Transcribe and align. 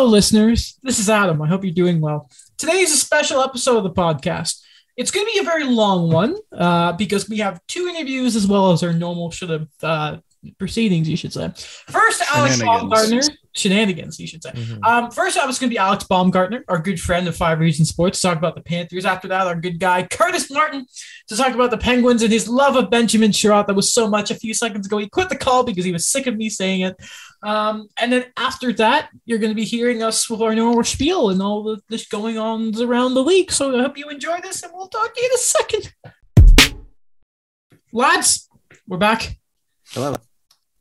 Hello, 0.00 0.10
listeners. 0.10 0.78
This 0.82 0.98
is 0.98 1.10
Adam. 1.10 1.42
I 1.42 1.46
hope 1.46 1.62
you're 1.62 1.74
doing 1.74 2.00
well. 2.00 2.30
Today 2.56 2.78
is 2.78 2.90
a 2.90 2.96
special 2.96 3.42
episode 3.42 3.76
of 3.76 3.82
the 3.82 3.90
podcast. 3.90 4.62
It's 4.96 5.10
going 5.10 5.26
to 5.26 5.32
be 5.34 5.40
a 5.40 5.42
very 5.42 5.64
long 5.64 6.10
one 6.10 6.36
uh, 6.52 6.92
because 6.92 7.28
we 7.28 7.36
have 7.40 7.60
two 7.66 7.86
interviews 7.86 8.34
as 8.34 8.46
well 8.46 8.72
as 8.72 8.82
our 8.82 8.94
normal 8.94 9.30
sort 9.30 9.50
of 9.50 9.68
uh, 9.82 10.16
proceedings, 10.58 11.08
you 11.08 11.16
should 11.16 11.32
say. 11.32 11.50
First, 11.88 12.22
Alex 12.32 12.60
Baumgartner. 12.60 13.20
Shenanigans, 13.52 14.20
you 14.20 14.28
should 14.28 14.42
say. 14.42 14.50
Mm-hmm. 14.50 14.84
Um, 14.84 15.10
first 15.10 15.36
up, 15.36 15.48
it's 15.48 15.58
going 15.58 15.70
to 15.70 15.74
be 15.74 15.78
Alex 15.78 16.04
Baumgartner, 16.04 16.64
our 16.68 16.78
good 16.78 17.00
friend 17.00 17.26
of 17.26 17.36
Five 17.36 17.58
Reasons 17.58 17.88
Sports, 17.88 18.20
to 18.20 18.28
talk 18.28 18.38
about 18.38 18.54
the 18.54 18.62
Panthers. 18.62 19.04
After 19.04 19.26
that, 19.28 19.46
our 19.46 19.56
good 19.56 19.80
guy, 19.80 20.04
Curtis 20.04 20.50
Martin, 20.50 20.86
to 21.28 21.36
talk 21.36 21.54
about 21.54 21.70
the 21.70 21.78
Penguins 21.78 22.22
and 22.22 22.32
his 22.32 22.48
love 22.48 22.76
of 22.76 22.90
Benjamin 22.90 23.32
Chiarot. 23.32 23.66
That 23.66 23.74
was 23.74 23.92
so 23.92 24.08
much 24.08 24.30
a 24.30 24.36
few 24.36 24.54
seconds 24.54 24.86
ago. 24.86 24.98
He 24.98 25.08
quit 25.08 25.28
the 25.28 25.36
call 25.36 25.64
because 25.64 25.84
he 25.84 25.92
was 25.92 26.08
sick 26.08 26.28
of 26.28 26.36
me 26.36 26.48
saying 26.48 26.82
it. 26.82 26.96
Um, 27.42 27.88
and 27.98 28.12
then 28.12 28.26
after 28.36 28.72
that, 28.74 29.10
you're 29.24 29.38
going 29.38 29.50
to 29.50 29.56
be 29.56 29.64
hearing 29.64 30.02
us 30.02 30.30
with 30.30 30.42
our 30.42 30.54
normal 30.54 30.84
spiel 30.84 31.30
and 31.30 31.42
all 31.42 31.64
the 31.64 31.80
this 31.88 32.06
going 32.06 32.38
on 32.38 32.80
around 32.80 33.14
the 33.14 33.24
league. 33.24 33.50
So 33.50 33.76
I 33.76 33.82
hope 33.82 33.98
you 33.98 34.08
enjoy 34.08 34.40
this, 34.40 34.62
and 34.62 34.72
we'll 34.72 34.88
talk 34.88 35.12
to 35.12 35.20
you 35.20 35.26
in 35.26 35.34
a 35.34 35.38
second. 35.38 36.76
Lads, 37.92 38.48
we're 38.86 38.98
back. 38.98 39.38
Hello. 39.88 40.14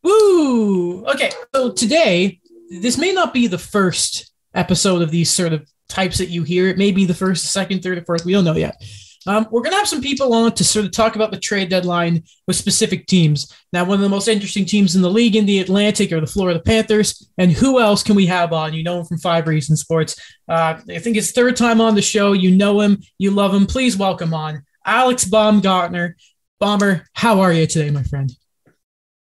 Woo! 0.03 1.05
Okay, 1.05 1.31
so 1.53 1.71
today, 1.71 2.39
this 2.69 2.97
may 2.97 3.11
not 3.11 3.33
be 3.33 3.47
the 3.47 3.57
first 3.57 4.31
episode 4.53 5.01
of 5.01 5.11
these 5.11 5.29
sort 5.29 5.53
of 5.53 5.67
types 5.87 6.17
that 6.19 6.29
you 6.29 6.43
hear. 6.43 6.67
It 6.67 6.77
may 6.77 6.91
be 6.91 7.05
the 7.05 7.13
first, 7.13 7.51
second, 7.51 7.83
third, 7.83 7.97
or 7.97 8.03
fourth. 8.03 8.25
We 8.25 8.33
don't 8.33 8.45
know 8.45 8.55
yet. 8.55 8.81
Um, 9.27 9.47
we're 9.51 9.61
going 9.61 9.73
to 9.73 9.77
have 9.77 9.87
some 9.87 10.01
people 10.01 10.33
on 10.33 10.53
to 10.53 10.63
sort 10.63 10.85
of 10.85 10.91
talk 10.91 11.15
about 11.15 11.31
the 11.31 11.39
trade 11.39 11.69
deadline 11.69 12.23
with 12.47 12.55
specific 12.55 13.05
teams. 13.05 13.53
Now, 13.73 13.83
one 13.83 13.95
of 13.95 14.01
the 14.01 14.09
most 14.09 14.29
interesting 14.29 14.65
teams 14.65 14.95
in 14.95 15.01
the 15.01 15.09
league 15.09 15.35
in 15.35 15.45
the 15.45 15.59
Atlantic 15.59 16.11
are 16.13 16.21
the 16.21 16.27
Florida 16.27 16.59
Panthers. 16.59 17.29
And 17.37 17.51
who 17.51 17.81
else 17.81 18.01
can 18.01 18.15
we 18.15 18.25
have 18.27 18.53
on? 18.53 18.73
You 18.73 18.83
know 18.83 18.99
him 18.99 19.05
from 19.05 19.17
Five 19.17 19.47
Reasons 19.47 19.81
Sports. 19.81 20.19
Uh, 20.47 20.79
I 20.89 20.99
think 20.99 21.17
it's 21.17 21.31
third 21.31 21.57
time 21.57 21.81
on 21.81 21.95
the 21.95 22.01
show. 22.01 22.31
You 22.31 22.55
know 22.55 22.79
him, 22.79 23.01
you 23.17 23.31
love 23.31 23.53
him. 23.53 23.65
Please 23.65 23.97
welcome 23.97 24.33
on 24.33 24.63
Alex 24.85 25.25
Baumgartner. 25.25 26.15
Bomber, 26.59 27.05
how 27.13 27.41
are 27.41 27.53
you 27.53 27.67
today, 27.67 27.89
my 27.89 28.03
friend? 28.03 28.31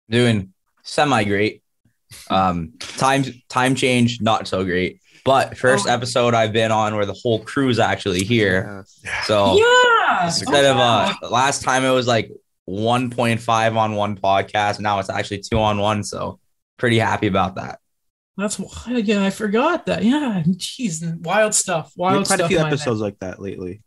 Doing 0.09 0.52
semi 0.84 1.23
great. 1.23 1.64
Um, 2.30 2.73
time 2.80 3.23
time 3.50 3.76
change 3.76 4.22
not 4.22 4.48
so 4.48 4.64
great. 4.64 5.00
But 5.26 5.58
first 5.58 5.88
oh. 5.88 5.92
episode 5.92 6.34
I've 6.34 6.53
been 6.53 6.72
on 6.72 6.95
where 6.95 7.06
the 7.06 7.14
whole 7.14 7.39
crew's 7.39 7.80
actually 7.80 8.23
here. 8.23 8.86
So 9.23 9.58
yeah, 9.58 10.26
instead 10.26 10.66
of 10.66 10.78
uh 10.78 11.14
last 11.30 11.64
time 11.64 11.84
it 11.84 11.92
was 11.92 12.08
like 12.08 12.30
1.5 12.70 13.76
on 13.78 13.95
one 13.95 14.17
podcast, 14.17 14.80
now 14.80 15.00
it's 15.00 15.09
actually 15.09 15.39
two 15.39 15.58
on 15.58 15.80
one. 15.80 16.04
So 16.04 16.39
pretty 16.78 17.00
happy 17.00 17.28
about 17.28 17.56
that. 17.56 17.80
That's 18.36 18.59
yeah, 18.88 19.23
I 19.23 19.30
forgot 19.30 19.86
that. 19.86 20.04
Yeah, 20.04 20.44
jeez, 20.48 21.20
wild 21.22 21.54
stuff. 21.54 21.94
Wild 21.95 22.26
quite 22.26 22.38
stuff. 22.38 22.48
a 22.48 22.50
few 22.50 22.59
episodes 22.59 23.00
like 23.00 23.20
that 23.20 23.39
lately. 23.39 23.81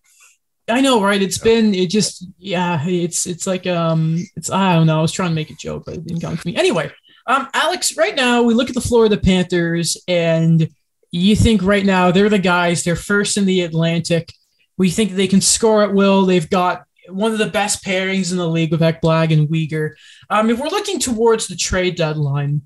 I 0.68 0.80
know, 0.80 1.00
right? 1.02 1.22
It's 1.22 1.38
been 1.38 1.74
it 1.74 1.90
just 1.90 2.26
yeah, 2.38 2.84
it's 2.86 3.26
it's 3.26 3.46
like 3.46 3.66
um 3.66 4.24
it's 4.34 4.50
I 4.50 4.74
don't 4.74 4.86
know. 4.86 4.98
I 4.98 5.02
was 5.02 5.12
trying 5.12 5.30
to 5.30 5.34
make 5.34 5.50
a 5.50 5.54
joke, 5.54 5.84
but 5.86 5.94
it 5.94 6.04
didn't 6.04 6.22
come 6.22 6.36
to 6.36 6.46
me. 6.46 6.56
Anyway, 6.56 6.90
um, 7.26 7.48
Alex, 7.54 7.96
right 7.96 8.14
now 8.14 8.42
we 8.42 8.54
look 8.54 8.68
at 8.68 8.74
the 8.74 8.80
Florida 8.80 9.16
Panthers, 9.16 9.96
and 10.08 10.68
you 11.12 11.36
think 11.36 11.62
right 11.62 11.84
now 11.84 12.10
they're 12.10 12.28
the 12.28 12.38
guys. 12.38 12.82
They're 12.82 12.96
first 12.96 13.36
in 13.36 13.46
the 13.46 13.60
Atlantic. 13.60 14.32
We 14.76 14.90
think 14.90 15.12
they 15.12 15.28
can 15.28 15.40
score 15.40 15.82
at 15.82 15.94
will. 15.94 16.26
They've 16.26 16.50
got 16.50 16.84
one 17.08 17.32
of 17.32 17.38
the 17.38 17.46
best 17.46 17.84
pairings 17.84 18.32
in 18.32 18.38
the 18.38 18.48
league 18.48 18.72
with 18.72 18.80
Ekblad 18.80 19.32
and 19.32 19.48
Weegar. 19.48 19.92
Um, 20.28 20.50
if 20.50 20.58
we're 20.58 20.68
looking 20.68 20.98
towards 20.98 21.46
the 21.46 21.56
trade 21.56 21.96
deadline, 21.96 22.62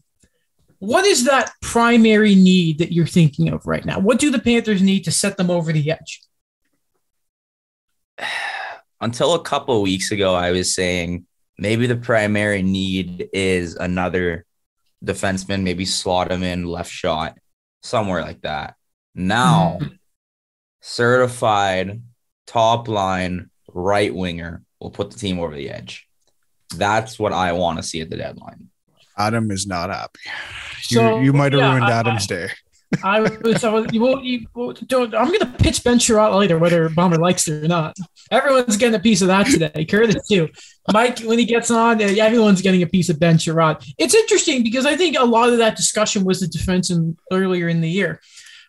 what 0.78 1.05
is 1.05 1.25
that 1.25 1.53
primary 1.60 2.34
need 2.34 2.78
that 2.78 2.93
you're 2.93 3.06
thinking 3.06 3.50
of 3.50 3.66
right 3.66 3.84
now? 3.84 3.99
What 3.99 4.19
do 4.19 4.31
the 4.31 4.39
Panthers 4.39 4.81
need 4.81 5.05
to 5.05 5.12
set 5.12 5.37
them 5.37 5.50
over 5.50 5.72
the 5.72 5.91
edge? 5.91 6.22
until 9.01 9.35
a 9.35 9.43
couple 9.43 9.81
weeks 9.83 10.11
ago, 10.11 10.35
I 10.35 10.51
was 10.51 10.75
saying 10.75 11.27
maybe 11.59 11.87
the 11.87 11.97
primary 11.97 12.63
need 12.63 13.29
is 13.33 13.77
another 13.77 14.45
defenseman, 15.05 15.63
maybe 15.63 15.85
slot 15.85 16.31
him 16.31 16.43
in 16.43 16.65
left 16.65 16.91
shot, 16.91 17.39
somewhere 17.83 18.23
like 18.23 18.43
that. 18.43 18.75
Now, 19.15 19.79
certified 20.81 22.03
top 22.47 22.89
line 22.89 23.51
right 23.73 24.15
winger 24.15 24.63
will 24.81 24.91
put 24.91 25.11
the 25.11 25.19
team 25.19 25.39
over 25.39 25.55
the 25.55 25.71
edge. 25.71 26.07
That's 26.77 27.19
what 27.19 27.33
I 27.33 27.53
want 27.53 27.79
to 27.79 27.83
see 27.83 28.01
at 28.01 28.11
the 28.11 28.17
deadline. 28.17 28.69
Adam 29.17 29.51
is 29.51 29.67
not 29.67 29.91
happy. 29.91 30.21
You, 30.89 30.97
so, 30.97 31.21
you 31.21 31.33
might 31.33 31.53
have 31.53 31.61
yeah, 31.61 31.71
ruined 31.73 31.87
I, 31.87 31.99
Adam's 31.99 32.27
day. 32.27 32.49
I 33.03 33.21
was, 33.21 33.65
I 33.65 33.71
was 33.71 33.87
you 33.93 34.01
will, 34.01 34.23
you 34.25 34.47
don't, 34.87 35.15
I'm 35.15 35.28
going 35.28 35.41
to 35.41 35.47
pitch 35.59 35.84
Ben 35.84 35.99
Chiarot 35.99 36.37
later, 36.39 36.59
whether 36.59 36.89
Bomber 36.89 37.19
likes 37.19 37.47
it 37.47 37.65
or 37.65 37.69
not. 37.69 37.97
Everyone's 38.31 38.77
getting 38.77 38.97
a 38.97 39.03
piece 39.03 39.23
of 39.23 39.28
that 39.28 39.47
today. 39.47 39.84
Curtis 39.84 40.27
too. 40.28 40.49
Mike, 40.93 41.21
when 41.21 41.39
he 41.39 41.45
gets 41.45 41.71
on, 41.71 42.01
everyone's 42.01 42.62
getting 42.62 42.83
a 42.83 42.87
piece 42.87 43.09
of 43.09 43.21
Ben 43.21 43.39
Chiarot. 43.39 43.84
It's 43.99 44.15
interesting 44.15 44.62
because 44.62 44.87
I 44.87 44.97
think 44.97 45.17
a 45.19 45.25
lot 45.25 45.51
of 45.51 45.59
that 45.59 45.77
discussion 45.77 46.25
was 46.25 46.41
the 46.41 46.49
defense 46.49 46.91
in, 46.91 47.17
earlier 47.31 47.69
in 47.69 47.81
the 47.81 47.91
year. 47.91 48.21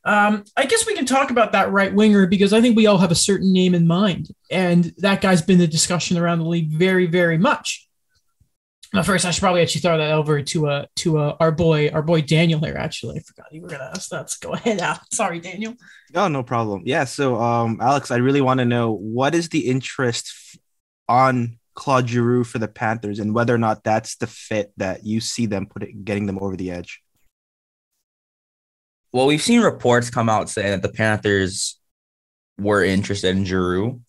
Um, 0.03 0.43
I 0.57 0.65
guess 0.65 0.87
we 0.87 0.95
can 0.95 1.05
talk 1.05 1.29
about 1.29 1.51
that 1.51 1.71
right 1.71 1.93
winger 1.93 2.25
because 2.25 2.53
I 2.53 2.61
think 2.61 2.75
we 2.75 2.87
all 2.87 2.97
have 2.97 3.11
a 3.11 3.15
certain 3.15 3.53
name 3.53 3.75
in 3.75 3.85
mind, 3.85 4.29
and 4.49 4.93
that 4.97 5.21
guy's 5.21 5.43
been 5.43 5.59
the 5.59 5.67
discussion 5.67 6.17
around 6.17 6.39
the 6.39 6.45
league 6.45 6.71
very, 6.71 7.05
very 7.05 7.37
much. 7.37 7.87
Now, 8.93 9.03
first, 9.03 9.25
I 9.25 9.31
should 9.31 9.41
probably 9.41 9.61
actually 9.61 9.81
throw 9.81 9.97
that 9.97 10.11
over 10.11 10.41
to 10.41 10.67
uh 10.67 10.85
to 10.97 11.17
uh, 11.17 11.37
our 11.39 11.51
boy 11.51 11.89
our 11.89 12.01
boy 12.01 12.21
Daniel 12.21 12.59
here. 12.59 12.75
Actually, 12.75 13.19
I 13.19 13.21
forgot 13.21 13.51
you 13.51 13.61
were 13.61 13.69
gonna 13.69 13.91
ask 13.95 14.09
that. 14.09 14.29
So 14.29 14.37
go 14.49 14.53
ahead, 14.53 14.81
Al. 14.81 14.99
Sorry, 15.11 15.39
Daniel. 15.39 15.75
Oh, 16.13 16.27
no 16.27 16.43
problem. 16.43 16.83
Yeah. 16.85 17.05
So, 17.05 17.37
um, 17.41 17.79
Alex, 17.81 18.11
I 18.11 18.17
really 18.17 18.41
want 18.41 18.59
to 18.59 18.65
know 18.65 18.91
what 18.91 19.33
is 19.33 19.47
the 19.49 19.69
interest 19.69 20.59
on 21.07 21.57
Claude 21.73 22.09
Giroux 22.09 22.43
for 22.43 22.59
the 22.59 22.67
Panthers, 22.67 23.19
and 23.19 23.33
whether 23.33 23.55
or 23.55 23.57
not 23.57 23.83
that's 23.83 24.17
the 24.17 24.27
fit 24.27 24.73
that 24.75 25.05
you 25.05 25.21
see 25.21 25.45
them 25.45 25.67
putting 25.67 26.03
getting 26.03 26.25
them 26.25 26.39
over 26.41 26.57
the 26.57 26.71
edge. 26.71 27.01
Well, 29.13 29.25
we've 29.25 29.41
seen 29.41 29.61
reports 29.61 30.09
come 30.09 30.29
out 30.29 30.49
saying 30.49 30.71
that 30.71 30.81
the 30.81 30.95
Panthers 30.95 31.79
were 32.57 32.83
interested 32.83 33.35
in 33.35 33.45
Giroux. 33.45 34.01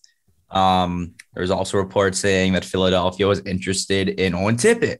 Um, 0.52 1.14
there's 1.34 1.50
also 1.50 1.78
reports 1.78 2.18
saying 2.18 2.52
that 2.52 2.64
Philadelphia 2.64 3.26
was 3.26 3.40
interested 3.40 4.08
in 4.08 4.34
Owen 4.34 4.56
Tippett. 4.56 4.98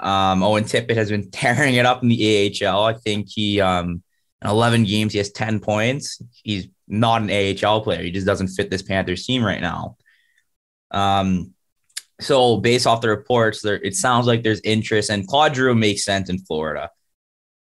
Um, 0.00 0.42
Owen 0.42 0.64
Tippett 0.64 0.96
has 0.96 1.10
been 1.10 1.30
tearing 1.32 1.76
it 1.76 1.86
up 1.86 2.02
in 2.02 2.08
the 2.08 2.62
AHL. 2.62 2.84
I 2.84 2.94
think 2.94 3.28
he, 3.28 3.60
um, 3.60 4.02
in 4.42 4.50
11 4.50 4.84
games, 4.84 5.12
he 5.12 5.18
has 5.18 5.30
10 5.30 5.60
points. 5.60 6.20
He's 6.42 6.68
not 6.88 7.22
an 7.22 7.30
AHL 7.30 7.82
player. 7.82 8.02
He 8.02 8.10
just 8.10 8.26
doesn't 8.26 8.48
fit 8.48 8.70
this 8.70 8.82
Panthers 8.82 9.24
team 9.24 9.44
right 9.44 9.60
now. 9.60 9.96
Um, 10.90 11.54
so 12.20 12.58
based 12.58 12.86
off 12.86 13.00
the 13.00 13.08
reports, 13.08 13.62
there 13.62 13.80
it 13.82 13.94
sounds 13.94 14.26
like 14.26 14.42
there's 14.42 14.60
interest, 14.60 15.10
and 15.10 15.26
Claude 15.26 15.54
Giroux 15.54 15.74
makes 15.74 16.04
sense 16.04 16.28
in 16.28 16.38
Florida. 16.38 16.90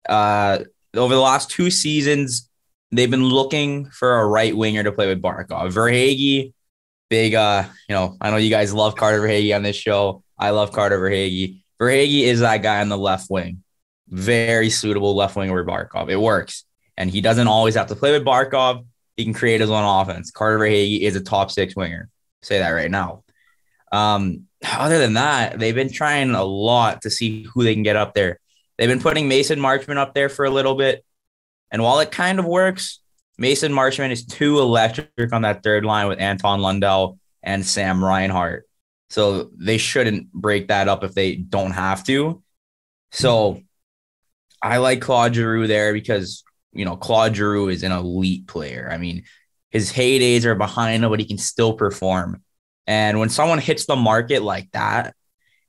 Uh, 0.09 0.61
over 0.97 1.15
the 1.15 1.21
last 1.21 1.51
two 1.51 1.71
seasons, 1.71 2.49
they've 2.91 3.11
been 3.11 3.25
looking 3.25 3.89
for 3.91 4.19
a 4.19 4.27
right 4.27 4.57
winger 4.57 4.83
to 4.83 4.91
play 4.91 5.07
with 5.07 5.23
Barkov. 5.23 5.73
Verhaeghe 5.73 6.53
big 7.09 7.35
uh, 7.35 7.65
you 7.89 7.95
know, 7.95 8.17
I 8.21 8.31
know 8.31 8.37
you 8.37 8.51
guys 8.51 8.73
love 8.73 8.95
Carter 8.95 9.21
Verhaeghe 9.21 9.55
on 9.55 9.63
this 9.63 9.77
show. 9.77 10.23
I 10.39 10.51
love 10.51 10.73
Carter 10.73 10.99
Verhaeghe. 10.99 11.61
Verhaeghe 11.81 12.23
is 12.23 12.41
that 12.41 12.59
guy 12.59 12.81
on 12.81 12.89
the 12.89 12.99
left 12.99 13.31
wing. 13.31 13.63
Very 14.09 14.71
suitable 14.71 15.15
left 15.15 15.37
wing 15.37 15.51
over 15.51 15.65
Barkov. 15.65 16.11
It 16.11 16.17
works. 16.17 16.65
And 16.97 17.11
he 17.11 17.21
doesn't 17.21 17.47
always 17.47 17.75
have 17.75 17.89
to 17.89 17.97
play 17.97 18.13
with 18.13 18.25
Barkov. 18.25 18.85
He 19.17 19.25
can 19.25 19.35
create 19.35 19.61
his 19.61 19.71
own 19.71 19.85
offense. 19.85 20.31
Carter 20.31 20.59
Verhaeghe 20.59 21.01
is 21.01 21.17
a 21.17 21.21
top 21.21 21.51
six 21.51 21.75
winger. 21.75 22.09
Say 22.43 22.59
that 22.59 22.71
right 22.71 22.91
now. 22.91 23.25
Um, 23.91 24.47
other 24.65 24.99
than 24.99 25.15
that, 25.15 25.59
they've 25.59 25.75
been 25.75 25.93
trying 25.93 26.31
a 26.31 26.45
lot 26.45 27.03
to 27.03 27.11
see 27.11 27.45
who 27.55 27.63
they 27.63 27.75
can 27.75 27.83
get 27.83 27.97
up 27.97 28.15
there. 28.15 28.41
They've 28.77 28.89
been 28.89 29.01
putting 29.01 29.29
Mason 29.29 29.59
Marchment 29.59 29.97
up 29.97 30.15
there 30.15 30.29
for 30.29 30.45
a 30.45 30.51
little 30.51 30.75
bit. 30.75 31.05
And 31.71 31.83
while 31.83 32.01
it 32.01 32.11
kind 32.11 32.39
of 32.39 32.45
works, 32.45 33.01
Mason 33.39 33.73
Marchment 33.73 34.11
is 34.11 34.27
too 34.27 34.59
electric 34.59 35.33
on 35.33 35.43
that 35.43 35.63
third 35.63 35.85
line 35.85 36.09
with 36.09 36.19
Anton 36.19 36.61
Lundell 36.61 37.19
and 37.43 37.65
Sam 37.65 38.05
Reinhart. 38.05 38.69
So 39.11 39.51
they 39.57 39.79
shouldn't 39.79 40.33
break 40.33 40.69
that 40.69 40.89
up 40.89 41.05
if 41.05 41.15
they 41.15 41.37
don't 41.37 41.71
have 41.71 42.05
to. 42.05 42.43
So 43.13 43.63
I 44.61 44.79
like 44.79 45.01
Claude 45.01 45.35
Giroux 45.35 45.67
there 45.67 45.93
because, 45.93 46.43
you 46.73 46.85
know, 46.85 46.97
Claude 46.97 47.37
Giroux 47.37 47.69
is 47.69 47.85
an 47.85 47.93
elite 47.93 48.47
player. 48.49 48.89
I 48.91 48.99
mean, 48.99 49.23
his 49.71 49.93
heydays 49.93 50.45
are 50.45 50.55
behind 50.55 51.05
him, 51.05 51.11
but 51.11 51.21
he 51.21 51.27
can 51.27 51.39
still 51.39 51.75
perform. 51.75 52.43
And 52.87 53.19
when 53.19 53.29
someone 53.29 53.61
hits 53.61 53.87
the 53.87 53.97
market 53.97 54.43
like 54.43 54.71
that, 54.73 55.15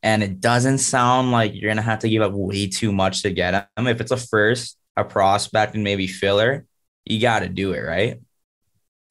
and 0.02 0.24
it 0.24 0.40
doesn't 0.40 0.78
sound 0.78 1.32
like 1.32 1.54
you're 1.54 1.68
going 1.68 1.76
to 1.76 1.84
have 1.84 2.00
to 2.00 2.10
give 2.10 2.22
up 2.22 2.32
way 2.34 2.68
too 2.68 2.92
much 2.92 3.24
to 3.24 3.32
get 3.32 3.70
him, 3.78 3.88
if 3.88 4.00
it's 4.02 4.12
a 4.12 4.18
first, 4.18 4.78
a 4.96 5.04
prospect, 5.04 5.76
and 5.76 5.84
maybe 5.84 6.08
filler, 6.08 6.66
you 7.10 7.20
got 7.20 7.40
to 7.40 7.50
do 7.50 7.74
it, 7.74 7.80
right? 7.80 8.22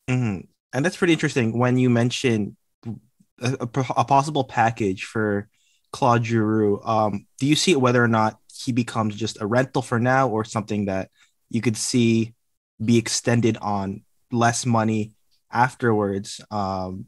Mm-hmm. 0.09 0.47
And 0.73 0.85
that's 0.85 0.97
pretty 0.97 1.12
interesting 1.12 1.59
when 1.59 1.77
you 1.77 1.91
mention 1.91 2.56
a, 2.87 3.56
a, 3.61 3.69
a, 3.97 4.05
possible 4.05 4.45
package 4.45 5.05
for 5.05 5.49
Claude 5.93 6.25
Giroux. 6.25 6.81
Um, 6.83 7.27
do 7.39 7.47
you 7.47 7.56
see 7.56 7.75
whether 7.77 8.03
or 8.03 8.09
not 8.09 8.39
he 8.65 8.73
becomes 8.73 9.17
just 9.17 9.41
a 9.41 9.47
rental 9.47 9.83
for 9.83 9.99
now 9.99 10.29
or 10.29 10.45
something 10.45 10.87
that 10.87 11.11
you 11.50 11.61
could 11.61 11.77
see 11.77 12.35
be 12.83 12.99
extended 12.99 13.56
on 13.61 14.03
less 14.31 14.67
money 14.67 15.12
afterwards. 15.51 16.41
Um, 16.51 17.06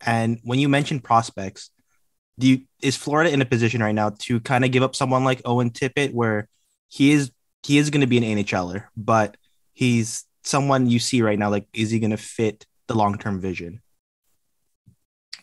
and 0.00 0.40
when 0.42 0.58
you 0.58 0.68
mention 0.68 1.00
prospects, 1.00 1.70
do 2.38 2.48
you 2.48 2.60
is 2.82 2.96
Florida 2.96 3.32
in 3.32 3.42
a 3.42 3.46
position 3.46 3.80
right 3.80 3.94
now 3.94 4.10
to 4.20 4.40
kind 4.40 4.64
of 4.64 4.72
give 4.72 4.82
up 4.82 4.96
someone 4.96 5.24
like 5.24 5.42
Owen 5.44 5.70
Tippett, 5.70 6.12
where 6.12 6.48
he 6.88 7.12
is 7.12 7.30
he 7.62 7.78
is 7.78 7.90
going 7.90 8.00
to 8.00 8.06
be 8.06 8.18
an 8.18 8.24
NHLer, 8.24 8.86
but 8.96 9.36
he's 9.74 10.24
someone 10.44 10.88
you 10.88 10.98
see 10.98 11.22
right 11.22 11.38
now. 11.38 11.50
Like, 11.50 11.66
is 11.72 11.90
he 11.90 11.98
going 11.98 12.10
to 12.10 12.16
fit 12.16 12.66
the 12.86 12.94
long 12.94 13.18
term 13.18 13.40
vision? 13.40 13.82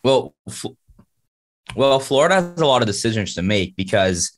Well, 0.04 0.34
well, 1.76 2.00
Florida 2.00 2.36
has 2.36 2.60
a 2.60 2.66
lot 2.66 2.82
of 2.82 2.88
decisions 2.88 3.36
to 3.36 3.42
make 3.42 3.76
because 3.76 4.32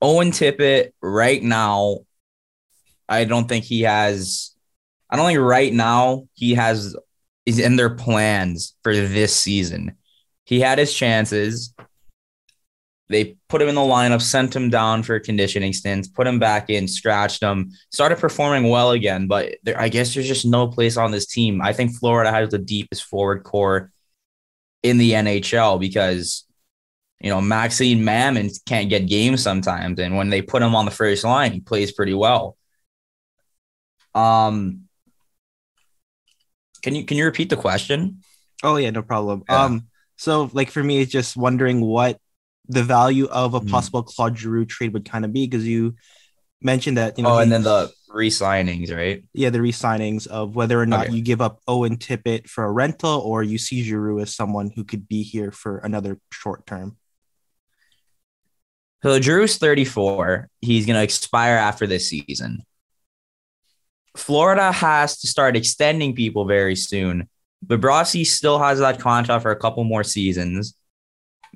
Owen 0.00 0.30
Tippett 0.30 0.92
right 1.02 1.42
now, 1.42 1.98
I 3.08 3.24
don't 3.24 3.48
think 3.48 3.64
he 3.64 3.82
has. 3.82 4.54
I 5.10 5.16
don't 5.16 5.26
think 5.26 5.40
right 5.40 5.72
now 5.72 6.28
he 6.34 6.54
has 6.54 6.96
is 7.44 7.58
in 7.58 7.76
their 7.76 7.90
plans 7.90 8.74
for 8.82 8.94
this 8.94 9.34
season. 9.34 9.96
He 10.44 10.60
had 10.60 10.78
his 10.78 10.94
chances. 10.94 11.74
They 13.10 13.36
put 13.48 13.60
him 13.60 13.68
in 13.68 13.74
the 13.74 13.80
lineup, 13.80 14.22
sent 14.22 14.54
him 14.54 14.70
down 14.70 15.02
for 15.02 15.18
conditioning 15.18 15.72
stints, 15.72 16.06
put 16.06 16.28
him 16.28 16.38
back 16.38 16.70
in, 16.70 16.86
scratched 16.86 17.42
him, 17.42 17.72
started 17.90 18.18
performing 18.18 18.70
well 18.70 18.92
again. 18.92 19.26
But 19.26 19.56
there, 19.64 19.78
I 19.78 19.88
guess 19.88 20.14
there's 20.14 20.28
just 20.28 20.46
no 20.46 20.68
place 20.68 20.96
on 20.96 21.10
this 21.10 21.26
team. 21.26 21.60
I 21.60 21.72
think 21.72 21.96
Florida 21.96 22.30
has 22.30 22.50
the 22.50 22.58
deepest 22.58 23.02
forward 23.02 23.42
core 23.42 23.90
in 24.84 24.96
the 24.96 25.10
NHL 25.10 25.80
because 25.80 26.44
you 27.20 27.30
know 27.30 27.40
Maxim 27.40 28.04
Mamin 28.04 28.48
can't 28.64 28.88
get 28.88 29.08
games 29.08 29.42
sometimes, 29.42 29.98
and 29.98 30.16
when 30.16 30.30
they 30.30 30.40
put 30.40 30.62
him 30.62 30.76
on 30.76 30.84
the 30.84 30.92
first 30.92 31.24
line, 31.24 31.50
he 31.50 31.60
plays 31.60 31.90
pretty 31.90 32.14
well. 32.14 32.56
Um, 34.14 34.82
can 36.80 36.94
you 36.94 37.04
can 37.04 37.16
you 37.16 37.24
repeat 37.24 37.50
the 37.50 37.56
question? 37.56 38.20
Oh 38.62 38.76
yeah, 38.76 38.90
no 38.90 39.02
problem. 39.02 39.42
Yeah. 39.48 39.64
Um, 39.64 39.88
so 40.16 40.48
like 40.52 40.70
for 40.70 40.82
me, 40.82 41.00
it's 41.00 41.10
just 41.10 41.36
wondering 41.36 41.80
what 41.80 42.20
the 42.70 42.82
value 42.82 43.26
of 43.26 43.54
a 43.54 43.60
mm. 43.60 43.70
possible 43.70 44.02
Claude 44.02 44.38
Giroux 44.38 44.64
trade 44.64 44.92
would 44.92 45.08
kind 45.08 45.24
of 45.24 45.32
be 45.32 45.46
because 45.46 45.66
you 45.66 45.96
mentioned 46.62 46.96
that 46.96 47.18
you 47.18 47.24
know. 47.24 47.34
Oh, 47.34 47.38
and 47.38 47.50
then 47.50 47.62
the 47.62 47.90
re-signings, 48.08 48.94
right? 48.94 49.24
Yeah, 49.32 49.50
the 49.50 49.60
re-signings 49.60 50.26
of 50.26 50.54
whether 50.54 50.80
or 50.80 50.86
not 50.86 51.06
okay. 51.06 51.16
you 51.16 51.22
give 51.22 51.40
up 51.40 51.60
Owen 51.66 51.96
Tippett 51.96 52.48
for 52.48 52.64
a 52.64 52.70
rental 52.70 53.20
or 53.20 53.42
you 53.42 53.58
see 53.58 53.82
Giroux 53.82 54.20
as 54.20 54.34
someone 54.34 54.70
who 54.74 54.84
could 54.84 55.08
be 55.08 55.22
here 55.22 55.50
for 55.50 55.78
another 55.78 56.18
short 56.32 56.66
term. 56.66 56.96
So 59.02 59.18
Giroux's 59.18 59.58
34. 59.58 60.48
He's 60.60 60.86
going 60.86 60.96
to 60.96 61.02
expire 61.02 61.56
after 61.56 61.86
this 61.86 62.08
season. 62.08 62.62
Florida 64.16 64.72
has 64.72 65.18
to 65.20 65.26
start 65.26 65.56
extending 65.56 66.14
people 66.14 66.44
very 66.44 66.76
soon. 66.76 67.28
Bobrovsky 67.64 68.26
still 68.26 68.58
has 68.58 68.78
that 68.80 68.98
contract 68.98 69.42
for 69.42 69.50
a 69.50 69.56
couple 69.56 69.84
more 69.84 70.04
seasons. 70.04 70.74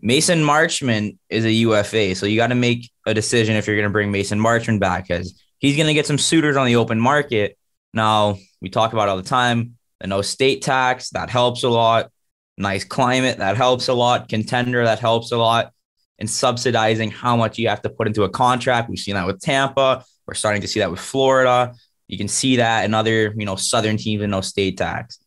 Mason 0.04 0.40
Marchment 0.40 1.16
is 1.30 1.46
a 1.46 1.50
UFA, 1.50 2.14
so 2.14 2.26
you 2.26 2.36
got 2.36 2.48
to 2.48 2.54
make 2.54 2.90
a 3.06 3.14
decision 3.14 3.56
if 3.56 3.66
you're 3.66 3.74
going 3.74 3.88
to 3.88 3.92
bring 3.92 4.10
Mason 4.10 4.38
Marchment 4.38 4.78
back 4.78 5.08
because 5.08 5.42
he's 5.58 5.76
going 5.76 5.86
to 5.86 5.94
get 5.94 6.04
some 6.06 6.18
suitors 6.18 6.58
on 6.58 6.66
the 6.66 6.76
open 6.76 7.00
market. 7.00 7.56
Now, 7.94 8.36
we 8.60 8.68
talk 8.68 8.92
about 8.92 9.08
all 9.08 9.16
the 9.16 9.22
time 9.22 9.76
the 10.00 10.06
no 10.06 10.20
state 10.20 10.60
tax, 10.60 11.08
that 11.10 11.30
helps 11.30 11.62
a 11.62 11.70
lot. 11.70 12.10
Nice 12.58 12.84
climate, 12.84 13.38
that 13.38 13.56
helps 13.56 13.88
a 13.88 13.94
lot. 13.94 14.28
Contender, 14.28 14.84
that 14.84 14.98
helps 14.98 15.32
a 15.32 15.38
lot. 15.38 15.72
And 16.18 16.28
subsidizing 16.28 17.10
how 17.10 17.34
much 17.38 17.58
you 17.58 17.70
have 17.70 17.80
to 17.80 17.88
put 17.88 18.06
into 18.06 18.24
a 18.24 18.28
contract. 18.28 18.90
We've 18.90 18.98
seen 18.98 19.14
that 19.14 19.26
with 19.26 19.40
Tampa. 19.40 20.04
We're 20.26 20.34
starting 20.34 20.60
to 20.60 20.68
see 20.68 20.80
that 20.80 20.90
with 20.90 21.00
Florida. 21.00 21.72
You 22.08 22.18
can 22.18 22.28
see 22.28 22.56
that 22.56 22.84
in 22.84 22.92
other, 22.92 23.32
you 23.34 23.46
know, 23.46 23.56
southern 23.56 23.96
teams 23.96 24.20
and 24.20 24.32
no 24.32 24.42
state 24.42 24.76
tax. 24.76 25.18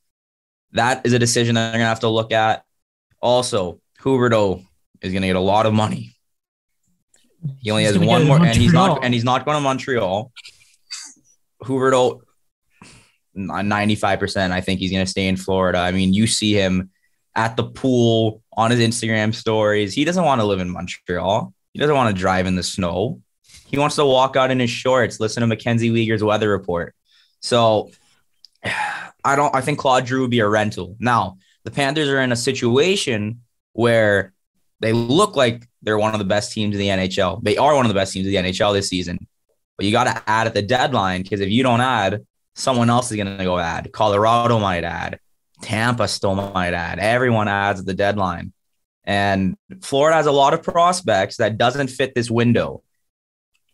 That 0.73 1.03
is 1.03 1.13
a 1.13 1.19
decision 1.19 1.55
that 1.55 1.71
they're 1.71 1.79
gonna 1.79 1.89
have 1.89 2.01
to 2.01 2.09
look 2.09 2.31
at. 2.31 2.63
Also, 3.19 3.81
Huberdeau 3.99 4.66
is 5.01 5.13
gonna 5.13 5.27
get 5.27 5.35
a 5.35 5.39
lot 5.39 5.65
of 5.65 5.73
money. 5.73 6.17
He 7.59 7.71
only 7.71 7.83
he's 7.83 7.95
has 7.95 8.03
one 8.03 8.25
more, 8.25 8.43
and 8.43 8.55
he's 8.55 8.73
not, 8.73 9.03
and 9.03 9.13
he's 9.13 9.23
not 9.23 9.45
going 9.45 9.55
to 9.55 9.61
Montreal. 9.61 10.31
Huberdeau, 11.63 12.21
ninety-five 13.33 14.19
percent. 14.19 14.53
I 14.53 14.61
think 14.61 14.79
he's 14.79 14.91
going 14.91 15.05
to 15.05 15.09
stay 15.09 15.27
in 15.27 15.37
Florida. 15.37 15.79
I 15.79 15.91
mean, 15.91 16.13
you 16.13 16.27
see 16.27 16.53
him 16.53 16.89
at 17.35 17.55
the 17.55 17.63
pool 17.63 18.41
on 18.55 18.71
his 18.71 18.79
Instagram 18.79 19.33
stories. 19.33 19.93
He 19.93 20.03
doesn't 20.03 20.23
want 20.23 20.41
to 20.41 20.45
live 20.45 20.59
in 20.59 20.69
Montreal. 20.69 21.53
He 21.73 21.79
doesn't 21.79 21.95
want 21.95 22.15
to 22.15 22.19
drive 22.19 22.47
in 22.47 22.55
the 22.55 22.63
snow. 22.63 23.21
He 23.67 23.77
wants 23.77 23.95
to 23.97 24.05
walk 24.05 24.35
out 24.35 24.49
in 24.49 24.59
his 24.59 24.69
shorts, 24.69 25.19
listen 25.19 25.41
to 25.41 25.47
Mackenzie 25.47 25.91
Weegar's 25.91 26.23
weather 26.23 26.49
report. 26.49 26.95
So 27.41 27.91
I 28.63 29.35
don't 29.35 29.53
I 29.53 29.61
think 29.61 29.77
Claude 29.77 30.07
Giroux 30.07 30.21
would 30.21 30.31
be 30.31 30.39
a 30.39 30.47
rental. 30.47 30.95
Now, 30.99 31.37
the 31.65 31.71
Panthers 31.71 32.07
are 32.07 32.21
in 32.21 32.31
a 32.31 32.35
situation 32.35 33.41
where 33.73 34.33
they 34.79 34.93
look 34.93 35.35
like 35.35 35.67
they're 35.81 35.97
one 35.97 36.13
of 36.13 36.19
the 36.19 36.25
best 36.25 36.51
teams 36.51 36.75
in 36.75 36.79
the 36.79 36.87
NHL. 36.87 37.43
They 37.43 37.57
are 37.57 37.75
one 37.75 37.85
of 37.85 37.89
the 37.89 37.95
best 37.95 38.13
teams 38.13 38.27
in 38.27 38.33
the 38.33 38.51
NHL 38.51 38.73
this 38.73 38.89
season. 38.89 39.27
But 39.77 39.85
you 39.85 39.91
got 39.91 40.05
to 40.05 40.23
add 40.29 40.47
at 40.47 40.53
the 40.53 40.61
deadline 40.61 41.23
because 41.23 41.39
if 41.39 41.49
you 41.49 41.63
don't 41.63 41.81
add, 41.81 42.25
someone 42.55 42.89
else 42.89 43.11
is 43.11 43.17
going 43.17 43.37
to 43.37 43.43
go 43.43 43.59
add. 43.59 43.91
Colorado 43.91 44.59
might 44.59 44.83
add. 44.83 45.19
Tampa 45.61 46.07
still 46.07 46.35
might 46.35 46.73
add. 46.73 46.99
Everyone 46.99 47.47
adds 47.47 47.79
at 47.79 47.85
the 47.85 47.93
deadline. 47.93 48.53
And 49.03 49.55
Florida 49.81 50.17
has 50.17 50.25
a 50.25 50.31
lot 50.31 50.53
of 50.53 50.63
prospects 50.63 51.37
that 51.37 51.57
doesn't 51.57 51.87
fit 51.87 52.13
this 52.13 52.29
window. 52.29 52.83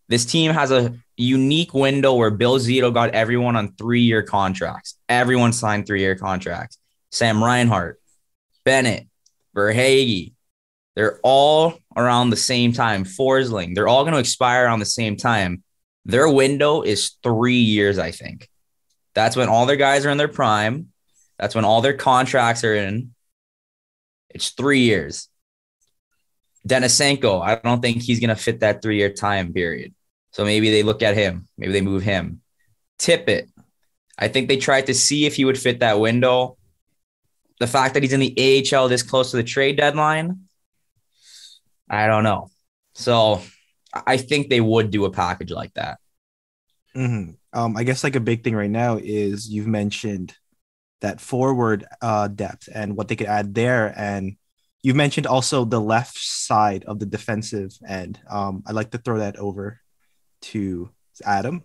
This 0.08 0.24
team 0.26 0.52
has 0.52 0.70
a 0.70 0.94
unique 1.16 1.74
window 1.74 2.14
where 2.14 2.30
Bill 2.30 2.58
Zito 2.58 2.92
got 2.92 3.10
everyone 3.10 3.56
on 3.56 3.74
three 3.74 4.02
year 4.02 4.22
contracts. 4.22 4.96
Everyone 5.08 5.52
signed 5.52 5.86
three 5.86 6.00
year 6.00 6.14
contracts. 6.14 6.78
Sam 7.10 7.42
Reinhart, 7.42 8.00
Bennett, 8.64 9.08
Verhaeghe, 9.56 10.33
they're 10.94 11.18
all 11.22 11.78
around 11.96 12.30
the 12.30 12.36
same 12.36 12.72
time. 12.72 13.04
Forsling, 13.04 13.74
they're 13.74 13.88
all 13.88 14.04
going 14.04 14.14
to 14.14 14.20
expire 14.20 14.64
around 14.64 14.78
the 14.78 14.86
same 14.86 15.16
time. 15.16 15.62
Their 16.04 16.28
window 16.28 16.82
is 16.82 17.16
three 17.22 17.58
years, 17.58 17.98
I 17.98 18.10
think. 18.10 18.48
That's 19.14 19.36
when 19.36 19.48
all 19.48 19.66
their 19.66 19.76
guys 19.76 20.04
are 20.04 20.10
in 20.10 20.18
their 20.18 20.28
prime. 20.28 20.88
That's 21.38 21.54
when 21.54 21.64
all 21.64 21.80
their 21.80 21.96
contracts 21.96 22.64
are 22.64 22.74
in. 22.74 23.14
It's 24.30 24.50
three 24.50 24.80
years. 24.80 25.28
Denisenko, 26.66 27.42
I 27.42 27.56
don't 27.56 27.80
think 27.80 28.02
he's 28.02 28.20
going 28.20 28.30
to 28.30 28.36
fit 28.36 28.60
that 28.60 28.82
three 28.82 28.98
year 28.98 29.12
time 29.12 29.52
period. 29.52 29.94
So 30.32 30.44
maybe 30.44 30.70
they 30.70 30.82
look 30.82 31.02
at 31.02 31.14
him. 31.14 31.46
Maybe 31.56 31.72
they 31.72 31.80
move 31.80 32.02
him. 32.02 32.40
Tippett, 32.98 33.48
I 34.18 34.28
think 34.28 34.48
they 34.48 34.56
tried 34.56 34.86
to 34.86 34.94
see 34.94 35.26
if 35.26 35.36
he 35.36 35.44
would 35.44 35.58
fit 35.58 35.80
that 35.80 36.00
window. 36.00 36.56
The 37.60 37.66
fact 37.66 37.94
that 37.94 38.02
he's 38.02 38.12
in 38.12 38.20
the 38.20 38.64
AHL 38.72 38.88
this 38.88 39.02
close 39.02 39.30
to 39.30 39.36
the 39.36 39.44
trade 39.44 39.76
deadline, 39.76 40.43
I 41.94 42.06
don't 42.06 42.24
know. 42.24 42.48
So 42.94 43.40
I 44.06 44.16
think 44.16 44.48
they 44.48 44.60
would 44.60 44.90
do 44.90 45.04
a 45.04 45.10
package 45.10 45.50
like 45.50 45.74
that. 45.74 45.98
Mm-hmm. 46.96 47.32
Um, 47.52 47.76
I 47.76 47.84
guess 47.84 48.04
like 48.04 48.16
a 48.16 48.20
big 48.20 48.44
thing 48.44 48.54
right 48.54 48.70
now 48.70 48.98
is 49.00 49.48
you've 49.48 49.66
mentioned 49.66 50.34
that 51.00 51.20
forward 51.20 51.84
uh, 52.00 52.28
depth 52.28 52.68
and 52.72 52.96
what 52.96 53.08
they 53.08 53.16
could 53.16 53.26
add 53.26 53.54
there, 53.54 53.92
and 53.96 54.36
you 54.82 54.94
mentioned 54.94 55.26
also 55.26 55.64
the 55.64 55.80
left 55.80 56.18
side 56.18 56.84
of 56.84 56.98
the 56.98 57.06
defensive 57.06 57.72
end. 57.86 58.20
Um, 58.28 58.62
I'd 58.66 58.74
like 58.74 58.90
to 58.92 58.98
throw 58.98 59.18
that 59.18 59.36
over 59.36 59.80
to 60.42 60.90
Adam. 61.24 61.62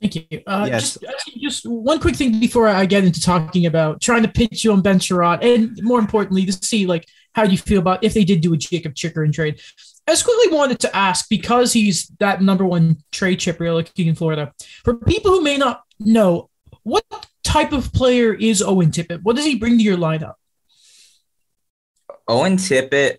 Thank 0.00 0.16
you. 0.16 0.42
Uh, 0.46 0.66
yes. 0.70 0.98
Just, 0.98 1.40
just, 1.40 1.66
one 1.66 2.00
quick 2.00 2.16
thing 2.16 2.40
before 2.40 2.68
I 2.68 2.86
get 2.86 3.04
into 3.04 3.20
talking 3.20 3.66
about 3.66 4.00
trying 4.00 4.22
to 4.22 4.28
pitch 4.28 4.64
you 4.64 4.72
on 4.72 4.80
Ben 4.80 4.98
Chiarot, 4.98 5.42
and 5.42 5.78
more 5.82 5.98
importantly, 5.98 6.46
to 6.46 6.52
see 6.52 6.86
like 6.86 7.06
how 7.34 7.44
do 7.44 7.52
you 7.52 7.58
feel 7.58 7.80
about 7.80 8.02
if 8.02 8.14
they 8.14 8.24
did 8.24 8.40
do 8.40 8.52
a 8.54 8.56
Jakob 8.56 8.94
Chychrun 8.94 9.32
trade. 9.32 9.60
I 10.06 10.12
just 10.12 10.24
quickly 10.24 10.56
wanted 10.56 10.80
to 10.80 10.96
ask 10.96 11.28
because 11.28 11.72
he's 11.72 12.08
that 12.18 12.42
number 12.42 12.64
one 12.64 12.96
trade 13.12 13.36
chip 13.36 13.60
you're 13.60 13.72
looking 13.72 14.08
in 14.08 14.14
Florida. 14.14 14.52
For 14.84 14.94
people 14.94 15.30
who 15.30 15.42
may 15.42 15.56
not 15.56 15.82
know, 16.00 16.50
what 16.82 17.04
type 17.44 17.72
of 17.72 17.92
player 17.92 18.34
is 18.34 18.62
Owen 18.62 18.90
Tippett? 18.90 19.22
What 19.22 19.36
does 19.36 19.44
he 19.44 19.56
bring 19.56 19.78
to 19.78 19.84
your 19.84 19.96
lineup? 19.96 20.34
Owen 22.26 22.56
Tippett 22.56 23.18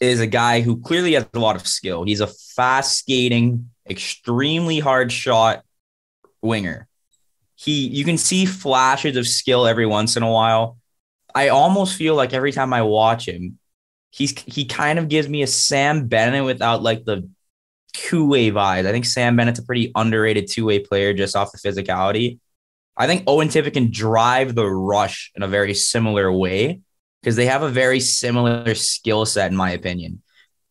is 0.00 0.20
a 0.20 0.26
guy 0.26 0.60
who 0.60 0.80
clearly 0.80 1.12
has 1.14 1.26
a 1.32 1.38
lot 1.38 1.56
of 1.56 1.66
skill. 1.66 2.04
He's 2.04 2.20
a 2.20 2.26
fast 2.26 2.98
skating, 2.98 3.70
extremely 3.88 4.80
hard 4.80 5.12
shot 5.12 5.64
winger. 6.42 6.88
He 7.54 7.86
you 7.86 8.04
can 8.04 8.18
see 8.18 8.44
flashes 8.44 9.16
of 9.16 9.26
skill 9.26 9.66
every 9.66 9.86
once 9.86 10.16
in 10.16 10.22
a 10.22 10.30
while. 10.30 10.78
I 11.34 11.48
almost 11.48 11.96
feel 11.96 12.14
like 12.14 12.32
every 12.32 12.52
time 12.52 12.72
I 12.72 12.82
watch 12.82 13.26
him, 13.26 13.58
he's 14.10 14.38
he 14.40 14.64
kind 14.64 14.98
of 14.98 15.08
gives 15.08 15.28
me 15.28 15.42
a 15.42 15.46
Sam 15.46 16.08
Bennett 16.08 16.44
without 16.44 16.82
like 16.82 17.04
the 17.04 17.28
two-way 17.92 18.50
vibes. 18.50 18.86
I 18.86 18.92
think 18.92 19.04
Sam 19.04 19.36
Bennett's 19.36 19.58
a 19.58 19.64
pretty 19.64 19.92
underrated 19.94 20.48
two-way 20.50 20.78
player 20.78 21.12
just 21.12 21.36
off 21.36 21.52
the 21.52 21.58
physicality. 21.58 22.38
I 22.96 23.06
think 23.06 23.24
Owen 23.26 23.48
Tippett 23.48 23.72
can 23.74 23.90
drive 23.90 24.54
the 24.54 24.66
rush 24.66 25.32
in 25.34 25.42
a 25.42 25.48
very 25.48 25.74
similar 25.74 26.30
way 26.30 26.80
because 27.22 27.36
they 27.36 27.46
have 27.46 27.62
a 27.62 27.68
very 27.68 28.00
similar 28.00 28.74
skill 28.74 29.24
set, 29.24 29.50
in 29.50 29.56
my 29.56 29.70
opinion. 29.70 30.22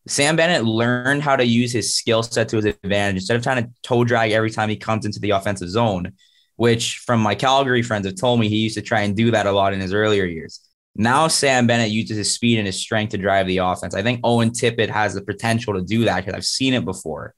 Sam 0.07 0.35
Bennett 0.35 0.65
learned 0.65 1.21
how 1.21 1.35
to 1.35 1.45
use 1.45 1.71
his 1.71 1.95
skill 1.95 2.23
set 2.23 2.49
to 2.49 2.57
his 2.57 2.65
advantage 2.65 3.17
instead 3.17 3.37
of 3.37 3.43
trying 3.43 3.63
to 3.63 3.71
toe 3.83 4.03
drag 4.03 4.31
every 4.31 4.49
time 4.49 4.69
he 4.69 4.75
comes 4.75 5.05
into 5.05 5.19
the 5.19 5.31
offensive 5.31 5.69
zone, 5.69 6.13
which 6.61 6.99
from 7.07 7.19
my 7.19 7.33
Calgary 7.33 7.81
friends 7.81 8.05
have 8.05 8.15
told 8.15 8.39
me 8.39 8.47
he 8.47 8.57
used 8.57 8.75
to 8.75 8.83
try 8.83 9.01
and 9.01 9.17
do 9.17 9.31
that 9.31 9.47
a 9.47 9.51
lot 9.51 9.73
in 9.73 9.79
his 9.79 9.95
earlier 9.95 10.25
years. 10.25 10.59
Now 10.93 11.27
Sam 11.27 11.65
Bennett 11.65 11.89
uses 11.89 12.17
his 12.17 12.35
speed 12.35 12.59
and 12.59 12.67
his 12.67 12.79
strength 12.79 13.09
to 13.11 13.17
drive 13.17 13.47
the 13.47 13.57
offense. 13.57 13.95
I 13.95 14.03
think 14.03 14.19
Owen 14.23 14.51
Tippett 14.51 14.89
has 14.89 15.15
the 15.15 15.23
potential 15.23 15.73
to 15.73 15.81
do 15.81 16.05
that 16.05 16.17
because 16.17 16.35
I've 16.35 16.45
seen 16.45 16.75
it 16.75 16.85
before. 16.85 17.33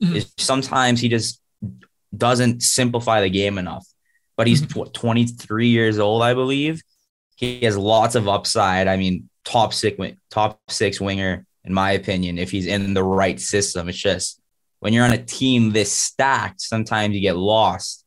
Mm-hmm. 0.00 0.20
Sometimes 0.38 1.00
he 1.00 1.08
just 1.08 1.40
doesn't 2.16 2.62
simplify 2.62 3.22
the 3.22 3.28
game 3.28 3.58
enough. 3.58 3.88
But 4.36 4.46
he's 4.46 4.62
mm-hmm. 4.62 4.88
23 4.92 5.66
years 5.66 5.98
old, 5.98 6.22
I 6.22 6.34
believe. 6.34 6.80
He 7.34 7.62
has 7.62 7.76
lots 7.76 8.14
of 8.14 8.28
upside. 8.28 8.86
I 8.86 8.96
mean, 8.96 9.28
top 9.44 9.74
six, 9.74 10.00
top 10.30 10.60
six 10.68 11.00
winger, 11.00 11.44
in 11.64 11.74
my 11.74 11.90
opinion, 11.90 12.38
if 12.38 12.52
he's 12.52 12.66
in 12.66 12.94
the 12.94 13.02
right 13.02 13.40
system. 13.40 13.88
It's 13.88 13.98
just 13.98 14.40
when 14.78 14.92
you're 14.92 15.04
on 15.04 15.12
a 15.12 15.24
team 15.24 15.72
this 15.72 15.90
stacked, 15.90 16.60
sometimes 16.60 17.16
you 17.16 17.20
get 17.20 17.36
lost. 17.36 18.03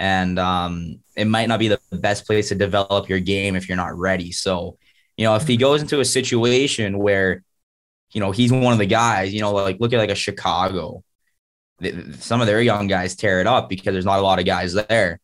And 0.00 0.38
um, 0.38 1.00
it 1.14 1.26
might 1.26 1.46
not 1.46 1.58
be 1.58 1.68
the 1.68 1.78
best 1.92 2.26
place 2.26 2.48
to 2.48 2.54
develop 2.54 3.10
your 3.10 3.20
game 3.20 3.54
if 3.54 3.68
you're 3.68 3.76
not 3.76 3.98
ready. 3.98 4.32
So, 4.32 4.78
you 5.18 5.26
know, 5.26 5.34
if 5.34 5.46
he 5.46 5.58
goes 5.58 5.82
into 5.82 6.00
a 6.00 6.06
situation 6.06 6.98
where, 6.98 7.44
you 8.12 8.20
know, 8.20 8.30
he's 8.30 8.50
one 8.50 8.72
of 8.72 8.78
the 8.78 8.86
guys, 8.86 9.34
you 9.34 9.42
know, 9.42 9.52
like 9.52 9.78
look 9.78 9.92
at 9.92 9.98
like 9.98 10.08
a 10.08 10.14
Chicago, 10.14 11.04
some 12.18 12.40
of 12.40 12.46
their 12.46 12.62
young 12.62 12.86
guys 12.86 13.14
tear 13.14 13.42
it 13.42 13.46
up 13.46 13.68
because 13.68 13.92
there's 13.92 14.06
not 14.06 14.18
a 14.18 14.22
lot 14.22 14.38
of 14.38 14.46
guys 14.46 14.72
there. 14.72 15.20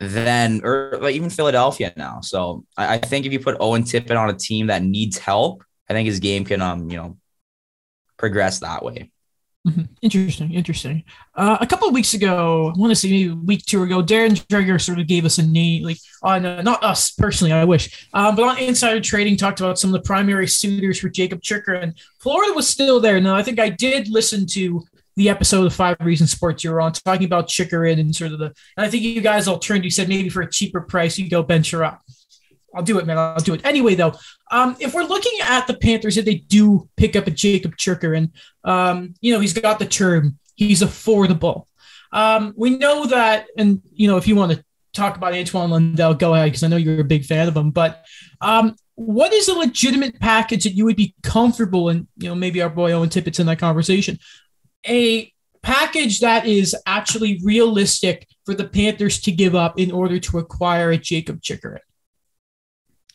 Then, 0.00 0.62
or 0.64 0.98
like 1.02 1.14
even 1.14 1.28
Philadelphia 1.28 1.92
now. 1.94 2.22
So 2.22 2.64
I, 2.78 2.94
I 2.94 2.98
think 2.98 3.26
if 3.26 3.32
you 3.32 3.40
put 3.40 3.58
Owen 3.60 3.82
Tippett 3.82 4.18
on 4.18 4.30
a 4.30 4.34
team 4.34 4.68
that 4.68 4.82
needs 4.82 5.18
help, 5.18 5.64
I 5.90 5.92
think 5.92 6.06
his 6.06 6.18
game 6.18 6.46
can, 6.46 6.62
um, 6.62 6.90
you 6.90 6.96
know, 6.96 7.18
progress 8.16 8.60
that 8.60 8.82
way. 8.82 9.10
Mm-hmm. 9.66 9.82
Interesting, 10.02 10.52
interesting. 10.54 11.04
Uh, 11.36 11.56
a 11.60 11.66
couple 11.66 11.86
of 11.86 11.94
weeks 11.94 12.14
ago, 12.14 12.72
I 12.74 12.78
want 12.78 12.90
to 12.90 12.96
say 12.96 13.08
maybe 13.10 13.30
a 13.30 13.34
week 13.36 13.64
two 13.64 13.82
ago, 13.84 14.02
Darren 14.02 14.32
Dreger 14.48 14.80
sort 14.80 14.98
of 14.98 15.06
gave 15.06 15.24
us 15.24 15.38
a 15.38 15.46
name, 15.46 15.84
like 15.84 15.98
on 16.22 16.44
uh, 16.44 16.62
not 16.62 16.82
us 16.82 17.12
personally, 17.12 17.52
I 17.52 17.64
wish, 17.64 18.08
um, 18.12 18.34
but 18.34 18.44
on 18.44 18.58
Insider 18.58 19.00
Trading 19.00 19.36
talked 19.36 19.60
about 19.60 19.78
some 19.78 19.94
of 19.94 20.02
the 20.02 20.04
primary 20.04 20.48
suitors 20.48 20.98
for 20.98 21.08
Jacob 21.08 21.32
Jakob 21.32 21.42
Chychrun. 21.42 21.94
Florida 22.20 22.52
was 22.52 22.68
still 22.68 23.00
there. 23.00 23.20
Now, 23.20 23.36
I 23.36 23.42
think 23.42 23.60
I 23.60 23.68
did 23.68 24.08
listen 24.08 24.46
to 24.48 24.82
the 25.16 25.28
episode 25.28 25.66
of 25.66 25.74
Five 25.74 25.96
Reasons 26.00 26.32
Sports 26.32 26.64
you 26.64 26.72
were 26.72 26.80
on, 26.80 26.92
talking 26.92 27.26
about 27.26 27.48
Chychrun 27.48 28.00
and 28.00 28.14
sort 28.14 28.32
of 28.32 28.38
the. 28.38 28.46
And 28.76 28.86
I 28.86 28.88
think 28.88 29.04
you 29.04 29.20
guys 29.20 29.46
all 29.46 29.58
turned. 29.58 29.84
You 29.84 29.90
said 29.90 30.08
maybe 30.08 30.28
for 30.28 30.42
a 30.42 30.50
cheaper 30.50 30.80
price, 30.80 31.18
you 31.18 31.30
go 31.30 31.42
Ben 31.42 31.62
Chiarot. 31.62 31.98
I'll 32.74 32.82
do 32.82 32.98
it, 32.98 33.06
man. 33.06 33.18
I'll 33.18 33.36
do 33.38 33.54
it. 33.54 33.64
Anyway, 33.64 33.94
though, 33.94 34.12
um, 34.50 34.76
if 34.80 34.94
we're 34.94 35.04
looking 35.04 35.38
at 35.42 35.66
the 35.66 35.74
Panthers, 35.74 36.16
if 36.16 36.24
they 36.24 36.36
do 36.36 36.88
pick 36.96 37.16
up 37.16 37.26
a 37.26 37.30
Jakob 37.30 37.76
Chychrun, 37.76 38.32
um, 38.64 39.14
you 39.20 39.32
know, 39.32 39.40
he's 39.40 39.52
got 39.52 39.78
the 39.78 39.86
term, 39.86 40.38
he's 40.54 40.82
affordable. 40.82 41.66
Um, 42.12 42.54
we 42.56 42.76
know 42.76 43.06
that, 43.06 43.46
and 43.56 43.82
you 43.92 44.08
know, 44.08 44.16
if 44.16 44.28
you 44.28 44.36
want 44.36 44.52
to 44.52 44.64
talk 44.92 45.16
about 45.16 45.34
Antoine 45.34 45.70
Lundell, 45.70 46.14
go 46.14 46.34
ahead 46.34 46.46
because 46.46 46.62
I 46.62 46.68
know 46.68 46.76
you're 46.76 47.00
a 47.00 47.04
big 47.04 47.24
fan 47.24 47.48
of 47.48 47.56
him. 47.56 47.70
But 47.70 48.04
um, 48.40 48.76
what 48.94 49.32
is 49.32 49.48
a 49.48 49.54
legitimate 49.54 50.20
package 50.20 50.64
that 50.64 50.74
you 50.74 50.84
would 50.84 50.96
be 50.96 51.14
comfortable 51.22 51.88
in? 51.88 52.06
You 52.18 52.28
know, 52.28 52.34
maybe 52.34 52.60
our 52.62 52.70
boy 52.70 52.92
Owen 52.92 53.08
Tippett's 53.08 53.40
in 53.40 53.46
that 53.46 53.58
conversation. 53.58 54.18
A 54.86 55.32
package 55.62 56.20
that 56.20 56.46
is 56.46 56.76
actually 56.86 57.40
realistic 57.42 58.26
for 58.44 58.54
the 58.54 58.68
Panthers 58.68 59.20
to 59.22 59.32
give 59.32 59.54
up 59.54 59.78
in 59.78 59.90
order 59.90 60.18
to 60.18 60.38
acquire 60.38 60.90
a 60.90 60.98
Jakob 60.98 61.40
Chychrun. 61.40 61.78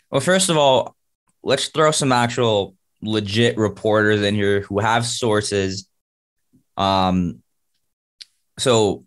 Well, 0.10 0.22
first 0.22 0.50
of 0.50 0.58
all, 0.58 0.96
let's 1.44 1.68
throw 1.68 1.92
some 1.92 2.12
actual 2.12 2.76
legit 3.02 3.58
reporters 3.58 4.22
in 4.22 4.36
here 4.36 4.62
who 4.62 4.80
have 4.80 5.06
sources. 5.06 5.88
Um, 6.78 7.42
so 8.58 9.06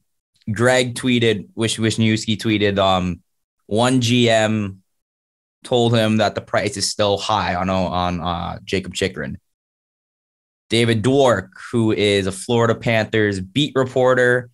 Greg 0.51 0.95
tweeted, 0.95 1.49
Wish 1.55 1.79
Wyshynski 1.79 2.37
tweeted, 2.37 2.79
um, 2.79 3.23
one 3.67 4.01
GM 4.01 4.79
told 5.65 5.95
him 5.95 6.19
that 6.19 6.35
the 6.35 6.41
price 6.41 6.77
is 6.77 6.91
still 6.91 7.19
high 7.19 7.55
on 7.55 7.71
on 7.71 8.21
uh, 8.21 8.59
Jakob 8.65 8.95
Chychrun. 8.95 9.39
David 10.69 11.03
Dwork, 11.03 11.51
who 11.73 11.93
is 11.93 12.27
a 12.27 12.33
Florida 12.33 12.75
Panthers 12.75 13.41
beat 13.41 13.73
reporter 13.75 14.51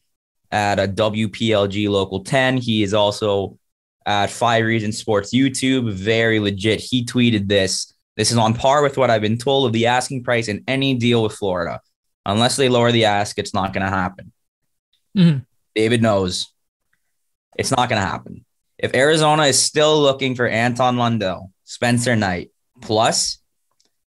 at 0.51 0.79
a 0.79 0.89
WPLG 0.89 1.89
Local 1.89 2.25
10, 2.25 2.57
he 2.57 2.83
is 2.83 2.95
also 2.95 3.59
at 4.07 4.31
Five 4.31 4.65
Reasons 4.65 4.97
Sports 4.97 5.35
YouTube. 5.35 5.93
Very 5.93 6.39
legit. 6.39 6.81
He 6.81 7.05
tweeted 7.05 7.49
this. 7.49 7.93
This 8.17 8.31
is 8.31 8.39
on 8.39 8.55
par 8.55 8.83
with 8.83 8.97
what 8.97 9.11
I've 9.11 9.21
been 9.21 9.37
told 9.37 9.67
of 9.67 9.73
the 9.73 9.87
asking 9.87 10.25
price 10.25 10.49
in 10.49 10.65
any 10.67 10.95
deal 10.95 11.23
with 11.23 11.35
Florida. 11.35 11.81
Unless 12.25 12.57
they 12.57 12.69
lower 12.69 12.93
the 12.93 13.05
ask, 13.05 13.39
it's 13.39 13.53
not 13.53 13.73
going 13.73 13.85
to 13.85 13.91
happen. 13.91 14.33
Mm-hmm. 15.17 15.39
David 15.75 16.03
knows 16.03 16.49
it's 17.59 17.71
not 17.71 17.89
going 17.89 18.01
to 18.01 18.07
happen. 18.09 18.45
If 18.79 18.95
Arizona 18.95 19.45
is 19.45 19.59
still 19.59 20.01
looking 20.01 20.35
for 20.35 20.47
Anton 20.47 20.97
Lundell, 20.97 21.53
Spencer 21.65 22.17
Knight, 22.17 22.51
plus, 22.81 23.39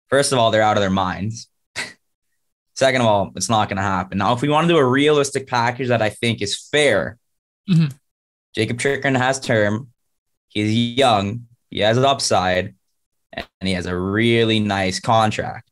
first 0.10 0.32
of 0.32 0.40
all, 0.40 0.52
they're 0.52 0.62
out 0.62 0.78
of 0.78 0.82
their 0.82 0.90
minds. 0.90 1.50
Second 2.76 3.02
of 3.02 3.08
all, 3.08 3.32
it's 3.36 3.50
not 3.50 3.70
going 3.70 3.78
to 3.78 3.84
happen. 3.84 4.18
Now, 4.18 4.34
if 4.34 4.42
we 4.42 4.50
want 4.50 4.68
to 4.68 4.74
do 4.74 4.78
a 4.78 4.86
realistic 4.86 5.48
package 5.48 5.90
that 5.90 6.02
I 6.02 6.10
think 6.10 6.42
is 6.42 6.68
fair, 6.72 7.18
mm-hmm. 7.70 7.88
Jakob 8.56 8.80
Chychrun 8.80 9.16
has 9.16 9.40
term. 9.40 9.90
He's 10.50 10.98
young. 10.98 11.48
He 11.70 11.80
has 11.80 11.98
an 11.98 12.06
upside, 12.06 12.76
and 13.34 13.46
he 13.62 13.74
has 13.74 13.86
a 13.86 13.98
really 13.98 14.60
nice 14.60 15.00
contract. 15.00 15.70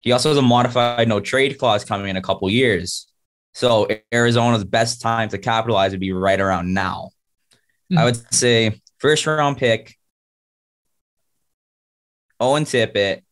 He 0.00 0.12
also 0.12 0.30
has 0.30 0.38
a 0.38 0.42
modified 0.42 1.08
no 1.08 1.20
trade 1.20 1.58
clause 1.58 1.84
coming 1.84 2.08
in 2.08 2.16
a 2.16 2.22
couple 2.22 2.48
years. 2.50 3.06
So 3.54 3.88
Arizona's 4.12 4.64
best 4.64 5.00
time 5.00 5.28
to 5.30 5.38
capitalize 5.38 5.92
would 5.92 6.00
be 6.00 6.12
right 6.12 6.38
around 6.38 6.74
now. 6.74 7.10
Mm-hmm. 7.92 7.98
I 7.98 8.04
would 8.04 8.34
say 8.34 8.80
first 8.98 9.26
round 9.26 9.56
pick, 9.56 9.96
Owen 12.40 12.64
Tippett, 12.64 13.22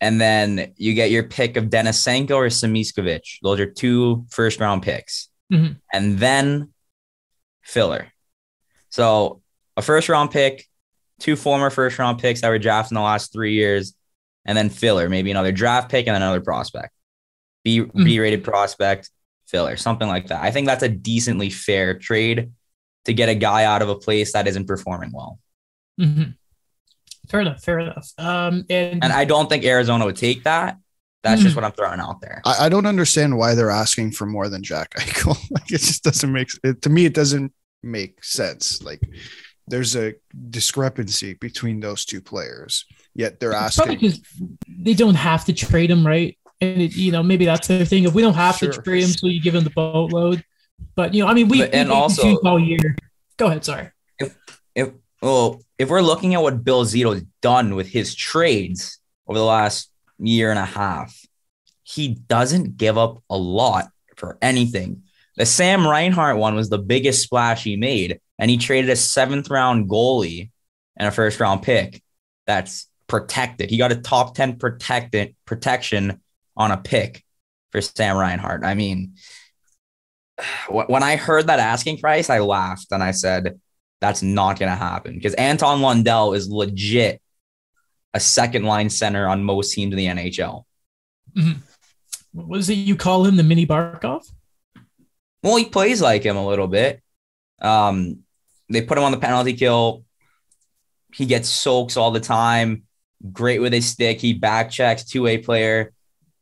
and 0.00 0.20
then 0.20 0.74
you 0.76 0.94
get 0.94 1.12
your 1.12 1.22
pick 1.22 1.56
of 1.56 1.66
Denisenko 1.66 2.32
or 2.32 2.46
Samoskevich. 2.46 3.38
Those 3.42 3.60
are 3.60 3.70
two 3.70 4.26
first 4.30 4.58
round 4.58 4.82
picks. 4.82 5.28
Mm-hmm. 5.52 5.74
And 5.92 6.18
then 6.18 6.72
filler. 7.62 8.12
So 8.90 9.40
a 9.76 9.82
first 9.82 10.08
round 10.08 10.30
pick, 10.30 10.66
two 11.20 11.36
former 11.36 11.70
first 11.70 11.98
round 11.98 12.18
picks 12.18 12.40
that 12.42 12.48
were 12.48 12.58
drafted 12.58 12.92
in 12.92 12.96
the 12.96 13.00
last 13.02 13.32
three 13.32 13.54
years, 13.54 13.94
and 14.44 14.56
then 14.56 14.68
filler, 14.68 15.08
maybe 15.08 15.30
another 15.30 15.52
draft 15.52 15.90
pick 15.90 16.06
and 16.06 16.16
another 16.16 16.40
prospect. 16.40 16.92
B 17.64 17.80
mm-hmm. 17.80 18.04
B 18.04 18.20
rated 18.20 18.44
prospect, 18.44 19.10
filler, 19.46 19.76
something 19.76 20.08
like 20.08 20.28
that. 20.28 20.42
I 20.42 20.50
think 20.50 20.66
that's 20.66 20.82
a 20.82 20.88
decently 20.88 21.50
fair 21.50 21.98
trade 21.98 22.52
to 23.04 23.12
get 23.12 23.28
a 23.28 23.34
guy 23.34 23.64
out 23.64 23.82
of 23.82 23.88
a 23.88 23.96
place 23.96 24.32
that 24.32 24.46
isn't 24.46 24.66
performing 24.66 25.10
well. 25.12 25.38
Mm-hmm. 26.00 26.32
Fair 27.28 27.40
enough. 27.40 27.62
Fair 27.62 27.78
enough. 27.78 28.12
Um, 28.18 28.64
and 28.68 29.02
and 29.02 29.12
I 29.12 29.24
don't 29.24 29.48
think 29.48 29.64
Arizona 29.64 30.04
would 30.04 30.16
take 30.16 30.44
that. 30.44 30.78
That's 31.22 31.40
mm. 31.40 31.44
just 31.44 31.56
what 31.56 31.64
I'm 31.64 31.72
throwing 31.72 32.00
out 32.00 32.20
there. 32.20 32.42
I, 32.44 32.66
I, 32.66 32.68
don't 32.68 32.86
understand 32.86 33.36
why 33.38 33.54
they're 33.54 33.70
asking 33.70 34.12
for 34.12 34.26
more 34.26 34.48
than 34.48 34.62
Jack 34.62 34.90
Eichel. 34.96 35.38
like 35.50 35.70
it 35.70 35.78
just 35.78 36.02
doesn't 36.02 36.32
make 36.32 36.48
it 36.64 36.82
to 36.82 36.90
me. 36.90 37.04
It 37.04 37.14
doesn't 37.14 37.52
make 37.82 38.22
sense. 38.24 38.82
Like 38.82 39.00
there's 39.68 39.94
a 39.96 40.14
discrepancy 40.50 41.34
between 41.34 41.80
those 41.80 42.04
two 42.04 42.20
players. 42.20 42.84
Yet 43.14 43.40
they're 43.40 43.52
asking 43.52 43.98
because 43.98 44.20
they 44.68 44.94
don't 44.94 45.14
have 45.14 45.44
to 45.44 45.52
trade 45.52 45.90
him, 45.90 46.06
right? 46.06 46.36
And 46.60 46.80
it, 46.80 46.96
you 46.96 47.12
know 47.12 47.22
maybe 47.22 47.44
that's 47.44 47.68
the 47.68 47.84
thing. 47.84 48.04
If 48.04 48.14
we 48.14 48.22
don't 48.22 48.34
have 48.34 48.56
sure. 48.56 48.72
to 48.72 48.82
trade 48.82 49.04
him, 49.04 49.10
so 49.10 49.26
you 49.26 49.40
give 49.40 49.54
him 49.54 49.64
the 49.64 49.70
boatload. 49.70 50.44
But 50.96 51.14
you 51.14 51.22
know, 51.22 51.28
I 51.28 51.34
mean, 51.34 51.48
we 51.48 51.58
but, 51.58 51.74
and 51.74 51.88
we, 51.88 51.94
also 51.94 52.36
all 52.38 52.58
year. 52.58 52.96
Go 53.36 53.46
ahead. 53.46 53.64
Sorry. 53.64 53.90
If 54.18 54.36
if 54.74 54.90
well, 55.20 55.62
if 55.78 55.88
we're 55.88 56.02
looking 56.02 56.34
at 56.34 56.42
what 56.42 56.64
Bill 56.64 56.84
Zito's 56.84 57.22
done 57.40 57.74
with 57.74 57.88
his 57.88 58.14
trades 58.14 58.98
over 59.28 59.38
the 59.38 59.44
last 59.44 59.91
year 60.26 60.50
and 60.50 60.58
a 60.58 60.64
half, 60.64 61.18
he 61.82 62.08
doesn't 62.08 62.76
give 62.76 62.96
up 62.96 63.22
a 63.28 63.36
lot 63.36 63.88
for 64.16 64.38
anything. 64.40 65.02
The 65.36 65.46
Sam 65.46 65.86
Reinhart 65.86 66.36
one 66.36 66.54
was 66.54 66.68
the 66.68 66.78
biggest 66.78 67.22
splash 67.22 67.64
he 67.64 67.76
made, 67.76 68.20
and 68.38 68.50
he 68.50 68.56
traded 68.56 68.90
a 68.90 68.96
seventh 68.96 69.50
round 69.50 69.88
goalie 69.88 70.50
and 70.96 71.08
a 71.08 71.10
first 71.10 71.40
round 71.40 71.62
pick 71.62 72.02
that's 72.46 72.88
protected. 73.06 73.70
He 73.70 73.78
got 73.78 73.92
a 73.92 73.96
top 73.96 74.34
10 74.34 74.58
protected 74.58 75.34
protection 75.44 76.20
on 76.56 76.70
a 76.70 76.76
pick 76.76 77.24
for 77.70 77.80
Sam 77.80 78.16
Reinhart. 78.16 78.64
I 78.64 78.74
mean, 78.74 79.14
when 80.68 81.02
I 81.02 81.16
heard 81.16 81.46
that 81.46 81.58
asking 81.58 81.98
price, 81.98 82.30
I 82.30 82.40
laughed 82.40 82.88
and 82.90 83.02
I 83.02 83.12
said, 83.12 83.60
that's 84.00 84.22
not 84.22 84.58
going 84.58 84.70
to 84.70 84.76
happen 84.76 85.14
because 85.14 85.34
Anton 85.34 85.80
Lundell 85.80 86.32
is 86.32 86.48
legit 86.48 87.22
a 88.14 88.20
second 88.20 88.64
line 88.64 88.90
center 88.90 89.26
on 89.26 89.44
most 89.44 89.72
teams 89.72 89.92
in 89.92 89.96
the 89.96 90.06
NHL. 90.06 90.64
Mm-hmm. 91.36 91.60
What 92.32 92.58
is 92.58 92.70
it 92.70 92.74
you 92.74 92.96
call 92.96 93.24
him, 93.24 93.36
the 93.36 93.42
mini 93.42 93.66
Barkov? 93.66 94.22
Well, 95.42 95.56
he 95.56 95.64
plays 95.64 96.00
like 96.00 96.22
him 96.22 96.36
a 96.36 96.46
little 96.46 96.68
bit. 96.68 97.02
Um, 97.60 98.20
they 98.68 98.82
put 98.82 98.98
him 98.98 99.04
on 99.04 99.12
the 99.12 99.18
penalty 99.18 99.54
kill. 99.54 100.04
He 101.12 101.26
gets 101.26 101.48
soaks 101.48 101.96
all 101.96 102.10
the 102.10 102.20
time. 102.20 102.84
great 103.32 103.60
with 103.60 103.72
his 103.72 103.86
stick. 103.86 104.20
He 104.20 104.32
back 104.32 104.70
checks, 104.70 105.04
two 105.04 105.22
way 105.22 105.38
player. 105.38 105.92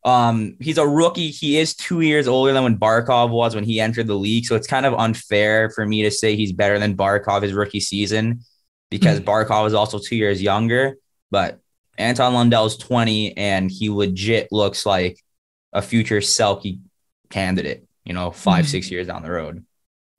Um, 0.04 0.56
he's 0.60 0.78
a 0.78 0.86
rookie. 0.86 1.30
He 1.30 1.58
is 1.58 1.74
two 1.74 2.00
years 2.00 2.26
older 2.26 2.52
than 2.52 2.62
when 2.62 2.78
Barkov 2.78 3.30
was 3.30 3.54
when 3.54 3.64
he 3.64 3.80
entered 3.80 4.06
the 4.06 4.14
league. 4.14 4.46
So 4.46 4.56
it's 4.56 4.66
kind 4.66 4.86
of 4.86 4.94
unfair 4.94 5.70
for 5.70 5.84
me 5.84 6.02
to 6.02 6.10
say 6.10 6.36
he's 6.36 6.52
better 6.52 6.78
than 6.78 6.96
Barkov 6.96 7.42
his 7.42 7.52
rookie 7.52 7.80
season 7.80 8.40
because 8.90 9.20
Barkov 9.20 9.66
is 9.66 9.74
also 9.74 9.98
two 9.98 10.16
years 10.16 10.40
younger. 10.40 10.96
But 11.30 11.59
Anton 12.00 12.34
Lundell's 12.34 12.76
20 12.76 13.36
and 13.36 13.70
he 13.70 13.88
legit 13.90 14.48
looks 14.50 14.84
like 14.86 15.18
a 15.72 15.80
future 15.82 16.18
Selke 16.18 16.80
candidate, 17.30 17.86
you 18.04 18.12
know, 18.12 18.30
5 18.30 18.64
Mhm. 18.64 18.68
six 18.68 18.90
years 18.90 19.06
down 19.06 19.22
the 19.22 19.30
road. 19.30 19.64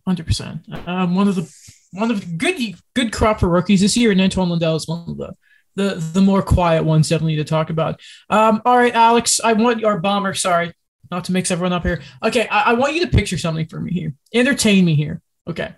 Hundred 0.08 0.26
percent. 0.26 0.62
Um, 0.88 1.16
one 1.16 1.28
of 1.28 1.36
the 1.36 1.52
one 1.92 2.10
of 2.10 2.20
the 2.22 2.26
good 2.38 2.76
good 2.96 3.12
crop 3.12 3.40
for 3.40 3.48
rookies 3.50 3.82
this 3.82 3.96
year, 3.98 4.12
and 4.12 4.20
Antoine 4.22 4.50
Lundell 4.50 4.76
is 4.76 4.88
one 4.88 5.06
of 5.08 5.18
the 5.18 5.34
the 5.76 5.96
the 6.14 6.22
more 6.22 6.42
quiet 6.42 6.84
ones 6.84 7.08
definitely 7.10 7.36
to 7.36 7.44
talk 7.44 7.70
about. 7.70 8.00
Um, 8.30 8.62
all 8.66 8.78
right, 8.78 8.94
Alex, 8.94 9.40
I 9.44 9.54
want 9.54 9.80
your 9.80 10.00
bomber. 10.00 10.34
Sorry, 10.34 10.74
not 11.12 11.26
to 11.26 11.32
mix 11.32 11.52
everyone 11.52 11.72
up 11.74 11.84
here. 11.84 12.02
Okay, 12.24 12.48
I, 12.48 12.72
I 12.72 12.74
want 12.74 12.96
you 12.96 13.02
to 13.02 13.08
picture 13.12 13.38
something 13.38 13.68
for 13.68 13.80
me 13.80 13.92
here. 13.92 14.14
Entertain 14.34 14.84
me 14.86 14.96
here. 14.96 15.22
Okay, 15.48 15.72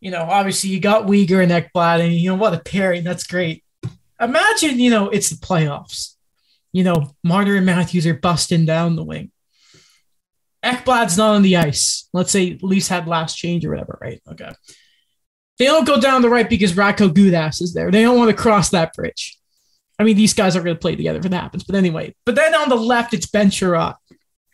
you 0.00 0.10
know, 0.10 0.22
obviously 0.22 0.68
you 0.70 0.78
got 0.80 1.06
Weegar 1.06 1.42
and 1.42 1.50
Ekblad, 1.50 2.00
and 2.04 2.12
you 2.12 2.28
know 2.30 2.36
what 2.36 2.52
a 2.54 2.60
pairing. 2.60 3.04
That's 3.04 3.24
great. 3.26 3.64
Imagine, 4.22 4.78
you 4.78 4.90
know, 4.90 5.08
it's 5.08 5.30
the 5.30 5.36
playoffs. 5.36 6.14
You 6.72 6.84
know, 6.84 7.14
Marner 7.22 7.56
and 7.56 7.66
Matthews 7.66 8.06
are 8.06 8.14
busting 8.14 8.64
down 8.64 8.96
the 8.96 9.04
wing. 9.04 9.30
Ekblad's 10.64 11.18
not 11.18 11.34
on 11.34 11.42
the 11.42 11.56
ice. 11.56 12.08
Let's 12.12 12.30
say 12.30 12.58
Leafs 12.62 12.88
had 12.88 13.08
last 13.08 13.36
change 13.36 13.66
or 13.66 13.70
whatever, 13.70 13.98
right? 14.00 14.22
Okay. 14.30 14.50
They 15.58 15.66
don't 15.66 15.86
go 15.86 16.00
down 16.00 16.22
the 16.22 16.30
right 16.30 16.48
because 16.48 16.72
Radko 16.72 17.08
Gudas 17.10 17.60
is 17.60 17.74
there. 17.74 17.90
They 17.90 18.02
don't 18.02 18.18
want 18.18 18.30
to 18.30 18.36
cross 18.36 18.70
that 18.70 18.94
bridge. 18.94 19.38
I 19.98 20.04
mean, 20.04 20.16
these 20.16 20.34
guys 20.34 20.56
aren't 20.56 20.64
going 20.64 20.76
to 20.76 20.80
play 20.80 20.96
together 20.96 21.18
if 21.18 21.26
it 21.26 21.32
happens. 21.32 21.64
But 21.64 21.76
anyway, 21.76 22.14
but 22.24 22.34
then 22.34 22.54
on 22.54 22.68
the 22.68 22.76
left, 22.76 23.12
it's 23.12 23.26
Ben 23.26 23.50
Chiarot. 23.50 23.96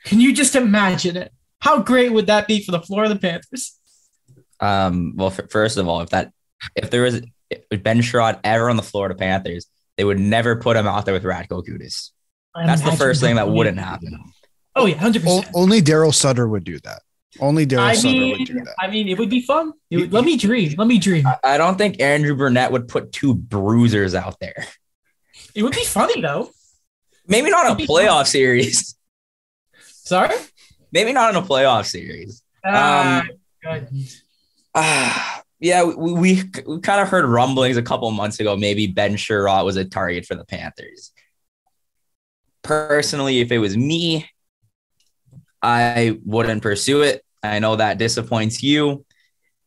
Can 0.05 0.21
you 0.21 0.35
just 0.35 0.57
imagine 0.57 1.17
it? 1.17 1.33
How 1.61 1.81
great 1.81 2.13
would 2.13 2.27
that 2.27 2.47
be 2.47 2.63
for 2.63 2.73
the 2.73 2.81
Florida 2.81 3.17
Panthers? 3.17 3.79
Um, 4.61 5.15
well, 5.17 5.29
f- 5.29 5.51
first 5.51 5.77
of 5.77 5.89
all, 5.89 6.01
if 6.01 6.11
that 6.11 6.33
if 6.75 6.91
there 6.91 7.03
was 7.03 7.21
Ben 7.71 8.03
Chiarot 8.03 8.41
ever 8.45 8.69
on 8.71 8.77
the 8.77 8.83
Florida 8.83 9.15
Panthers, 9.15 9.67
they 9.97 10.05
would 10.05 10.19
never 10.21 10.57
put 10.57 10.77
him 10.77 10.87
out 10.87 11.05
there 11.05 11.15
with 11.15 11.25
Radko 11.25 11.65
Gudas. 11.67 12.11
That's 12.55 12.83
the 12.83 12.93
first 12.93 13.21
thing 13.21 13.37
that 13.37 13.47
would 13.47 13.55
wouldn't 13.57 13.79
happen. 13.79 14.19
Oh 14.77 14.87
yeah, 14.87 14.97
hundred 14.97 15.23
percent. 15.23 15.49
only 15.55 15.81
Daryl 15.83 16.15
Sutter 16.15 16.47
would 16.49 16.65
do 16.65 16.79
that. 16.81 17.03
Only 17.41 17.67
Daryl 17.67 17.81
I 17.81 17.95
Sutter 17.95 18.09
mean, 18.13 18.39
would 18.39 18.47
do 18.47 18.55
that. 18.55 18.75
I 18.81 18.89
mean, 18.89 19.09
it 19.09 19.19
would 19.19 19.31
be 19.31 19.43
fun. 19.43 19.73
It 19.91 19.97
would- 19.99 20.13
let 20.13 20.25
me 20.25 20.37
dream. 20.37 20.75
Let 20.79 20.87
me 20.89 20.99
dream. 20.99 21.27
I, 21.27 21.37
I 21.45 21.59
don't 21.59 21.77
think 21.77 22.01
Andrew 22.01 22.35
Brunette 22.37 22.73
would 22.73 22.89
put 22.89 23.13
two 23.13 23.35
bruisers 23.35 24.15
out 24.15 24.39
there. 24.41 24.67
It 25.55 25.63
would 25.63 25.75
be 25.75 25.85
funny 25.85 26.21
though. 26.21 26.51
Maybe 27.27 27.51
not 27.51 27.67
a 27.67 27.69
It'd 27.73 27.79
be 27.79 27.87
playoff 27.87 28.27
series. 28.27 28.97
Sorry. 29.83 30.35
Maybe 30.93 31.13
not 31.13 31.31
in 31.31 31.37
a 31.43 31.47
playoff 31.47 31.87
series. 31.87 32.43
Ah, 32.65 33.21
Um, 33.21 33.29
good. 33.63 33.89
Ah, 35.61 35.65
yeah, 35.67 35.83
we, 35.85 36.13
we, 36.13 36.43
we 36.67 36.81
kind 36.81 37.01
of 37.01 37.09
heard 37.09 37.25
rumblings 37.25 37.77
a 37.77 37.83
couple 37.83 38.11
months 38.11 38.39
ago. 38.41 38.57
Maybe 38.57 38.87
Ben 38.87 39.17
Chiarot 39.17 39.65
was 39.65 39.77
a 39.77 39.85
target 39.85 40.25
for 40.27 40.35
the 40.35 40.45
Panthers. 40.45 41.13
Personally, 42.63 43.41
if 43.41 43.51
it 43.51 43.59
was 43.59 43.77
me, 43.77 44.29
I 45.63 46.19
wouldn't 46.25 46.63
pursue 46.63 47.03
it. 47.03 47.25
I 47.43 47.59
know 47.59 47.77
that 47.77 47.99
disappoints 47.99 48.63
you. 48.63 49.05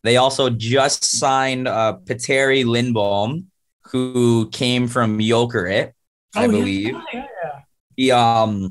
They 0.03 0.17
also 0.17 0.49
just 0.49 1.03
signed 1.03 1.67
uh, 1.67 1.97
Petteri 2.05 2.63
Lindbohm, 2.65 3.45
who 3.91 4.49
came 4.51 4.87
from 4.87 5.19
Jokerit, 5.19 5.91
I 6.35 6.45
Oh, 6.45 6.49
yeah. 6.49 6.51
believe. 6.51 6.95
Yeah, 7.13 7.25
yeah. 7.43 7.59
He, 7.97 8.11
um, 8.11 8.69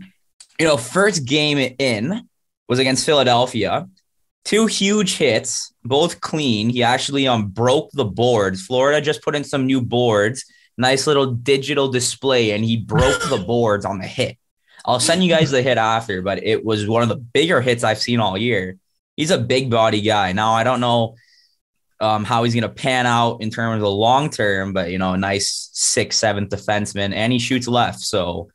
you 0.58 0.66
know, 0.66 0.76
first 0.76 1.24
game 1.26 1.74
in 1.78 2.28
was 2.68 2.78
against 2.78 3.04
Philadelphia. 3.06 3.88
Two 4.44 4.66
huge 4.66 5.16
hits, 5.16 5.72
both 5.84 6.20
clean. 6.20 6.70
He 6.70 6.82
actually 6.82 7.28
um 7.28 7.48
broke 7.48 7.90
the 7.92 8.04
boards. 8.04 8.64
Florida 8.66 9.00
just 9.00 9.22
put 9.22 9.36
in 9.36 9.44
some 9.44 9.66
new 9.66 9.80
boards, 9.82 10.44
nice 10.78 11.06
little 11.06 11.26
digital 11.26 11.88
display, 11.88 12.52
and 12.52 12.64
he 12.64 12.76
broke 12.78 13.22
the 13.28 13.38
boards 13.46 13.84
on 13.84 13.98
the 13.98 14.06
hit. 14.06 14.38
I'll 14.84 15.00
send 15.00 15.22
you 15.22 15.30
guys 15.30 15.50
the 15.50 15.62
hit 15.62 15.76
after, 15.76 16.22
but 16.22 16.42
it 16.42 16.64
was 16.64 16.88
one 16.88 17.02
of 17.02 17.08
the 17.10 17.16
bigger 17.16 17.60
hits 17.60 17.84
I've 17.84 18.00
seen 18.00 18.18
all 18.18 18.38
year. 18.38 18.76
He's 19.16 19.30
a 19.30 19.38
big 19.38 19.70
body 19.70 20.00
guy. 20.00 20.32
Now 20.32 20.54
I 20.54 20.64
don't 20.64 20.80
know 20.80 21.16
um, 22.00 22.24
how 22.24 22.42
he's 22.44 22.54
gonna 22.54 22.70
pan 22.70 23.06
out 23.06 23.42
in 23.42 23.50
terms 23.50 23.74
of 23.74 23.80
the 23.82 23.90
long 23.90 24.30
term, 24.30 24.72
but 24.72 24.90
you 24.90 24.96
know, 24.98 25.12
a 25.12 25.18
nice 25.18 25.68
six, 25.74 26.16
seventh 26.16 26.50
seventh 26.50 26.66
defenseman, 26.66 27.14
and 27.14 27.30
he 27.32 27.38
shoots 27.38 27.68
left. 27.68 28.00
So 28.00 28.48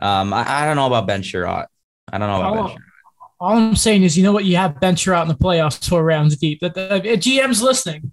um, 0.00 0.32
I, 0.34 0.62
I 0.62 0.66
don't 0.66 0.76
know 0.76 0.86
about 0.86 1.06
Ben 1.06 1.22
Chiarot. 1.22 1.66
I 2.12 2.18
don't 2.18 2.28
know 2.28 2.40
about 2.40 2.52
Oh, 2.52 2.54
Ben 2.54 2.76
Chiarot. 2.76 2.87
All 3.40 3.56
I'm 3.56 3.76
saying 3.76 4.02
is, 4.02 4.16
you 4.16 4.24
know 4.24 4.32
what? 4.32 4.44
You 4.44 4.56
have 4.56 4.80
Ben 4.80 4.96
Chiarot 4.96 5.22
in 5.22 5.28
the 5.28 5.34
playoffs 5.34 5.88
four 5.88 6.04
rounds 6.04 6.36
deep. 6.36 6.60
That 6.60 6.74
the 6.74 7.00
if 7.04 7.20
GM's 7.20 7.62
listening. 7.62 8.12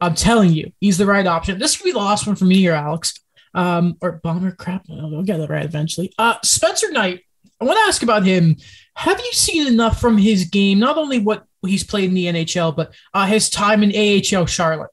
I'm 0.00 0.16
telling 0.16 0.50
you, 0.50 0.72
he's 0.80 0.98
the 0.98 1.06
right 1.06 1.26
option. 1.26 1.60
This 1.60 1.76
could 1.76 1.84
be 1.84 1.92
the 1.92 1.98
last 1.98 2.26
one 2.26 2.34
for 2.34 2.44
me 2.44 2.56
here, 2.56 2.72
Alex. 2.72 3.14
Um, 3.54 3.96
or 4.00 4.20
bomber 4.24 4.50
crap. 4.50 4.84
I'll 4.90 5.22
get 5.22 5.38
it 5.38 5.48
right 5.48 5.64
eventually. 5.64 6.12
Uh, 6.18 6.34
Spencer 6.42 6.90
Knight. 6.90 7.20
I 7.60 7.64
want 7.64 7.78
to 7.78 7.84
ask 7.84 8.02
about 8.02 8.24
him. 8.24 8.56
Have 8.96 9.20
you 9.20 9.32
seen 9.32 9.68
enough 9.68 10.00
from 10.00 10.18
his 10.18 10.46
game? 10.46 10.80
Not 10.80 10.98
only 10.98 11.20
what 11.20 11.44
he's 11.64 11.84
played 11.84 12.08
in 12.08 12.14
the 12.14 12.26
NHL, 12.26 12.74
but 12.74 12.92
uh, 13.14 13.26
his 13.26 13.48
time 13.48 13.84
in 13.84 13.92
AHL 13.94 14.46
Charlotte. 14.46 14.90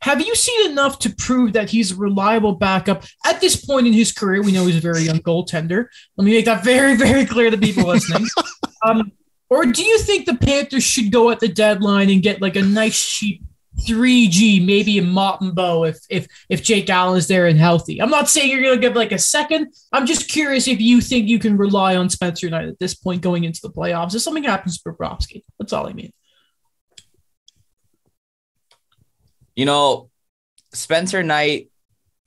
Have 0.00 0.20
you 0.20 0.34
seen 0.34 0.70
enough 0.70 0.98
to 1.00 1.14
prove 1.14 1.52
that 1.54 1.70
he's 1.70 1.92
a 1.92 1.96
reliable 1.96 2.52
backup 2.52 3.04
at 3.24 3.40
this 3.40 3.56
point 3.64 3.86
in 3.86 3.92
his 3.92 4.12
career? 4.12 4.42
We 4.42 4.52
know 4.52 4.66
he's 4.66 4.76
a 4.76 4.80
very 4.80 5.02
young 5.02 5.18
goaltender. 5.18 5.86
Let 6.16 6.24
me 6.24 6.32
make 6.32 6.44
that 6.44 6.64
very, 6.64 6.96
very 6.96 7.26
clear 7.26 7.50
to 7.50 7.58
people 7.58 7.84
listening. 7.84 8.26
Um, 8.82 9.12
or 9.48 9.66
do 9.66 9.82
you 9.82 9.98
think 9.98 10.26
the 10.26 10.36
Panthers 10.36 10.84
should 10.84 11.12
go 11.12 11.30
at 11.30 11.40
the 11.40 11.48
deadline 11.48 12.10
and 12.10 12.22
get 12.22 12.42
like 12.42 12.56
a 12.56 12.62
nice 12.62 13.02
cheap 13.02 13.42
3G, 13.80 14.64
maybe 14.64 14.98
a 14.98 15.02
Montembeault 15.02 15.90
if 15.90 15.98
if 16.08 16.26
if 16.48 16.62
Jake 16.62 16.88
Allen 16.88 17.18
is 17.18 17.28
there 17.28 17.46
and 17.46 17.58
healthy? 17.58 18.00
I'm 18.00 18.10
not 18.10 18.28
saying 18.28 18.50
you're 18.50 18.62
gonna 18.62 18.80
get 18.80 18.96
like 18.96 19.12
a 19.12 19.18
second. 19.18 19.72
I'm 19.92 20.06
just 20.06 20.28
curious 20.28 20.66
if 20.66 20.80
you 20.80 21.00
think 21.00 21.28
you 21.28 21.38
can 21.38 21.56
rely 21.56 21.96
on 21.96 22.08
Spencer 22.08 22.48
Knight 22.48 22.68
at 22.68 22.78
this 22.78 22.94
point 22.94 23.22
going 23.22 23.44
into 23.44 23.60
the 23.62 23.70
playoffs. 23.70 24.14
If 24.14 24.22
something 24.22 24.44
happens 24.44 24.80
to 24.80 24.90
Bobrovsky, 24.90 25.44
that's 25.58 25.72
all 25.72 25.86
I 25.86 25.92
mean. 25.92 26.12
You 29.54 29.64
know, 29.64 30.10
Spencer 30.72 31.22
Knight, 31.22 31.70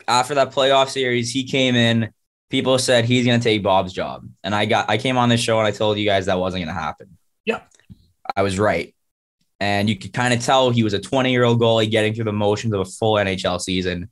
after 0.07 0.35
that 0.35 0.51
playoff 0.51 0.89
series, 0.89 1.31
he 1.31 1.43
came 1.43 1.75
in. 1.75 2.11
People 2.49 2.79
said 2.79 3.05
he's 3.05 3.25
going 3.25 3.39
to 3.39 3.43
take 3.43 3.61
Bob's 3.61 3.93
job, 3.93 4.27
and 4.43 4.55
I 4.55 4.65
got. 4.65 4.89
I 4.89 4.97
came 4.97 5.17
on 5.17 5.29
this 5.29 5.41
show 5.41 5.59
and 5.59 5.67
I 5.67 5.71
told 5.71 5.97
you 5.97 6.05
guys 6.05 6.25
that 6.25 6.39
wasn't 6.39 6.65
going 6.65 6.75
to 6.75 6.81
happen. 6.81 7.17
Yeah. 7.45 7.61
I 8.35 8.41
was 8.41 8.57
right, 8.57 8.95
and 9.59 9.89
you 9.89 9.97
could 9.97 10.13
kind 10.13 10.33
of 10.33 10.41
tell 10.41 10.69
he 10.69 10.83
was 10.83 10.93
a 10.93 10.99
20 10.99 11.31
year 11.31 11.43
old 11.43 11.59
goalie 11.59 11.89
getting 11.89 12.13
through 12.13 12.25
the 12.25 12.33
motions 12.33 12.73
of 12.73 12.81
a 12.81 12.85
full 12.85 13.15
NHL 13.15 13.61
season. 13.61 14.09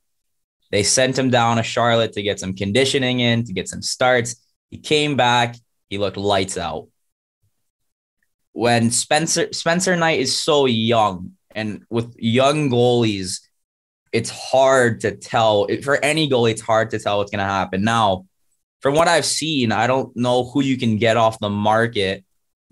They 0.70 0.82
sent 0.82 1.18
him 1.18 1.30
down 1.30 1.56
to 1.56 1.62
Charlotte 1.62 2.12
to 2.12 2.22
get 2.22 2.38
some 2.38 2.54
conditioning 2.54 3.20
in, 3.20 3.44
to 3.44 3.52
get 3.52 3.68
some 3.68 3.82
starts. 3.82 4.36
He 4.70 4.78
came 4.78 5.16
back. 5.16 5.56
He 5.88 5.98
looked 5.98 6.16
lights 6.18 6.58
out. 6.58 6.88
When 8.52 8.90
Spencer 8.90 9.52
Spencer 9.52 9.96
Knight 9.96 10.20
is 10.20 10.36
so 10.36 10.66
young, 10.66 11.32
and 11.54 11.84
with 11.90 12.14
young 12.18 12.70
goalies, 12.70 13.40
it's 14.12 14.30
hard 14.30 15.00
to 15.00 15.16
tell. 15.16 15.66
For 15.82 16.02
any 16.04 16.28
goalie, 16.28 16.52
it's 16.52 16.60
hard 16.60 16.90
to 16.90 16.98
tell 16.98 17.18
what's 17.18 17.30
going 17.30 17.44
to 17.44 17.44
happen. 17.44 17.82
Now, 17.82 18.26
from 18.80 18.94
what 18.94 19.08
I've 19.08 19.24
seen, 19.24 19.72
I 19.72 19.86
don't 19.86 20.14
know 20.16 20.44
who 20.44 20.62
you 20.62 20.76
can 20.76 20.98
get 20.98 21.16
off 21.16 21.38
the 21.40 21.50
market 21.50 22.24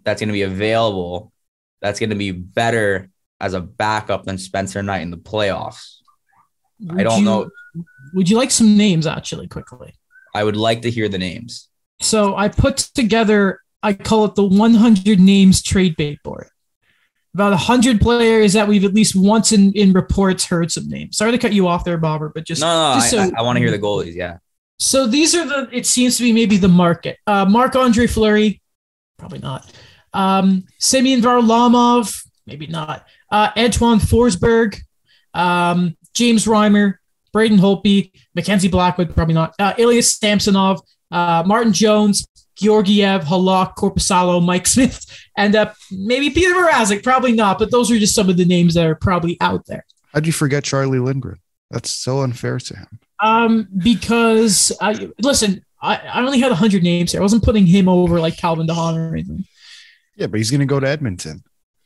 that's 0.04 0.20
going 0.20 0.28
to 0.28 0.32
be 0.32 0.42
available. 0.42 1.32
That's 1.80 1.98
going 1.98 2.10
to 2.10 2.16
be 2.16 2.30
better 2.30 3.10
as 3.40 3.54
a 3.54 3.60
backup 3.60 4.24
than 4.24 4.38
Spencer 4.38 4.82
Knight 4.82 5.02
in 5.02 5.10
the 5.10 5.16
playoffs. 5.16 5.96
I 6.90 7.02
don't 7.02 7.20
you- 7.20 7.24
know. 7.24 7.50
Would 8.14 8.30
you 8.30 8.36
like 8.36 8.50
some 8.50 8.76
names 8.76 9.06
actually 9.06 9.48
quickly? 9.48 9.94
I 10.34 10.44
would 10.44 10.56
like 10.56 10.82
to 10.82 10.90
hear 10.90 11.08
the 11.08 11.18
names. 11.18 11.68
So 12.00 12.36
I 12.36 12.48
put 12.48 12.76
together, 12.76 13.60
I 13.82 13.94
call 13.94 14.26
it 14.26 14.34
the 14.34 14.44
100 14.44 15.18
names 15.18 15.62
trade 15.62 15.96
bait 15.96 16.22
board. 16.22 16.48
About 17.34 17.50
100 17.50 18.00
players 18.00 18.54
that 18.54 18.68
we've 18.68 18.84
at 18.84 18.94
least 18.94 19.14
once 19.14 19.52
in, 19.52 19.72
in 19.72 19.92
reports 19.92 20.46
heard 20.46 20.70
some 20.70 20.88
names. 20.88 21.16
Sorry 21.18 21.32
to 21.32 21.38
cut 21.38 21.52
you 21.52 21.68
off 21.68 21.84
there, 21.84 21.98
Bobber, 21.98 22.30
but 22.30 22.44
just 22.44 22.62
no, 22.62 22.94
no, 22.94 23.00
just 23.00 23.12
I, 23.12 23.28
so- 23.28 23.34
I, 23.36 23.42
want 23.42 23.56
to 23.56 23.60
hear 23.60 23.70
the 23.70 23.78
goalies. 23.78 24.14
Yeah. 24.14 24.38
So 24.78 25.06
these 25.06 25.34
are 25.34 25.46
the. 25.46 25.68
It 25.72 25.86
seems 25.86 26.16
to 26.18 26.22
be 26.22 26.32
maybe 26.32 26.56
the 26.56 26.68
market. 26.68 27.18
Uh, 27.26 27.44
Marc 27.44 27.74
Andre 27.76 28.06
Fleury, 28.06 28.60
probably 29.18 29.38
not. 29.38 29.72
Um, 30.12 30.64
Semyon 30.78 31.20
Varlamov, 31.20 32.26
maybe 32.46 32.66
not. 32.66 33.06
Uh, 33.30 33.50
Antoine 33.56 33.98
Forsberg, 33.98 34.78
um, 35.34 35.96
James 36.14 36.46
Reimer, 36.46 36.94
Braden 37.32 37.58
Holtby, 37.58 38.12
Mackenzie 38.34 38.68
Blackwood, 38.68 39.14
probably 39.14 39.34
not. 39.34 39.54
Uh, 39.58 39.74
Elias 39.78 40.12
Samsonov, 40.12 40.80
uh, 41.10 41.42
Martin 41.46 41.72
Jones, 41.72 42.26
Georgiev, 42.56 43.24
Halak, 43.24 43.74
Korpisalo, 43.76 44.44
Mike 44.44 44.66
Smith, 44.66 45.04
and 45.36 45.54
uh, 45.54 45.72
maybe 45.90 46.30
Petr 46.30 46.54
Mrazek. 46.54 47.02
Probably 47.02 47.32
not, 47.32 47.58
but 47.58 47.70
those 47.70 47.90
are 47.90 47.98
just 47.98 48.14
some 48.14 48.28
of 48.28 48.36
the 48.36 48.44
names 48.44 48.74
that 48.74 48.86
are 48.86 48.94
probably 48.94 49.36
out 49.40 49.66
there. 49.66 49.84
How'd 50.12 50.26
you 50.26 50.32
forget 50.32 50.64
Charlie 50.64 50.98
Lindgren? 50.98 51.38
That's 51.70 51.90
so 51.90 52.22
unfair 52.22 52.58
to 52.58 52.76
him. 52.76 53.00
Um, 53.20 53.68
because 53.76 54.72
I 54.80 55.10
listen, 55.20 55.64
I, 55.80 55.96
I 55.96 56.20
only 56.22 56.40
had 56.40 56.52
hundred 56.52 56.82
names 56.82 57.12
here. 57.12 57.20
I 57.20 57.22
wasn't 57.22 57.44
putting 57.44 57.66
him 57.66 57.88
over 57.88 58.20
like 58.20 58.36
Calvin 58.36 58.66
DeHaan 58.66 58.96
or 58.96 59.12
anything. 59.12 59.44
Yeah, 60.16 60.26
but 60.26 60.38
he's 60.38 60.50
going 60.50 60.60
to 60.60 60.66
go 60.66 60.80
to 60.80 60.88
Edmonton. 60.88 61.44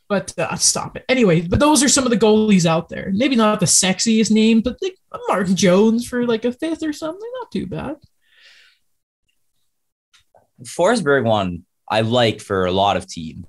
But 0.08 0.36
uh, 0.38 0.56
stop 0.56 0.96
it. 0.96 1.04
Anyway, 1.08 1.42
but 1.42 1.60
those 1.60 1.82
are 1.84 1.88
some 1.88 2.04
of 2.04 2.10
the 2.10 2.18
goalies 2.18 2.66
out 2.66 2.88
there. 2.88 3.10
Maybe 3.14 3.36
not 3.36 3.60
the 3.60 3.66
sexiest 3.66 4.30
name, 4.30 4.60
but 4.60 4.76
like 4.82 4.96
Mark 5.28 5.48
Jones 5.48 6.06
for 6.06 6.26
like 6.26 6.44
a 6.44 6.52
fifth 6.52 6.82
or 6.82 6.92
something. 6.92 7.30
Not 7.40 7.52
too 7.52 7.66
bad. 7.66 7.96
Forsberg 10.64 11.24
one 11.24 11.64
I 11.88 12.02
like 12.02 12.40
for 12.40 12.66
a 12.66 12.72
lot 12.72 12.96
of 12.96 13.06
teams. 13.06 13.46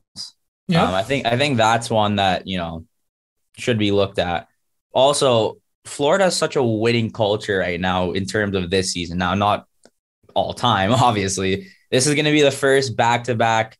Yeah. 0.67 0.83
Um, 0.83 0.95
I 0.95 1.03
think 1.03 1.25
I 1.25 1.37
think 1.37 1.57
that's 1.57 1.89
one 1.89 2.15
that 2.15 2.47
you 2.47 2.57
know 2.57 2.85
should 3.57 3.77
be 3.77 3.91
looked 3.91 4.19
at. 4.19 4.47
Also, 4.93 5.60
Florida 5.85 6.25
is 6.25 6.35
such 6.35 6.55
a 6.55 6.63
winning 6.63 7.11
culture 7.11 7.59
right 7.59 7.79
now 7.79 8.11
in 8.11 8.25
terms 8.25 8.55
of 8.55 8.69
this 8.69 8.91
season. 8.91 9.17
Now, 9.17 9.33
not 9.33 9.65
all 10.33 10.53
time, 10.53 10.91
obviously. 10.93 11.67
This 11.89 12.07
is 12.07 12.15
going 12.15 12.25
to 12.25 12.31
be 12.31 12.41
the 12.41 12.51
first 12.51 12.95
back 12.95 13.25
to 13.25 13.35
back 13.35 13.77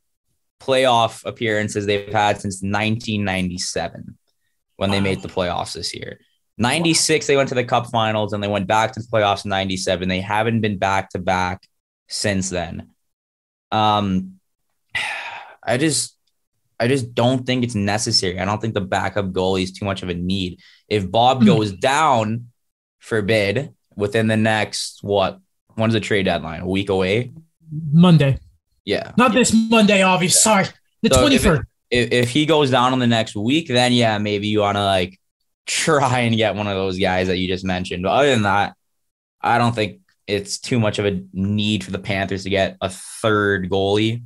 playoff 0.59 1.25
appearances 1.25 1.85
they've 1.85 2.11
had 2.11 2.39
since 2.39 2.61
1997 2.61 4.17
when 4.75 4.89
wow. 4.89 4.95
they 4.95 5.01
made 5.01 5.21
the 5.21 5.27
playoffs 5.27 5.73
this 5.73 5.93
year. 5.95 6.19
96, 6.57 7.25
they 7.25 7.35
went 7.35 7.49
to 7.49 7.55
the 7.55 7.63
cup 7.63 7.87
finals 7.87 8.33
and 8.33 8.43
they 8.43 8.47
went 8.47 8.67
back 8.67 8.91
to 8.93 8.99
the 8.99 9.07
playoffs 9.07 9.45
in 9.45 9.49
97. 9.49 10.07
They 10.07 10.21
haven't 10.21 10.61
been 10.61 10.77
back 10.77 11.09
to 11.09 11.19
back 11.19 11.67
since 12.07 12.49
then. 12.49 12.89
Um, 13.71 14.39
I 15.63 15.77
just 15.77 16.15
I 16.82 16.88
just 16.88 17.13
don't 17.13 17.46
think 17.46 17.63
it's 17.63 17.76
necessary. 17.76 18.39
I 18.39 18.46
don't 18.46 18.60
think 18.60 18.74
the 18.74 18.82
backup 18.82 19.28
goalie 19.28 19.62
is 19.62 19.72
too 19.72 19.86
much 19.86 20.02
of 20.02 20.10
a 20.10 20.15
need. 20.15 20.60
If 20.88 21.10
Bob 21.10 21.38
mm-hmm. 21.38 21.46
goes 21.46 21.72
down, 21.74 22.48
forbid, 22.98 23.76
within 23.96 24.26
the 24.26 24.36
next 24.36 25.04
what? 25.04 25.39
When's 25.76 25.94
the 25.94 26.00
trade 26.00 26.24
deadline? 26.24 26.62
A 26.62 26.67
week 26.67 26.89
away? 26.89 27.34
Monday. 27.94 28.39
Yeah. 28.84 29.12
Not 29.15 29.32
this 29.32 29.54
Monday, 29.54 30.02
obviously. 30.02 30.39
Sorry. 30.39 30.65
The 31.04 31.13
so 31.13 31.38
first. 31.38 31.62
If, 31.91 32.12
if 32.12 32.30
he 32.30 32.48
goes 32.48 32.72
down 32.72 32.94
on 32.94 33.00
the 33.00 33.06
next 33.06 33.36
week, 33.36 33.67
then 33.67 33.94
yeah, 33.94 34.17
maybe 34.17 34.48
you 34.48 34.62
want 34.62 34.78
to 34.78 34.84
like 34.84 35.20
try 35.67 36.22
and 36.22 36.36
get 36.36 36.56
one 36.56 36.65
of 36.65 36.74
those 36.74 36.98
guys 36.98 37.28
that 37.28 37.38
you 37.38 37.48
just 37.48 37.63
mentioned. 37.63 38.02
But 38.02 38.13
other 38.13 38.32
than 38.32 38.44
that, 38.44 38.76
I 39.39 39.60
don't 39.60 39.76
think 39.76 40.00
it's 40.26 40.58
too 40.58 40.80
much 40.80 40.98
of 40.98 41.06
a 41.06 41.22
need 41.32 41.84
for 41.84 41.91
the 41.91 42.00
Panthers 42.00 42.44
to 42.44 42.50
get 42.50 42.78
a 42.82 42.89
third 42.89 43.70
goalie. 43.70 44.24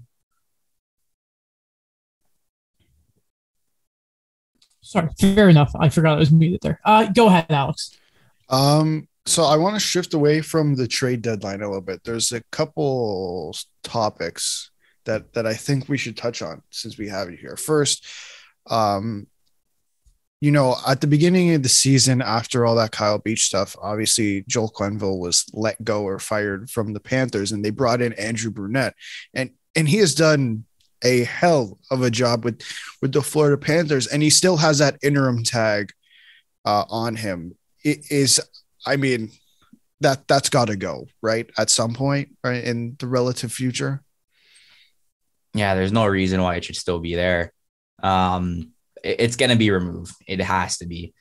Sorry, 4.95 5.10
fair 5.19 5.49
enough. 5.49 5.73
I 5.77 5.89
forgot 5.89 6.15
I 6.15 6.19
was 6.19 6.31
muted 6.31 6.62
there. 6.62 6.79
Uh, 6.86 7.08
go 7.12 7.27
ahead, 7.27 7.47
Alex. 7.49 7.97
Um, 8.47 9.10
so 9.25 9.43
I 9.43 9.58
want 9.58 9.75
to 9.75 9.79
shift 9.81 10.13
away 10.13 10.39
from 10.39 10.75
the 10.75 10.88
trade 10.88 11.21
deadline 11.21 11.62
a 11.62 11.67
little 11.67 11.81
bit. 11.81 12.01
There's 12.05 12.31
a 12.31 12.41
couple 12.51 13.53
topics 13.84 14.71
that 15.03 15.34
that 15.34 15.45
I 15.45 15.53
think 15.53 15.89
we 15.89 15.97
should 15.97 16.15
touch 16.15 16.41
on 16.41 16.62
since 16.69 16.97
we 16.97 17.10
have 17.10 17.29
you 17.29 17.36
here. 17.36 17.58
First, 17.58 18.05
um, 18.67 19.27
you 20.39 20.51
know, 20.51 20.77
at 20.88 21.01
the 21.01 21.08
beginning 21.08 21.53
of 21.53 21.63
the 21.63 21.67
season, 21.69 22.21
after 22.21 22.65
all 22.65 22.75
that 22.75 22.93
Kyle 22.93 23.17
Beach 23.17 23.43
stuff, 23.43 23.75
obviously 23.81 24.45
Joel 24.47 24.71
Quenneville 24.71 25.19
was 25.19 25.43
let 25.51 25.84
go 25.84 26.03
or 26.03 26.19
fired 26.19 26.69
from 26.69 26.93
the 26.93 27.01
Panthers, 27.01 27.51
and 27.51 27.65
they 27.65 27.69
brought 27.69 28.01
in 28.01 28.13
Andrew 28.13 28.49
Brunette, 28.49 28.95
and 29.34 29.49
and 29.75 29.89
he 29.89 29.97
has 29.97 30.15
done 30.15 30.63
a 31.06 31.24
hell 31.24 31.78
of 31.91 32.02
a 32.02 32.12
job 32.12 32.44
with 32.44 32.62
with 33.02 33.13
the 33.13 33.22
Florida 33.22 33.58
Panthers, 33.58 34.08
and 34.08 34.22
he 34.22 34.30
still 34.30 34.58
has 34.58 34.80
that 34.80 34.98
interim 35.02 35.44
tag 35.44 35.94
uh, 36.65 36.84
on 36.89 37.15
him. 37.15 37.56
It 37.84 38.12
is, 38.12 38.41
I 38.86 38.98
mean, 38.98 39.32
that 40.02 40.28
that's 40.28 40.50
got 40.50 40.65
to 40.65 40.76
go 40.76 41.08
right 41.22 41.50
at 41.58 41.70
some 41.70 41.94
point 41.94 42.36
right 42.44 42.63
in 42.63 42.96
the 43.00 43.08
relative 43.08 43.52
future. 43.52 44.02
Yeah, 45.54 45.76
there's 45.76 45.94
no 45.94 46.06
reason 46.06 46.41
why 46.41 46.56
it 46.56 46.65
should 46.65 46.76
still 46.76 47.00
be 47.00 47.15
there. 47.15 47.54
Um, 48.04 48.74
it, 49.04 49.22
it's 49.22 49.38
going 49.38 49.52
to 49.52 49.56
be 49.56 49.72
removed. 49.72 50.13
It 50.28 50.41
has 50.41 50.80
to 50.80 50.88
be. 50.88 51.13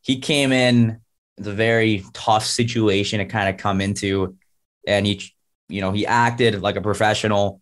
He 0.00 0.20
came 0.20 0.52
in 0.52 1.00
the 1.36 1.52
very 1.52 2.04
tough 2.12 2.46
situation 2.46 3.18
to 3.18 3.26
kind 3.26 3.48
of 3.48 3.60
come 3.60 3.80
into, 3.80 4.36
and 4.86 5.04
he, 5.04 5.20
you 5.68 5.80
know, 5.80 5.90
he 5.90 6.06
acted 6.06 6.62
like 6.62 6.76
a 6.76 6.80
professional 6.80 7.60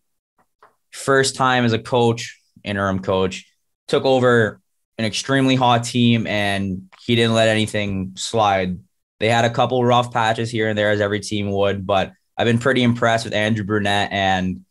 first 0.92 1.36
time 1.36 1.64
as 1.64 1.72
a 1.72 1.78
coach, 1.78 2.40
interim 2.62 3.00
coach, 3.00 3.46
took 3.88 4.04
over 4.04 4.60
an 4.98 5.04
extremely 5.04 5.56
hot 5.56 5.84
team 5.84 6.26
and 6.26 6.88
he 7.04 7.16
didn't 7.16 7.34
let 7.34 7.48
anything 7.48 8.12
slide. 8.16 8.78
They 9.18 9.28
had 9.28 9.44
a 9.44 9.50
couple 9.50 9.84
rough 9.84 10.12
patches 10.12 10.50
here 10.50 10.68
and 10.68 10.78
there, 10.78 10.90
as 10.90 11.00
every 11.00 11.20
team 11.20 11.50
would, 11.50 11.86
but 11.86 12.12
I've 12.36 12.46
been 12.46 12.58
pretty 12.58 12.82
impressed 12.82 13.24
with 13.24 13.34
Andrew 13.34 13.64
Brunette 13.64 14.12
and 14.12 14.64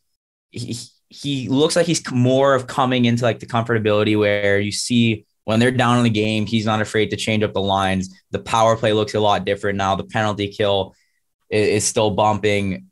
he, 0.51 0.75
he 1.10 1.49
looks 1.49 1.75
like 1.75 1.86
he's 1.86 2.10
more 2.12 2.55
of 2.55 2.67
coming 2.67 3.05
into 3.05 3.23
like 3.23 3.39
the 3.39 3.45
comfortability 3.45 4.17
where 4.17 4.60
you 4.60 4.71
see 4.71 5.25
when 5.45 5.60
they're 5.60 5.71
down 5.71 5.97
in 5.97 6.03
the 6.03 6.10
game, 6.10 6.45
he's 6.45 6.65
not 6.65 6.81
afraid 6.81 7.10
to 7.10 7.17
change 7.17 7.43
up 7.43 7.53
the 7.53 7.62
lines. 7.62 8.13
The 8.31 8.39
power 8.39 8.77
play 8.77 8.93
looks 8.93 9.13
a 9.15 9.19
lot 9.19 9.45
different 9.45 9.77
now. 9.77 9.95
The 9.95 10.03
penalty 10.03 10.47
kill 10.47 10.95
is, 11.49 11.67
is 11.67 11.84
still 11.86 12.12
bumping. 12.12 12.88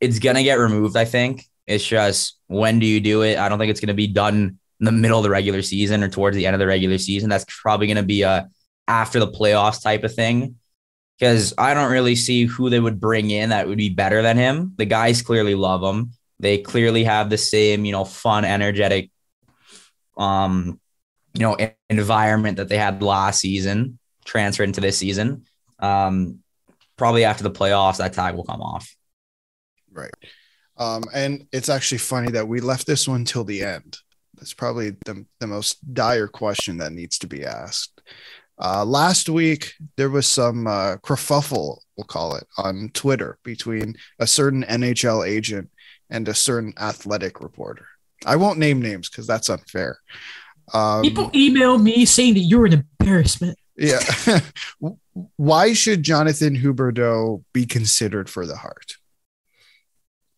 It's 0.00 0.18
gonna 0.18 0.42
get 0.42 0.58
removed, 0.58 0.96
I 0.96 1.04
think. 1.04 1.44
It's 1.66 1.86
just 1.86 2.38
when 2.46 2.78
do 2.78 2.86
you 2.86 3.00
do 3.00 3.22
it? 3.22 3.38
I 3.38 3.48
don't 3.48 3.58
think 3.58 3.70
it's 3.70 3.80
going 3.80 3.88
to 3.88 3.94
be 3.94 4.06
done 4.06 4.58
in 4.80 4.84
the 4.84 4.92
middle 4.92 5.18
of 5.18 5.24
the 5.24 5.30
regular 5.30 5.62
season 5.62 6.02
or 6.02 6.08
towards 6.08 6.36
the 6.36 6.46
end 6.46 6.54
of 6.54 6.60
the 6.60 6.66
regular 6.66 6.98
season. 6.98 7.28
That's 7.30 7.46
probably 7.62 7.86
going 7.86 7.96
to 7.96 8.02
be 8.02 8.22
a 8.22 8.48
after 8.86 9.18
the 9.18 9.30
playoffs 9.30 9.82
type 9.82 10.04
of 10.04 10.14
thing 10.14 10.56
because 11.18 11.54
I 11.56 11.74
don't 11.74 11.90
really 11.90 12.16
see 12.16 12.44
who 12.44 12.68
they 12.68 12.80
would 12.80 13.00
bring 13.00 13.30
in 13.30 13.50
that 13.50 13.66
would 13.66 13.78
be 13.78 13.88
better 13.88 14.20
than 14.20 14.36
him. 14.36 14.74
The 14.76 14.84
guys 14.84 15.22
clearly 15.22 15.54
love 15.54 15.82
him. 15.82 16.12
They 16.40 16.58
clearly 16.58 17.04
have 17.04 17.30
the 17.30 17.38
same, 17.38 17.84
you 17.84 17.92
know, 17.92 18.04
fun, 18.04 18.44
energetic, 18.44 19.10
um, 20.16 20.80
you 21.32 21.40
know, 21.40 21.56
environment 21.88 22.58
that 22.58 22.68
they 22.68 22.76
had 22.76 23.02
last 23.02 23.40
season 23.40 23.98
transferred 24.24 24.64
into 24.64 24.80
this 24.80 24.98
season. 24.98 25.46
Um, 25.78 26.40
probably 26.96 27.24
after 27.24 27.42
the 27.42 27.50
playoffs, 27.50 27.98
that 27.98 28.12
tag 28.12 28.34
will 28.34 28.44
come 28.44 28.60
off. 28.60 28.94
Right. 29.90 30.12
Um, 30.76 31.04
and 31.14 31.46
it's 31.52 31.68
actually 31.68 31.98
funny 31.98 32.30
that 32.32 32.48
we 32.48 32.60
left 32.60 32.86
this 32.86 33.06
one 33.06 33.24
till 33.24 33.44
the 33.44 33.62
end. 33.62 33.98
That's 34.36 34.54
probably 34.54 34.90
the, 35.04 35.24
the 35.40 35.46
most 35.46 35.94
dire 35.94 36.26
question 36.26 36.78
that 36.78 36.92
needs 36.92 37.18
to 37.18 37.26
be 37.26 37.44
asked. 37.44 38.00
Uh, 38.58 38.84
last 38.84 39.28
week, 39.28 39.74
there 39.96 40.10
was 40.10 40.26
some 40.26 40.66
uh, 40.66 40.96
kerfuffle, 40.96 41.78
we'll 41.96 42.04
call 42.06 42.36
it, 42.36 42.46
on 42.58 42.90
Twitter 42.94 43.38
between 43.42 43.96
a 44.18 44.26
certain 44.26 44.64
NHL 44.64 45.26
agent 45.26 45.70
and 46.10 46.28
a 46.28 46.34
certain 46.34 46.72
athletic 46.78 47.40
reporter. 47.40 47.86
I 48.26 48.36
won't 48.36 48.58
name 48.58 48.80
names 48.80 49.08
because 49.10 49.26
that's 49.26 49.50
unfair. 49.50 49.98
Um, 50.72 51.02
People 51.02 51.30
email 51.34 51.78
me 51.78 52.04
saying 52.04 52.34
that 52.34 52.40
you're 52.40 52.66
an 52.66 52.84
embarrassment. 53.00 53.58
Yeah. 53.76 54.00
Why 55.36 55.72
should 55.72 56.02
Jonathan 56.02 56.56
Huberdeau 56.56 57.42
be 57.52 57.66
considered 57.66 58.30
for 58.30 58.46
the 58.46 58.56
Hart? 58.56 58.96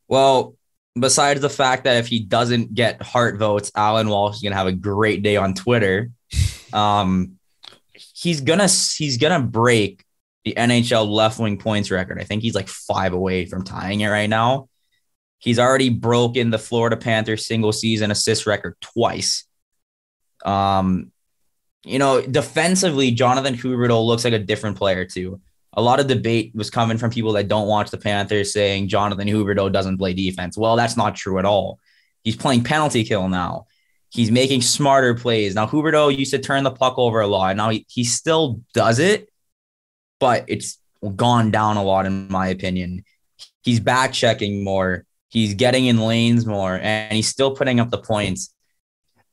Well, 0.09 0.55
besides 0.99 1.41
the 1.41 1.51
fact 1.51 1.85
that 1.85 1.97
if 1.97 2.07
he 2.07 2.21
doesn't 2.21 2.75
get 2.75 3.03
Hart 3.03 3.39
votes, 3.39 3.71
Alan 3.75 4.09
Walsh 4.09 4.37
is 4.37 4.43
gonna 4.43 4.57
have 4.57 4.67
a 4.67 4.73
great 4.73 5.23
day 5.23 5.37
on 5.37 5.55
Twitter. 5.55 6.11
Um, 6.73 7.39
he's 7.93 8.41
gonna 8.41 8.69
he's 8.69 9.19
gonna 9.19 9.41
break 9.41 10.05
the 10.45 10.55
NHL 10.55 11.09
left 11.09 11.39
wing 11.39 11.59
points 11.59 11.91
record. 11.91 12.21
I 12.21 12.25
think 12.25 12.43
he's 12.43 12.55
like 12.55 12.69
five 12.69 13.13
away 13.13 13.47
from 13.47 13.65
tying 13.65 14.01
it 14.01 14.09
right 14.09 14.31
now. 14.31 14.69
He's 15.39 15.59
already 15.59 15.91
broken 15.91 16.51
the 16.51 16.59
Florida 16.59 16.97
Panthers 16.97 17.47
single 17.47 17.73
season 17.73 18.11
assist 18.11 18.47
record 18.47 18.77
twice. 18.81 19.45
Um, 20.45 21.13
you 21.85 21.99
know, 21.99 22.21
defensively, 22.21 23.11
Jonathan 23.11 23.55
Huberdeau 23.55 24.05
looks 24.05 24.25
like 24.25 24.33
a 24.33 24.39
different 24.39 24.77
player 24.77 25.05
too 25.05 25.41
a 25.77 25.83
lot 25.83 26.01
of 26.01 26.07
debate 26.07 26.53
was 26.55 26.71
coming 26.71 26.97
from 26.97 27.11
people 27.11 27.33
that 27.35 27.49
don't 27.49 27.69
watch 27.69 27.91
the 27.91 27.99
Panthers 27.99 28.53
saying 28.53 28.89
Jonathan 28.89 29.29
Huberdeau 29.29 29.71
doesn't 29.71 29.99
play 29.99 30.15
defense. 30.15 30.57
Well, 30.57 30.75
that's 30.75 30.97
not 30.97 31.15
true 31.15 31.39
at 31.39 31.45
all. 31.45 31.79
He's 32.25 32.37
playing 32.37 32.65
penalty 32.65 33.05
kill 33.05 33.29
now. 33.29 33.67
He's 34.09 34.31
making 34.31 34.63
smarter 34.63 35.15
plays. 35.15 35.55
Now, 35.55 35.67
Huberdeau 35.67 36.17
used 36.17 36.31
to 36.31 36.39
turn 36.39 36.65
the 36.65 36.71
puck 36.71 36.95
over 36.97 37.21
a 37.21 37.27
lot. 37.27 37.57
Now 37.57 37.69
he, 37.69 37.85
he 37.89 38.05
still 38.05 38.63
does 38.73 38.99
it, 38.99 39.29
but 40.19 40.45
it's 40.49 40.79
gone 41.15 41.51
down 41.51 41.77
a 41.77 41.85
lot, 41.85 42.07
in 42.07 42.29
my 42.31 42.49
opinion. 42.49 43.05
He's 43.63 43.81
back 43.81 44.13
checking 44.15 44.65
more. 44.65 45.05
He's 45.29 45.53
getting 45.53 45.85
in 45.87 45.99
lanes 45.99 46.47
more, 46.47 46.79
and 46.81 47.13
he's 47.13 47.29
still 47.29 47.55
putting 47.55 47.81
up 47.81 47.91
the 47.91 47.99
points. 47.99 48.55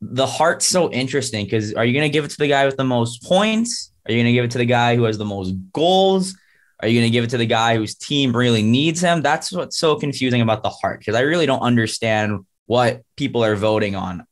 The 0.01 0.27
Hart's 0.27 0.65
so 0.65 0.91
interesting 0.91 1.45
because 1.45 1.73
are 1.73 1.86
you 1.86 1.93
going 1.93 2.03
to 2.03 2.13
give 2.13 2.25
it 2.25 2.32
to 2.32 2.38
the 2.38 2.49
guy 2.49 2.65
with 2.65 2.75
the 2.75 2.84
most 2.84 3.23
points? 3.23 3.92
Are 4.05 4.11
you 4.11 4.17
going 4.17 4.25
to 4.25 4.33
give 4.33 4.45
it 4.45 4.51
to 4.51 4.57
the 4.57 4.65
guy 4.65 4.95
who 4.95 5.03
has 5.03 5.17
the 5.17 5.25
most 5.25 5.53
goals? 5.71 6.35
Are 6.81 6.87
you 6.87 6.99
going 6.99 7.09
to 7.09 7.13
give 7.13 7.23
it 7.23 7.29
to 7.29 7.37
the 7.37 7.45
guy 7.45 7.77
whose 7.77 7.95
team 7.95 8.35
really 8.35 8.61
needs 8.61 8.99
him? 8.99 9.21
That's 9.21 9.51
what's 9.51 9.77
so 9.77 9.95
confusing 9.95 10.41
about 10.41 10.63
the 10.63 10.69
Hart 10.69 10.99
because 10.99 11.15
I 11.15 11.21
really 11.21 11.45
don't 11.45 11.61
understand 11.61 12.45
what 12.65 13.03
people 13.15 13.43
are 13.43 13.55
voting 13.55 13.95
on. 13.95 14.25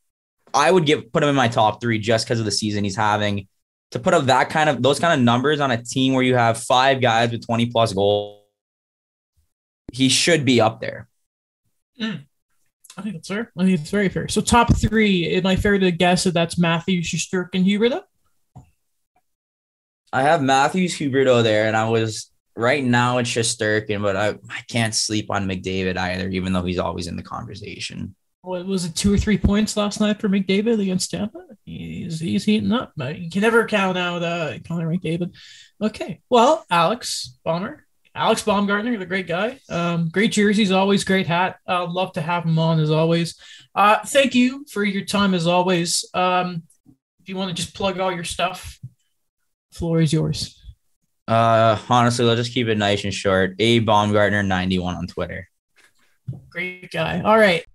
I 0.54 0.70
would 0.70 0.86
give 0.86 1.12
put 1.14 1.24
him 1.24 1.30
in 1.30 1.36
my 1.36 1.48
top 1.48 1.80
three 1.80 1.98
just 1.98 2.26
because 2.26 2.40
of 2.40 2.46
the 2.46 2.52
season 2.52 2.84
he's 2.84 2.96
having. 2.96 3.48
to 3.92 4.00
put 4.00 4.14
up 4.14 4.26
that 4.26 4.50
kind 4.50 4.70
of 4.70 4.82
those 4.82 5.00
kind 5.00 5.14
of 5.14 5.24
numbers 5.24 5.60
on 5.62 5.72
a 5.72 5.82
team 5.82 6.14
where 6.14 6.24
you 6.24 6.36
have 6.36 6.62
five 6.62 7.02
guys 7.02 7.32
with 7.32 7.46
20 7.46 7.68
plus 7.68 7.94
goals, 7.94 8.42
he 9.94 10.10
should 10.10 10.44
be 10.44 10.60
up 10.60 10.82
there. 10.82 11.08
Hmm. 11.98 12.16
I 12.98 13.02
think 13.02 13.16
that's 13.16 13.30
fair. 13.30 13.52
I 13.58 13.64
think 13.64 13.80
it's 13.80 13.90
very 13.90 14.10
fair. 14.10 14.28
So 14.28 14.42
top 14.42 14.76
three, 14.76 15.36
am 15.36 15.46
I 15.46 15.56
fair 15.56 15.80
to 15.80 15.92
guess 15.92 16.26
that 16.26 16.34
that's 16.34 16.58
Matthews, 16.58 17.08
Shesterkin, 17.08 17.66
Huberdeau? 17.66 18.02
I 20.14 20.24
have 20.24 20.42
Matthews 20.42 20.98
Huberdeau 20.98 21.44
there, 21.44 21.68
and 21.68 21.76
I 21.76 21.90
was 21.90 22.32
right 22.56 22.84
now 22.84 23.18
it's 23.18 23.30
just 23.30 23.60
Shesterkin, 23.60 24.02
but 24.02 24.16
I, 24.16 24.30
I 24.50 24.62
can't 24.68 24.94
sleep 24.94 25.32
on 25.32 25.48
McDavid 25.48 25.98
either, 25.98 26.30
even 26.30 26.54
though 26.54 26.64
he's 26.64 26.80
always 26.80 27.08
in 27.08 27.16
the 27.16 27.24
conversation. 27.24 28.16
What 28.42 28.66
was 28.66 28.86
it, 28.86 28.96
two 28.96 29.14
or 29.14 29.18
three 29.18 29.38
points 29.38 29.78
last 29.78 30.00
night 30.00 30.20
for 30.20 30.28
McDavid 30.28 30.82
against 30.82 31.12
Tampa? 31.12 31.44
He's 31.64 32.20
he's 32.20 32.44
heating 32.44 32.72
up. 32.72 32.92
But 32.98 33.20
you 33.20 33.30
can 33.30 33.42
never 33.42 33.66
count 33.68 33.98
out 33.98 34.24
uh, 34.24 34.58
Connor 34.68 34.90
McDavid. 34.90 35.36
Okay, 35.82 36.22
well, 36.30 36.66
Alex 36.70 37.38
Bomber, 37.46 37.86
Alex 38.16 38.42
Baumgartner, 38.42 38.98
the 38.98 39.06
great 39.06 39.28
guy. 39.28 39.60
Um, 39.70 40.10
great 40.10 40.32
jerseys, 40.32 40.72
always 40.72 41.04
great 41.04 41.28
hat. 41.28 41.58
I'd 41.68 41.90
love 41.90 42.14
to 42.14 42.22
have 42.22 42.44
him 42.44 42.58
on 42.58 42.80
as 42.80 42.92
always. 42.92 43.40
Uh, 43.76 44.00
thank 44.06 44.36
you 44.36 44.66
for 44.72 44.84
your 44.84 45.06
time 45.06 45.34
as 45.34 45.46
always. 45.48 46.04
Um, 46.14 46.64
if 47.22 47.30
you 47.30 47.36
want 47.36 47.56
to 47.56 47.64
just 47.64 47.76
plug 47.76 48.00
all 48.00 48.12
your 48.12 48.24
stuff, 48.24 48.80
floor 49.72 50.02
is 50.02 50.14
yours. 50.14 50.58
Uh, 51.28 51.78
honestly, 51.90 52.26
let's 52.26 52.40
just 52.40 52.54
keep 52.54 52.68
it 52.68 52.78
nice 52.78 53.04
and 53.04 53.14
short. 53.14 53.56
A 53.60 53.80
Baumgartner 53.80 54.44
91 54.44 54.96
on 54.96 55.08
Twitter. 55.08 55.48
Great 56.50 56.92
guy. 56.92 57.22
All 57.22 57.38
right. 57.38 57.66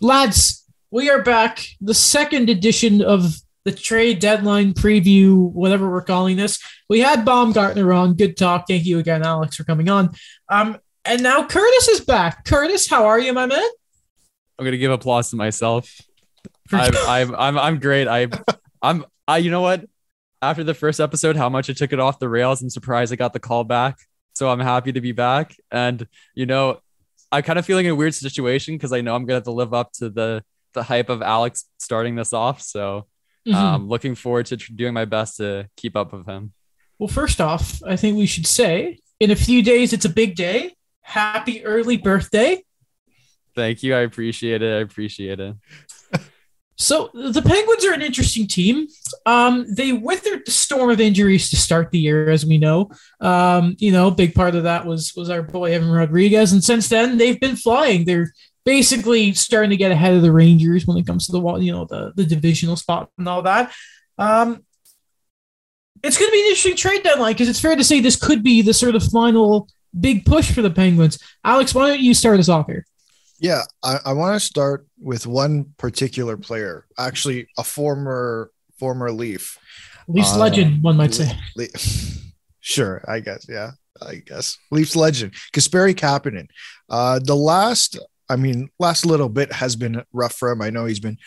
Lads, 0.00 0.64
we 0.90 1.10
are 1.10 1.22
back. 1.22 1.66
The 1.80 1.94
second 1.94 2.50
edition 2.50 3.02
of 3.02 3.36
the 3.64 3.72
trade 3.72 4.20
deadline 4.20 4.72
preview, 4.74 5.50
whatever 5.52 5.90
we're 5.90 6.02
calling 6.02 6.36
this. 6.36 6.62
We 6.88 7.00
had 7.00 7.24
Baumgartner 7.24 7.92
on. 7.92 8.14
Good 8.14 8.36
talk. 8.36 8.66
Thank 8.68 8.86
you 8.86 8.98
again, 8.98 9.24
Alex, 9.24 9.56
for 9.56 9.64
coming 9.64 9.88
on. 9.88 10.14
Um, 10.48 10.78
and 11.04 11.22
now 11.22 11.46
Curtis 11.46 11.88
is 11.88 12.00
back. 12.00 12.44
Curtis, 12.44 12.88
how 12.88 13.06
are 13.06 13.18
you, 13.18 13.32
my 13.32 13.46
man? 13.46 13.68
I'm 14.58 14.64
gonna 14.64 14.76
give 14.76 14.92
applause 14.92 15.30
to 15.30 15.36
myself. 15.36 16.00
I'm, 16.72 16.92
I'm, 17.06 17.34
I'm, 17.34 17.58
I'm 17.58 17.78
great. 17.78 18.08
I, 18.08 18.28
I'm, 18.82 19.04
I, 19.26 19.38
you 19.38 19.50
know 19.50 19.60
what? 19.60 19.84
After 20.42 20.62
the 20.64 20.74
first 20.74 21.00
episode, 21.00 21.36
how 21.36 21.48
much 21.48 21.70
I 21.70 21.72
took 21.72 21.92
it 21.92 22.00
off 22.00 22.18
the 22.18 22.28
rails, 22.28 22.62
I'm 22.62 22.70
surprised 22.70 23.12
I 23.12 23.16
got 23.16 23.32
the 23.32 23.40
call 23.40 23.64
back. 23.64 23.98
So 24.34 24.48
I'm 24.50 24.60
happy 24.60 24.92
to 24.92 25.00
be 25.00 25.12
back. 25.12 25.56
And 25.70 26.06
you 26.34 26.46
know, 26.46 26.80
I'm 27.32 27.42
kind 27.42 27.58
of 27.58 27.64
feeling 27.66 27.86
in 27.86 27.92
a 27.92 27.94
weird 27.94 28.14
situation 28.14 28.74
because 28.74 28.92
I 28.92 29.00
know 29.00 29.14
I'm 29.16 29.24
gonna 29.24 29.36
have 29.36 29.44
to 29.44 29.50
live 29.50 29.72
up 29.74 29.92
to 29.94 30.10
the 30.10 30.44
the 30.74 30.82
hype 30.82 31.08
of 31.08 31.22
Alex 31.22 31.64
starting 31.78 32.16
this 32.16 32.32
off. 32.34 32.60
So 32.60 33.06
Mhm. 33.48 33.54
um, 33.54 33.88
looking 33.88 34.14
forward 34.14 34.46
to 34.46 34.56
doing 34.56 34.92
my 34.92 35.04
best 35.06 35.38
to 35.38 35.68
keep 35.76 35.96
up 35.96 36.12
with 36.12 36.26
him. 36.26 36.52
well, 36.98 37.08
first 37.08 37.40
off, 37.40 37.82
I 37.86 37.94
think 37.96 38.16
we 38.16 38.26
should 38.26 38.46
say 38.46 38.98
in 39.20 39.30
a 39.30 39.36
few 39.36 39.62
days, 39.62 39.92
it's 39.92 40.04
a 40.04 40.08
big 40.10 40.34
day. 40.34 40.74
Happy 41.02 41.64
early 41.64 41.96
birthday. 41.96 42.62
Thank 43.54 43.82
you. 43.82 43.94
I 43.94 44.00
appreciate 44.00 44.60
it. 44.62 44.72
I 44.76 44.80
appreciate 44.80 45.40
it. 45.40 45.56
So 46.78 47.10
the 47.14 47.42
Penguins 47.42 47.84
are 47.86 47.94
an 47.94 48.02
interesting 48.02 48.46
team. 48.46 48.86
Um, 49.24 49.64
they 49.68 49.92
withered 49.92 50.44
the 50.44 50.50
storm 50.50 50.90
of 50.90 51.00
injuries 51.00 51.48
to 51.50 51.56
start 51.56 51.90
the 51.90 51.98
year, 51.98 52.28
as 52.28 52.44
we 52.44 52.58
know. 52.58 52.90
Um, 53.20 53.76
you 53.78 53.92
know, 53.92 54.10
big 54.10 54.34
part 54.34 54.54
of 54.54 54.64
that 54.64 54.84
was 54.84 55.14
was 55.16 55.30
our 55.30 55.42
boy 55.42 55.72
Evan 55.72 55.90
Rodrigues, 55.90 56.52
and 56.52 56.62
since 56.62 56.88
then 56.88 57.16
they've 57.16 57.40
been 57.40 57.56
flying. 57.56 58.04
They're 58.04 58.30
basically 58.64 59.32
starting 59.32 59.70
to 59.70 59.76
get 59.76 59.92
ahead 59.92 60.14
of 60.14 60.22
the 60.22 60.32
Rangers 60.32 60.86
when 60.86 60.98
it 60.98 61.06
comes 61.06 61.26
to 61.26 61.32
the 61.32 61.56
you 61.56 61.72
know 61.72 61.86
the 61.86 62.12
the 62.14 62.26
divisional 62.26 62.76
spot 62.76 63.10
and 63.16 63.26
all 63.26 63.42
that. 63.42 63.72
Um, 64.18 64.62
it's 66.02 66.18
going 66.18 66.28
to 66.28 66.32
be 66.32 66.40
an 66.40 66.46
interesting 66.46 66.76
trade 66.76 67.02
deadline 67.02 67.32
because 67.32 67.48
it's 67.48 67.60
fair 67.60 67.74
to 67.74 67.84
say 67.84 68.00
this 68.00 68.16
could 68.16 68.42
be 68.42 68.60
the 68.60 68.74
sort 68.74 68.94
of 68.94 69.02
final 69.02 69.68
big 69.98 70.26
push 70.26 70.52
for 70.52 70.60
the 70.60 70.70
Penguins. 70.70 71.18
Alex, 71.42 71.74
why 71.74 71.88
don't 71.88 72.00
you 72.00 72.12
start 72.12 72.38
us 72.38 72.50
off 72.50 72.66
here? 72.66 72.84
Yeah, 73.38 73.62
I, 73.82 73.98
I 74.06 74.12
want 74.12 74.34
to 74.34 74.40
start 74.40 74.86
with 74.98 75.26
one 75.26 75.66
particular 75.76 76.36
player, 76.36 76.86
actually 76.98 77.48
a 77.58 77.64
former 77.64 78.50
former 78.78 79.10
Leaf. 79.10 79.58
Leafs 80.08 80.32
Uh, 80.32 80.38
legend, 80.38 80.82
one 80.82 80.96
might 80.96 81.14
say. 81.14 81.30
Le- 81.56 81.66
sure, 82.60 83.02
I 83.08 83.20
guess. 83.20 83.46
Yeah, 83.48 83.72
I 84.00 84.16
guess. 84.16 84.56
Leafs 84.70 84.96
legend, 84.96 85.32
Kasperi 85.52 85.94
Kapanen. 85.94 86.46
Uh, 86.88 87.18
the 87.22 87.36
last, 87.36 87.98
I 88.28 88.36
mean, 88.36 88.68
last 88.78 89.04
little 89.04 89.28
bit 89.28 89.52
has 89.52 89.76
been 89.76 90.02
rough 90.12 90.34
for 90.34 90.50
him. 90.50 90.62
I 90.62 90.70
know 90.70 90.84
he's 90.84 91.00
been 91.00 91.18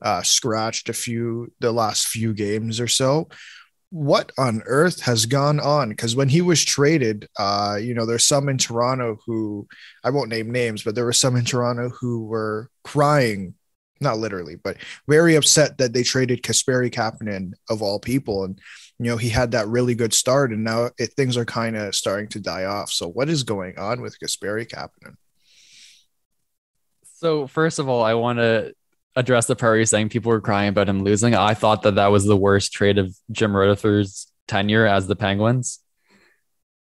uh, 0.00 0.22
scratched 0.22 0.88
a 0.88 0.92
few 0.92 1.52
the 1.60 1.72
last 1.72 2.08
few 2.08 2.34
games 2.34 2.80
or 2.80 2.88
so. 2.88 3.28
What 3.92 4.32
on 4.38 4.62
earth 4.64 5.02
has 5.02 5.26
gone 5.26 5.60
on? 5.60 5.90
Because 5.90 6.16
when 6.16 6.30
he 6.30 6.40
was 6.40 6.64
traded, 6.64 7.28
uh, 7.38 7.78
you 7.78 7.92
know, 7.92 8.06
there's 8.06 8.26
some 8.26 8.48
in 8.48 8.56
Toronto 8.56 9.18
who 9.26 9.68
I 10.02 10.08
won't 10.08 10.30
name 10.30 10.50
names, 10.50 10.82
but 10.82 10.94
there 10.94 11.04
were 11.04 11.12
some 11.12 11.36
in 11.36 11.44
Toronto 11.44 11.90
who 11.90 12.24
were 12.24 12.70
crying, 12.84 13.54
not 14.00 14.16
literally, 14.16 14.56
but 14.56 14.78
very 15.06 15.34
upset 15.34 15.76
that 15.76 15.92
they 15.92 16.02
traded 16.02 16.42
Kasperi 16.42 16.90
Kapanen 16.90 17.52
of 17.68 17.82
all 17.82 18.00
people, 18.00 18.44
and 18.44 18.58
you 18.98 19.10
know 19.10 19.18
he 19.18 19.28
had 19.28 19.50
that 19.50 19.68
really 19.68 19.94
good 19.94 20.14
start, 20.14 20.52
and 20.52 20.64
now 20.64 20.88
it, 20.96 21.12
things 21.12 21.36
are 21.36 21.44
kind 21.44 21.76
of 21.76 21.94
starting 21.94 22.28
to 22.28 22.40
die 22.40 22.64
off. 22.64 22.90
So 22.90 23.08
what 23.08 23.28
is 23.28 23.42
going 23.42 23.78
on 23.78 24.00
with 24.00 24.18
Kasperi 24.18 24.66
Kapanen? 24.66 25.16
So 27.16 27.46
first 27.46 27.78
of 27.78 27.90
all, 27.90 28.02
I 28.02 28.14
want 28.14 28.38
to 28.38 28.74
address 29.14 29.46
the 29.46 29.56
part 29.56 29.70
where 29.70 29.76
you're 29.76 29.86
saying 29.86 30.08
people 30.08 30.30
were 30.30 30.40
crying 30.40 30.68
about 30.68 30.88
him 30.88 31.04
losing. 31.04 31.34
I 31.34 31.54
thought 31.54 31.82
that 31.82 31.96
that 31.96 32.08
was 32.08 32.24
the 32.24 32.36
worst 32.36 32.72
trade 32.72 32.98
of 32.98 33.14
Jim 33.30 33.54
Rutherford's 33.54 34.32
tenure 34.48 34.86
as 34.86 35.06
the 35.06 35.16
Penguins. 35.16 35.80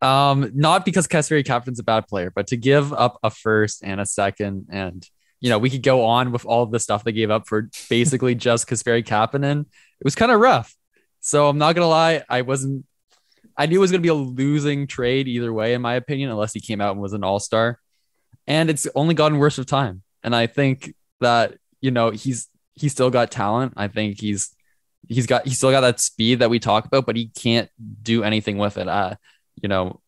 Um, 0.02 0.52
not 0.54 0.86
because 0.86 1.08
Kasperi 1.08 1.44
Kapanen's 1.44 1.80
a 1.80 1.84
bad 1.84 2.08
player, 2.08 2.32
but 2.34 2.48
to 2.48 2.58
give 2.58 2.94
up 2.94 3.18
a 3.24 3.30
first 3.30 3.84
and 3.84 4.02
a 4.02 4.06
second, 4.06 4.68
and 4.70 5.08
you 5.40 5.50
know 5.50 5.58
we 5.58 5.70
could 5.70 5.84
go 5.84 6.06
on 6.06 6.32
with 6.32 6.46
all 6.46 6.66
the 6.66 6.80
stuff 6.80 7.04
they 7.04 7.12
gave 7.12 7.32
up 7.32 7.48
for 7.48 7.70
basically 7.90 8.36
just 8.50 8.68
Kasperi 8.68 9.06
Kapanen. 9.06 9.62
It 9.62 10.04
was 10.04 10.16
kind 10.16 10.32
of 10.32 10.40
rough. 10.40 10.76
So 11.22 11.48
I'm 11.48 11.58
not 11.58 11.76
gonna 11.76 11.88
lie, 11.88 12.24
I 12.30 12.42
wasn't. 12.42 12.86
I 13.58 13.68
knew 13.68 13.78
it 13.78 13.80
was 13.80 13.92
gonna 13.92 14.02
be 14.02 14.10
a 14.10 14.14
losing 14.14 14.86
trade 14.86 15.28
either 15.28 15.52
way, 15.52 15.74
in 15.74 15.82
my 15.82 15.96
opinion, 15.96 16.30
unless 16.30 16.54
he 16.54 16.60
came 16.60 16.82
out 16.82 16.92
and 16.92 17.02
was 17.02 17.14
an 17.14 17.24
all 17.24 17.40
star. 17.40 17.80
And 18.48 18.70
it's 18.70 18.88
only 18.96 19.16
gotten 19.16 19.40
worse 19.40 19.58
with 19.58 19.68
time. 19.68 20.04
And 20.22 20.36
I 20.36 20.46
think 20.46 20.94
that 21.20 21.58
you 21.86 21.92
know 21.92 22.10
he's 22.10 22.50
he's 22.74 22.92
still 22.92 23.12
got 23.12 23.30
talent. 23.30 23.74
I 23.78 23.88
think 23.88 24.20
he's 24.20 24.56
he's 25.08 25.28
got 25.28 25.46
he's 25.46 25.58
still 25.58 25.70
got 25.70 25.82
that 25.82 26.00
speed 26.00 26.40
that 26.40 26.50
we 26.50 26.60
talk 26.60 26.86
about, 26.86 27.06
but 27.06 27.16
he 27.16 27.28
can't 27.28 27.70
do 28.02 28.24
anything 28.24 28.58
with 28.58 28.78
it. 28.78 28.88
Uh, 28.88 29.16
you 29.62 29.70
know, 29.70 30.02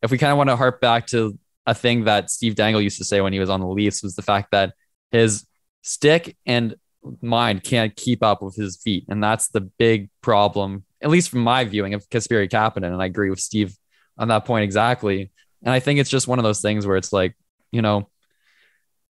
if 0.00 0.12
we 0.12 0.16
kind 0.16 0.30
of 0.30 0.38
want 0.38 0.48
to 0.48 0.56
harp 0.56 0.80
back 0.80 1.08
to 1.08 1.36
a 1.66 1.74
thing 1.74 2.04
that 2.04 2.30
Steve 2.30 2.54
Dangle 2.54 2.80
used 2.80 2.98
to 2.98 3.04
say 3.04 3.20
when 3.20 3.32
he 3.32 3.40
was 3.40 3.50
on 3.50 3.60
the 3.60 3.66
Leafs 3.66 4.02
was 4.02 4.14
the 4.14 4.22
fact 4.22 4.52
that 4.52 4.74
his 5.10 5.44
stick 5.82 6.36
and 6.46 6.76
mind 7.20 7.64
can't 7.64 7.96
keep 7.96 8.22
up 8.22 8.40
with 8.40 8.54
his 8.54 8.76
feet, 8.76 9.04
and 9.08 9.22
that's 9.22 9.48
the 9.48 9.62
big 9.62 10.10
problem, 10.22 10.84
at 11.02 11.10
least 11.10 11.30
from 11.30 11.40
my 11.40 11.64
viewing 11.64 11.94
of 11.94 12.08
Kasperi 12.10 12.48
Kapanen. 12.48 12.92
And 12.92 13.02
I 13.02 13.06
agree 13.06 13.30
with 13.30 13.40
Steve 13.40 13.76
on 14.16 14.28
that 14.28 14.44
point 14.44 14.62
exactly. 14.62 15.32
And 15.64 15.72
I 15.72 15.80
think 15.80 15.98
it's 15.98 16.10
just 16.10 16.28
one 16.28 16.38
of 16.38 16.44
those 16.44 16.60
things 16.60 16.86
where 16.86 16.96
it's 16.96 17.12
like, 17.12 17.34
you 17.72 17.82
know, 17.82 18.08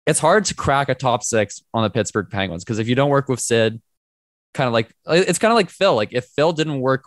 it's 0.06 0.20
hard 0.20 0.44
to 0.46 0.54
crack 0.54 0.88
a 0.88 0.94
top 0.94 1.22
six 1.22 1.62
on 1.74 1.82
the 1.82 1.90
Pittsburgh 1.90 2.30
Penguins 2.30 2.64
because 2.64 2.78
if 2.78 2.88
you 2.88 2.94
don't 2.94 3.10
work 3.10 3.28
with 3.28 3.40
Sid, 3.40 3.82
kind 4.54 4.68
of 4.68 4.72
like 4.72 4.94
it's 5.06 5.38
kind 5.38 5.52
of 5.52 5.56
like 5.56 5.68
Phil. 5.68 5.94
Like 5.94 6.12
if 6.12 6.26
Phil 6.26 6.52
didn't 6.52 6.80
work 6.80 7.04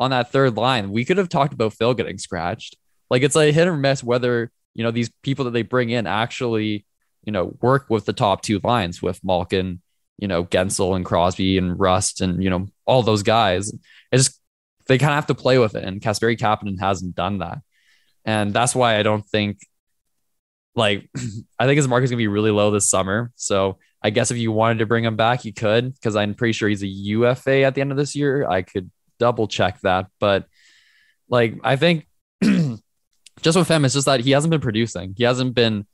on 0.00 0.10
that 0.10 0.32
third 0.32 0.56
line, 0.56 0.90
we 0.90 1.04
could 1.04 1.18
have 1.18 1.28
talked 1.28 1.52
about 1.52 1.74
Phil 1.74 1.94
getting 1.94 2.18
scratched. 2.18 2.76
Like 3.10 3.22
it's 3.22 3.36
a 3.36 3.52
hit 3.52 3.68
or 3.68 3.76
miss 3.76 4.02
whether 4.02 4.50
you 4.74 4.82
know 4.82 4.90
these 4.90 5.10
people 5.22 5.44
that 5.44 5.52
they 5.52 5.62
bring 5.62 5.90
in 5.90 6.06
actually 6.06 6.86
you 7.24 7.32
know 7.32 7.56
work 7.60 7.86
with 7.90 8.06
the 8.06 8.12
top 8.12 8.42
two 8.42 8.60
lines 8.64 9.02
with 9.02 9.22
Malkin, 9.22 9.82
you 10.18 10.28
know 10.28 10.44
Guentzel 10.44 10.96
and 10.96 11.04
Crosby 11.04 11.58
and 11.58 11.78
Rust 11.78 12.22
and 12.22 12.42
you 12.42 12.48
know 12.48 12.68
all 12.86 13.02
those 13.02 13.22
guys. 13.22 13.72
It's 14.10 14.24
just 14.24 14.40
they 14.86 14.96
kind 14.96 15.12
of 15.12 15.16
have 15.16 15.26
to 15.26 15.34
play 15.34 15.58
with 15.58 15.74
it, 15.74 15.84
and 15.84 16.00
Kasperi 16.00 16.38
Kapanen 16.38 16.80
hasn't 16.80 17.14
done 17.14 17.38
that, 17.38 17.58
and 18.24 18.54
that's 18.54 18.74
why 18.74 18.98
I 18.98 19.02
don't 19.02 19.26
think 19.28 19.58
like 20.78 21.10
I 21.58 21.66
think 21.66 21.76
his 21.76 21.88
market 21.88 22.04
is 22.04 22.10
gonna 22.10 22.18
be 22.18 22.28
really 22.28 22.50
low 22.50 22.70
this 22.70 22.88
summer. 22.88 23.32
So 23.36 23.78
I 24.02 24.10
guess 24.10 24.30
if 24.30 24.38
you 24.38 24.52
wanted 24.52 24.78
to 24.78 24.86
bring 24.86 25.04
him 25.04 25.16
back, 25.16 25.44
you 25.44 25.52
could, 25.52 25.92
because 25.92 26.16
I'm 26.16 26.34
pretty 26.34 26.52
sure 26.52 26.68
he's 26.68 26.82
a 26.82 26.86
UFA 26.86 27.62
at 27.62 27.74
the 27.74 27.80
end 27.80 27.90
of 27.90 27.96
this 27.98 28.14
year. 28.14 28.48
I 28.48 28.62
could 28.62 28.90
double 29.18 29.48
check 29.48 29.80
that, 29.80 30.06
but 30.20 30.46
like 31.28 31.56
I 31.62 31.76
think 31.76 32.06
just 32.42 33.58
with 33.58 33.68
him, 33.68 33.84
it's 33.84 33.94
just 33.94 34.06
that 34.06 34.20
he 34.20 34.30
hasn't 34.30 34.50
been 34.50 34.60
producing. 34.60 35.14
He 35.16 35.24
hasn't 35.24 35.54
been 35.54 35.86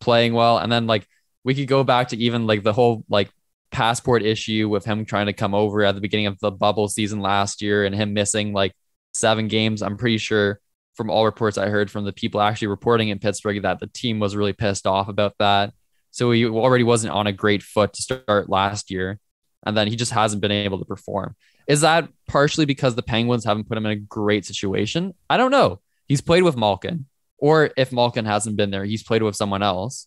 playing 0.00 0.34
well, 0.34 0.58
and 0.58 0.70
then 0.70 0.86
like 0.86 1.06
we 1.44 1.54
could 1.54 1.68
go 1.68 1.84
back 1.84 2.08
to 2.08 2.16
even 2.16 2.46
like 2.46 2.62
the 2.62 2.72
whole 2.72 3.04
like 3.08 3.30
passport 3.70 4.22
issue 4.22 4.68
with 4.68 4.84
him 4.84 5.04
trying 5.04 5.26
to 5.26 5.32
come 5.32 5.54
over 5.54 5.84
at 5.84 5.94
the 5.94 6.00
beginning 6.00 6.26
of 6.26 6.38
the 6.40 6.50
bubble 6.50 6.88
season 6.88 7.20
last 7.20 7.60
year 7.60 7.84
and 7.84 7.94
him 7.94 8.12
missing 8.12 8.52
like 8.52 8.72
seven 9.12 9.48
games. 9.48 9.82
I'm 9.82 9.96
pretty 9.96 10.18
sure 10.18 10.60
from 10.94 11.10
all 11.10 11.24
reports 11.24 11.58
I 11.58 11.68
heard 11.68 11.90
from 11.90 12.04
the 12.04 12.12
people 12.12 12.40
actually 12.40 12.68
reporting 12.68 13.08
in 13.08 13.18
Pittsburgh 13.18 13.62
that 13.62 13.80
the 13.80 13.86
team 13.88 14.20
was 14.20 14.36
really 14.36 14.52
pissed 14.52 14.86
off 14.86 15.08
about 15.08 15.34
that. 15.38 15.72
So 16.10 16.30
he 16.30 16.46
already 16.46 16.84
wasn't 16.84 17.12
on 17.12 17.26
a 17.26 17.32
great 17.32 17.62
foot 17.62 17.92
to 17.94 18.02
start 18.02 18.48
last 18.48 18.90
year. 18.90 19.18
And 19.66 19.76
then 19.76 19.88
he 19.88 19.96
just 19.96 20.12
hasn't 20.12 20.42
been 20.42 20.52
able 20.52 20.78
to 20.78 20.84
perform. 20.84 21.34
Is 21.66 21.80
that 21.80 22.08
partially 22.28 22.66
because 22.66 22.94
the 22.94 23.02
Penguins 23.02 23.44
haven't 23.44 23.68
put 23.68 23.78
him 23.78 23.86
in 23.86 23.92
a 23.92 23.96
great 23.96 24.44
situation? 24.44 25.14
I 25.28 25.36
don't 25.36 25.50
know. 25.50 25.80
He's 26.06 26.20
played 26.20 26.42
with 26.42 26.56
Malkin, 26.56 27.06
or 27.38 27.70
if 27.76 27.90
Malkin 27.90 28.26
hasn't 28.26 28.56
been 28.56 28.70
there, 28.70 28.84
he's 28.84 29.02
played 29.02 29.22
with 29.22 29.36
someone 29.36 29.62
else. 29.62 30.06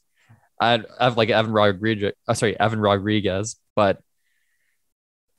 I 0.62 0.84
have 1.00 1.18
like 1.18 1.30
Evan 1.30 1.52
Rodrigues. 1.52 2.14
Uh, 2.28 2.34
sorry, 2.34 2.60
Evan 2.60 2.80
Rodrigues, 2.80 3.56
but 3.76 4.00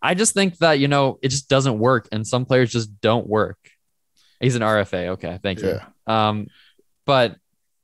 I 0.02 0.14
just 0.14 0.34
think 0.34 0.58
that 0.58 0.80
you 0.80 0.88
know 0.88 1.18
it 1.22 1.28
just 1.28 1.48
doesn't 1.48 1.78
work, 1.78 2.08
and 2.12 2.26
some 2.26 2.44
players 2.44 2.72
just 2.72 3.00
don't 3.00 3.26
work. 3.26 3.58
He's 4.40 4.54
an 4.54 4.62
RFA. 4.62 5.08
Okay, 5.08 5.38
thank 5.42 5.60
you. 5.60 5.80
Um, 6.06 6.46
but 7.06 7.36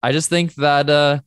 I 0.03 0.13
just 0.13 0.29
think 0.29 0.55
that 0.57 0.89
uh, 0.89 1.21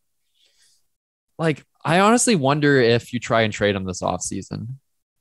like 1.38 1.63
I 1.84 2.00
honestly 2.00 2.36
wonder 2.36 2.80
if 2.80 3.13
you 3.13 3.20
try 3.20 3.42
and 3.42 3.54
trade 3.54 3.76
him 3.76 3.86
this 3.86 4.02
offseason 4.02 4.68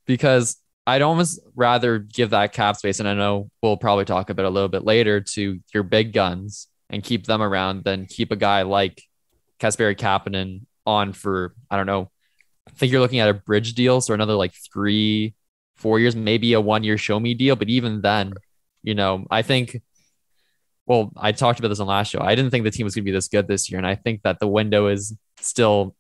because 0.06 0.56
I'd 0.86 1.02
almost 1.02 1.40
rather 1.54 1.98
give 1.98 2.30
that 2.30 2.52
cap 2.52 2.76
space, 2.76 3.00
and 3.00 3.08
I 3.08 3.14
know 3.14 3.50
we'll 3.62 3.76
probably 3.76 4.04
talk 4.04 4.30
about 4.30 4.44
it 4.44 4.48
a 4.48 4.50
little 4.50 4.68
bit 4.68 4.84
later 4.84 5.20
to 5.20 5.58
your 5.74 5.82
big 5.82 6.12
guns 6.12 6.68
and 6.90 7.02
keep 7.02 7.26
them 7.26 7.42
around 7.42 7.82
than 7.84 8.06
keep 8.06 8.30
a 8.30 8.36
guy 8.36 8.62
like 8.62 9.02
Kasperi 9.58 9.96
Kapanen 9.96 10.62
on 10.86 11.12
for 11.12 11.54
I 11.70 11.76
don't 11.76 11.86
know. 11.86 12.10
I 12.68 12.72
think 12.72 12.92
you're 12.92 13.00
looking 13.00 13.20
at 13.20 13.28
a 13.28 13.34
bridge 13.34 13.74
deal, 13.74 14.00
so 14.00 14.14
another 14.14 14.34
like 14.34 14.54
three, 14.72 15.34
four 15.76 15.98
years, 15.98 16.14
maybe 16.14 16.52
a 16.52 16.60
one 16.60 16.84
year 16.84 16.98
show 16.98 17.18
me 17.18 17.34
deal. 17.34 17.56
But 17.56 17.68
even 17.68 18.00
then, 18.02 18.34
you 18.82 18.94
know, 18.94 19.26
I 19.30 19.42
think. 19.42 19.82
Well, 20.86 21.12
I 21.16 21.32
talked 21.32 21.58
about 21.58 21.68
this 21.68 21.80
on 21.80 21.86
last 21.86 22.10
show. 22.10 22.20
I 22.20 22.34
didn't 22.34 22.50
think 22.50 22.64
the 22.64 22.70
team 22.70 22.84
was 22.84 22.94
going 22.94 23.04
to 23.04 23.10
be 23.10 23.12
this 23.12 23.28
good 23.28 23.48
this 23.48 23.70
year, 23.70 23.78
and 23.78 23.86
I 23.86 23.96
think 23.96 24.22
that 24.22 24.38
the 24.38 24.48
window 24.48 24.86
is 24.86 25.16
still, 25.40 25.96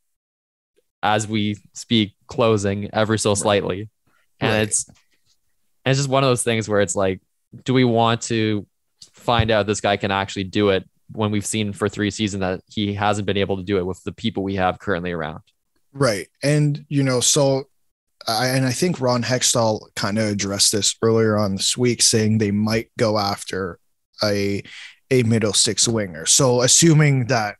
as 1.02 1.26
we 1.26 1.56
speak, 1.72 2.14
closing 2.26 2.90
ever 2.92 3.18
so 3.18 3.34
slightly, 3.34 3.88
and 4.40 4.52
Right. 4.52 4.62
it's 4.62 4.88
and 4.88 5.92
it's 5.92 5.98
just 5.98 6.08
one 6.08 6.24
of 6.24 6.30
those 6.30 6.42
things 6.42 6.68
where 6.68 6.80
it's 6.80 6.96
like, 6.96 7.20
do 7.64 7.72
we 7.74 7.84
want 7.84 8.22
to 8.22 8.66
find 9.12 9.50
out 9.50 9.66
this 9.66 9.80
guy 9.80 9.96
can 9.96 10.10
actually 10.10 10.44
do 10.44 10.70
it 10.70 10.88
when 11.12 11.30
we've 11.30 11.46
seen 11.46 11.72
for 11.72 11.88
three 11.88 12.10
seasons 12.10 12.40
that 12.40 12.60
he 12.68 12.94
hasn't 12.94 13.26
been 13.26 13.36
able 13.36 13.56
to 13.56 13.62
do 13.62 13.78
it 13.78 13.86
with 13.86 14.02
the 14.04 14.12
people 14.12 14.42
we 14.42 14.56
have 14.56 14.78
currently 14.78 15.12
around. 15.12 15.40
Right. 15.92 16.26
And, 16.42 16.84
you 16.88 17.02
know, 17.02 17.20
so 17.20 17.68
I, 18.26 18.48
and 18.48 18.66
I 18.66 18.72
think 18.72 19.00
Ron 19.00 19.22
Hextall 19.22 19.94
kind 19.94 20.18
of 20.18 20.28
addressed 20.28 20.72
this 20.72 20.96
earlier 21.02 21.36
on 21.36 21.54
this 21.54 21.76
week, 21.76 22.02
saying 22.02 22.38
they 22.38 22.50
might 22.50 22.90
go 22.98 23.18
after 23.18 23.78
a, 24.22 24.62
a 25.10 25.22
middle 25.22 25.52
six 25.52 25.86
winger. 25.88 26.26
So 26.26 26.62
assuming 26.62 27.26
that, 27.26 27.56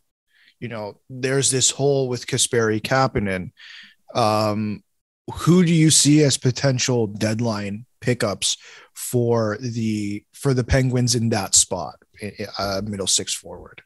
you 0.60 0.68
know, 0.68 1.00
there's 1.10 1.50
this 1.50 1.70
hole 1.70 2.08
with 2.08 2.26
Kasperi 2.26 2.80
Kapanen, 2.80 3.52
um, 4.14 4.82
who 5.32 5.64
do 5.64 5.72
you 5.72 5.90
see 5.90 6.22
as 6.22 6.38
potential 6.38 7.06
deadline 7.06 7.84
pickups 8.00 8.56
for 8.94 9.58
the 9.60 10.24
for 10.32 10.54
the 10.54 10.64
Penguins 10.64 11.14
in 11.14 11.28
that 11.30 11.54
spot, 11.54 11.96
uh, 12.58 12.80
middle 12.84 13.06
six 13.06 13.34
forward? 13.34 13.82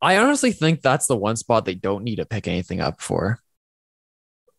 I 0.00 0.18
honestly 0.18 0.52
think 0.52 0.80
that's 0.80 1.06
the 1.06 1.16
one 1.16 1.36
spot 1.36 1.64
they 1.64 1.74
don't 1.74 2.04
need 2.04 2.16
to 2.16 2.26
pick 2.26 2.46
anything 2.46 2.80
up 2.80 3.00
for. 3.00 3.40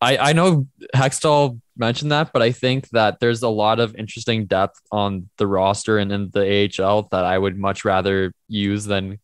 I 0.00 0.16
I 0.16 0.32
know 0.32 0.66
Hextall 0.94 1.60
mentioned 1.80 2.12
that, 2.12 2.32
but 2.32 2.42
I 2.42 2.52
think 2.52 2.88
that 2.90 3.18
there's 3.18 3.42
a 3.42 3.48
lot 3.48 3.80
of 3.80 3.96
interesting 3.96 4.46
depth 4.46 4.80
on 4.92 5.28
the 5.38 5.46
roster 5.46 5.98
and 5.98 6.12
in 6.12 6.30
the 6.30 6.70
AHL 6.78 7.08
that 7.10 7.24
I 7.24 7.36
would 7.36 7.58
much 7.58 7.84
rather 7.84 8.32
use 8.46 8.84
than 8.84 9.18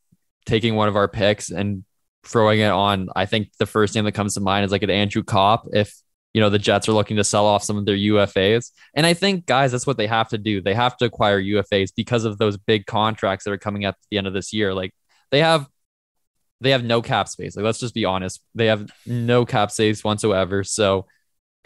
taking 0.46 0.74
one 0.74 0.88
of 0.88 0.96
our 0.96 1.06
picks 1.06 1.50
and 1.50 1.84
throwing 2.24 2.60
it 2.60 2.70
on. 2.70 3.08
I 3.14 3.26
think 3.26 3.50
the 3.58 3.66
first 3.66 3.94
name 3.94 4.04
that 4.06 4.12
comes 4.12 4.34
to 4.34 4.40
mind 4.40 4.64
is 4.64 4.72
like 4.72 4.82
an 4.82 4.90
Andrew 4.90 5.22
Copp 5.22 5.66
if 5.72 5.94
you 6.34 6.40
know 6.40 6.50
the 6.50 6.58
Jets 6.58 6.88
are 6.88 6.92
looking 6.92 7.16
to 7.16 7.24
sell 7.24 7.46
off 7.46 7.62
some 7.62 7.78
of 7.78 7.86
their 7.86 7.96
UFAs. 7.96 8.70
And 8.94 9.06
I 9.06 9.14
think 9.14 9.46
guys, 9.46 9.72
that's 9.72 9.86
what 9.86 9.96
they 9.96 10.06
have 10.06 10.28
to 10.30 10.38
do. 10.38 10.60
They 10.60 10.74
have 10.74 10.96
to 10.98 11.04
acquire 11.04 11.40
UFAs 11.40 11.92
because 11.96 12.24
of 12.24 12.38
those 12.38 12.56
big 12.56 12.84
contracts 12.86 13.44
that 13.44 13.52
are 13.52 13.58
coming 13.58 13.84
up 13.84 13.94
at 13.94 14.06
the 14.10 14.18
end 14.18 14.26
of 14.26 14.34
this 14.34 14.52
year. 14.52 14.74
Like 14.74 14.92
they 15.30 15.40
have 15.40 15.68
they 16.60 16.70
have 16.70 16.84
no 16.84 17.02
cap 17.02 17.28
space. 17.28 17.56
Like 17.56 17.64
let's 17.64 17.80
just 17.80 17.94
be 17.94 18.04
honest. 18.04 18.40
They 18.54 18.66
have 18.66 18.90
no 19.06 19.44
cap 19.44 19.70
space 19.70 20.02
whatsoever. 20.02 20.64
So 20.64 21.06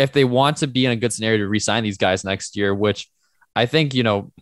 if 0.01 0.13
they 0.13 0.25
want 0.25 0.57
to 0.57 0.67
be 0.67 0.87
in 0.87 0.93
a 0.93 0.97
good 0.97 1.13
scenario 1.13 1.39
to 1.39 1.47
re-sign 1.47 1.83
these 1.83 1.99
guys 1.99 2.25
next 2.25 2.57
year, 2.57 2.75
which 2.75 3.07
I 3.55 3.67
think, 3.67 3.93
you 3.95 4.03
know, 4.03 4.33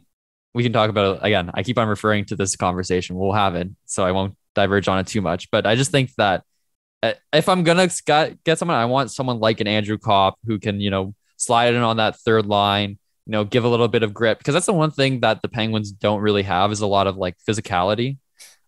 we 0.54 0.62
can 0.62 0.72
talk 0.72 0.88
about 0.88 1.16
it 1.16 1.22
again. 1.24 1.50
I 1.52 1.64
keep 1.64 1.76
on 1.78 1.88
referring 1.88 2.26
to 2.26 2.36
this 2.36 2.54
conversation. 2.54 3.16
We'll 3.16 3.32
have 3.32 3.56
it. 3.56 3.68
So 3.84 4.04
I 4.04 4.12
won't 4.12 4.36
diverge 4.54 4.86
on 4.86 5.00
it 5.00 5.08
too 5.08 5.20
much. 5.20 5.50
But 5.50 5.66
I 5.66 5.74
just 5.74 5.90
think 5.90 6.14
that 6.16 6.44
uh, 7.02 7.14
if 7.32 7.48
I'm 7.48 7.64
gonna 7.64 7.88
get 8.44 8.58
someone, 8.58 8.76
I 8.76 8.84
want 8.84 9.10
someone 9.10 9.40
like 9.40 9.60
an 9.60 9.66
Andrew 9.66 9.98
Copp 9.98 10.38
who 10.46 10.60
can, 10.60 10.80
you 10.80 10.90
know, 10.90 11.12
slide 11.36 11.74
in 11.74 11.82
on 11.82 11.96
that 11.96 12.16
third 12.20 12.46
line, 12.46 12.90
you 13.26 13.32
know, 13.32 13.42
give 13.42 13.64
a 13.64 13.68
little 13.68 13.88
bit 13.88 14.04
of 14.04 14.14
grip 14.14 14.38
because 14.38 14.54
that's 14.54 14.66
the 14.66 14.72
one 14.72 14.92
thing 14.92 15.20
that 15.20 15.42
the 15.42 15.48
Penguins 15.48 15.90
don't 15.90 16.20
really 16.20 16.44
have 16.44 16.70
is 16.70 16.80
a 16.80 16.86
lot 16.86 17.08
of 17.08 17.16
like 17.16 17.36
physicality 17.48 18.18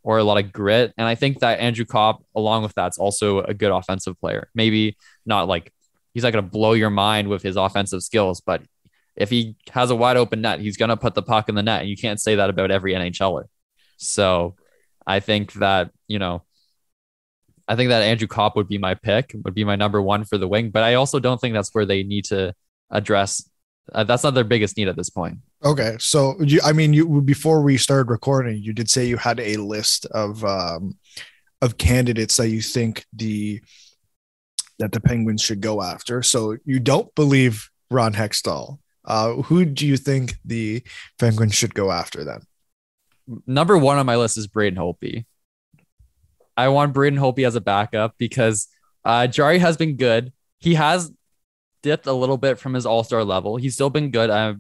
or 0.03 0.19
a 0.19 0.25
lot 0.25 0.43
of 0.43 0.53
grit. 0.53 0.93
And 0.99 1.07
I 1.07 1.15
think 1.15 1.39
that 1.39 1.61
Andrew 1.61 1.85
Copp, 1.85 2.25
along 2.35 2.65
with 2.65 2.75
that's 2.75 2.99
also 2.99 3.43
a 3.43 3.55
good 3.55 3.71
offensive 3.71 4.19
player. 4.19 4.51
Maybe 4.57 4.97
not 5.25 5.47
like 5.47 5.73
he's 6.15 6.23
not 6.23 6.33
gonna 6.33 6.43
blow 6.43 6.73
your 6.73 6.91
mind 6.91 7.29
with 7.29 7.43
his 7.43 7.57
offensive 7.57 8.03
skills, 8.03 8.41
but 8.41 8.63
if 9.17 9.31
he 9.31 9.57
has 9.71 9.91
a 9.91 9.97
wide 9.97 10.17
open 10.17 10.41
net, 10.41 10.61
he's 10.61 10.77
gonna 10.77 10.97
put 10.97 11.15
the 11.15 11.23
puck 11.23 11.49
in 11.49 11.55
the 11.55 11.63
net. 11.63 11.81
And 11.81 11.91
you 11.91 11.97
can't 11.97 12.21
say 12.21 12.37
that 12.37 12.51
about 12.51 12.71
every 12.71 12.95
NHLer. 12.95 13.45
So 13.97 14.57
I 15.07 15.21
think 15.21 15.53
that, 15.55 15.91
you 16.09 16.19
know, 16.19 16.43
I 17.69 17.77
think 17.77 17.91
that 17.91 18.03
Andrew 18.03 18.27
Copp 18.27 18.57
would 18.57 18.69
be 18.69 18.79
my 18.79 18.95
pick, 18.95 19.33
would 19.45 19.55
be 19.55 19.65
my 19.65 19.77
number 19.77 20.03
one 20.03 20.25
for 20.25 20.39
the 20.39 20.49
wing. 20.49 20.71
But 20.71 20.83
I 20.83 20.95
also 20.95 21.21
don't 21.21 21.41
think 21.41 21.55
that's 21.55 21.73
where 21.73 21.87
they 21.87 22.03
need 22.03 22.25
to 22.27 22.53
address. 22.91 23.49
Uh, 23.93 24.05
that's 24.05 24.25
not 24.25 24.35
their 24.35 24.45
biggest 24.45 24.77
need 24.77 24.89
at 24.89 24.97
this 24.97 25.11
point. 25.11 25.39
Okay, 25.65 25.97
so 26.01 26.35
you, 26.41 26.61
I 26.65 26.73
mean, 26.73 26.93
you 26.93 27.21
before 27.21 27.63
we 27.63 27.77
started 27.77 28.11
recording, 28.11 28.63
you 28.63 28.73
did 28.73 28.89
say 28.89 29.05
you 29.05 29.17
had 29.17 29.39
a 29.39 29.57
list 29.59 30.07
of 30.07 30.45
um, 30.45 30.99
of 31.61 31.77
candidates 31.77 32.37
that 32.39 32.49
you 32.49 32.63
think 32.63 33.05
the 33.13 33.61
that 34.81 34.93
the 34.93 35.01
Penguins 35.01 35.43
should 35.43 35.61
go 35.61 35.83
after. 35.83 36.23
So 36.23 36.57
you 36.65 36.81
don't 36.81 37.15
believe 37.15 37.71
Ron 37.91 38.15
Hextall. 38.15 38.79
Uh, 39.05 39.35
who 39.43 39.65
do 39.65 39.87
you 39.87 39.97
think 39.97 40.35
the 40.45 40.83
Penguins 41.19 41.55
should 41.55 41.75
go 41.75 41.91
after 41.91 42.25
then? 42.25 42.41
Number 43.47 43.79
one 43.79 43.99
on 43.99 44.07
my 44.07 44.17
list 44.17 44.37
is 44.37 44.47
Braden 44.47 44.79
Holtby. 44.79 45.25
I 46.57 46.69
want 46.69 46.93
Braden 46.93 47.19
Holtby 47.19 47.47
as 47.47 47.55
a 47.55 47.61
backup 47.61 48.15
because 48.19 48.69
uh, 49.05 49.27
Jarry 49.27 49.59
has 49.59 49.77
been 49.77 49.97
good. 49.97 50.33
He 50.59 50.75
has 50.75 51.13
dipped 51.83 52.07
a 52.07 52.13
little 52.13 52.37
bit 52.37 52.59
from 52.59 52.75
his 52.75 52.87
All 52.87 53.05
Star 53.05 53.25
level. 53.25 53.57
He's 53.57 53.75
still 53.75 53.91
been 53.91 54.11
good 54.11 54.31
uh, 54.31 54.55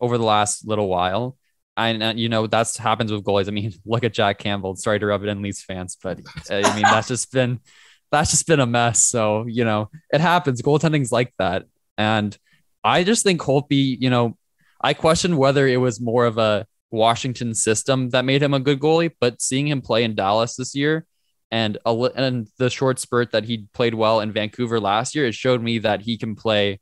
over 0.00 0.18
the 0.18 0.24
last 0.24 0.66
little 0.66 0.88
while. 0.88 1.36
And 1.76 2.02
uh, 2.02 2.12
you 2.16 2.28
know 2.28 2.46
that's 2.46 2.76
happens 2.76 3.12
with 3.12 3.24
goalies. 3.24 3.48
I 3.48 3.50
mean, 3.50 3.72
look 3.86 4.04
at 4.04 4.14
Jack 4.14 4.38
Campbell. 4.38 4.76
Sorry 4.76 4.98
to 4.98 5.06
rub 5.06 5.22
it 5.22 5.28
in 5.28 5.42
Leafs 5.42 5.62
fans, 5.62 5.96
but 6.02 6.20
uh, 6.50 6.62
I 6.64 6.74
mean 6.74 6.82
that's 6.82 7.08
just 7.08 7.32
been 7.32 7.60
that's 8.10 8.30
just 8.30 8.46
been 8.46 8.60
a 8.60 8.66
mess. 8.66 9.02
So 9.02 9.46
you 9.46 9.64
know 9.64 9.90
it 10.10 10.20
happens. 10.20 10.62
Goaltending's 10.62 11.12
like 11.12 11.32
that, 11.38 11.64
and 11.98 12.36
I 12.84 13.04
just 13.04 13.22
think 13.22 13.40
Holtby. 13.40 13.98
You 14.00 14.10
know, 14.10 14.36
I 14.80 14.94
question 14.94 15.36
whether 15.36 15.66
it 15.66 15.78
was 15.78 16.00
more 16.00 16.26
of 16.26 16.38
a 16.38 16.66
Washington 16.90 17.54
system 17.54 18.10
that 18.10 18.24
made 18.24 18.42
him 18.42 18.54
a 18.54 18.60
good 18.60 18.80
goalie, 18.80 19.12
but 19.20 19.42
seeing 19.42 19.68
him 19.68 19.82
play 19.82 20.04
in 20.04 20.14
Dallas 20.14 20.56
this 20.56 20.74
year 20.74 21.06
and 21.50 21.78
a, 21.86 21.92
and 22.16 22.48
the 22.58 22.70
short 22.70 22.98
spurt 22.98 23.32
that 23.32 23.44
he 23.44 23.66
played 23.72 23.94
well 23.94 24.20
in 24.20 24.32
Vancouver 24.32 24.80
last 24.80 25.14
year, 25.14 25.26
it 25.26 25.34
showed 25.34 25.62
me 25.62 25.78
that 25.78 26.02
he 26.02 26.18
can 26.18 26.34
play 26.34 26.80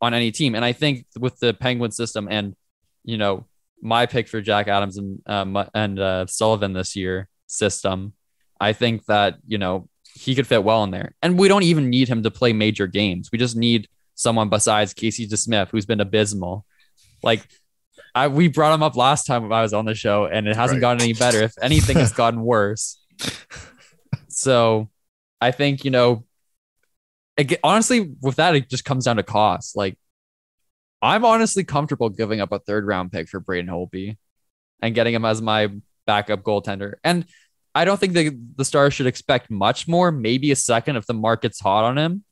on 0.00 0.14
any 0.14 0.30
team. 0.30 0.54
And 0.54 0.64
I 0.64 0.72
think 0.72 1.06
with 1.18 1.38
the 1.38 1.54
Penguin 1.54 1.90
system 1.90 2.28
and 2.30 2.54
you 3.04 3.18
know 3.18 3.46
my 3.80 4.06
pick 4.06 4.28
for 4.28 4.40
Jack 4.40 4.68
Adams 4.68 4.98
and 4.98 5.20
um, 5.26 5.68
and 5.74 5.98
uh, 5.98 6.26
Sullivan 6.26 6.72
this 6.72 6.94
year 6.94 7.28
system, 7.46 8.12
I 8.60 8.72
think 8.72 9.06
that 9.06 9.38
you 9.46 9.58
know 9.58 9.88
he 10.14 10.34
could 10.34 10.46
fit 10.46 10.62
well 10.64 10.84
in 10.84 10.90
there. 10.90 11.14
And 11.22 11.38
we 11.38 11.48
don't 11.48 11.62
even 11.62 11.90
need 11.90 12.08
him 12.08 12.22
to 12.22 12.30
play 12.30 12.52
major 12.52 12.86
games. 12.86 13.30
We 13.32 13.38
just 13.38 13.56
need 13.56 13.88
someone 14.14 14.48
besides 14.48 14.92
Casey 14.94 15.26
DeSmith 15.26 15.68
who's 15.70 15.86
been 15.86 16.00
abysmal. 16.00 16.64
Like 17.22 17.46
I, 18.14 18.28
we 18.28 18.48
brought 18.48 18.74
him 18.74 18.82
up 18.82 18.96
last 18.96 19.26
time 19.26 19.50
I 19.52 19.62
was 19.62 19.72
on 19.72 19.86
the 19.86 19.94
show, 19.94 20.26
and 20.26 20.46
it 20.46 20.54
hasn't 20.54 20.76
Right. 20.78 20.80
gotten 20.82 21.02
any 21.02 21.14
better. 21.14 21.40
If 21.42 21.54
anything, 21.62 21.96
it's 21.98 22.12
gotten 22.12 22.42
worse. 22.42 23.00
so, 24.28 24.90
I 25.40 25.50
think 25.50 25.84
you 25.84 25.90
know, 25.90 26.24
it, 27.36 27.58
honestly, 27.64 28.14
with 28.20 28.36
that, 28.36 28.54
it 28.54 28.68
just 28.68 28.84
comes 28.84 29.06
down 29.06 29.16
to 29.16 29.22
cost. 29.22 29.76
Like, 29.76 29.96
I'm 31.00 31.24
honestly 31.24 31.64
comfortable 31.64 32.10
giving 32.10 32.40
up 32.40 32.52
a 32.52 32.58
third 32.58 32.86
round 32.86 33.12
pick 33.12 33.28
for 33.28 33.40
Braden 33.40 33.70
Holtby 33.70 34.16
and 34.82 34.94
getting 34.94 35.14
him 35.14 35.24
as 35.24 35.40
my 35.40 35.68
backup 36.06 36.42
goaltender. 36.42 36.94
And 37.02 37.24
I 37.74 37.84
don't 37.84 37.98
think 37.98 38.12
the 38.12 38.36
the 38.56 38.64
Stars 38.64 38.92
should 38.94 39.06
expect 39.06 39.50
much 39.50 39.88
more. 39.88 40.12
Maybe 40.12 40.50
a 40.50 40.56
second 40.56 40.96
if 40.96 41.06
the 41.06 41.14
market's 41.14 41.58
hot 41.60 41.84
on 41.84 41.96
him, 41.98 42.24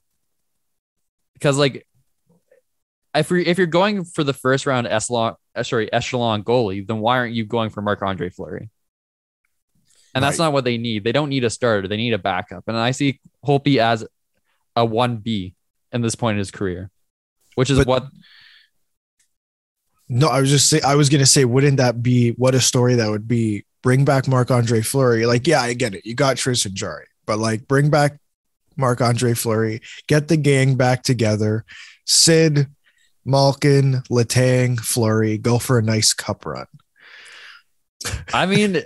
because 1.34 1.56
like 1.56 1.86
if 3.14 3.30
you're 3.30 3.38
if 3.40 3.56
you're 3.58 3.66
going 3.66 4.04
for 4.04 4.22
the 4.22 4.34
first 4.34 4.66
round 4.66 4.86
echelon, 4.86 5.34
uh, 5.56 5.62
sorry, 5.62 5.92
echelon 5.92 6.44
goalie, 6.44 6.86
then 6.86 6.98
why 7.00 7.16
aren't 7.18 7.34
you 7.34 7.44
going 7.46 7.70
for 7.70 7.80
Marc 7.82 8.02
Andre 8.02 8.28
Fleury? 8.30 8.68
And 10.14 10.22
that's 10.24 10.38
Right. 10.38 10.46
not 10.46 10.52
what 10.52 10.64
they 10.64 10.76
need. 10.76 11.04
They 11.04 11.12
don't 11.12 11.28
need 11.28 11.44
a 11.44 11.50
starter. 11.50 11.86
They 11.88 11.96
need 11.96 12.12
a 12.12 12.18
backup. 12.18 12.64
And 12.66 12.76
I 12.76 12.90
see 12.90 13.20
Holtby 13.46 13.78
as 13.78 14.04
a 14.76 14.84
one 14.84 15.18
B 15.18 15.54
in 15.92 16.02
this 16.02 16.14
point 16.16 16.34
in 16.34 16.38
his 16.38 16.50
career, 16.50 16.90
which 17.54 17.70
is 17.70 17.78
But- 17.78 17.86
what 17.86 18.06
No, 20.08 20.26
I 20.28 20.40
was 20.40 20.50
just 20.50 20.68
say 20.68 20.80
I 20.80 20.96
was 20.96 21.08
gonna 21.08 21.24
say, 21.26 21.44
wouldn't 21.44 21.76
that 21.76 22.02
be 22.02 22.30
what 22.32 22.54
a 22.54 22.60
story 22.60 22.96
that 22.96 23.08
would 23.08 23.28
be? 23.28 23.64
Bring 23.82 24.04
back 24.04 24.28
Marc 24.28 24.50
Andre 24.50 24.82
Fleury. 24.82 25.26
Like, 25.26 25.46
yeah, 25.46 25.60
I 25.60 25.72
get 25.72 25.94
it. 25.94 26.04
You 26.04 26.14
got 26.14 26.36
Tristan 26.36 26.74
Jarry, 26.74 27.06
but 27.26 27.38
like 27.38 27.66
bring 27.66 27.90
back 27.90 28.18
Marc 28.76 29.00
Andre 29.00 29.34
Fleury, 29.34 29.80
get 30.06 30.28
the 30.28 30.36
gang 30.36 30.74
back 30.74 31.02
together. 31.02 31.64
Sid, 32.06 32.66
Malkin, 33.24 34.02
Letang, 34.10 34.80
Fleury, 34.80 35.38
go 35.38 35.58
for 35.58 35.78
a 35.78 35.82
nice 35.82 36.12
cup 36.12 36.44
run. 36.44 36.66
I 38.34 38.46
mean, 38.46 38.82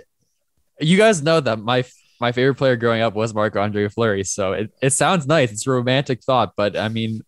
you 0.79 0.97
guys 0.97 1.23
know 1.23 1.39
that 1.39 1.59
my 1.59 1.83
my 2.19 2.31
favorite 2.31 2.55
player 2.55 2.75
growing 2.75 3.01
up 3.01 3.13
was 3.13 3.33
Marc 3.33 3.55
Andre 3.55 3.87
Fleury, 3.89 4.23
so 4.23 4.53
it, 4.53 4.71
it 4.81 4.91
sounds 4.91 5.27
nice. 5.27 5.51
It's 5.51 5.67
a 5.67 5.71
romantic 5.71 6.23
thought, 6.23 6.53
but 6.55 6.77
I 6.77 6.87
mean, 6.87 7.21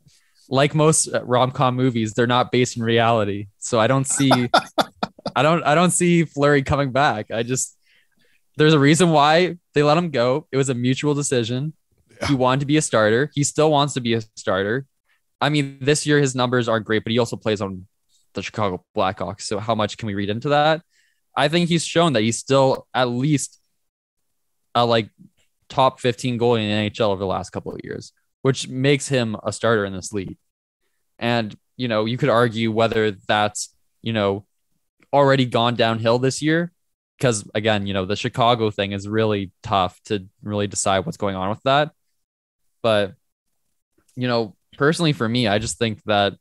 like 0.50 0.74
most 0.74 1.08
uh, 1.08 1.24
rom 1.24 1.52
com 1.52 1.76
movies, 1.76 2.14
they're 2.14 2.28
not 2.28 2.52
based 2.52 2.78
in 2.78 2.84
reality. 2.84 3.48
So 3.58 3.80
I 3.80 3.88
don't 3.88 4.06
see, 4.08 4.32
I 5.36 5.44
don't, 5.44 5.64
I 5.64 5.76
don't 5.76 5.92
see 5.92 6.26
Fleury 6.26 6.64
coming 6.64 6.92
back. 6.92 7.32
I 7.32 7.44
just 7.44 7.78
there's 8.58 8.74
a 8.74 8.80
reason 8.80 9.12
why 9.12 9.58
they 9.74 9.84
let 9.84 9.98
him 9.98 10.10
go. 10.10 10.48
It 10.52 10.58
was 10.58 10.70
a 10.70 10.74
mutual 10.74 11.14
decision. 11.14 11.74
Yeah. 12.20 12.28
He 12.28 12.36
wanted 12.36 12.62
to 12.62 12.66
be 12.66 12.78
a 12.78 12.82
starter. 12.82 13.32
He 13.34 13.44
still 13.44 13.72
wants 13.72 13.94
to 13.94 14.02
be 14.02 14.16
a 14.16 14.22
starter. 14.36 14.86
I 15.40 15.50
mean, 15.50 15.78
this 15.80 16.08
year 16.08 16.20
his 16.20 16.36
numbers 16.36 16.68
aren't 16.68 16.86
great, 16.86 17.04
but 17.04 17.12
he 17.12 17.20
also 17.20 17.36
plays 17.36 17.62
on 17.62 17.86
the 18.34 18.42
Chicago 18.42 18.84
Blackhawks. 18.96 19.42
So 19.42 19.60
how 19.60 19.76
much 19.76 19.98
can 19.98 20.08
we 20.08 20.16
read 20.16 20.30
into 20.30 20.50
that? 20.50 20.82
I 21.36 21.48
think 21.50 21.70
he's 21.70 21.86
shown 21.86 22.14
that 22.14 22.24
he's 22.24 22.40
still 22.40 22.88
at 22.94 23.06
least 23.10 23.60
a 24.74 24.84
like 24.84 25.10
top 25.70 26.00
15 26.00 26.40
goalie 26.40 26.64
in 26.64 26.70
the 26.70 26.90
NHL 26.90 27.10
over 27.10 27.20
the 27.20 27.28
last 27.28 27.52
couple 27.52 27.74
of 27.74 27.80
years, 27.84 28.12
which 28.48 28.70
makes 28.70 29.10
him 29.10 29.36
a 29.44 29.52
starter 29.52 29.84
in 29.84 29.92
this 29.92 30.14
league. 30.14 30.38
And, 31.20 31.54
you 31.76 31.90
know, 31.90 32.06
you 32.06 32.18
could 32.18 32.30
argue 32.30 32.72
whether 32.72 33.12
that's, 33.12 33.76
you 34.02 34.14
know, 34.14 34.46
already 35.12 35.46
gone 35.46 35.76
downhill 35.76 36.18
this 36.18 36.42
year. 36.42 36.72
Because 37.18 37.46
again, 37.54 37.88
you 37.88 37.94
know, 37.94 38.06
the 38.06 38.16
Chicago 38.16 38.72
thing 38.72 38.94
is 38.94 39.06
really 39.06 39.52
tough 39.64 40.00
to 40.06 40.30
really 40.42 40.66
decide 40.66 41.06
what's 41.06 41.18
going 41.18 41.36
on 41.36 41.50
with 41.50 41.62
that. 41.66 41.92
But, 42.82 43.16
you 44.16 44.30
know, 44.30 44.56
personally 44.78 45.12
for 45.12 45.28
me, 45.28 45.50
I 45.50 45.60
just 45.60 45.78
think 45.78 46.02
that 46.06 46.36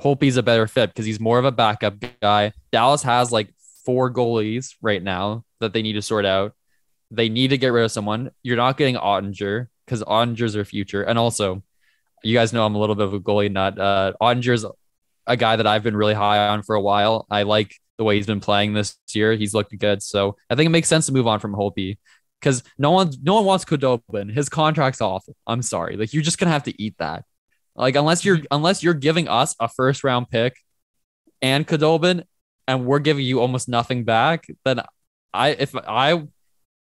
Holtby's 0.00 0.36
a 0.36 0.42
better 0.42 0.66
fit 0.66 0.90
because 0.90 1.06
he's 1.06 1.20
more 1.20 1.38
of 1.38 1.44
a 1.44 1.52
backup 1.52 1.94
guy. 2.20 2.52
Dallas 2.72 3.04
has 3.04 3.30
like 3.30 3.54
four 3.84 4.12
goalies 4.12 4.74
right 4.82 5.00
now 5.00 5.44
that 5.60 5.72
they 5.72 5.82
need 5.82 5.92
to 5.92 6.02
sort 6.02 6.24
out. 6.24 6.52
They 7.12 7.28
need 7.28 7.50
to 7.50 7.58
get 7.58 7.68
rid 7.68 7.84
of 7.84 7.92
someone. 7.92 8.32
You're 8.42 8.56
not 8.56 8.76
getting 8.76 8.96
Oettinger 8.96 9.68
because 9.84 10.02
Oettinger's 10.02 10.54
their 10.54 10.64
future. 10.64 11.02
And 11.02 11.18
also, 11.18 11.62
you 12.22 12.36
guys 12.36 12.52
know 12.52 12.64
I'm 12.64 12.74
a 12.74 12.78
little 12.78 12.94
bit 12.94 13.06
of 13.06 13.14
a 13.14 13.20
goalie 13.20 13.50
nut. 13.50 13.78
Uh, 13.78 14.12
Oettinger's 14.20 14.64
a 15.26 15.36
guy 15.36 15.56
that 15.56 15.66
I've 15.66 15.82
been 15.82 15.96
really 15.96 16.14
high 16.14 16.48
on 16.48 16.62
for 16.62 16.74
a 16.74 16.80
while. 16.80 17.26
I 17.30 17.42
like 17.42 17.74
the 17.98 18.04
way 18.04 18.16
he's 18.16 18.26
been 18.26 18.40
playing 18.40 18.74
this 18.74 18.96
year. 19.12 19.34
He's 19.34 19.54
looked 19.54 19.76
good. 19.78 20.02
So 20.02 20.36
I 20.50 20.54
think 20.54 20.66
it 20.66 20.70
makes 20.70 20.88
sense 20.88 21.06
to 21.06 21.12
move 21.12 21.26
on 21.26 21.40
from 21.40 21.54
Holtby 21.54 21.98
because 22.40 22.62
no 22.76 22.90
one 22.90 23.10
no 23.22 23.34
one 23.34 23.44
wants 23.44 23.64
Khudobin. 23.64 24.32
His 24.32 24.48
contract's 24.48 25.00
off. 25.00 25.24
I'm 25.46 25.62
sorry. 25.62 25.96
Like 25.96 26.12
you're 26.12 26.22
just 26.22 26.38
gonna 26.38 26.52
have 26.52 26.64
to 26.64 26.82
eat 26.82 26.96
that. 26.98 27.24
Like 27.76 27.96
unless 27.96 28.24
you're 28.24 28.40
unless 28.50 28.82
you're 28.82 28.94
giving 28.94 29.28
us 29.28 29.54
a 29.60 29.68
first 29.68 30.04
round 30.04 30.28
pick 30.28 30.56
and 31.40 31.66
Khudobin 31.66 32.24
and 32.68 32.86
we're 32.86 32.98
giving 32.98 33.24
you 33.24 33.40
almost 33.40 33.68
nothing 33.68 34.04
back, 34.04 34.46
then 34.64 34.82
I 35.32 35.50
if 35.50 35.74
I 35.74 36.22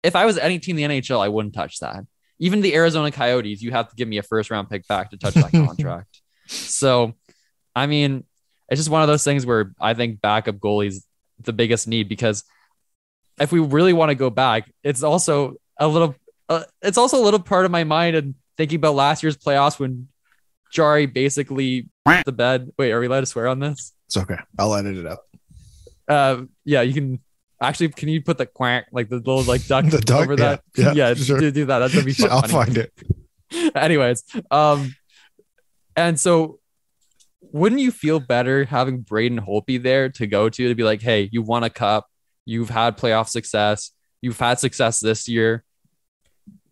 if 0.03 0.17
I 0.17 0.25
was 0.25 0.39
any 0.39 0.59
team 0.59 0.79
in 0.79 0.91
the 0.91 1.01
NHL, 1.01 1.21
I 1.21 1.29
wouldn't 1.29 1.55
touch 1.55 1.81
that. 1.81 2.05
Even 2.41 2.63
the 2.63 2.75
Arizona 2.75 3.13
Coyotes, 3.13 3.63
you 3.63 3.71
have 3.71 3.89
to 3.91 3.95
give 3.97 4.09
me 4.09 4.19
a 4.19 4.23
first 4.23 4.51
round 4.51 4.69
pick 4.69 4.89
back 4.89 5.11
to 5.11 5.17
touch 5.17 5.35
that 5.35 5.53
contract. 5.53 6.21
So, 6.49 7.15
I 7.77 7.87
mean, 7.87 8.25
it's 8.69 8.81
just 8.81 8.91
one 8.91 9.03
of 9.03 9.09
those 9.09 9.23
things 9.23 9.47
where 9.47 9.73
I 9.81 9.95
think 9.95 10.21
backup 10.21 10.57
goalies 10.57 11.05
the 11.39 11.53
biggest 11.53 11.87
need 11.87 12.09
because 12.09 12.45
if 13.39 13.53
we 13.53 13.61
really 13.61 13.93
want 13.93 14.11
to 14.11 14.15
go 14.15 14.31
back, 14.31 14.71
it's 14.83 15.03
also 15.03 15.55
a 15.79 15.87
little 15.87 16.15
uh, 16.49 16.65
it's 16.83 16.99
also 16.99 17.21
a 17.21 17.25
little 17.25 17.41
part 17.41 17.65
of 17.65 17.71
my 17.71 17.85
mind 17.85 18.17
and 18.17 18.35
thinking 18.57 18.77
about 18.77 18.95
last 18.95 19.23
year's 19.23 19.37
playoffs 19.37 19.79
when 19.79 20.09
Jarry 20.73 21.07
basically 21.07 21.89
the 22.25 22.33
bed. 22.33 22.71
Wait, 22.79 22.91
are 22.91 23.01
we 23.01 23.07
allowed 23.07 23.21
to 23.21 23.27
swear 23.27 23.49
on 23.49 23.61
this? 23.61 23.93
It's 24.07 24.17
okay. 24.17 24.37
I'll 24.59 24.75
edit 24.75 24.97
it 24.97 25.07
out. 25.07 25.19
Uh, 26.09 26.45
yeah, 26.65 26.83
you 26.83 26.93
can 26.93 27.21
actually. 27.61 27.89
Can 27.91 28.09
you 28.09 28.23
put 28.23 28.39
the 28.39 28.47
quack 28.47 28.87
like 28.93 29.09
the 29.09 29.17
little 29.17 29.43
like 29.43 29.67
duck, 29.67 29.85
The 29.91 30.01
duck, 30.01 30.23
over 30.23 30.37
that? 30.37 30.63
yeah, 30.77 30.93
yeah, 30.93 31.15
sure. 31.15 31.41
do, 31.41 31.51
do 31.51 31.65
that. 31.67 31.79
That's 31.81 31.95
gonna 31.95 32.05
be 32.07 32.13
fun. 32.15 32.31
I'll 32.31 32.43
find 32.43 32.77
it. 32.79 32.93
Anyways, 33.75 34.25
um, 34.51 34.95
and 35.97 36.19
so 36.19 36.59
wouldn't 37.41 37.81
you 37.81 37.91
feel 37.91 38.21
better 38.21 38.65
having 38.65 39.01
Braden 39.01 39.41
Holtby 39.41 39.83
there 39.83 40.09
to 40.11 40.27
go 40.27 40.49
to 40.49 40.69
to 40.69 40.75
be 40.75 40.85
like, 40.85 41.03
hey, 41.03 41.29
you 41.33 41.43
won 41.43 41.65
a 41.65 41.71
cup, 41.71 42.07
you've 42.45 42.71
had 42.71 42.97
playoff 42.97 43.29
success, 43.29 43.91
you've 44.23 44.39
had 44.39 44.61
success 44.61 45.01
this 45.01 45.29
year, 45.29 45.65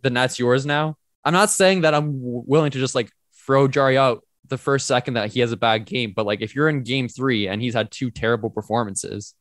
then 0.03 0.15
that's 0.15 0.39
yours 0.39 0.65
now. 0.65 0.97
I'm 1.25 1.33
not 1.35 1.51
saying 1.51 1.81
that 1.81 1.95
I'm 1.95 2.13
willing 2.15 2.71
to 2.71 2.79
just 2.79 2.95
like 2.95 3.11
throw 3.45 3.67
Jarry 3.67 3.99
out 3.99 4.25
the 4.47 4.57
first 4.59 4.87
second 4.87 5.15
that 5.15 5.33
he 5.33 5.41
has 5.41 5.51
a 5.53 5.57
bad 5.57 5.85
game, 5.85 6.13
but 6.15 6.27
like 6.27 6.41
if 6.41 6.55
you're 6.55 6.69
in 6.69 6.83
game 6.85 7.09
three 7.09 7.49
and 7.49 7.61
he's 7.61 7.75
had 7.75 7.91
two 7.91 8.11
terrible 8.11 8.51
performances, 8.51 9.35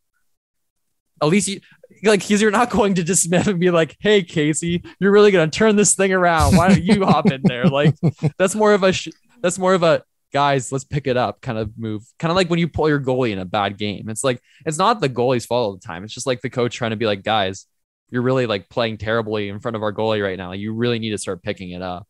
at 1.21 1.27
least 1.27 1.47
you 1.47 1.61
like 2.03 2.21
because 2.21 2.41
you're 2.41 2.51
not 2.51 2.69
going 2.71 2.95
to 2.95 3.03
dismiss 3.03 3.47
and 3.47 3.59
be 3.59 3.71
like, 3.71 3.95
hey 3.99 4.23
Casey, 4.23 4.83
you're 4.99 5.11
really 5.11 5.31
gonna 5.31 5.49
turn 5.49 5.75
this 5.75 5.95
thing 5.95 6.13
around. 6.13 6.55
Why 6.55 6.69
don't 6.69 6.83
you 6.83 7.05
hop 7.05 7.31
in 7.31 7.41
there? 7.43 7.65
Like 7.65 7.95
that's 8.37 8.55
more 8.55 8.73
of 8.73 8.83
a 8.83 8.91
sh- 8.91 9.09
that's 9.41 9.59
more 9.59 9.73
of 9.73 9.83
a 9.83 10.03
guys, 10.33 10.71
let's 10.71 10.83
pick 10.83 11.07
it 11.07 11.17
up 11.17 11.41
kind 11.41 11.57
of 11.57 11.77
move. 11.77 12.03
Kind 12.19 12.31
of 12.31 12.35
like 12.35 12.49
when 12.49 12.59
you 12.59 12.67
pull 12.67 12.89
your 12.89 12.99
goalie 12.99 13.31
in 13.31 13.39
a 13.39 13.45
bad 13.45 13.77
game. 13.77 14.09
It's 14.09 14.23
like 14.23 14.41
it's 14.65 14.77
not 14.77 14.99
the 14.99 15.09
goalie's 15.09 15.45
fault 15.45 15.65
all 15.65 15.73
the 15.73 15.85
time. 15.85 16.03
It's 16.03 16.13
just 16.13 16.27
like 16.27 16.41
the 16.41 16.49
coach 16.49 16.75
trying 16.75 16.91
to 16.91 16.97
be 16.97 17.05
like, 17.05 17.23
guys, 17.23 17.65
you're 18.09 18.21
really 18.21 18.45
like 18.45 18.69
playing 18.69 18.97
terribly 18.97 19.49
in 19.49 19.59
front 19.59 19.75
of 19.75 19.83
our 19.83 19.93
goalie 19.93 20.23
right 20.23 20.37
now. 20.37 20.53
You 20.53 20.73
really 20.73 20.99
need 20.99 21.11
to 21.11 21.17
start 21.17 21.43
picking 21.43 21.71
it 21.71 21.81
up. 21.81 22.07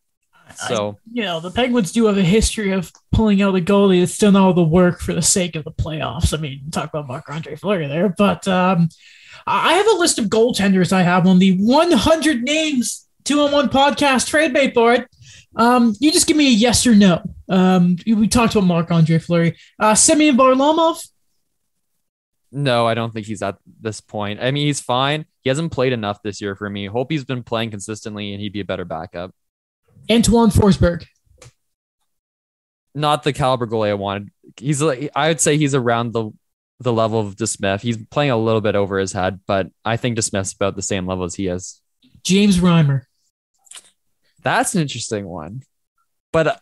So 0.56 0.98
you 1.12 1.22
know, 1.22 1.40
the 1.40 1.50
Penguins 1.50 1.92
do 1.92 2.06
have 2.06 2.18
a 2.18 2.22
history 2.22 2.72
of 2.72 2.92
pulling 3.12 3.42
out 3.42 3.56
a 3.56 3.60
goalie 3.60 4.00
that's 4.00 4.18
done 4.18 4.36
all 4.36 4.52
the 4.52 4.62
work 4.62 5.00
for 5.00 5.14
the 5.14 5.22
sake 5.22 5.56
of 5.56 5.64
the 5.64 5.72
playoffs. 5.72 6.36
I 6.36 6.40
mean, 6.40 6.70
talk 6.70 6.88
about 6.88 7.06
Marc 7.06 7.28
Andre 7.28 7.56
Fleury 7.56 7.86
there, 7.86 8.08
but 8.08 8.46
um, 8.48 8.88
I 9.46 9.74
have 9.74 9.86
a 9.86 9.98
list 9.98 10.18
of 10.18 10.26
goaltenders 10.26 10.92
I 10.92 11.02
have 11.02 11.26
on 11.26 11.38
the 11.38 11.56
100 11.58 12.42
names 12.42 13.08
two 13.24 13.40
on 13.40 13.52
one 13.52 13.68
podcast 13.68 14.28
trade 14.28 14.52
bait 14.52 14.74
board. 14.74 15.06
Um, 15.54 15.94
you 16.00 16.10
just 16.12 16.26
give 16.26 16.36
me 16.36 16.48
a 16.48 16.50
yes 16.50 16.86
or 16.86 16.94
no. 16.94 17.22
Um, 17.48 17.96
we 18.06 18.28
talked 18.28 18.54
about 18.54 18.66
Marc 18.66 18.90
Andre 18.90 19.18
Fleury, 19.18 19.56
uh, 19.78 19.94
Semyon 19.94 20.36
Varlamov. 20.36 21.06
no, 22.50 22.86
I 22.86 22.94
don't 22.94 23.12
think 23.12 23.26
he's 23.26 23.42
at 23.42 23.58
this 23.80 24.00
point. 24.00 24.40
I 24.40 24.50
mean, 24.50 24.66
he's 24.66 24.80
fine. 24.80 25.26
He 25.42 25.50
hasn't 25.50 25.72
played 25.72 25.92
enough 25.92 26.22
this 26.22 26.40
year 26.40 26.56
for 26.56 26.68
me. 26.68 26.86
Hope 26.86 27.10
he's 27.10 27.24
been 27.24 27.42
playing 27.42 27.70
consistently 27.70 28.32
and 28.32 28.40
he'd 28.40 28.52
be 28.52 28.60
a 28.60 28.64
better 28.64 28.84
backup. 28.84 29.34
Anton 30.08 30.50
Forsberg. 30.50 31.04
Not 32.94 33.22
the 33.22 33.32
caliber 33.32 33.66
goalie 33.66 33.90
I 33.90 33.94
wanted. 33.94 34.30
He's 34.56 34.82
like 34.82 35.10
I 35.14 35.28
would 35.28 35.40
say 35.40 35.56
he's 35.56 35.74
around 35.74 36.12
the 36.12 36.30
the 36.80 36.92
level 36.92 37.20
of 37.20 37.36
DeSmith. 37.36 37.80
He's 37.80 37.96
playing 37.96 38.30
a 38.30 38.36
little 38.36 38.60
bit 38.60 38.76
over 38.76 38.98
his 38.98 39.12
head, 39.12 39.40
but 39.46 39.68
I 39.84 39.96
think 39.96 40.16
DeSmith's 40.16 40.52
about 40.52 40.76
the 40.76 40.82
same 40.82 41.06
level 41.06 41.24
as 41.24 41.34
he 41.34 41.48
is. 41.48 41.80
James 42.24 42.58
Reimer. 42.58 43.02
That's 44.42 44.74
an 44.74 44.82
interesting 44.82 45.26
one. 45.26 45.62
But 46.32 46.60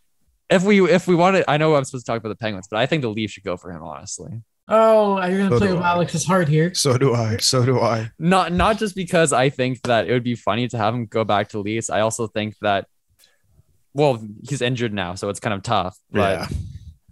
if 0.51 0.63
we 0.63 0.89
if 0.91 1.07
we 1.07 1.15
want 1.15 1.37
to, 1.37 1.51
I 1.51 1.57
know 1.57 1.75
I'm 1.77 1.85
supposed 1.85 2.07
to 2.07 2.13
talk 2.13 2.19
about 2.19 2.31
the 2.31 2.37
Penguins, 2.37 2.67
but 2.71 2.79
I 2.79 2.87
think 2.87 3.03
the 3.03 3.09
Leafs 3.11 3.35
should 3.35 3.45
go 3.45 3.57
for 3.57 3.71
him. 3.71 3.83
Honestly, 3.83 4.43
Oh, 4.69 5.25
you're 5.27 5.39
gonna 5.39 5.51
So 5.51 5.59
play 5.59 5.73
with 5.73 5.83
I. 5.83 5.91
Alex's 5.91 6.25
heart 6.25 6.49
here. 6.49 6.75
So 6.75 6.97
do 6.99 7.15
I. 7.15 7.37
So 7.39 7.65
do 7.65 7.81
I. 7.81 8.11
not 8.19 8.53
not 8.53 8.79
just 8.79 8.95
because 8.97 9.33
I 9.33 9.51
think 9.51 9.81
that 9.83 10.09
it 10.09 10.13
would 10.13 10.25
be 10.25 10.35
funny 10.35 10.67
to 10.69 10.79
have 10.79 10.95
him 10.95 11.07
go 11.07 11.25
back 11.25 11.51
to 11.51 11.61
Leafs. 11.61 11.91
I 11.91 12.01
also 12.01 12.27
think 12.27 12.57
that, 12.63 12.87
well, 13.97 14.23
he's 14.49 14.61
injured 14.63 14.93
now, 14.93 15.15
so 15.15 15.29
it's 15.31 15.41
kind 15.41 15.55
of 15.55 15.63
tough. 15.63 15.97
But 16.11 16.49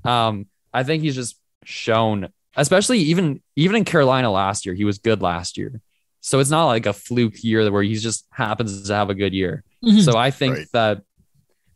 yeah. 0.05 0.27
um, 0.27 0.47
I 0.73 0.83
think 0.85 1.03
he's 1.03 1.15
just 1.15 1.37
shown, 1.65 2.29
especially 2.57 2.99
even 3.01 3.43
even 3.57 3.77
in 3.77 3.85
Carolina 3.85 4.31
last 4.31 4.67
year, 4.67 4.75
he 4.75 4.85
was 4.85 4.99
good 4.99 5.23
last 5.23 5.57
year. 5.57 5.81
So 6.21 6.39
it's 6.41 6.51
not 6.51 6.67
like 6.67 6.87
a 6.87 6.93
fluke 6.93 7.43
year 7.43 7.71
where 7.71 7.83
he 7.83 7.95
just 7.97 8.27
happens 8.31 8.87
to 8.87 8.95
have 8.95 9.11
a 9.11 9.15
good 9.15 9.33
year. 9.35 9.65
Mhm. 9.85 10.03
So 10.05 10.17
I 10.17 10.31
think 10.31 10.57
Right. 10.57 10.67
that, 10.73 11.03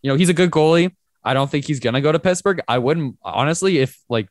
you 0.02 0.10
know, 0.10 0.16
he's 0.16 0.28
a 0.30 0.34
good 0.34 0.50
goalie. 0.50 0.94
I 1.24 1.34
don't 1.34 1.50
think 1.50 1.66
he's 1.66 1.80
gonna 1.80 2.00
go 2.00 2.12
to 2.12 2.18
Pittsburgh. 2.18 2.60
I 2.68 2.78
wouldn't 2.78 3.16
honestly 3.22 3.78
if 3.78 3.98
like 4.08 4.28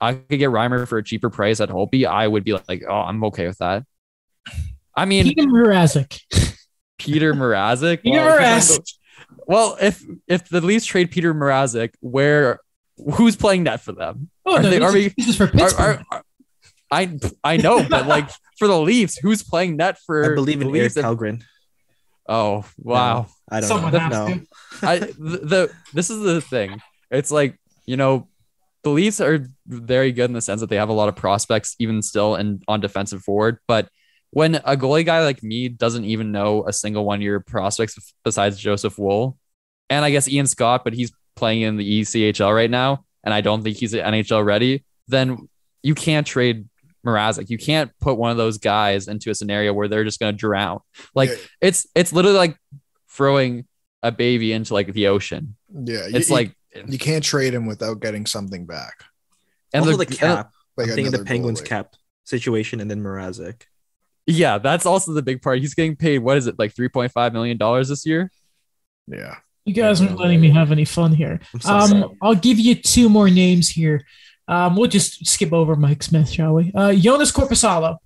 I 0.00 0.14
could 0.14 0.38
get 0.38 0.50
Reimer 0.50 0.86
for 0.86 0.98
a 0.98 1.02
cheaper 1.02 1.30
price 1.30 1.60
at 1.60 1.70
Holtby, 1.70 2.06
I 2.06 2.28
would 2.28 2.44
be 2.44 2.52
like, 2.52 2.82
oh, 2.88 2.92
I'm 2.94 3.24
okay 3.24 3.46
with 3.46 3.58
that. 3.58 3.84
I 4.94 5.04
mean, 5.06 5.26
Petr 5.26 5.46
Mrazek. 5.46 6.20
Petr 6.98 7.32
Mrazek. 7.34 8.02
Peter 8.02 8.16
Well, 8.24 8.38
Mrazek. 8.38 8.95
Gonna 9.28 9.38
go- 9.38 9.44
Well, 9.46 9.76
if 9.80 10.02
if 10.26 10.48
the 10.48 10.60
Leafs 10.60 10.86
trade 10.86 11.10
Petr 11.12 11.34
Mrazek, 11.34 11.94
where 12.00 12.60
who's 13.14 13.36
playing 13.36 13.64
net 13.64 13.80
for 13.80 13.92
them? 13.92 14.30
Oh 14.44 14.56
Are 14.56 14.62
no, 14.62 14.70
they- 14.70 14.78
this, 14.78 14.90
are 14.90 14.92
we- 14.94 15.14
this 15.16 15.28
is 15.28 15.36
for 15.36 15.46
Pittsburgh. 15.48 16.00
are- 16.10 16.18
are- 16.18 16.22
I 16.90 17.18
I 17.42 17.56
know, 17.56 17.84
but 17.88 18.06
like 18.06 18.30
for 18.58 18.68
the 18.68 18.78
Leafs, 18.78 19.16
who's 19.18 19.42
playing 19.42 19.76
net 19.76 19.98
for 20.06 20.32
I 20.32 20.34
believe 20.36 20.60
in 20.62 20.70
the 20.70 20.78
Eric 20.78 20.94
Leafs? 20.94 21.44
Oh 22.28 22.64
wow. 22.78 23.26
I 23.50 23.60
don't 23.60 23.68
Someone 23.68 23.92
know. 23.92 23.98
has 23.98 24.10
No. 24.12 24.26
to. 24.28 24.46
I 24.82 24.98
the, 24.98 25.12
the 25.18 25.70
this 25.94 26.10
is 26.10 26.20
the 26.22 26.40
thing. 26.40 26.80
It's 27.10 27.30
like 27.30 27.58
you 27.86 27.96
know 27.96 28.28
the 28.82 28.90
Leafs 28.90 29.20
are 29.20 29.46
very 29.66 30.12
good 30.12 30.26
in 30.26 30.32
the 30.32 30.40
sense 30.40 30.60
that 30.60 30.70
they 30.70 30.76
have 30.76 30.88
a 30.88 30.92
lot 30.92 31.08
of 31.08 31.16
prospects, 31.16 31.74
even 31.80 32.02
still, 32.02 32.34
and 32.36 32.62
on 32.68 32.80
defensive 32.80 33.22
forward. 33.22 33.58
But 33.66 33.88
when 34.36 34.56
a 34.56 34.76
goalie 34.76 35.06
guy 35.06 35.24
like 35.24 35.42
me 35.42 35.66
doesn't 35.70 36.04
even 36.04 36.30
know 36.30 36.66
a 36.68 36.72
single 36.74 37.06
one 37.06 37.20
of 37.20 37.22
your 37.22 37.40
prospects 37.40 38.12
besides 38.22 38.58
Joseph 38.58 38.98
Woll, 38.98 39.38
and 39.88 40.04
I 40.04 40.10
guess 40.10 40.28
Ian 40.28 40.46
Scott, 40.46 40.84
but 40.84 40.92
he's 40.92 41.10
playing 41.36 41.62
in 41.62 41.78
the 41.78 42.00
ECHL 42.02 42.54
right 42.54 42.70
now, 42.70 43.06
and 43.24 43.32
I 43.32 43.40
don't 43.40 43.62
think 43.62 43.78
he's 43.78 43.94
at 43.94 44.04
NHL 44.12 44.44
ready, 44.44 44.84
then 45.08 45.48
you 45.82 45.94
can't 45.94 46.26
trade 46.26 46.68
Mrazek. 47.06 47.48
You 47.48 47.56
can't 47.56 47.90
put 47.98 48.18
one 48.18 48.30
of 48.30 48.36
those 48.36 48.58
guys 48.58 49.08
into 49.08 49.30
a 49.30 49.34
scenario 49.34 49.72
where 49.72 49.88
they're 49.88 50.04
just 50.04 50.20
going 50.20 50.34
to 50.34 50.38
drown. 50.38 50.80
Like 51.14 51.30
Yeah. 51.30 51.36
it's 51.62 51.86
it's 51.94 52.12
literally 52.12 52.36
like 52.36 52.58
throwing 53.08 53.64
a 54.02 54.12
baby 54.12 54.52
into 54.52 54.74
like 54.74 54.92
the 54.92 55.06
ocean. 55.06 55.56
Yeah, 55.72 56.00
It's 56.08 56.28
you, 56.28 56.34
like 56.34 56.54
you 56.86 56.98
can't 56.98 57.24
trade 57.24 57.54
him 57.54 57.64
without 57.64 58.00
getting 58.00 58.26
something 58.26 58.66
back. 58.66 59.04
and 59.72 59.82
also 59.82 59.96
the- 59.96 60.04
the 60.04 60.14
cap. 60.14 60.52
Like 60.76 60.88
I'm 60.88 60.94
thinking 60.94 61.12
the 61.12 61.18
another 61.20 61.24
Penguins 61.24 61.62
goalie. 61.62 61.66
cap 61.68 61.94
situation 62.24 62.80
and 62.80 62.90
then 62.90 63.02
Mrazek. 63.02 63.62
Yeah, 64.26 64.58
that's 64.58 64.86
also 64.86 65.12
the 65.12 65.22
big 65.22 65.40
part. 65.42 65.60
He's 65.60 65.74
getting 65.74 65.94
paid. 65.96 66.18
What 66.18 66.36
is 66.36 66.46
it 66.46 66.58
like 66.58 66.74
three 66.74 66.88
point 66.88 67.12
five 67.12 67.32
million 67.32 67.56
dollars 67.56 67.88
this 67.88 68.04
year? 68.04 68.30
Yeah, 69.06 69.36
You 69.64 69.72
guys 69.72 70.00
aren't 70.02 70.18
letting 70.18 70.40
me 70.40 70.50
have 70.50 70.72
any 70.72 70.84
fun 70.84 71.12
here. 71.12 71.38
I'm 71.54 71.60
so 71.60 71.68
sorry. 71.86 72.02
Um, 72.02 72.16
I'll 72.20 72.34
give 72.34 72.58
you 72.58 72.74
two 72.74 73.08
more 73.08 73.30
names 73.30 73.68
here. 73.68 74.04
Um, 74.48 74.74
we'll 74.76 74.90
just 74.90 75.24
skip 75.26 75.52
over 75.52 75.76
Mike 75.76 76.02
Smith, 76.02 76.28
shall 76.28 76.54
we? 76.54 76.72
Uh, 76.74 76.90
Joonas 76.90 77.32
Korpisalo. 77.32 77.98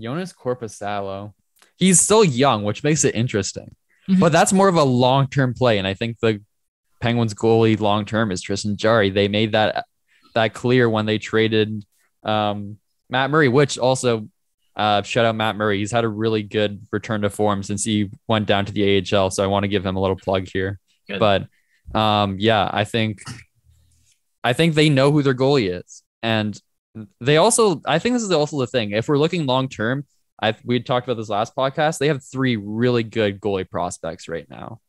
Joonas 0.00 0.34
Korpisalo. 0.34 1.32
He's 1.76 2.00
still 2.00 2.24
young, 2.24 2.64
which 2.64 2.84
makes 2.84 3.04
it 3.04 3.14
interesting. 3.14 3.74
Mhm. 4.08 4.20
But 4.20 4.32
that's 4.32 4.52
more 4.52 4.68
of 4.68 4.76
a 4.76 4.82
long 4.84 5.28
term 5.28 5.54
play, 5.54 5.78
and 5.78 5.86
I 5.86 5.94
think 5.94 6.18
the 6.20 6.42
Penguins 7.00 7.34
goalie 7.34 7.78
long 7.78 8.04
term 8.04 8.30
is 8.32 8.42
Tristan 8.42 8.76
Jarry. 8.76 9.10
They 9.10 9.28
made 9.28 9.52
that 9.52 9.86
that 10.34 10.54
clear 10.54 10.88
when 10.90 11.06
they 11.06 11.18
traded 11.18 11.84
um, 12.22 12.78
Matt 13.08 13.30
Murray, 13.30 13.48
which 13.48 13.78
also 13.78 14.28
uh, 14.78 15.02
shout 15.02 15.26
out 15.26 15.34
Matt 15.34 15.56
Murray. 15.56 15.78
He's 15.78 15.90
had 15.90 16.04
a 16.04 16.08
really 16.08 16.44
good 16.44 16.86
return 16.92 17.22
to 17.22 17.30
form 17.30 17.64
since 17.64 17.82
he 17.84 18.10
went 18.28 18.46
down 18.46 18.64
to 18.64 18.72
the 18.72 18.98
AHL. 18.98 19.30
So 19.30 19.42
I 19.42 19.48
want 19.48 19.64
to 19.64 19.68
give 19.68 19.84
him 19.84 19.96
a 19.96 20.00
little 20.00 20.16
plug 20.16 20.46
here. 20.50 20.78
Good. 21.08 21.18
But 21.18 21.48
um, 21.98 22.36
yeah, 22.38 22.70
I 22.72 22.84
think 22.84 23.18
I 24.44 24.52
think 24.52 24.74
they 24.74 24.88
know 24.88 25.10
who 25.10 25.22
their 25.22 25.34
goalie 25.34 25.80
is, 25.80 26.04
and 26.22 26.58
they 27.20 27.38
also 27.38 27.82
I 27.86 27.98
think 27.98 28.14
this 28.14 28.22
is 28.22 28.30
also 28.30 28.60
the 28.60 28.68
thing. 28.68 28.92
If 28.92 29.08
we're 29.08 29.18
looking 29.18 29.46
long 29.46 29.68
term, 29.68 30.06
I 30.40 30.54
we 30.64 30.78
talked 30.80 31.08
about 31.08 31.16
this 31.16 31.28
last 31.28 31.56
podcast. 31.56 31.98
They 31.98 32.08
have 32.08 32.22
three 32.22 32.54
really 32.54 33.02
good 33.02 33.40
goalie 33.40 33.68
prospects 33.68 34.28
right 34.28 34.48
now 34.48 34.80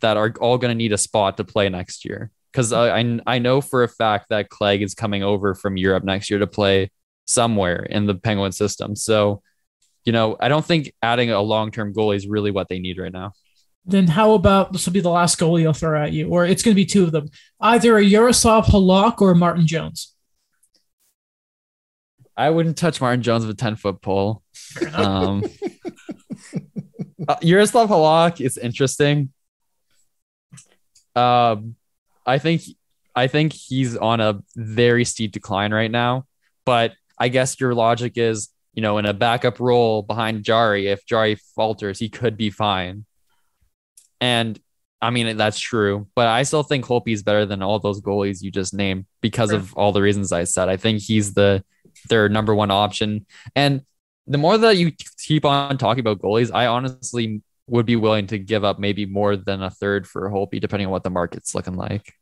that 0.00 0.16
are 0.16 0.34
all 0.40 0.58
going 0.58 0.72
to 0.72 0.74
need 0.74 0.92
a 0.92 0.98
spot 0.98 1.36
to 1.36 1.44
play 1.44 1.68
next 1.68 2.04
year. 2.04 2.32
Because 2.52 2.72
I, 2.72 2.98
I 2.98 3.20
I 3.26 3.38
know 3.38 3.60
for 3.60 3.84
a 3.84 3.88
fact 3.88 4.30
that 4.30 4.48
Clegg 4.48 4.82
is 4.82 4.94
coming 4.94 5.22
over 5.22 5.54
from 5.54 5.76
Europe 5.76 6.02
next 6.02 6.30
year 6.30 6.40
to 6.40 6.48
play 6.48 6.90
somewhere 7.26 7.82
in 7.82 8.06
the 8.06 8.14
Penguin 8.14 8.52
system. 8.52 8.96
So, 8.96 9.42
you 10.04 10.12
know, 10.12 10.36
I 10.40 10.48
don't 10.48 10.64
think 10.64 10.92
adding 11.02 11.30
a 11.30 11.40
long 11.40 11.70
term 11.70 11.92
goalie 11.92 12.16
is 12.16 12.26
really 12.26 12.50
what 12.50 12.68
they 12.68 12.78
need 12.78 12.98
right 12.98 13.12
now. 13.12 13.32
Then 13.84 14.08
how 14.08 14.32
about 14.32 14.72
this 14.72 14.86
will 14.86 14.92
be 14.92 15.00
the 15.00 15.10
last 15.10 15.38
goalie 15.38 15.66
I'll 15.66 15.72
throw 15.72 16.02
at 16.02 16.12
you, 16.12 16.28
or 16.28 16.44
it's 16.44 16.62
going 16.62 16.74
to 16.74 16.80
be 16.80 16.86
two 16.86 17.04
of 17.04 17.12
them, 17.12 17.28
either 17.60 17.96
a 17.96 18.02
Yaroslav 18.02 18.66
Halak 18.66 19.20
or 19.20 19.30
a 19.30 19.36
Martin 19.36 19.66
Jones. 19.66 20.14
I 22.36 22.50
wouldn't 22.50 22.76
touch 22.76 23.00
Martin 23.00 23.22
Jones 23.22 23.46
with 23.46 23.54
a 23.54 23.58
10 23.58 23.76
foot 23.76 24.02
pole. 24.02 24.42
Um, 24.92 25.44
uh, 27.28 27.36
Yaroslav 27.40 27.88
Halak 27.88 28.40
is 28.40 28.58
interesting. 28.58 29.32
Um, 31.14 31.76
I 32.26 32.38
think 32.38 32.62
I 33.14 33.28
think 33.28 33.54
he's 33.54 33.96
on 33.96 34.20
a 34.20 34.42
very 34.54 35.04
steep 35.04 35.32
decline 35.32 35.72
right 35.72 35.90
now. 35.90 36.26
But 36.66 36.92
I 37.18 37.28
guess 37.28 37.58
your 37.60 37.74
logic 37.74 38.14
is, 38.16 38.50
you 38.74 38.82
know, 38.82 38.98
in 38.98 39.06
a 39.06 39.14
backup 39.14 39.60
role 39.60 40.02
behind 40.02 40.44
Jarry, 40.44 40.88
if 40.88 41.04
Jarry 41.06 41.36
falters, 41.54 41.98
he 41.98 42.08
could 42.08 42.36
be 42.36 42.50
fine. 42.50 43.04
And 44.20 44.58
I 45.00 45.10
mean 45.10 45.36
that's 45.36 45.60
true, 45.60 46.08
but 46.14 46.26
I 46.26 46.42
still 46.42 46.62
think 46.62 46.86
Holtby 46.86 47.12
is 47.12 47.22
better 47.22 47.44
than 47.44 47.62
all 47.62 47.78
those 47.78 48.00
goalies 48.00 48.42
you 48.42 48.50
just 48.50 48.72
named 48.72 49.06
because 49.20 49.52
of 49.52 49.74
all 49.74 49.92
the 49.92 50.00
reasons 50.00 50.32
I 50.32 50.44
said. 50.44 50.68
I 50.68 50.78
think 50.78 51.02
he's 51.02 51.34
the 51.34 51.62
their 52.08 52.28
number 52.28 52.54
one 52.54 52.70
option. 52.70 53.26
And 53.54 53.82
the 54.26 54.38
more 54.38 54.56
that 54.58 54.76
you 54.76 54.92
keep 55.18 55.44
on 55.44 55.78
talking 55.78 56.00
about 56.00 56.20
goalies, 56.20 56.50
I 56.52 56.66
honestly 56.66 57.42
would 57.68 57.86
be 57.86 57.96
willing 57.96 58.26
to 58.28 58.38
give 58.38 58.64
up 58.64 58.78
maybe 58.78 59.06
more 59.06 59.36
than 59.36 59.62
a 59.62 59.70
third 59.70 60.06
for 60.06 60.30
Holtby, 60.30 60.60
depending 60.60 60.86
on 60.86 60.92
what 60.92 61.02
the 61.02 61.10
market's 61.10 61.54
looking 61.54 61.74
like. 61.74 62.12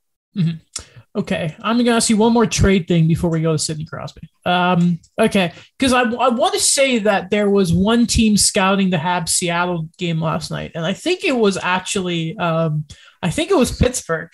Okay, 1.16 1.54
I'm 1.60 1.78
gonna 1.78 1.92
ask 1.92 2.10
you 2.10 2.16
one 2.16 2.32
more 2.32 2.46
trade 2.46 2.88
thing 2.88 3.06
before 3.06 3.30
we 3.30 3.40
go 3.40 3.52
to 3.52 3.58
Sidney 3.58 3.84
Crosby. 3.84 4.28
Um, 4.44 4.98
okay, 5.16 5.52
because 5.78 5.92
I, 5.92 6.02
I 6.02 6.28
want 6.30 6.54
to 6.54 6.60
say 6.60 6.98
that 6.98 7.30
there 7.30 7.48
was 7.48 7.72
one 7.72 8.06
team 8.06 8.36
scouting 8.36 8.90
the 8.90 8.96
Habs 8.96 9.28
Seattle 9.28 9.88
game 9.96 10.20
last 10.20 10.50
night, 10.50 10.72
and 10.74 10.84
I 10.84 10.92
think 10.92 11.22
it 11.22 11.36
was 11.36 11.56
actually 11.56 12.36
um, 12.38 12.84
I 13.22 13.30
think 13.30 13.52
it 13.52 13.56
was 13.56 13.76
Pittsburgh. 13.78 14.28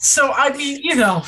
So 0.00 0.30
I 0.30 0.54
mean, 0.54 0.80
you 0.82 0.94
know, 0.96 1.22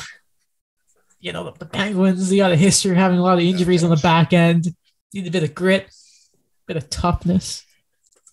you 1.19 1.33
know 1.33 1.45
the, 1.45 1.53
the 1.53 1.65
Penguins. 1.65 2.29
They 2.29 2.37
got 2.37 2.51
a 2.51 2.55
history 2.55 2.91
of 2.91 2.97
having 2.97 3.17
a 3.17 3.23
lot 3.23 3.39
of 3.39 3.43
injuries 3.43 3.83
on 3.83 3.89
the 3.89 3.97
back 3.97 4.31
end. 4.31 4.67
Need 5.11 5.25
a 5.25 5.31
bit 5.31 5.43
of 5.43 5.55
grit, 5.55 5.85
a 5.85 6.65
bit 6.67 6.77
of 6.77 6.89
toughness. 6.91 7.65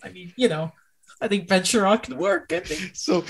I 0.03 0.11
mean, 0.11 0.35
you 0.37 0.49
know, 0.49 0.73
I 1.21 1.29
think 1.29 1.49
Ben 1.49 1.63
Chiarot 1.63 2.03
can 2.03 2.17
work. 2.17 2.53
I 2.53 2.61
think. 2.61 2.95
So, 2.95 3.25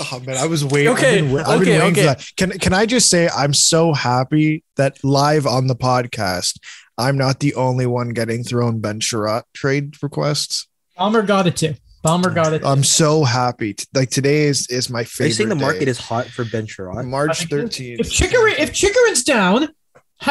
oh 0.00 0.20
man, 0.20 0.36
I 0.36 0.46
was 0.46 0.64
waiting. 0.64 0.92
Okay, 0.92 1.18
I've 1.20 1.28
been, 1.28 1.38
I've 1.38 1.60
been 1.60 1.68
okay, 1.68 1.78
for 1.78 1.84
okay. 1.86 2.02
that. 2.04 2.30
Can 2.36 2.50
can 2.52 2.72
I 2.72 2.86
just 2.86 3.10
say 3.10 3.28
I'm 3.28 3.52
so 3.54 3.92
happy 3.92 4.62
that 4.76 5.02
live 5.02 5.46
on 5.46 5.66
the 5.66 5.76
podcast, 5.76 6.58
I'm 6.98 7.18
not 7.18 7.40
the 7.40 7.54
only 7.54 7.86
one 7.86 8.10
getting 8.10 8.44
thrown 8.44 8.80
Ben 8.80 9.00
Chiarot 9.00 9.42
trade 9.54 10.00
requests. 10.02 10.68
Bomber 10.96 11.22
got 11.22 11.46
it 11.46 11.56
too. 11.56 11.74
Bomber 12.02 12.30
got 12.30 12.52
it. 12.52 12.64
I'm 12.64 12.84
so 12.84 13.24
happy. 13.24 13.74
Like 13.92 14.10
today 14.10 14.44
is 14.44 14.68
is 14.68 14.88
my 14.88 15.00
Are 15.00 15.02
you 15.02 15.06
favorite. 15.06 15.34
saying 15.34 15.48
the 15.48 15.54
market 15.56 15.86
day. 15.86 15.90
is 15.90 15.98
hot 15.98 16.26
for 16.26 16.44
Ben 16.44 16.66
Chiarot? 16.66 17.04
March 17.04 17.42
If 17.42 17.48
13th. 17.50 18.00
If 18.00 18.72
Chychrun's 18.72 19.24
down, 19.24 19.62
ha- 19.62 19.68
hey, 19.68 19.72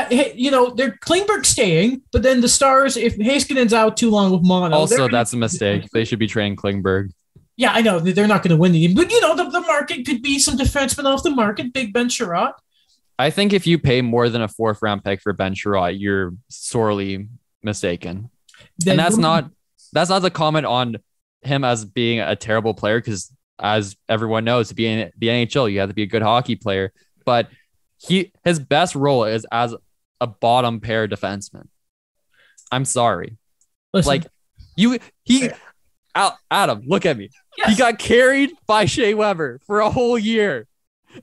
you 0.10 0.52
know 0.52 0.72
they're 0.72 0.98
Klingberg 1.06 1.46
staying, 1.46 2.02
but 2.12 2.24
then 2.24 2.42
the 2.42 2.50
Stars, 2.50 2.98
if 2.98 3.18
Heiskanen's 3.18 3.74
out 3.74 3.98
too 3.98 4.10
long 4.10 4.32
with 4.32 4.42
mono, 4.44 4.76
Also, 4.76 4.98
gonna- 4.98 5.12
that's 5.12 5.34
a 5.34 5.38
mistake. 5.38 5.88
They 5.94 6.06
should 6.06 6.20
be 6.20 6.28
trading 6.28 6.56
Klingberg. 6.56 7.12
yeah, 7.56 7.72
I 7.72 7.82
know 7.82 8.00
they're 8.00 8.28
not 8.28 8.44
going 8.44 8.50
to 8.56 8.58
win 8.58 8.72
the 8.72 8.86
game, 8.88 8.96
but 8.96 9.12
you 9.12 9.22
know 9.22 9.36
the, 9.36 9.50
the 9.50 9.62
market 9.62 10.06
could 10.06 10.22
be 10.22 10.40
some 10.40 10.58
defensemen 10.58 11.06
off 11.06 11.24
the 11.24 11.30
market. 11.30 11.72
Big 11.74 11.94
Ben 11.94 12.10
Chiarot. 12.10 12.54
I 13.18 13.30
think 13.30 13.54
if 13.54 13.66
you 13.66 13.80
pay 13.80 14.02
more 14.02 14.28
than 14.28 14.42
a 14.42 14.48
fourth 14.48 14.82
round 14.82 15.04
pick 15.04 15.22
for 15.22 15.32
Ben 15.34 15.54
Chiarot, 15.54 15.98
you're 16.00 16.34
sorely 16.50 17.28
mistaken. 17.64 18.30
Then 18.80 18.94
and 18.94 19.00
that's 19.00 19.18
not 19.18 19.50
that's 19.94 20.10
not 20.10 20.20
the 20.20 20.32
comment 20.32 20.66
on 20.66 20.98
him 21.44 21.64
as 21.64 21.86
being 21.86 22.20
a 22.20 22.36
terrible 22.36 22.74
player 22.74 23.00
because 23.00 23.32
as 23.60 23.96
everyone 24.10 24.44
knows 24.44 24.70
to 24.70 24.76
be 24.76 24.88
in 24.88 25.12
the 25.18 25.28
NHL 25.28 25.72
you 25.72 25.80
have 25.80 25.90
to 25.90 25.94
be 25.96 26.02
a 26.04 26.08
good 26.08 26.24
hockey 26.24 26.56
player 26.56 26.92
but 27.24 27.48
he 27.98 28.32
his 28.44 28.60
best 28.60 28.96
role 28.96 29.24
is 29.26 29.46
as 29.52 29.76
a 30.22 30.28
bottom 30.28 30.80
pair 30.80 31.08
defenseman. 31.08 31.68
I'm 32.72 32.86
sorry. 32.86 33.38
Listen, 33.94 34.10
like 34.10 34.28
you 34.76 35.00
he 35.24 35.50
Al- 36.14 36.38
Adam 36.50 36.84
look 36.86 37.06
at 37.06 37.18
me. 37.18 37.30
Yes, 37.58 37.70
he 37.70 37.76
got 37.76 38.00
carried 38.00 38.52
by 38.68 38.86
Shea 38.86 39.14
Weber 39.14 39.60
for 39.66 39.80
a 39.82 39.90
whole 39.90 40.18
year. 40.18 40.68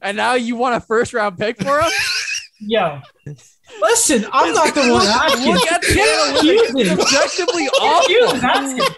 And 0.00 0.16
now 0.16 0.34
you 0.34 0.56
want 0.56 0.76
a 0.76 0.80
first 0.80 1.12
round 1.12 1.38
pick 1.38 1.60
for 1.62 1.80
him? 1.80 1.90
Yo. 2.60 3.00
Listen, 3.80 4.24
I'm 4.32 4.54
not 4.54 4.74
the 4.74 4.92
one 4.92 5.02
asking. 5.06 5.52
look 5.52 5.66
at 5.72 5.80
the 5.82 5.88
analytics 5.88 6.80
it's 6.80 6.90
objectively 7.02 7.68
Can't 7.78 8.04
accuse 8.04 8.32
him 8.32 8.80
awful. 8.80 8.96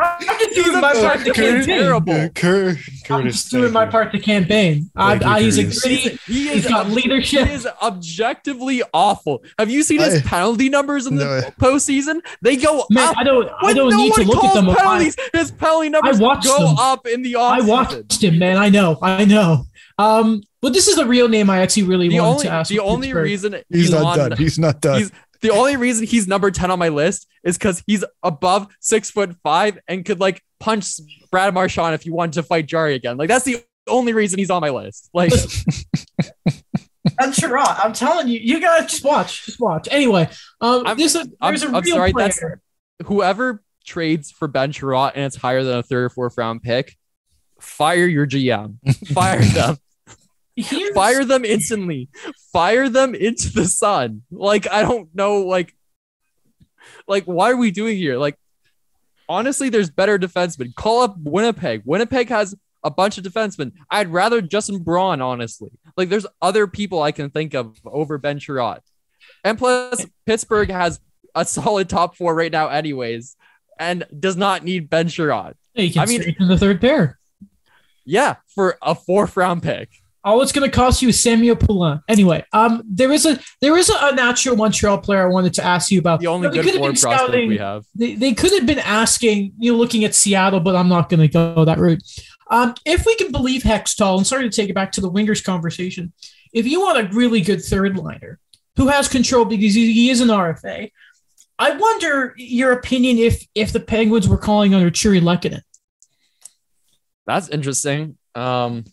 I'm 0.00 0.20
just 0.38 0.54
doing 0.54 0.80
my 0.80 0.92
part 0.92 1.18
to 1.20 1.24
fucking 1.26 1.34
campaign. 1.34 1.64
terrible. 1.66 2.12
Uh, 2.12 2.28
Cur- 2.28 2.68
I'm 2.70 2.76
Curtis, 3.04 3.34
just 3.34 3.50
doing 3.50 3.72
my 3.72 3.84
you. 3.84 3.90
part 3.90 4.12
to 4.12 4.18
campaign. 4.20 4.90
I, 4.94 5.18
I, 5.24 5.40
he's 5.42 5.58
a 5.58 5.64
gritty. 5.64 6.18
He 6.26 6.48
He's 6.48 6.64
is 6.64 6.68
got 6.68 6.88
leadership. 6.88 7.48
He 7.48 7.54
is 7.54 7.66
objectively 7.82 8.82
awful. 8.94 9.42
Have 9.58 9.70
you 9.70 9.82
seen 9.82 10.00
his 10.00 10.16
I- 10.24 10.28
penalty 10.28 10.68
numbers 10.68 11.06
in 11.06 11.16
the 11.16 11.24
No. 11.24 11.40
postseason? 11.66 12.20
They 12.42 12.56
go 12.56 12.84
Man, 12.90 13.08
up. 13.08 13.16
I 13.18 13.24
don't. 13.24 13.50
I 13.62 13.72
don't 13.72 13.90
no 13.90 13.96
need 13.96 14.12
to 14.14 14.22
look 14.24 14.36
at 14.36 14.40
calls 14.40 14.54
them. 14.54 14.68
I, 14.70 14.74
penalties, 14.74 15.16
his 15.32 15.50
penalty 15.50 15.88
numbers 15.88 16.18
go 16.20 16.34
them. 16.36 16.76
up 16.78 17.06
in 17.06 17.22
the 17.22 17.36
I 17.36 17.60
watched 17.60 18.22
him, 18.22 18.38
man. 18.38 18.56
I 18.56 18.68
know. 18.68 18.98
I 19.02 19.24
know. 19.24 19.64
Um, 19.98 20.42
but 20.60 20.72
this 20.72 20.86
is 20.86 20.94
the 20.96 21.06
real 21.06 21.28
name 21.28 21.50
I 21.50 21.60
actually 21.60 21.82
really 21.84 22.08
The 22.08 22.20
wanted 22.20 22.30
only 22.30 22.44
to 22.44 22.50
ask. 22.52 22.70
the 22.70 22.78
only 22.80 23.08
Pittsburgh. 23.08 23.24
reason 23.24 23.56
He's 23.68 23.90
not 23.90 24.16
done. 24.16 24.32
He's 24.36 24.58
not 24.58 24.80
done. 24.80 24.98
He's 25.00 25.10
the 25.40 25.50
only 25.50 25.76
reason 25.76 26.06
he's 26.06 26.26
number 26.26 26.50
10 26.50 26.70
on 26.70 26.78
my 26.78 26.88
list 26.88 27.26
is 27.44 27.56
because 27.56 27.82
he's 27.86 28.04
above 28.22 28.68
six 28.80 29.10
foot 29.10 29.36
five 29.42 29.78
and 29.88 30.04
could 30.04 30.20
like 30.20 30.42
punch 30.60 30.94
Brad 31.30 31.54
Marchand 31.54 31.94
if 31.94 32.04
you 32.06 32.12
wanted 32.12 32.34
to 32.34 32.42
fight 32.42 32.66
Jarry 32.66 32.94
again. 32.94 33.16
Like 33.16 33.28
that's 33.28 33.44
the 33.44 33.62
only 33.86 34.12
reason 34.12 34.38
he's 34.38 34.50
on 34.50 34.60
my 34.60 34.70
list. 34.70 35.08
Like 35.14 35.32
I'm. 37.20 37.32
I'm 37.52 37.92
telling 37.92 38.28
you, 38.28 38.38
you 38.38 38.60
guys 38.60 38.90
just 38.90 39.04
watch, 39.04 39.46
just 39.46 39.60
watch. 39.60 39.88
Anyway, 39.90 40.28
um, 40.60 40.86
I'm- 40.86 40.96
this 40.96 41.14
is 41.14 41.28
I'm- 41.40 41.52
there's 41.52 41.62
a 41.62 41.68
I'm 41.68 41.82
real 41.82 41.94
sorry, 41.96 42.12
player. 42.12 42.28
that's- 42.28 42.58
whoever 43.06 43.62
trades 43.84 44.30
for 44.30 44.48
Ben 44.48 44.72
Chiarot 44.72 45.12
and 45.14 45.24
it's 45.24 45.36
higher 45.36 45.62
than 45.64 45.78
a 45.78 45.82
third 45.82 46.04
or 46.04 46.08
fourth 46.10 46.36
round 46.36 46.62
pick, 46.62 46.96
fire 47.60 48.06
your 48.06 48.26
GM. 48.26 48.76
Fire 49.08 49.40
them. 49.40 49.78
Here's, 50.60 50.94
Fire 50.94 51.24
them 51.24 51.44
instantly. 51.44 52.08
Fire 52.52 52.88
them 52.88 53.14
into 53.14 53.52
the 53.52 53.64
sun. 53.66 54.22
Like 54.30 54.68
I 54.70 54.82
don't 54.82 55.14
know. 55.14 55.42
Like, 55.42 55.74
like 57.06 57.24
why 57.24 57.50
are 57.50 57.56
we 57.56 57.70
doing 57.70 57.96
here? 57.96 58.16
Like, 58.18 58.36
honestly, 59.28 59.68
there's 59.68 59.90
better 59.90 60.18
defensemen. 60.18 60.74
Call 60.74 61.02
up 61.02 61.16
Winnipeg. 61.18 61.82
Winnipeg 61.84 62.28
has 62.28 62.54
a 62.84 62.90
bunch 62.90 63.18
of 63.18 63.24
defensemen. 63.24 63.72
I'd 63.90 64.08
rather 64.08 64.40
Justin 64.40 64.82
Braun, 64.82 65.20
honestly. 65.20 65.70
Like, 65.96 66.08
there's 66.08 66.26
other 66.40 66.66
people 66.66 67.02
I 67.02 67.12
can 67.12 67.30
think 67.30 67.54
of 67.54 67.76
over 67.84 68.18
Ben 68.18 68.38
Chiarot. 68.38 68.80
And 69.44 69.58
plus, 69.58 70.06
Pittsburgh 70.26 70.70
has 70.70 71.00
a 71.34 71.44
solid 71.44 71.88
top 71.88 72.16
four 72.16 72.34
right 72.34 72.52
now, 72.52 72.68
anyways, 72.68 73.36
and 73.78 74.04
does 74.18 74.36
not 74.36 74.64
need 74.64 74.88
Ben 74.90 75.08
you 75.82 75.92
can 75.92 76.02
I 76.02 76.06
mean- 76.06 76.20
straighten 76.22 76.48
the 76.48 76.58
third 76.58 76.80
pair. 76.80 77.18
Yeah, 78.04 78.36
for 78.54 78.78
a 78.80 78.94
fourth 78.94 79.36
round 79.36 79.62
pick. 79.62 79.90
All 80.28 80.42
it's 80.42 80.52
going 80.52 80.70
to 80.70 80.76
cost 80.76 81.00
you 81.00 81.08
is 81.08 81.22
Samuel 81.22 81.56
Poulin. 81.56 82.02
Anyway, 82.06 82.44
um, 82.52 82.82
there 82.86 83.10
is 83.10 83.24
a 83.24 83.40
there 83.62 83.78
is 83.78 83.88
a, 83.88 83.94
a 84.08 84.14
natural 84.14 84.56
Montreal 84.56 84.98
player 84.98 85.22
I 85.22 85.32
wanted 85.32 85.54
to 85.54 85.64
ask 85.64 85.90
you 85.90 85.98
about. 86.00 86.20
The 86.20 86.26
only 86.26 86.50
good 86.50 86.66
forward 86.74 86.98
prospect 86.98 87.30
scouting- 87.30 87.48
we 87.48 87.56
have. 87.56 87.86
They, 87.94 88.14
they 88.14 88.34
could 88.34 88.52
have 88.52 88.66
been 88.66 88.78
asking, 88.78 89.54
you 89.58 89.72
know, 89.72 89.78
looking 89.78 90.04
at 90.04 90.14
Seattle, 90.14 90.60
but 90.60 90.76
I'm 90.76 90.90
not 90.90 91.08
going 91.08 91.20
to 91.20 91.28
go 91.28 91.64
that 91.64 91.78
route. 91.78 92.02
Um, 92.50 92.74
if 92.84 93.06
we 93.06 93.14
can 93.16 93.32
believe 93.32 93.62
Hextall, 93.62 94.18
and 94.18 94.26
sorry 94.26 94.42
to 94.42 94.54
take 94.54 94.68
it 94.68 94.74
back 94.74 94.92
to 94.92 95.00
the 95.00 95.10
wingers 95.10 95.42
conversation, 95.42 96.12
if 96.52 96.66
you 96.66 96.82
want 96.82 96.98
a 96.98 97.16
really 97.16 97.40
good 97.40 97.62
third 97.62 97.96
liner 97.96 98.38
who 98.76 98.88
has 98.88 99.08
control 99.08 99.46
because 99.46 99.72
he, 99.72 100.10
is 100.10 100.20
an 100.20 100.28
RFA, 100.28 100.90
I 101.58 101.70
wonder 101.70 102.34
your 102.36 102.72
opinion 102.72 103.16
if 103.16 103.46
if 103.54 103.72
the 103.72 103.80
Penguins 103.80 104.28
were 104.28 104.36
calling 104.36 104.74
under 104.74 104.90
Chiri 104.90 105.22
Lehkonen. 105.22 105.62
That's 107.26 107.48
interesting. 107.48 108.18
Um, 108.34 108.84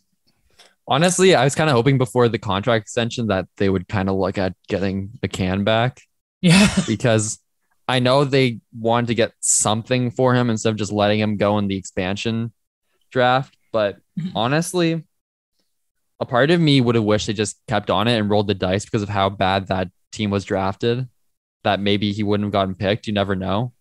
honestly, 0.88 1.36
I 1.36 1.43
was 1.43 1.55
kind 1.55 1.69
of 1.69 1.75
hoping 1.75 1.97
before 1.97 2.27
the 2.29 2.39
contract 2.39 2.83
extension 2.83 3.27
that 3.27 3.47
they 3.57 3.69
would 3.69 3.88
kind 3.88 4.09
of 4.09 4.15
look 4.15 4.38
at 4.38 4.53
getting 4.67 5.11
the 5.21 5.27
can 5.27 5.63
back 5.63 6.01
Yeah, 6.41 6.67
because 6.88 7.39
I 7.88 7.99
know 7.99 8.23
they 8.23 8.59
wanted 8.77 9.07
to 9.07 9.15
get 9.15 9.33
something 9.39 10.11
for 10.11 10.33
him 10.36 10.49
instead 10.49 10.69
of 10.69 10.75
just 10.75 10.91
letting 10.91 11.19
him 11.19 11.38
go 11.38 11.57
in 11.57 11.67
the 11.67 11.77
expansion 11.77 12.51
draft. 13.11 13.55
But 13.71 13.97
Mhm. 14.19 14.31
honestly, 14.36 15.03
a 16.19 16.25
part 16.25 16.49
of 16.51 16.61
me 16.61 16.79
would 16.81 16.95
have 16.95 17.03
wished 17.03 17.27
they 17.27 17.33
just 17.33 17.57
kept 17.67 17.89
on 17.89 18.07
it 18.07 18.17
and 18.17 18.29
rolled 18.29 18.47
the 18.47 18.53
dice 18.53 18.86
because 18.86 19.01
of 19.03 19.09
how 19.09 19.29
bad 19.29 19.67
that 19.67 19.89
team 20.11 20.29
was 20.29 20.45
drafted. 20.45 21.07
That 21.63 21.79
maybe 21.79 22.11
he 22.13 22.23
wouldn't 22.23 22.45
have 22.45 22.53
gotten 22.53 22.75
picked. 22.75 23.07
You 23.07 23.13
never 23.13 23.36
know. 23.36 23.73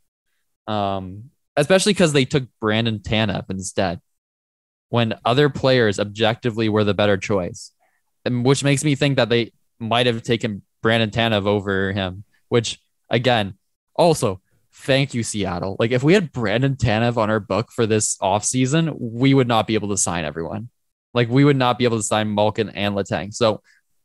Um, 0.67 1.31
especially 1.57 1.93
because 1.93 2.13
they 2.13 2.25
took 2.25 2.45
Brandon 2.61 2.99
Tanev 2.99 3.45
instead 3.51 4.01
when 4.95 5.13
other 5.25 5.49
players 5.49 5.99
objectively 5.99 6.69
were 6.69 6.85
the 6.85 6.95
better 6.95 7.17
choice, 7.17 7.73
and 8.25 8.45
which 8.45 8.63
makes 8.63 8.85
me 8.85 8.95
think 8.95 9.17
that 9.17 9.29
they 9.29 9.51
might 9.81 10.07
have 10.07 10.23
taken 10.23 10.63
Brandon 10.83 11.11
Tanev 11.11 11.49
over 11.49 11.91
him. 11.91 12.23
Which 12.49 12.79
again, 13.11 13.55
also 13.97 14.41
thank 14.73 15.13
you 15.13 15.25
Seattle. 15.25 15.75
Like 15.81 15.91
if 15.91 16.05
we 16.05 16.15
had 16.15 16.31
Brandon 16.31 16.77
Tanev 16.77 17.17
on 17.17 17.29
our 17.29 17.41
book 17.41 17.73
for 17.73 17.87
this 17.87 18.17
offseason, 18.19 18.95
we 18.97 19.35
would 19.35 19.49
not 19.49 19.67
be 19.67 19.75
able 19.75 19.89
to 19.89 19.97
sign 19.97 20.25
everyone. 20.25 20.69
Like 21.13 21.29
we 21.29 21.45
would 21.45 21.57
not 21.57 21.77
be 21.77 21.87
able 21.87 21.97
to 21.97 22.05
sign 22.05 22.33
Malkin 22.33 22.69
and 22.69 22.95
Letang. 22.95 23.35
So 23.35 23.63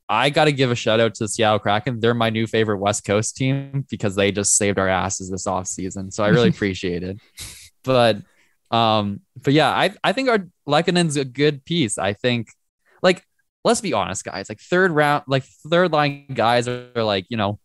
I 0.09 0.31
got 0.31 0.45
to 0.45 0.51
give 0.51 0.71
a 0.71 0.75
shout 0.75 0.99
out 0.99 1.13
to 1.13 1.25
the 1.25 1.27
Seattle 1.27 1.59
Kraken. 1.59 1.99
They're 1.99 2.15
my 2.15 2.31
new 2.31 2.47
favorite 2.47 2.79
West 2.79 3.05
Coast 3.05 3.37
team 3.37 3.85
because 3.91 4.15
they 4.15 4.31
just 4.31 4.55
saved 4.55 4.79
our 4.79 4.89
asses 4.89 5.29
this 5.29 5.45
offseason. 5.45 6.11
So 6.11 6.23
I 6.23 6.29
really 6.29 6.49
appreciate 6.55 7.03
it. 7.03 7.19
But 7.83 8.23
um, 8.71 9.21
but 9.41 9.53
yeah, 9.53 9.69
I 9.69 9.93
I 10.03 10.13
think 10.13 10.29
our 10.29 10.47
Lehkonen's 10.67 11.17
a 11.17 11.25
good 11.25 11.65
piece. 11.65 11.97
I 11.97 12.13
think 12.13 12.49
like 13.01 13.25
let's 13.63 13.81
be 13.81 13.93
honest, 13.93 14.23
guys. 14.23 14.49
Like 14.49 14.59
third 14.59 14.91
round, 14.91 15.23
like 15.27 15.43
third 15.69 15.91
line 15.91 16.27
guys 16.33 16.67
are, 16.67 16.87
are 16.95 17.03
like, 17.03 17.25
you 17.29 17.37
know, 17.37 17.59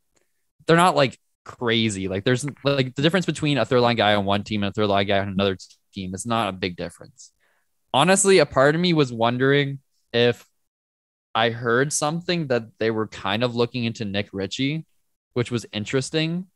they're 0.67 0.77
not 0.77 0.97
like 0.97 1.19
crazy. 1.45 2.09
Like 2.09 2.25
there's 2.25 2.47
like 2.65 2.95
the 2.95 3.03
difference 3.03 3.27
between 3.27 3.59
a 3.59 3.65
third 3.65 3.81
line 3.81 3.97
guy 3.97 4.15
on 4.15 4.25
one 4.25 4.45
team 4.45 4.63
and 4.63 4.71
a 4.71 4.73
third 4.73 4.89
line 4.89 5.07
guy 5.07 5.21
on 5.21 5.29
another 5.29 5.57
team 5.95 6.15
is 6.15 6.27
not 6.27 6.49
a 6.49 6.53
big 6.53 6.77
difference. 6.77 7.33
Honestly, 7.93 8.39
a 8.39 8.47
part 8.47 8.75
of 8.75 8.81
me 8.81 8.93
was 8.93 9.13
wondering 9.13 9.79
if 10.13 10.45
I 11.35 11.51
heard 11.51 11.93
something 11.93 12.49
that 12.49 12.65
they 12.79 12.91
were 12.91 13.07
kind 13.07 13.45
of 13.45 13.55
looking 13.55 13.85
into 13.85 14.05
Nick 14.05 14.29
Ritchie, 14.33 14.87
which 15.35 15.51
was 15.51 15.67
interesting. 15.73 16.47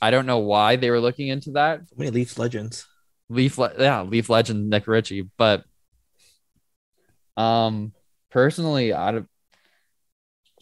I 0.00 0.10
don't 0.10 0.26
know 0.26 0.38
why 0.38 0.76
they 0.76 0.90
were 0.90 1.00
looking 1.00 1.28
into 1.28 1.52
that. 1.52 1.88
So 1.88 1.96
many 1.96 2.10
Leafs 2.10 2.38
legends. 2.38 2.86
Leaf, 3.28 3.58
yeah, 3.78 4.02
Leaf 4.02 4.30
legend 4.30 4.70
Nick 4.70 4.86
Ritchie. 4.86 5.28
But 5.36 5.64
um, 7.36 7.92
personally, 8.30 8.92
of 8.92 9.26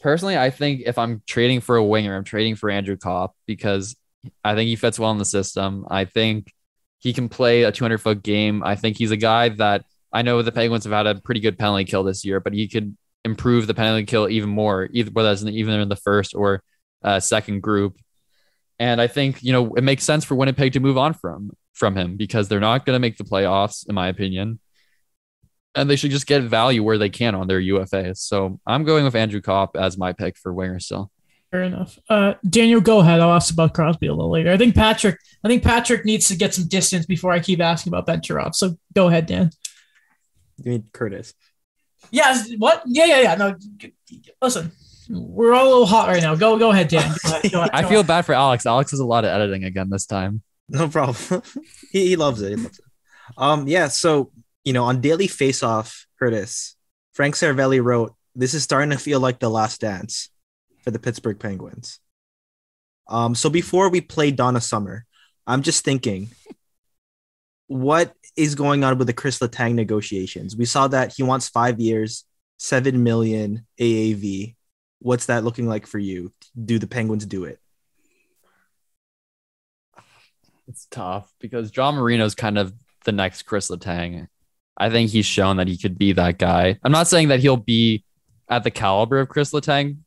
personally, 0.00 0.36
I 0.36 0.50
think 0.50 0.82
if 0.84 0.98
I'm 0.98 1.22
trading 1.26 1.60
for 1.60 1.76
a 1.76 1.84
winger, 1.84 2.16
I'm 2.16 2.24
trading 2.24 2.56
for 2.56 2.70
Andrew 2.70 2.96
Copp 2.96 3.34
because 3.46 3.96
I 4.44 4.54
think 4.54 4.68
he 4.68 4.76
fits 4.76 4.98
well 4.98 5.10
in 5.12 5.18
the 5.18 5.24
system. 5.24 5.86
I 5.90 6.04
think 6.04 6.52
he 6.98 7.12
can 7.12 7.28
play 7.28 7.62
a 7.62 7.72
200 7.72 7.98
foot 7.98 8.22
game. 8.22 8.62
I 8.62 8.74
think 8.74 8.96
he's 8.98 9.10
a 9.10 9.16
guy 9.16 9.50
that 9.50 9.84
I 10.12 10.22
know 10.22 10.42
the 10.42 10.52
Penguins 10.52 10.84
have 10.84 10.92
had 10.92 11.06
a 11.06 11.20
pretty 11.20 11.40
good 11.40 11.58
penalty 11.58 11.84
kill 11.84 12.02
this 12.02 12.24
year, 12.24 12.40
but 12.40 12.52
he 12.52 12.68
could 12.68 12.96
improve 13.24 13.66
the 13.66 13.74
penalty 13.74 14.04
kill 14.04 14.28
even 14.28 14.50
more, 14.50 14.88
either 14.92 15.10
whether 15.10 15.28
that's 15.28 15.42
in, 15.42 15.48
the, 15.48 15.58
even 15.58 15.78
in 15.78 15.88
the 15.88 15.96
first 15.96 16.34
or 16.34 16.62
uh, 17.02 17.20
second 17.20 17.60
group. 17.62 17.98
And 18.78 19.00
I 19.00 19.06
think 19.06 19.42
you 19.42 19.52
know 19.52 19.74
it 19.74 19.82
makes 19.84 20.04
sense 20.04 20.24
for 20.24 20.34
Winnipeg 20.34 20.72
to 20.74 20.80
move 20.80 20.98
on 20.98 21.14
from 21.14 21.50
from 21.72 21.96
him 21.96 22.16
because 22.16 22.48
they're 22.48 22.60
not 22.60 22.84
going 22.86 22.94
to 22.94 23.00
make 23.00 23.16
the 23.18 23.24
playoffs, 23.24 23.88
in 23.88 23.94
my 23.94 24.08
opinion. 24.08 24.58
And 25.74 25.90
they 25.90 25.96
should 25.96 26.10
just 26.10 26.26
get 26.26 26.42
value 26.42 26.82
where 26.82 26.96
they 26.96 27.10
can 27.10 27.34
on 27.34 27.48
their 27.48 27.60
UFAs. 27.60 28.16
So 28.18 28.58
I'm 28.66 28.84
going 28.84 29.04
with 29.04 29.14
Andrew 29.14 29.42
Copp 29.42 29.76
as 29.76 29.98
my 29.98 30.14
pick 30.14 30.38
for 30.38 30.54
winger 30.54 30.80
still. 30.80 31.10
fair 31.50 31.64
enough. 31.64 31.98
Uh, 32.08 32.32
Daniel, 32.48 32.80
go 32.80 33.00
ahead. 33.00 33.20
I'll 33.20 33.34
ask 33.34 33.52
about 33.52 33.74
Crosby 33.74 34.06
a 34.06 34.14
little 34.14 34.30
later. 34.30 34.50
I 34.50 34.56
think 34.56 34.74
Patrick. 34.74 35.18
I 35.44 35.48
think 35.48 35.62
Patrick 35.62 36.04
needs 36.06 36.28
to 36.28 36.36
get 36.36 36.54
some 36.54 36.66
distance 36.66 37.04
before 37.04 37.30
I 37.32 37.40
keep 37.40 37.60
asking 37.60 37.90
about 37.92 38.06
Ben 38.06 38.20
Chiarot. 38.22 38.54
So 38.54 38.76
go 38.94 39.08
ahead, 39.08 39.26
Dan. 39.26 39.50
You 40.62 40.70
mean 40.72 40.84
Curtis? 40.94 41.34
Yeah. 42.10 42.42
What? 42.56 42.82
Yeah. 42.86 43.04
Yeah. 43.04 43.20
Yeah. 43.20 43.34
No. 43.34 43.54
g- 43.76 43.92
g- 44.08 44.22
Listen, 44.40 44.72
we're 45.08 45.52
all 45.52 45.64
a 45.64 45.68
little 45.68 45.86
hot 45.86 46.08
right 46.08 46.22
now. 46.22 46.34
Go. 46.34 46.58
Go 46.58 46.70
ahead, 46.70 46.88
Dan. 46.88 47.14
Go 47.24 47.30
ahead, 47.30 47.52
go 47.52 47.58
ahead, 47.60 47.70
I 47.72 47.82
feel 47.82 48.00
ahead. 48.00 48.06
bad 48.06 48.26
for 48.26 48.34
Alex. 48.34 48.66
Alex 48.66 48.90
has 48.90 49.00
a 49.00 49.04
lot 49.06 49.24
of 49.24 49.30
editing 49.30 49.64
again 49.64 49.90
this 49.90 50.06
time. 50.06 50.42
No 50.68 50.88
problem. 50.88 51.42
he, 51.92 52.08
he 52.08 52.16
loves 52.16 52.42
it. 52.42 52.50
He 52.50 52.56
loves 52.56 52.78
it. 52.78 52.84
Um, 53.36 53.68
yeah. 53.68 53.88
So 53.88 54.32
you 54.64 54.72
know, 54.72 54.84
on 54.84 55.00
Daily 55.00 55.26
Face 55.28 55.62
Off, 55.62 56.06
Curtis, 56.18 56.76
Frank 57.12 57.34
Seravalli 57.34 57.82
wrote, 57.82 58.14
"This 58.34 58.54
is 58.54 58.62
starting 58.62 58.90
to 58.90 58.98
feel 58.98 59.20
like 59.20 59.38
the 59.38 59.50
last 59.50 59.80
dance 59.80 60.30
for 60.82 60.90
the 60.90 60.98
Pittsburgh 60.98 61.38
Penguins." 61.38 62.00
Um, 63.08 63.34
so 63.34 63.48
before 63.48 63.88
we 63.88 64.00
play 64.00 64.32
Donna 64.32 64.60
Summer, 64.60 65.06
I'm 65.46 65.62
just 65.62 65.84
thinking, 65.84 66.30
what 67.68 68.12
is 68.36 68.56
going 68.56 68.82
on 68.82 68.98
with 68.98 69.06
the 69.06 69.12
Chris 69.12 69.38
Letang 69.38 69.74
negotiations? 69.74 70.56
We 70.56 70.64
saw 70.64 70.88
that 70.88 71.14
he 71.14 71.22
wants 71.22 71.48
five 71.48 71.80
years, 71.80 72.24
seven 72.58 73.02
million 73.02 73.66
AAV. 73.80 74.55
What's 75.00 75.26
that 75.26 75.44
looking 75.44 75.66
like 75.68 75.86
for 75.86 75.98
you? 75.98 76.32
Do 76.62 76.78
the 76.78 76.86
Penguins 76.86 77.26
do 77.26 77.44
it? 77.44 77.60
It's 80.68 80.86
tough 80.90 81.32
because 81.38 81.70
John 81.70 81.94
Marino's 81.94 82.34
kind 82.34 82.58
of 82.58 82.72
the 83.04 83.12
next 83.12 83.42
Chris 83.42 83.70
Letang. 83.70 84.26
I 84.76 84.90
think 84.90 85.10
he's 85.10 85.26
shown 85.26 85.56
that 85.56 85.68
he 85.68 85.78
could 85.78 85.96
be 85.96 86.12
that 86.12 86.38
guy. 86.38 86.78
I'm 86.82 86.92
not 86.92 87.06
saying 87.06 87.28
that 87.28 87.40
he'll 87.40 87.56
be 87.56 88.04
at 88.48 88.64
the 88.64 88.70
caliber 88.70 89.20
of 89.20 89.28
Chris 89.28 89.52
Letang 89.52 89.98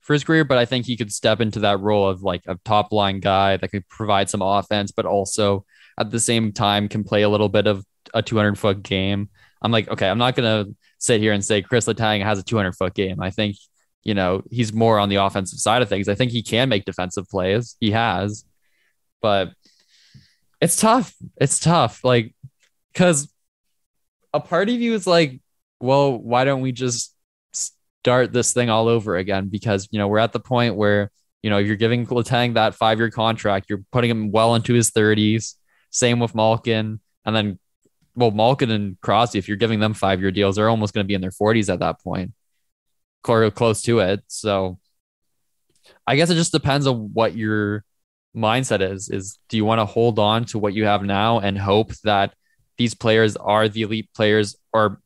for 0.00 0.12
his 0.12 0.24
career, 0.24 0.44
but 0.44 0.58
I 0.58 0.64
think 0.64 0.86
he 0.86 0.96
could 0.96 1.12
step 1.12 1.40
into 1.40 1.60
that 1.60 1.80
role 1.80 2.08
of 2.08 2.22
like 2.22 2.42
a 2.46 2.58
top 2.64 2.92
line 2.92 3.20
guy 3.20 3.56
that 3.56 3.68
could 3.68 3.88
provide 3.88 4.30
some 4.30 4.42
offense, 4.42 4.90
but 4.90 5.06
also 5.06 5.64
at 5.98 6.10
the 6.10 6.20
same 6.20 6.52
time 6.52 6.88
can 6.88 7.04
play 7.04 7.22
a 7.22 7.28
little 7.28 7.48
bit 7.48 7.66
of 7.66 7.84
a 8.14 8.22
200 8.22 8.58
foot 8.58 8.82
game. 8.82 9.28
I'm 9.62 9.72
like, 9.72 9.88
okay, 9.88 10.08
I'm 10.08 10.18
not 10.18 10.34
gonna 10.34 10.66
sit 10.98 11.20
here 11.20 11.32
and 11.32 11.44
say 11.44 11.62
Chris 11.62 11.86
Letang 11.86 12.22
has 12.22 12.38
a 12.38 12.42
200 12.42 12.72
foot 12.72 12.94
game. 12.94 13.20
I 13.20 13.30
think 13.30 13.56
you 14.06 14.14
know 14.14 14.42
he's 14.50 14.72
more 14.72 15.00
on 15.00 15.08
the 15.08 15.16
offensive 15.16 15.58
side 15.58 15.82
of 15.82 15.88
things. 15.88 16.08
I 16.08 16.14
think 16.14 16.30
he 16.30 16.42
can 16.42 16.68
make 16.68 16.84
defensive 16.84 17.28
plays. 17.28 17.76
He 17.80 17.90
has, 17.90 18.44
but 19.20 19.52
it's 20.60 20.76
tough. 20.76 21.12
It's 21.40 21.58
tough. 21.58 22.04
Like, 22.04 22.32
because 22.92 23.28
a 24.32 24.38
part 24.38 24.68
of 24.68 24.76
you 24.76 24.94
is 24.94 25.08
like, 25.08 25.40
well, 25.80 26.16
why 26.16 26.44
don't 26.44 26.60
we 26.60 26.70
just 26.70 27.14
start 27.52 28.32
this 28.32 28.52
thing 28.52 28.70
all 28.70 28.86
over 28.86 29.16
again? 29.16 29.48
Because, 29.48 29.88
you 29.90 29.98
know, 29.98 30.06
we're 30.06 30.18
at 30.18 30.32
the 30.32 30.40
point 30.40 30.76
where, 30.76 31.10
you 31.42 31.50
know, 31.50 31.58
if 31.58 31.66
you're 31.66 31.74
giving 31.74 32.06
Letang 32.06 32.54
that 32.54 32.76
five 32.76 32.98
year 32.98 33.10
contract, 33.10 33.66
you're 33.68 33.82
putting 33.90 34.10
him 34.10 34.30
well 34.30 34.54
into 34.54 34.72
his 34.72 34.92
30s. 34.92 35.54
Same 35.90 36.20
with 36.20 36.34
Malkin. 36.34 37.00
And 37.24 37.34
then, 37.34 37.58
well, 38.14 38.30
Malkin 38.30 38.70
and 38.70 39.00
Crosby, 39.00 39.40
if 39.40 39.48
you're 39.48 39.56
giving 39.56 39.80
them 39.80 39.94
five 39.94 40.20
year 40.20 40.30
deals, 40.30 40.56
they're 40.56 40.70
almost 40.70 40.94
going 40.94 41.04
to 41.04 41.08
be 41.08 41.14
in 41.14 41.20
their 41.20 41.30
40s 41.30 41.72
at 41.72 41.80
that 41.80 42.00
point, 42.00 42.32
or 43.28 43.50
close 43.50 43.82
to 43.82 44.00
it. 44.00 44.22
So 44.28 44.78
I 46.06 46.16
guess 46.16 46.30
it 46.30 46.34
just 46.34 46.52
depends 46.52 46.86
on 46.86 47.10
what 47.12 47.36
your 47.36 47.84
mindset 48.36 48.82
is 48.82 49.08
is 49.08 49.38
do 49.48 49.56
you 49.56 49.64
want 49.64 49.78
to 49.78 49.86
hold 49.86 50.18
on 50.18 50.44
to 50.44 50.58
what 50.58 50.74
you 50.74 50.84
have 50.84 51.02
now 51.02 51.38
and 51.38 51.58
hope 51.58 51.90
that 52.04 52.34
these 52.76 52.94
players 52.94 53.34
are 53.36 53.66
the 53.68 53.82
elite 53.82 54.10
players 54.14 54.56
or 54.74 55.00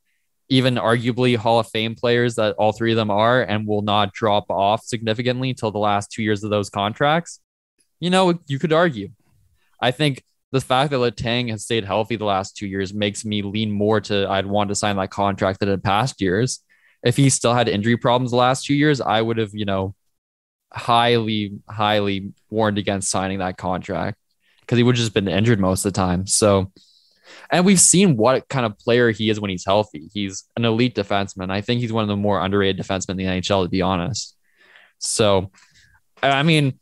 even 0.48 0.74
arguably 0.74 1.36
Hall 1.36 1.60
of 1.60 1.68
Fame 1.68 1.94
players 1.94 2.34
that 2.34 2.56
all 2.56 2.72
three 2.72 2.90
of 2.90 2.96
them 2.96 3.10
are 3.10 3.40
and 3.40 3.68
will 3.68 3.82
not 3.82 4.12
drop 4.12 4.50
off 4.50 4.82
significantly 4.84 5.50
until 5.50 5.70
the 5.70 5.78
last 5.78 6.10
two 6.10 6.24
years 6.24 6.42
of 6.42 6.50
those 6.50 6.68
contracts, 6.68 7.38
you 8.00 8.10
know, 8.10 8.36
you 8.48 8.58
could 8.58 8.72
argue. 8.72 9.10
I 9.80 9.92
think 9.92 10.24
the 10.50 10.60
fact 10.60 10.90
that 10.90 10.96
Letang 10.96 11.50
has 11.50 11.62
stayed 11.62 11.84
healthy 11.84 12.16
the 12.16 12.24
last 12.24 12.56
two 12.56 12.66
years 12.66 12.92
makes 12.92 13.24
me 13.24 13.42
lean 13.42 13.70
more 13.70 14.00
to 14.02 14.28
I'd 14.28 14.46
want 14.46 14.68
to 14.70 14.74
sign 14.74 14.96
that 14.96 15.10
contract 15.10 15.60
than 15.60 15.68
in 15.68 15.80
past 15.80 16.20
years. 16.20 16.60
If 17.02 17.16
he 17.16 17.30
still 17.30 17.54
had 17.54 17.68
injury 17.68 17.96
problems 17.96 18.30
the 18.30 18.36
last 18.36 18.66
two 18.66 18.74
years, 18.74 19.00
I 19.00 19.22
would 19.22 19.38
have, 19.38 19.50
you 19.54 19.64
know, 19.64 19.94
highly, 20.72 21.58
highly 21.68 22.32
warned 22.50 22.78
against 22.78 23.10
signing 23.10 23.38
that 23.38 23.56
contract 23.56 24.18
because 24.60 24.76
he 24.76 24.82
would 24.82 24.96
have 24.96 25.00
just 25.00 25.14
been 25.14 25.28
injured 25.28 25.60
most 25.60 25.84
of 25.84 25.92
the 25.92 25.96
time. 25.96 26.26
So, 26.26 26.72
and 27.50 27.64
we've 27.64 27.80
seen 27.80 28.16
what 28.16 28.48
kind 28.48 28.66
of 28.66 28.78
player 28.78 29.10
he 29.10 29.30
is 29.30 29.40
when 29.40 29.50
he's 29.50 29.64
healthy. 29.64 30.10
He's 30.12 30.44
an 30.56 30.64
elite 30.64 30.94
defenseman. 30.94 31.50
I 31.50 31.60
think 31.60 31.80
he's 31.80 31.92
one 31.92 32.02
of 32.02 32.08
the 32.08 32.16
more 32.16 32.40
underrated 32.40 32.84
defensemen 32.84 33.10
in 33.10 33.16
the 33.16 33.24
NHL, 33.24 33.64
to 33.64 33.68
be 33.68 33.82
honest. 33.82 34.36
So, 34.98 35.50
I 36.22 36.42
mean, 36.42 36.78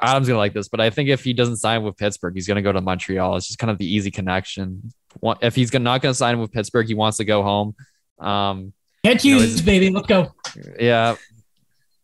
Adam's 0.00 0.28
gonna 0.28 0.38
like 0.38 0.52
this, 0.52 0.68
but 0.68 0.80
I 0.80 0.90
think 0.90 1.08
if 1.08 1.24
he 1.24 1.32
doesn't 1.32 1.56
sign 1.56 1.82
with 1.82 1.96
Pittsburgh, 1.96 2.34
he's 2.34 2.46
gonna 2.46 2.62
go 2.62 2.72
to 2.72 2.80
Montreal. 2.80 3.36
It's 3.36 3.46
just 3.46 3.58
kind 3.58 3.70
of 3.70 3.78
the 3.78 3.86
easy 3.86 4.10
connection. 4.10 4.92
If 5.40 5.54
he's 5.54 5.72
not 5.72 6.02
gonna 6.02 6.14
sign 6.14 6.38
with 6.38 6.52
Pittsburgh, 6.52 6.86
he 6.86 6.94
wants 6.94 7.18
to 7.18 7.24
go 7.24 7.42
home. 7.42 7.74
Um, 8.18 8.72
Can't 9.06 9.24
You 9.24 9.38
know, 9.38 9.62
baby. 9.64 9.90
Let's 9.90 10.06
go. 10.06 10.34
yeah, 10.78 11.14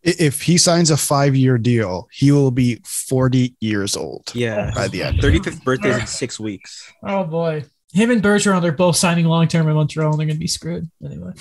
If 0.03 0.43
he 0.43 0.57
signs 0.59 0.91
a 0.91 0.97
five 0.97 1.35
year 1.37 1.59
deal, 1.59 2.09
he 2.13 2.31
will 2.33 2.51
be 2.51 2.81
40 2.85 3.57
years 3.61 3.97
old 3.97 4.31
Yeah. 4.35 4.71
by 4.75 4.89
the 4.89 5.03
end. 5.03 5.19
35th 5.21 5.65
birthday 5.65 5.91
is 5.91 5.99
in 6.01 6.07
six 6.07 6.39
weeks. 6.41 6.93
Oh 7.07 7.25
boy. 7.25 7.65
Him 7.93 8.11
and 8.11 8.23
Bergeron, 8.23 8.63
they're 8.63 8.73
both 8.73 8.97
signing 8.97 9.27
long 9.27 9.49
term 9.49 9.69
in 9.69 9.75
Montreal, 9.75 10.11
and 10.13 10.19
they're 10.19 10.27
going 10.27 10.37
to 10.37 10.41
be 10.41 10.47
screwed 10.47 10.91
anyway. 11.05 11.33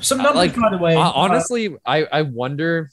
Some 0.00 0.18
numbers, 0.18 0.34
Like, 0.36 0.54
by 0.56 0.70
the 0.70 0.78
way. 0.78 0.94
Hon- 0.94 1.06
uh, 1.06 1.12
honestly, 1.12 1.74
I 1.86 2.04
I 2.04 2.22
wonder, 2.22 2.90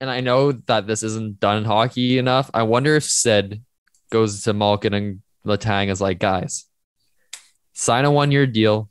and 0.00 0.08
I 0.08 0.20
know 0.20 0.52
that 0.52 0.86
this 0.86 1.02
isn't 1.02 1.38
done 1.40 1.58
in 1.58 1.64
hockey 1.64 2.16
enough. 2.18 2.50
I 2.54 2.62
wonder 2.62 2.94
if 2.96 3.04
Sid 3.04 3.62
goes 4.10 4.42
to 4.44 4.52
Malkin 4.54 4.94
and 4.94 5.22
Letang 5.46 5.90
is 5.90 6.00
like, 6.00 6.18
guys, 6.18 6.64
sign 7.74 8.04
a 8.06 8.10
one 8.10 8.30
year 8.32 8.46
deal 8.46 8.88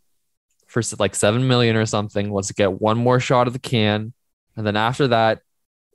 for 0.68 0.82
like 1.00 1.16
seven 1.16 1.48
million 1.48 1.76
or 1.76 1.86
something. 1.86 2.32
Let's 2.32 2.52
get 2.52 2.80
one 2.82 2.98
more 2.98 3.20
shot 3.20 3.48
of 3.48 3.54
the 3.54 3.60
can, 3.60 4.14
and 4.56 4.68
then 4.68 4.76
after 4.76 5.08
that, 5.10 5.40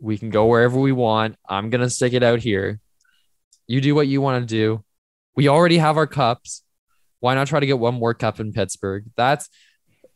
we 0.01 0.19
can 0.19 0.31
go 0.31 0.47
wherever 0.47 0.79
we 0.81 0.93
want. 0.93 1.37
I'm 1.49 1.71
gonna 1.71 1.91
stick 1.91 2.13
it 2.13 2.23
out 2.23 2.41
here. 2.41 2.81
You 3.69 3.81
do 3.81 3.95
what 3.95 4.09
you 4.09 4.21
want 4.21 4.43
to 4.43 4.47
do. 4.55 4.85
We 5.37 5.49
already 5.49 5.79
have 5.79 5.97
our 5.97 6.07
cups. 6.07 6.63
Why 7.21 7.35
not 7.35 7.47
try 7.47 7.61
to 7.61 7.67
get 7.67 7.79
one 7.79 7.95
more 7.95 8.15
cup 8.15 8.41
in 8.41 8.53
Pittsburgh? 8.53 9.05
That's 9.17 9.49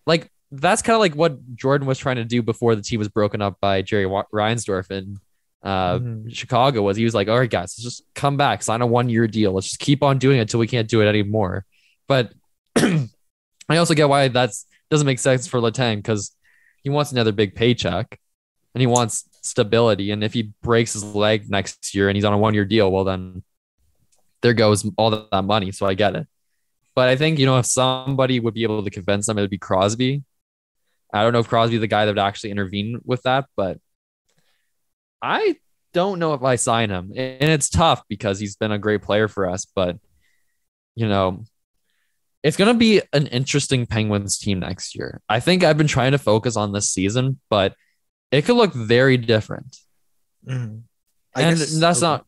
like 0.06 0.30
that's 0.52 0.82
kind 0.82 0.94
of 0.94 1.00
like 1.00 1.14
what 1.14 1.54
Jordan 1.54 1.86
was 1.86 1.98
trying 1.98 2.16
to 2.16 2.24
do 2.24 2.42
before 2.42 2.74
the 2.74 2.82
team 2.82 2.98
was 2.98 3.08
broken 3.08 3.40
up 3.42 3.58
by 3.60 3.82
Jerry 3.82 4.06
Reinsdorf 4.06 4.90
in 4.90 5.18
uh, 5.62 5.98
Mhm. 5.98 6.34
Chicago. 6.34 6.82
Was 6.82 6.96
he 6.96 7.04
was 7.04 7.14
like, 7.14 7.28
all 7.28 7.38
right, 7.38 7.50
guys, 7.50 7.74
let's 7.78 7.82
just 7.82 8.02
come 8.14 8.36
back, 8.36 8.62
sign 8.62 8.80
a 8.82 8.86
one 8.86 9.08
year 9.08 9.26
deal. 9.26 9.52
Let's 9.52 9.66
just 9.68 9.80
keep 9.80 10.02
on 10.02 10.18
doing 10.18 10.38
it 10.38 10.42
until 10.42 10.60
we 10.60 10.66
can't 10.68 10.88
do 10.88 11.00
it 11.02 11.06
anymore. 11.06 11.64
But 12.08 12.32
I 13.68 13.76
also 13.78 13.94
get 13.94 14.08
why 14.08 14.28
that's 14.28 14.66
doesn't 14.90 15.06
make 15.06 15.18
sense 15.18 15.46
for 15.46 15.60
Letang 15.60 15.96
because 15.96 16.34
he 16.82 16.90
wants 16.90 17.12
another 17.12 17.32
big 17.32 17.54
paycheck 17.54 18.18
and 18.74 18.80
he 18.80 18.86
wants 18.86 19.24
stability. 19.42 20.10
And 20.10 20.22
if 20.22 20.32
he 20.32 20.52
breaks 20.62 20.92
his 20.92 21.02
leg 21.02 21.50
next 21.50 21.94
year 21.94 22.08
and 22.08 22.16
he's 22.16 22.24
on 22.24 22.32
a 22.32 22.38
one 22.38 22.54
year 22.54 22.64
deal, 22.64 22.90
well 22.90 23.04
then 23.04 23.42
there 24.42 24.54
goes 24.54 24.88
all 24.96 25.10
that 25.10 25.42
money. 25.42 25.72
So 25.72 25.86
I 25.86 25.94
get 25.94 26.14
it. 26.14 26.28
But 26.94 27.08
I 27.08 27.16
think, 27.16 27.38
you 27.38 27.46
know, 27.46 27.58
if 27.58 27.66
somebody 27.66 28.40
would 28.40 28.54
be 28.54 28.62
able 28.62 28.82
to 28.84 28.90
convince 28.90 29.26
them, 29.26 29.38
it 29.38 29.42
would 29.42 29.50
be 29.50 29.58
Crosby. 29.58 30.22
I 31.12 31.22
don't 31.22 31.32
know 31.32 31.40
if 31.40 31.48
Crosby 31.48 31.78
the 31.78 31.86
guy 31.86 32.04
that 32.04 32.12
would 32.12 32.18
actually 32.18 32.50
intervene 32.50 33.00
with 33.04 33.22
that, 33.22 33.46
but 33.56 33.78
I 35.20 35.56
don't 35.92 36.18
know 36.18 36.34
if 36.34 36.42
I 36.42 36.56
sign 36.56 36.90
him. 36.90 37.12
And 37.16 37.50
it's 37.50 37.68
tough 37.68 38.02
because 38.08 38.38
he's 38.38 38.56
been 38.56 38.72
a 38.72 38.78
great 38.78 39.02
player 39.02 39.28
for 39.28 39.48
us, 39.48 39.66
but 39.66 39.98
you 40.94 41.08
know, 41.08 41.44
it's 42.46 42.56
going 42.56 42.72
to 42.72 42.78
be 42.78 43.02
an 43.12 43.26
interesting 43.26 43.86
Penguins 43.86 44.38
team 44.38 44.60
next 44.60 44.94
year. 44.94 45.20
I 45.28 45.40
think 45.40 45.64
I've 45.64 45.76
been 45.76 45.88
trying 45.88 46.12
to 46.12 46.18
focus 46.18 46.56
on 46.56 46.70
this 46.70 46.90
season, 46.90 47.40
but 47.50 47.74
it 48.30 48.42
could 48.42 48.54
look 48.54 48.72
very 48.72 49.16
different. 49.16 49.76
Mhm. 50.46 50.82
I 51.34 51.42
and 51.42 51.58
guess- 51.58 51.76
that's 51.76 51.98
okay. 51.98 52.06
not 52.06 52.26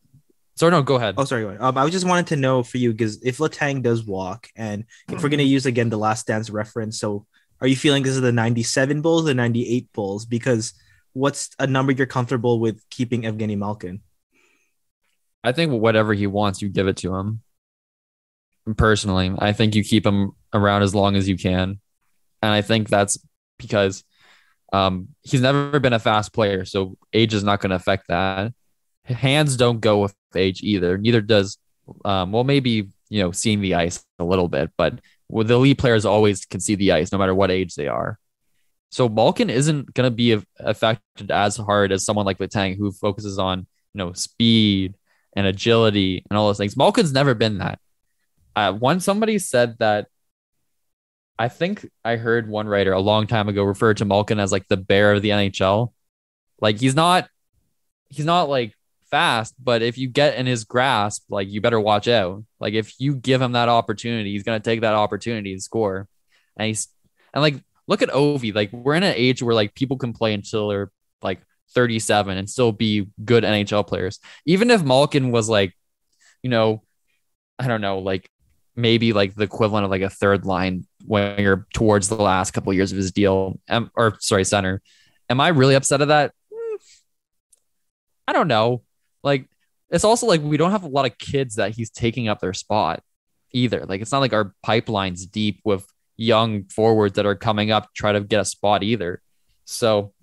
Sorry, 0.55 0.71
no, 0.71 0.81
go 0.81 0.95
ahead. 0.95 1.15
Oh, 1.17 1.23
sorry. 1.23 1.45
Um, 1.57 1.77
I 1.77 1.89
just 1.89 2.05
wanted 2.05 2.27
to 2.27 2.35
know 2.35 2.63
for 2.63 2.79
you 2.79 2.91
because 2.91 3.23
if 3.23 3.37
Letang 3.37 3.81
does 3.81 4.03
walk, 4.03 4.49
and 4.57 4.83
if 5.09 5.23
we're 5.23 5.29
gonna 5.29 5.43
use 5.43 5.65
again 5.65 5.89
the 5.89 5.97
Last 5.97 6.27
Dance 6.27 6.49
reference, 6.49 6.99
so 6.99 7.25
are 7.61 7.67
you 7.67 7.77
feeling 7.77 8.03
this 8.03 8.15
is 8.15 8.19
the 8.19 8.33
'97 8.33 9.01
Bulls, 9.01 9.23
the 9.23 9.33
'98 9.33 9.87
Bulls? 9.93 10.25
Because 10.25 10.73
what's 11.13 11.51
a 11.59 11.65
number 11.65 11.93
you're 11.93 12.07
comfortable 12.07 12.59
with 12.59 12.81
keeping 12.89 13.21
Evgeny 13.21 13.57
Malkin? 13.57 14.01
I 15.45 15.53
think 15.53 15.71
whatever 15.71 16.13
he 16.13 16.27
wants, 16.27 16.61
you 16.61 16.67
give 16.67 16.89
it 16.89 16.97
to 16.97 17.15
him. 17.15 17.41
Personally, 18.77 19.31
I 19.37 19.53
think 19.53 19.75
you 19.75 19.83
keep 19.83 20.05
him 20.05 20.31
around 20.53 20.83
as 20.83 20.93
long 20.93 21.15
as 21.15 21.27
you 21.27 21.37
can, 21.37 21.79
and 22.41 22.51
I 22.51 22.61
think 22.61 22.89
that's 22.89 23.17
because 23.57 24.03
um, 24.71 25.09
he's 25.21 25.41
never 25.41 25.79
been 25.79 25.93
a 25.93 25.99
fast 25.99 26.33
player, 26.33 26.65
so 26.65 26.97
age 27.13 27.33
is 27.33 27.43
not 27.43 27.61
going 27.61 27.71
to 27.71 27.75
affect 27.75 28.07
that. 28.07 28.53
Hands 29.05 29.55
don't 29.57 29.79
go 29.79 30.01
with 30.01 30.13
age 30.35 30.61
either. 30.61 30.97
Neither 30.97 31.21
does, 31.21 31.57
um, 32.05 32.31
well, 32.31 32.43
maybe 32.43 32.89
you 33.09 33.21
know, 33.21 33.31
seeing 33.31 33.61
the 33.61 33.75
ice 33.75 34.03
a 34.19 34.23
little 34.23 34.47
bit, 34.47 34.71
but 34.77 34.99
the 35.29 35.55
elite 35.55 35.77
players 35.77 36.05
always 36.05 36.45
can 36.45 36.59
see 36.59 36.75
the 36.75 36.91
ice 36.91 37.11
no 37.11 37.17
matter 37.17 37.35
what 37.35 37.51
age 37.51 37.75
they 37.75 37.87
are. 37.87 38.19
So 38.91 39.09
Malkin 39.09 39.49
isn't 39.49 39.93
going 39.93 40.07
to 40.07 40.15
be 40.15 40.39
affected 40.59 41.31
as 41.31 41.57
hard 41.57 41.91
as 41.91 42.05
someone 42.05 42.25
like 42.25 42.39
Letang 42.39 42.77
who 42.77 42.91
focuses 42.91 43.37
on 43.37 43.67
you 43.93 43.97
know 43.97 44.13
speed 44.13 44.95
and 45.35 45.45
agility 45.45 46.23
and 46.29 46.37
all 46.37 46.47
those 46.47 46.57
things. 46.57 46.77
Malkin's 46.77 47.13
never 47.13 47.33
been 47.33 47.59
that. 47.59 47.79
Uh, 48.55 48.73
one 48.73 48.99
somebody 48.99 49.39
said 49.39 49.77
that. 49.79 50.07
I 51.37 51.47
think 51.47 51.89
I 52.03 52.17
heard 52.17 52.49
one 52.49 52.67
writer 52.67 52.91
a 52.91 52.99
long 52.99 53.25
time 53.25 53.47
ago 53.47 53.63
refer 53.63 53.93
to 53.93 54.03
Malkin 54.03 54.39
as 54.39 54.51
like 54.51 54.67
the 54.67 54.75
bear 54.75 55.13
of 55.13 55.21
the 55.21 55.29
NHL. 55.29 55.93
Like 56.59 56.79
he's 56.79 56.95
not, 56.95 57.29
he's 58.09 58.25
not 58.25 58.49
like 58.49 58.73
fast, 59.09 59.55
but 59.57 59.81
if 59.81 59.97
you 59.97 60.09
get 60.09 60.35
in 60.35 60.45
his 60.45 60.65
grasp, 60.65 61.23
like 61.29 61.47
you 61.47 61.61
better 61.61 61.79
watch 61.79 62.07
out. 62.07 62.43
Like 62.59 62.73
if 62.73 62.99
you 62.99 63.15
give 63.15 63.41
him 63.41 63.53
that 63.53 63.69
opportunity, 63.69 64.31
he's 64.31 64.43
gonna 64.43 64.59
take 64.59 64.81
that 64.81 64.95
opportunity 64.95 65.53
and 65.53 65.63
score. 65.63 66.07
And 66.57 66.67
he's 66.67 66.89
and 67.33 67.41
like 67.41 67.55
look 67.87 68.01
at 68.01 68.09
Ovi. 68.09 68.53
Like 68.53 68.71
we're 68.71 68.95
in 68.95 69.03
an 69.03 69.15
age 69.15 69.41
where 69.41 69.55
like 69.55 69.73
people 69.75 69.97
can 69.97 70.13
play 70.13 70.33
until 70.33 70.69
they're 70.69 70.91
like 71.21 71.41
37 71.71 72.37
and 72.37 72.49
still 72.49 72.71
be 72.71 73.07
good 73.23 73.43
NHL 73.43 73.85
players. 73.87 74.19
Even 74.45 74.69
if 74.71 74.83
Malkin 74.83 75.31
was 75.31 75.49
like, 75.49 75.73
you 76.43 76.49
know, 76.49 76.83
I 77.57 77.67
don't 77.67 77.81
know, 77.81 77.99
like 77.99 78.29
maybe 78.75 79.13
like 79.13 79.35
the 79.35 79.43
equivalent 79.43 79.85
of 79.85 79.91
like 79.91 80.01
a 80.01 80.09
third 80.09 80.45
line 80.45 80.85
winger 81.05 81.67
towards 81.73 82.09
the 82.09 82.15
last 82.15 82.51
couple 82.51 82.71
of 82.71 82.75
years 82.75 82.91
of 82.91 82.97
his 82.97 83.11
deal, 83.11 83.59
um, 83.69 83.91
or 83.95 84.15
sorry, 84.19 84.45
center. 84.45 84.81
Am 85.29 85.39
I 85.39 85.49
really 85.49 85.75
upset 85.75 86.01
at 86.01 86.07
that? 86.07 86.33
Hmm. 86.53 86.75
I 88.27 88.33
don't 88.33 88.47
know. 88.47 88.83
Like 89.23 89.49
it's 89.89 90.03
also 90.03 90.27
like 90.27 90.41
we 90.41 90.57
don't 90.57 90.71
have 90.71 90.83
a 90.83 90.87
lot 90.89 91.05
of 91.05 91.17
kids 91.17 91.55
that 91.55 91.75
he's 91.75 91.89
taking 91.89 92.27
up 92.27 92.39
their 92.39 92.53
spot 92.53 93.01
either. 93.51 93.85
Like 93.85 94.01
it's 94.01 94.11
not 94.11 94.19
like 94.19 94.33
our 94.33 94.53
pipeline's 94.63 95.25
deep 95.25 95.61
with 95.63 95.85
young 96.17 96.65
forwards 96.65 97.15
that 97.15 97.25
are 97.25 97.35
coming 97.35 97.71
up 97.71 97.83
to 97.83 97.89
try 97.95 98.11
to 98.11 98.21
get 98.21 98.41
a 98.41 98.45
spot 98.45 98.83
either. 98.83 99.21
So 99.65 100.13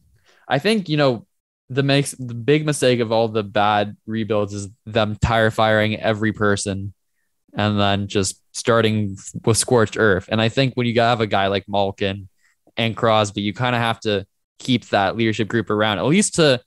I 0.49 0.59
think, 0.59 0.89
you 0.89 0.97
know, 0.97 1.27
the 1.69 1.83
makes 1.83 2.13
the 2.13 2.35
big 2.35 2.65
mistake 2.65 3.01
of 3.01 3.11
all 3.11 3.29
the 3.29 3.43
bad 3.43 3.97
rebuilds 4.07 4.55
is 4.55 4.69
them 4.85 5.17
tire 5.17 5.51
firing 5.51 5.97
every 5.97 6.33
person 6.33 6.95
and 7.57 7.81
then 7.81 8.07
just 8.07 8.41
starting 8.53 9.17
with 9.45 9.57
scorched 9.57 9.97
earth. 9.99 10.29
And 10.31 10.41
I 10.41 10.49
think 10.49 10.75
when 10.75 10.87
you 10.87 11.01
have 11.01 11.21
a 11.21 11.27
guy 11.27 11.49
like 11.49 11.65
Malkin 11.67 12.29
and 12.77 12.97
Crosby, 12.97 13.41
you 13.41 13.53
kind 13.53 13.75
of 13.75 13.81
have 13.81 13.99
to 14.01 14.27
keep 14.59 14.87
that 14.91 15.17
leadership 15.17 15.49
group 15.49 15.71
around, 15.71 15.99
at 15.99 16.05
least 16.05 16.35
to 16.37 16.61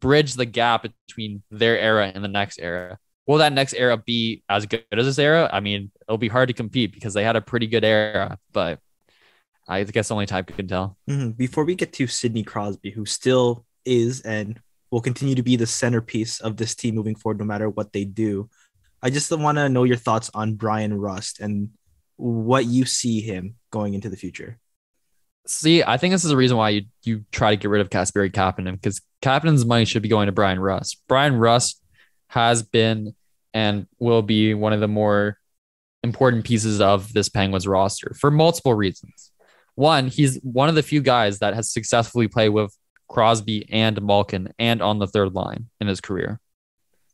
bridge 0.00 0.34
the 0.34 0.46
gap 0.46 0.86
between 1.06 1.42
their 1.50 1.78
era 1.78 2.10
and 2.14 2.24
the 2.24 2.28
next 2.28 2.58
era. 2.60 2.98
Will 3.26 3.38
that 3.38 3.52
next 3.52 3.74
era 3.74 3.96
be 3.96 4.42
as 4.48 4.66
good 4.66 4.84
as 4.92 5.06
this 5.06 5.18
era? 5.18 5.48
I 5.52 5.60
mean, 5.60 5.90
it'll 6.08 6.18
be 6.18 6.28
hard 6.28 6.48
to 6.48 6.54
compete 6.54 6.92
because 6.92 7.14
they 7.14 7.22
had 7.22 7.36
a 7.36 7.40
pretty 7.40 7.66
good 7.66 7.84
era, 7.84 8.38
but 8.52 8.80
I 9.68 9.84
guess 9.84 10.10
only 10.10 10.26
time 10.26 10.44
can 10.44 10.66
tell. 10.66 10.96
Mhm. 11.08 11.36
Before 11.36 11.64
we 11.64 11.76
get 11.76 11.92
to 11.94 12.06
Sidney 12.08 12.42
Crosby, 12.42 12.90
who 12.90 13.06
still 13.06 13.64
is 13.84 14.20
and 14.22 14.60
will 14.90 15.00
continue 15.00 15.36
to 15.36 15.42
be 15.42 15.54
the 15.56 15.66
centerpiece 15.66 16.40
of 16.40 16.56
this 16.56 16.74
team 16.74 16.96
moving 16.96 17.14
forward, 17.14 17.38
no 17.38 17.44
matter 17.44 17.68
what 17.70 17.92
they 17.92 18.04
do, 18.04 18.50
I 19.02 19.10
just 19.10 19.30
want 19.36 19.58
to 19.58 19.68
know 19.68 19.84
your 19.84 19.96
thoughts 19.96 20.30
on 20.32 20.54
Bryan 20.54 20.94
Rust 20.94 21.40
and 21.40 21.70
what 22.16 22.66
you 22.66 22.84
see 22.84 23.20
him 23.20 23.56
going 23.70 23.94
into 23.94 24.08
the 24.08 24.16
future. 24.16 24.58
See, 25.46 25.82
I 25.82 25.96
think 25.96 26.12
this 26.12 26.22
is 26.22 26.30
the 26.30 26.36
reason 26.36 26.56
why 26.56 26.68
you 26.70 26.82
you 27.02 27.24
try 27.32 27.50
to 27.50 27.56
get 27.56 27.68
rid 27.68 27.80
of 27.80 27.90
Kasperi 27.90 28.30
Kapanen 28.30 28.74
because 28.74 29.00
Kapanen's 29.22 29.64
money 29.64 29.84
should 29.84 30.02
be 30.02 30.08
going 30.08 30.26
to 30.26 30.32
Bryan 30.32 30.60
Rust. 30.60 31.02
Bryan 31.08 31.36
Rust 31.36 31.82
has 32.28 32.62
been 32.62 33.14
and 33.52 33.86
will 33.98 34.22
be 34.22 34.54
one 34.54 34.72
of 34.72 34.80
the 34.80 34.88
more 34.88 35.36
important 36.04 36.44
pieces 36.44 36.80
of 36.80 37.12
this 37.12 37.28
Penguins 37.28 37.66
roster 37.66 38.14
for 38.18 38.30
multiple 38.30 38.74
reasons. 38.74 39.30
One, 39.74 40.08
he's 40.08 40.38
one 40.42 40.68
of 40.68 40.74
the 40.74 40.82
few 40.82 41.00
guys 41.00 41.38
that 41.40 41.54
has 41.54 41.72
successfully 41.72 42.28
played 42.28 42.50
with 42.50 42.76
Crosby 43.08 43.70
and 43.70 44.00
Malkin 44.02 44.52
and 44.58 44.82
on 44.82 44.98
the 44.98 45.06
third 45.06 45.34
line 45.34 45.68
in 45.80 45.86
his 45.86 46.00
career. 46.00 46.40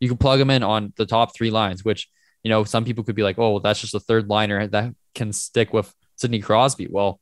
You 0.00 0.08
can 0.08 0.18
plug 0.18 0.40
him 0.40 0.50
in 0.50 0.62
on 0.62 0.92
the 0.96 1.06
top 1.06 1.34
three 1.34 1.50
lines, 1.50 1.84
which, 1.84 2.08
you 2.42 2.50
know, 2.50 2.64
some 2.64 2.84
people 2.84 3.04
could 3.04 3.16
be 3.16 3.22
like, 3.22 3.38
oh, 3.38 3.52
well, 3.52 3.60
that's 3.60 3.80
just 3.80 3.94
a 3.94 4.00
third 4.00 4.28
liner 4.28 4.66
that 4.66 4.94
can 5.14 5.32
stick 5.32 5.72
with 5.72 5.92
Sidney 6.16 6.40
Crosby. 6.40 6.88
Well, 6.90 7.20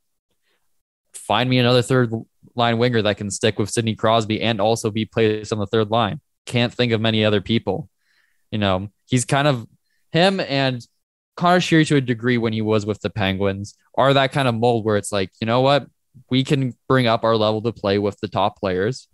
find 1.13 1.49
me 1.49 1.57
another 1.59 1.81
third 1.81 2.11
line 2.55 2.77
winger 2.77 3.01
that 3.01 3.17
can 3.17 3.31
stick 3.31 3.59
with 3.59 3.69
Sidney 3.69 3.95
Crosby 3.95 4.41
and 4.41 4.61
also 4.61 4.91
be 4.91 5.05
placed 5.05 5.51
on 5.51 5.59
the 5.59 5.67
third 5.67 5.89
line. 5.89 6.21
Can't 6.45 6.73
think 6.73 6.91
of 6.91 7.01
many 7.01 7.25
other 7.25 7.41
people. 7.41 7.89
You 8.51 8.59
know, 8.59 8.89
he's 9.05 9.25
kind 9.25 9.47
of 9.47 9.67
him 10.11 10.39
and 10.39 10.85
Conor 11.35 11.59
Sheary 11.59 11.87
to 11.87 11.97
a 11.97 12.01
degree 12.01 12.37
when 12.37 12.53
he 12.53 12.61
was 12.61 12.85
with 12.85 13.01
the 13.01 13.09
Penguins 13.09 13.75
are 13.95 14.13
that 14.13 14.31
kind 14.31 14.47
of 14.47 14.55
mold 14.55 14.85
where 14.85 14.97
it's 14.97 15.11
like, 15.11 15.31
you 15.39 15.45
know 15.45 15.61
what? 15.61 15.87
We 16.29 16.43
can 16.43 16.73
bring 16.87 17.05
up 17.05 17.23
our 17.23 17.35
level 17.35 17.61
to 17.61 17.71
play 17.71 17.99
with 17.99 18.19
the 18.19 18.27
top 18.27 18.59
players 18.59 19.07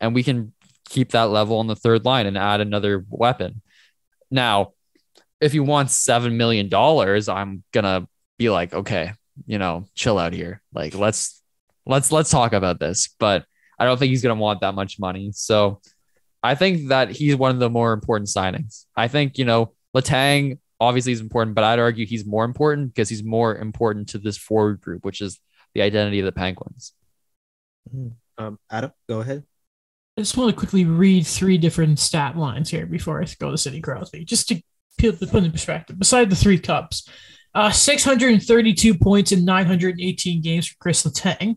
and 0.00 0.14
we 0.14 0.22
can 0.22 0.52
keep 0.88 1.12
that 1.12 1.30
level 1.30 1.58
on 1.58 1.66
the 1.66 1.76
third 1.76 2.04
line 2.04 2.26
and 2.26 2.36
add 2.36 2.60
another 2.60 3.04
weapon. 3.08 3.62
Now, 4.30 4.72
if 5.40 5.54
you 5.54 5.62
want 5.62 5.88
$7 5.88 6.34
million, 6.34 6.66
I'm 6.72 7.64
going 7.72 7.84
to 7.84 8.08
be 8.38 8.50
like, 8.50 8.72
okay, 8.72 9.12
you 9.46 9.58
know, 9.58 9.86
chill 9.94 10.18
out 10.18 10.32
here. 10.32 10.62
Like, 10.72 10.94
let's, 10.94 11.42
let's, 11.86 12.12
let's 12.12 12.30
talk 12.30 12.52
about 12.52 12.78
this. 12.78 13.14
But 13.18 13.44
I 13.78 13.84
don't 13.84 13.98
think 13.98 14.10
he's 14.10 14.22
going 14.22 14.36
to 14.36 14.40
want 14.40 14.60
that 14.60 14.74
much 14.74 14.98
money. 14.98 15.32
So 15.34 15.80
I 16.42 16.54
think 16.54 16.88
that 16.88 17.10
he's 17.10 17.36
one 17.36 17.50
of 17.50 17.58
the 17.58 17.70
more 17.70 17.92
important 17.92 18.28
signings. 18.28 18.86
I 18.96 19.08
think, 19.08 19.38
you 19.38 19.44
know, 19.44 19.74
Letang 19.96 20.58
obviously 20.80 21.12
is 21.12 21.20
important, 21.20 21.54
but 21.54 21.64
I'd 21.64 21.78
argue 21.78 22.06
he's 22.06 22.26
more 22.26 22.44
important 22.44 22.94
because 22.94 23.08
he's 23.08 23.22
more 23.22 23.56
important 23.56 24.08
to 24.10 24.18
this 24.18 24.36
forward 24.36 24.80
group, 24.80 25.04
which 25.04 25.20
is 25.20 25.38
the 25.74 25.82
identity 25.82 26.18
of 26.20 26.26
the 26.26 26.32
Penguins. 26.32 26.92
Um, 28.38 28.58
Adam, 28.70 28.92
go 29.08 29.20
ahead. 29.20 29.44
I 30.16 30.20
just 30.20 30.36
want 30.36 30.50
to 30.50 30.56
quickly 30.56 30.84
read 30.84 31.26
three 31.26 31.56
different 31.56 31.98
stat 31.98 32.36
lines 32.36 32.68
here 32.68 32.84
before 32.84 33.22
I 33.22 33.26
go 33.38 33.50
to 33.50 33.56
Sidney 33.56 33.80
Crosby, 33.80 34.24
just 34.26 34.48
to 34.48 34.62
put 34.98 35.42
in 35.42 35.50
perspective. 35.50 35.98
Beside 35.98 36.28
the 36.28 36.36
three 36.36 36.58
cups, 36.58 37.08
uh, 37.54 37.70
632 37.70 38.94
points 38.98 39.32
in 39.32 39.44
918 39.44 40.42
games 40.42 40.68
for 40.68 40.76
Chris 40.80 41.04
Letang. 41.04 41.56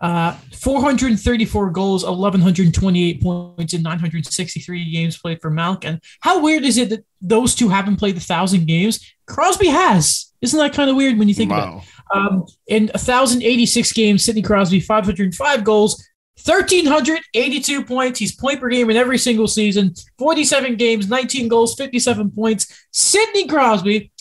Uh, 0.00 0.32
434 0.54 1.70
goals, 1.70 2.04
1,128 2.04 3.22
points 3.22 3.74
in 3.74 3.82
963 3.82 4.92
games 4.92 5.18
played 5.18 5.40
for 5.40 5.50
Malkin. 5.50 6.00
How 6.20 6.40
weird 6.40 6.64
is 6.64 6.78
it 6.78 6.90
that 6.90 7.04
those 7.20 7.54
two 7.54 7.68
haven't 7.68 7.96
played 7.96 8.16
a 8.16 8.20
thousand 8.20 8.66
games? 8.66 9.04
Crosby 9.26 9.68
has. 9.68 10.32
Isn't 10.40 10.58
that 10.58 10.72
kind 10.72 10.88
of 10.88 10.96
weird 10.96 11.18
when 11.18 11.28
you 11.28 11.34
think 11.34 11.50
about 11.50 11.82
it? 11.82 11.88
Um, 12.14 12.44
in 12.68 12.88
1,086 12.88 13.92
games, 13.92 14.24
Sidney 14.24 14.42
Crosby, 14.42 14.80
505 14.80 15.64
goals, 15.64 16.07
1,382 16.44 17.84
points. 17.84 18.18
He's 18.18 18.34
point 18.34 18.60
per 18.60 18.68
game 18.68 18.90
in 18.90 18.96
every 18.96 19.18
single 19.18 19.48
season. 19.48 19.94
47 20.18 20.76
games, 20.76 21.08
19 21.08 21.48
goals, 21.48 21.74
57 21.74 22.30
points. 22.30 22.86
Sidney 22.92 23.46
Crosby 23.46 24.12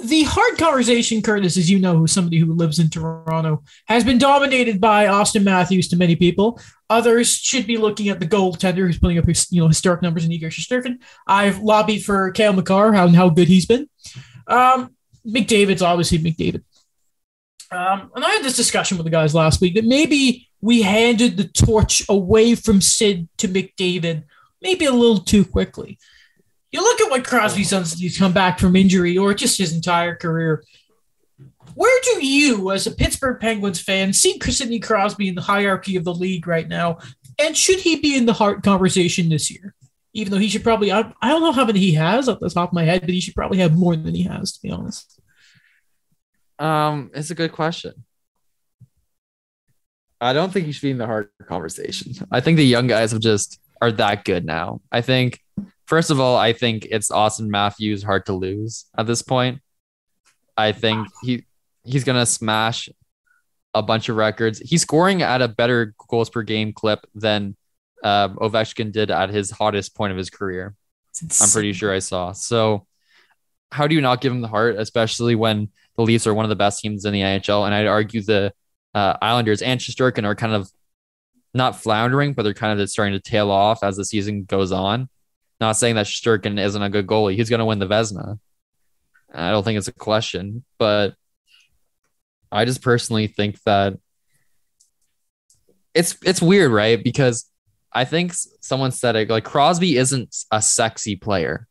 the 0.00 0.22
Hart 0.24 0.58
conversation, 0.58 1.22
Curtis, 1.22 1.56
as 1.56 1.70
you 1.70 1.78
know, 1.78 1.96
who's 1.96 2.12
somebody 2.12 2.38
who 2.38 2.52
lives 2.52 2.78
in 2.78 2.88
Toronto, 2.88 3.62
has 3.86 4.04
been 4.04 4.18
dominated 4.18 4.80
by 4.80 5.06
Auston 5.06 5.42
Matthews 5.42 5.88
to 5.88 5.96
many 5.96 6.14
people. 6.14 6.60
Others 6.88 7.32
should 7.32 7.66
be 7.66 7.76
looking 7.76 8.08
at 8.08 8.20
the 8.20 8.26
goaltender 8.26 8.86
who's 8.86 8.98
putting 8.98 9.18
up 9.18 9.26
his, 9.26 9.50
you 9.50 9.60
know 9.60 9.68
historic 9.68 10.02
numbers 10.02 10.24
in 10.24 10.32
Igor 10.32 10.50
Shesterkin. 10.50 10.98
I've 11.26 11.58
lobbied 11.58 12.04
for 12.04 12.30
Cale 12.30 12.52
Makar, 12.52 12.92
how 12.92 13.08
how 13.08 13.28
good 13.28 13.48
he's 13.48 13.66
been. 13.66 13.88
Um, 14.46 14.94
McDavid's 15.26 15.82
obviously 15.82 16.18
McDavid. 16.18 16.62
Um, 17.70 18.10
and 18.14 18.24
I 18.24 18.30
had 18.30 18.44
this 18.44 18.56
discussion 18.56 18.96
with 18.96 19.04
the 19.04 19.10
guys 19.10 19.34
last 19.34 19.60
week 19.60 19.74
that 19.74 19.84
maybe 19.84 20.47
we 20.60 20.82
handed 20.82 21.36
the 21.36 21.48
torch 21.48 22.02
away 22.08 22.54
from 22.54 22.80
Sid 22.80 23.28
to 23.38 23.48
McDavid 23.48 24.24
maybe 24.60 24.84
a 24.84 24.92
little 24.92 25.18
too 25.18 25.44
quickly. 25.44 25.98
You 26.70 26.82
look 26.82 27.00
at 27.00 27.10
what 27.10 27.24
Crosby's 27.24 27.70
done 27.70 27.84
since 27.84 28.00
he's 28.00 28.18
come 28.18 28.32
back 28.32 28.58
from 28.58 28.76
injury 28.76 29.16
or 29.16 29.32
just 29.34 29.58
his 29.58 29.72
entire 29.72 30.14
career. 30.14 30.64
Where 31.74 32.00
do 32.02 32.26
you, 32.26 32.70
as 32.72 32.86
a 32.86 32.90
Pittsburgh 32.90 33.40
Penguins 33.40 33.80
fan, 33.80 34.12
see 34.12 34.38
Sidney 34.40 34.80
Crosby 34.80 35.28
in 35.28 35.34
the 35.34 35.40
hierarchy 35.40 35.96
of 35.96 36.04
the 36.04 36.14
league 36.14 36.46
right 36.46 36.68
now? 36.68 36.98
And 37.38 37.56
should 37.56 37.78
he 37.78 38.00
be 38.00 38.16
in 38.16 38.26
the 38.26 38.32
Hart 38.32 38.62
conversation 38.62 39.28
this 39.28 39.50
year? 39.50 39.74
Even 40.12 40.32
though 40.32 40.38
he 40.38 40.48
should 40.48 40.64
probably, 40.64 40.90
I, 40.90 41.12
I 41.22 41.28
don't 41.28 41.42
know 41.42 41.52
how 41.52 41.64
many 41.64 41.78
he 41.78 41.92
has 41.94 42.28
off 42.28 42.40
the 42.40 42.50
top 42.50 42.70
of 42.70 42.74
my 42.74 42.84
head, 42.84 43.02
but 43.02 43.10
he 43.10 43.20
should 43.20 43.34
probably 43.34 43.58
have 43.58 43.76
more 43.76 43.94
than 43.94 44.14
he 44.14 44.24
has, 44.24 44.52
to 44.52 44.62
be 44.62 44.70
honest. 44.70 45.20
Um, 46.58 47.10
it's 47.14 47.30
a 47.30 47.36
good 47.36 47.52
question. 47.52 48.04
I 50.20 50.32
don't 50.32 50.52
think 50.52 50.66
he 50.66 50.72
should 50.72 50.82
be 50.82 50.90
in 50.90 50.98
the 50.98 51.06
Hart 51.06 51.32
conversation. 51.46 52.12
I 52.30 52.40
think 52.40 52.56
the 52.56 52.64
young 52.64 52.86
guys 52.86 53.12
have 53.12 53.20
just 53.20 53.60
are 53.80 53.92
that 53.92 54.24
good 54.24 54.44
now. 54.44 54.80
I 54.90 55.00
think 55.00 55.40
First 55.88 56.10
of 56.10 56.20
all, 56.20 56.36
I 56.36 56.52
think 56.52 56.86
it's 56.90 57.10
Auston 57.10 57.48
Matthews 57.48 58.02
hard 58.02 58.26
to 58.26 58.34
lose 58.34 58.84
at 58.98 59.06
this 59.06 59.22
point. 59.22 59.62
I 60.54 60.72
think 60.72 61.08
he 61.22 61.46
he's 61.82 62.04
gonna 62.04 62.26
smash 62.26 62.90
a 63.72 63.80
bunch 63.80 64.10
of 64.10 64.16
records. 64.16 64.58
He's 64.58 64.82
scoring 64.82 65.22
at 65.22 65.40
a 65.40 65.48
better 65.48 65.94
goals 66.10 66.28
per 66.28 66.42
game 66.42 66.74
clip 66.74 67.06
than 67.14 67.56
uh, 68.04 68.28
Ovechkin 68.28 68.92
did 68.92 69.10
at 69.10 69.30
his 69.30 69.50
hottest 69.50 69.96
point 69.96 70.10
of 70.10 70.18
his 70.18 70.28
career. 70.28 70.74
I'm 71.40 71.48
pretty 71.48 71.72
sure 71.72 71.90
I 71.90 72.00
saw. 72.00 72.32
So, 72.32 72.86
how 73.72 73.86
do 73.86 73.94
you 73.94 74.02
not 74.02 74.20
give 74.20 74.30
him 74.30 74.42
the 74.42 74.48
Hart, 74.48 74.76
especially 74.76 75.36
when 75.36 75.70
the 75.96 76.02
Leafs 76.02 76.26
are 76.26 76.34
one 76.34 76.44
of 76.44 76.50
the 76.50 76.56
best 76.56 76.82
teams 76.82 77.06
in 77.06 77.14
the 77.14 77.22
NHL? 77.22 77.64
And 77.64 77.74
I'd 77.74 77.86
argue 77.86 78.20
the 78.20 78.52
uh, 78.94 79.14
Islanders 79.20 79.62
and 79.62 79.80
Shesterkin 79.80 80.24
are 80.24 80.34
kind 80.34 80.54
of 80.54 80.70
not 81.54 81.80
floundering, 81.80 82.34
but 82.34 82.42
they're 82.42 82.54
kind 82.54 82.78
of 82.78 82.90
starting 82.90 83.14
to 83.14 83.20
tail 83.20 83.50
off 83.50 83.82
as 83.82 83.96
the 83.96 84.04
season 84.04 84.44
goes 84.44 84.72
on. 84.72 85.08
Not 85.60 85.72
saying 85.72 85.96
that 85.96 86.06
Shesterkin 86.06 86.58
isn't 86.58 86.82
a 86.82 86.90
good 86.90 87.06
goalie. 87.06 87.34
He's 87.34 87.50
going 87.50 87.58
to 87.58 87.64
win 87.64 87.78
the 87.78 87.86
Vezina. 87.86 88.38
I 89.32 89.50
don't 89.50 89.64
think 89.64 89.78
it's 89.78 89.88
a 89.88 89.92
question, 89.92 90.64
but 90.78 91.14
I 92.50 92.64
just 92.64 92.82
personally 92.82 93.26
think 93.26 93.60
that 93.64 93.98
it's 95.94 96.16
it's 96.24 96.40
weird, 96.40 96.72
right? 96.72 97.02
Because 97.02 97.50
I 97.92 98.04
think 98.04 98.32
someone 98.60 98.92
said 98.92 99.16
it 99.16 99.28
like 99.28 99.44
Crosby 99.44 99.96
isn't 99.96 100.34
a 100.50 100.62
sexy 100.62 101.16
player. 101.16 101.66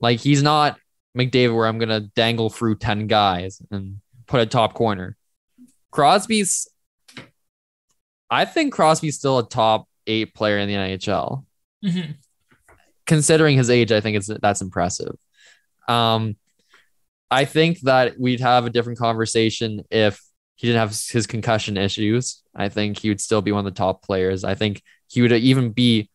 Like 0.00 0.20
he's 0.20 0.42
not 0.42 0.78
McDavid 1.16 1.54
where 1.54 1.66
I'm 1.66 1.78
gonna 1.78 2.00
dangle 2.00 2.50
through 2.50 2.76
10 2.76 3.06
guys 3.06 3.60
and 3.70 4.00
put 4.26 4.40
a 4.40 4.46
top 4.46 4.74
corner. 4.74 5.16
Crosby's 5.92 6.68
I 8.28 8.44
think 8.46 8.72
Crosby's 8.72 9.16
still 9.16 9.38
a 9.38 9.48
top 9.48 9.86
eight 10.06 10.34
player 10.34 10.58
in 10.58 10.68
the 10.68 10.74
NHL. 10.74 11.44
Mm-hmm 11.84 12.12
considering 13.06 13.56
his 13.56 13.70
age, 13.70 13.92
I 13.92 14.00
think 14.00 14.16
it's 14.16 14.30
that's 14.40 14.62
impressive. 14.62 15.16
Um, 15.88 16.36
I 17.30 17.44
think 17.44 17.80
that 17.80 18.18
we'd 18.18 18.40
have 18.40 18.66
a 18.66 18.70
different 18.70 18.98
conversation 18.98 19.84
if 19.90 20.20
he 20.56 20.66
didn't 20.66 20.80
have 20.80 20.90
his 20.90 21.26
concussion 21.26 21.76
issues. 21.76 22.42
I 22.54 22.68
think 22.68 22.98
he 22.98 23.08
would 23.08 23.20
still 23.20 23.42
be 23.42 23.52
one 23.52 23.66
of 23.66 23.74
the 23.74 23.78
top 23.78 24.02
players. 24.02 24.44
I 24.44 24.54
think 24.54 24.82
he 25.08 25.22
would 25.22 25.32
even 25.32 25.72
be 25.72 26.10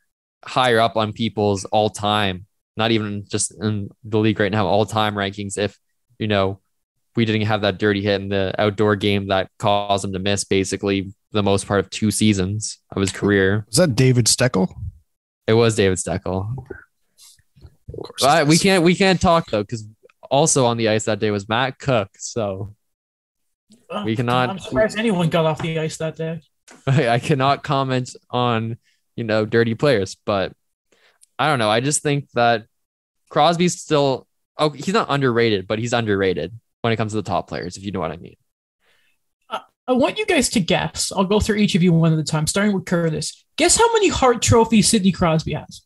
higher 0.45 0.79
up 0.79 0.95
on 0.95 1.11
people's 1.11 1.65
all 1.65 1.89
time, 1.89 2.45
not 2.77 2.91
even 2.91 3.25
just 3.27 3.53
in 3.61 3.89
the 4.03 4.19
league 4.19 4.39
right 4.39 4.51
now, 4.51 4.67
all 4.67 4.85
time 4.85 5.15
rankings. 5.15 5.57
If 5.57 5.77
you 6.19 6.27
know 6.27 6.59
we 7.17 7.25
didn't 7.25 7.41
have 7.41 7.61
that 7.61 7.79
dirty 7.79 8.01
hit 8.03 8.21
in 8.21 8.29
the 8.29 8.53
outdoor 8.59 8.95
game 8.95 9.27
that 9.27 9.49
caused 9.57 10.05
him 10.05 10.13
to 10.13 10.19
miss 10.19 10.43
basically 10.43 11.11
the 11.31 11.41
most 11.41 11.67
part 11.67 11.79
of 11.79 11.89
two 11.89 12.11
seasons 12.11 12.79
of 12.91 13.01
his 13.01 13.11
career. 13.11 13.65
Was 13.67 13.77
that 13.77 13.95
David 13.95 14.27
Steckel? 14.27 14.71
It 15.47 15.53
was 15.53 15.75
David 15.75 15.97
Steckel. 15.97 16.55
Of 17.63 17.95
course. 17.95 18.21
But 18.21 18.47
we 18.47 18.59
can't 18.59 18.83
we 18.83 18.93
can't 18.93 19.19
talk 19.19 19.49
though 19.49 19.63
because 19.63 19.85
also 20.29 20.67
on 20.67 20.77
the 20.77 20.89
ice 20.89 21.05
that 21.05 21.19
day 21.19 21.31
was 21.31 21.49
Matt 21.49 21.79
Cooke. 21.79 22.11
So 22.19 22.75
oh, 23.89 24.03
we 24.05 24.15
cannot. 24.15 24.51
I'm 24.51 24.59
surprised 24.59 24.97
anyone 24.97 25.29
got 25.29 25.45
off 25.45 25.59
the 25.59 25.79
ice 25.79 25.97
that 25.97 26.15
day. 26.15 26.41
I 26.87 27.17
cannot 27.17 27.63
comment 27.63 28.15
on 28.29 28.77
you 29.15 29.23
know 29.23 29.43
dirty 29.43 29.73
players, 29.73 30.15
but 30.23 30.53
I 31.39 31.47
don't 31.47 31.57
know. 31.57 31.69
I 31.69 31.79
just 31.79 32.03
think 32.03 32.29
that 32.35 32.65
Crosby's 33.31 33.81
still 33.81 34.27
oh 34.59 34.69
he's 34.69 34.93
not 34.93 35.07
underrated, 35.09 35.67
but 35.67 35.79
he's 35.79 35.93
underrated 35.93 36.53
when 36.87 36.93
it 36.93 36.97
comes 36.97 37.11
to 37.11 37.17
the 37.17 37.23
top 37.23 37.47
players. 37.49 37.75
If 37.75 37.83
you 37.83 37.91
know 37.91 37.99
what 37.99 38.11
I 38.11 38.17
mean. 38.17 38.37
I 39.89 39.93
want 39.93 40.17
you 40.17 40.25
guys 40.25 40.49
to 40.49 40.59
guess. 40.59 41.13
I'll 41.15 41.23
go 41.23 41.39
through 41.39 41.57
each 41.57 41.73
of 41.75 41.81
you 41.81 41.93
one 41.93 42.11
at 42.11 42.19
a 42.19 42.23
time, 42.23 42.45
starting 42.45 42.73
with 42.73 42.85
Curtis. 42.85 43.45
Guess 43.55 43.77
how 43.77 43.91
many 43.93 44.09
Hart 44.09 44.41
trophies 44.41 44.89
Sidney 44.89 45.13
Crosby 45.13 45.53
has? 45.53 45.81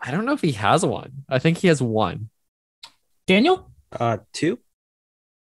I 0.00 0.10
don't 0.10 0.26
know 0.26 0.34
if 0.34 0.42
he 0.42 0.52
has 0.52 0.84
one. 0.84 1.24
I 1.28 1.38
think 1.38 1.58
he 1.58 1.68
has 1.68 1.80
one. 1.80 2.28
Daniel? 3.26 3.70
Uh, 3.90 4.18
two. 4.34 4.58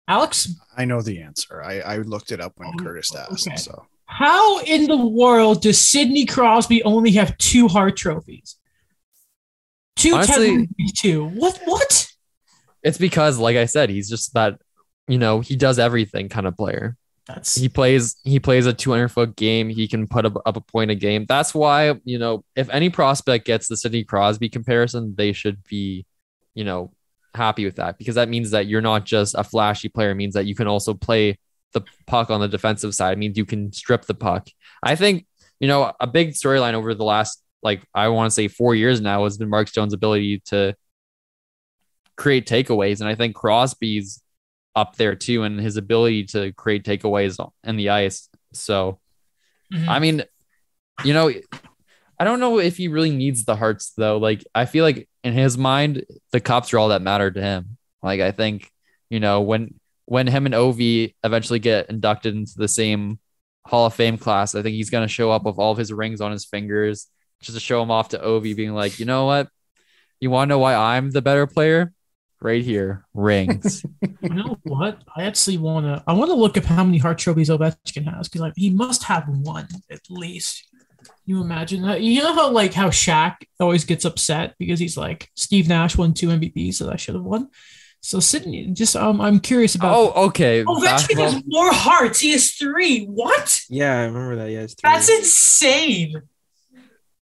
Alex? 0.08 0.50
I 0.78 0.86
know 0.86 1.02
the 1.02 1.22
answer. 1.22 1.64
I, 1.64 1.80
I 1.80 1.98
looked 1.98 2.32
it 2.32 2.40
up 2.40 2.54
when 2.58 2.70
oh, 2.70 2.84
Curtis 2.84 3.14
asked. 3.16 3.48
Okay. 3.48 3.56
So, 3.58 3.88
how 4.06 4.60
in 4.62 4.86
the 4.86 4.98
world 4.98 5.64
does 5.64 5.80
Sidney 5.82 6.26
Crosby 6.28 6.84
only 6.84 7.12
have 7.12 7.36
two 7.40 7.68
Hart 7.68 7.98
trophies? 7.98 8.58
Two 9.96 10.14
Honestly- 10.14 10.70
2. 10.96 11.26
What? 11.30 11.60
What? 11.66 12.13
It's 12.84 12.98
because, 12.98 13.38
like 13.38 13.58
I 13.58 13.66
said, 13.66 13.90
he's 13.90 14.10
just 14.10 14.34
that, 14.34 14.60
you 15.08 15.18
know, 15.18 15.40
he 15.40 15.56
does 15.56 15.80
everything 15.80 16.30
kind 16.30 16.48
of 16.48 16.56
player. 16.56 16.98
That's 17.26 17.56
He 17.56 17.70
plays 17.70 18.18
he 18.24 18.40
plays 18.40 18.66
a 18.66 18.74
200 18.74 19.08
foot 19.08 19.36
game. 19.36 19.70
He 19.70 19.88
can 19.88 20.08
put 20.08 20.26
up, 20.26 20.42
up 20.46 20.58
a 20.58 20.62
point 20.62 20.92
a 20.92 20.96
game. 20.96 21.26
That's 21.26 21.56
why, 21.56 21.94
you 22.04 22.20
know, 22.20 22.44
if 22.56 22.70
any 22.70 22.90
prospect 22.90 23.46
gets 23.46 23.68
the 23.68 23.78
Sidney 23.78 24.04
Crosby 24.04 24.50
comparison, 24.50 25.16
they 25.18 25.32
should 25.32 25.64
be, 25.64 26.06
you 26.54 26.66
know, 26.66 26.92
happy 27.34 27.66
with 27.66 27.78
that 27.78 27.98
because 27.98 28.16
that 28.16 28.30
means 28.30 28.52
that 28.52 28.68
you're 28.68 28.82
not 28.82 29.06
just 29.06 29.36
a 29.36 29.44
flashy 29.44 29.90
player. 29.90 30.12
It 30.12 30.16
means 30.16 30.34
that 30.34 30.46
you 30.46 30.56
can 30.56 30.68
also 30.68 30.94
play 30.94 31.40
the 31.74 31.82
puck 32.08 32.30
on 32.30 32.42
the 32.42 32.48
defensive 32.48 32.94
side. 32.94 33.14
It 33.14 33.20
means 33.20 33.38
you 33.38 33.46
can 33.46 33.72
strip 33.72 34.04
the 34.04 34.14
puck. 34.14 34.50
I 34.84 34.96
think, 34.96 35.26
you 35.60 35.68
know, 35.68 35.94
a 36.00 36.08
big 36.08 36.32
storyline 36.32 36.74
over 36.74 36.94
the 36.94 37.04
last, 37.04 37.42
like, 37.62 37.84
I 37.94 38.10
want 38.10 38.30
to 38.30 38.34
say 38.34 38.48
four 38.48 38.76
years 38.76 39.02
now 39.02 39.24
has 39.24 39.38
been 39.38 39.50
Mark 39.50 39.68
Stone's 39.68 39.94
ability 39.94 40.42
to 40.48 40.76
create 42.16 42.48
takeaways. 42.48 43.00
And 43.00 43.10
I 43.10 43.16
think 43.16 43.36
Crosby's 43.36 44.22
up 44.76 44.96
there 44.96 45.16
too, 45.16 45.44
and 45.44 45.60
his 45.60 45.78
ability 45.78 46.26
to 46.26 46.52
create 46.54 46.84
takeaways 46.84 47.38
in 47.64 47.76
the 47.76 47.90
ice. 47.90 48.30
So, 48.54 49.00
Mhm. 49.72 49.88
I 49.88 50.00
mean, 50.00 50.24
you 51.04 51.14
know, 51.14 51.32
I 52.20 52.26
don't 52.26 52.40
know 52.40 52.60
if 52.60 52.78
he 52.78 52.88
really 52.88 53.10
needs 53.10 53.46
the 53.46 53.56
hearts 53.56 53.92
though. 53.98 54.18
Like, 54.18 54.44
I 54.54 54.66
feel 54.66 54.84
like 54.84 55.10
in 55.24 55.34
his 55.34 55.58
mind, 55.58 56.06
the 56.32 56.40
cups 56.40 56.74
are 56.74 56.80
all 56.80 56.90
that 56.90 57.02
matter 57.02 57.32
to 57.32 57.42
him. 57.42 57.78
Like, 58.02 58.22
I 58.22 58.32
think, 58.32 58.70
you 59.10 59.20
know, 59.20 59.42
when 59.42 59.80
when 60.06 60.28
him 60.28 60.46
and 60.46 60.54
Ovi 60.54 61.16
eventually 61.24 61.60
get 61.60 61.90
inducted 61.90 62.36
into 62.36 62.54
the 62.58 62.68
same 62.68 63.20
Hall 63.66 63.86
of 63.86 63.94
Fame 63.94 64.18
class, 64.18 64.54
I 64.54 64.62
think 64.62 64.76
he's 64.76 64.90
gonna 64.90 65.08
show 65.08 65.32
up 65.32 65.44
with 65.44 65.58
all 65.58 65.72
of 65.72 65.78
his 65.78 65.94
rings 65.94 66.20
on 66.20 66.32
his 66.32 66.46
fingers 66.46 67.08
just 67.42 67.56
to 67.56 67.60
show 67.62 67.82
him 67.82 67.90
off 67.90 68.10
to 68.10 68.20
Ovi, 68.20 68.56
being 68.56 68.74
like, 68.74 69.00
you 69.00 69.06
know 69.06 69.26
what? 69.26 69.50
You 70.20 70.30
want 70.30 70.50
to 70.50 70.54
know 70.54 70.60
why 70.60 70.76
I'm 70.76 71.12
the 71.12 71.22
better 71.22 71.48
player? 71.48 71.94
Right 72.44 72.64
here, 72.64 73.06
rings. 73.14 73.86
You 74.22 74.30
know 74.30 74.58
what? 74.64 75.02
I 75.16 75.24
actually 75.24 75.58
want 75.58 75.86
to. 75.86 76.04
I 76.08 76.14
want 76.14 76.30
to 76.30 76.36
look 76.36 76.58
up 76.58 76.66
how 76.66 76.84
many 76.84 76.98
heart 76.98 77.18
trophies 77.18 77.50
Ovechkin 77.50 78.06
has 78.14 78.28
because 78.28 78.42
like 78.42 78.54
he 78.56 78.70
must 78.70 79.04
have 79.04 79.28
one 79.28 79.68
at 79.90 80.02
least. 80.10 80.66
Can 81.04 81.14
you 81.26 81.42
imagine 81.42 81.82
that? 81.84 82.02
You 82.02 82.22
know 82.22 82.34
how 82.34 82.50
like 82.52 82.74
how 82.74 82.90
Shaq 82.90 83.36
always 83.60 83.86
gets 83.86 84.06
upset 84.06 84.56
because 84.60 84.80
he's 84.80 84.98
like 84.98 85.30
Steve 85.36 85.68
Nash 85.68 85.98
won 85.98 86.14
two 86.14 86.28
MVPs 86.28 86.80
that 86.80 86.90
I 86.90 86.96
should 86.96 87.16
have 87.16 87.24
won. 87.24 87.50
So 88.02 88.20
Sydney, 88.20 88.68
just 88.72 88.96
um, 88.98 89.22
I'm 89.22 89.40
curious 89.40 89.76
about. 89.76 89.96
oh, 89.96 90.26
okay. 90.28 90.64
Ovechkin 90.64 90.82
Basketball- 90.84 91.32
has 91.32 91.44
more 91.46 91.74
hearts. 91.74 92.20
He 92.20 92.32
has 92.32 92.52
three. 92.52 93.06
What? 93.06 93.62
Yeah, 93.70 94.00
I 94.00 94.04
remember 94.06 94.36
that. 94.38 94.52
Yeah, 94.52 94.62
it's 94.62 94.74
three. 94.74 94.90
That's 94.92 95.10
insane. 95.10 96.22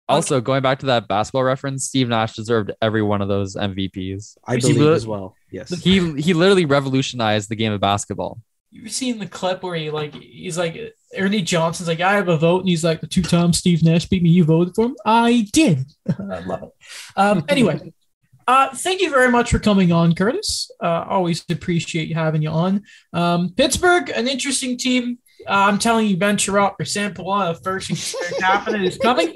Also, 0.09 0.41
going 0.41 0.63
back 0.63 0.79
to 0.81 0.87
that 0.87 1.09
basketball 1.09 1.43
reference, 1.45 1.85
Steve 1.85 2.09
Nash 2.09 2.35
deserved 2.35 2.73
every 2.81 3.03
one 3.03 3.23
of 3.23 3.29
those 3.29 3.57
MVPs. 3.57 4.39
I 4.47 4.55
He 4.55 4.61
believe 4.61 4.77
lit- 4.77 4.95
as 4.95 5.07
well. 5.07 5.35
Yes. 5.51 5.71
He 5.83 6.21
he 6.21 6.33
literally 6.33 6.65
revolutionized 6.65 7.49
the 7.49 7.57
game 7.57 7.73
of 7.73 7.81
basketball. 7.81 8.41
You've 8.71 8.93
seen 8.93 9.19
the 9.19 9.27
clip 9.27 9.63
where 9.63 9.75
he 9.75 9.91
like 9.91 10.15
he's 10.15 10.59
like 10.59 10.95
Ernie 11.17 11.41
Johnson's 11.43 11.89
like 11.89 12.01
I 12.01 12.15
have 12.15 12.29
a 12.29 12.37
vote 12.37 12.61
and 12.61 12.69
he's 12.69 12.85
like 12.85 13.01
the 13.01 13.07
two 13.07 13.23
times 13.23 13.59
Steve 13.59 13.83
Nash 13.83 14.07
beat 14.07 14.23
me 14.23 14.29
you 14.29 14.45
voted 14.45 14.75
for 14.75 14.87
him 14.87 14.97
I 15.07 15.49
did 15.53 15.87
I 16.19 16.41
love 16.41 16.65
it 16.65 16.71
um, 17.17 17.45
anyway 17.49 17.93
uh, 18.47 18.75
thank 18.75 19.01
you 19.01 19.09
very 19.09 19.31
much 19.31 19.51
for 19.51 19.61
coming 19.61 19.93
on 19.93 20.15
Curtis 20.15 20.71
uh, 20.83 21.05
always 21.09 21.43
appreciate 21.49 22.13
having 22.15 22.43
you 22.43 22.51
on 22.51 22.83
um, 23.15 23.55
Pittsburgh 23.57 24.11
an 24.11 24.29
interesting 24.29 24.77
team 24.77 25.19
uh, 25.47 25.53
I'm 25.69 25.79
telling 25.79 26.09
you 26.09 26.17
Ben 26.19 26.37
Chiarot 26.37 26.75
or 26.79 26.85
Sam 26.85 27.15
Palana 27.15 27.63
first 27.63 27.89
third 27.91 28.43
half 28.43 28.67
of 28.69 28.75
it 28.75 28.83
is 28.83 28.99
coming 28.99 29.33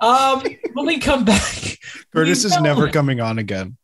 um, 0.00 0.42
when 0.74 0.86
we 0.86 0.98
come 0.98 1.24
back 1.24 1.78
Curtis 2.12 2.44
is 2.44 2.60
never 2.60 2.86
it. 2.88 2.92
coming 2.92 3.20
on 3.20 3.38
again. 3.38 3.76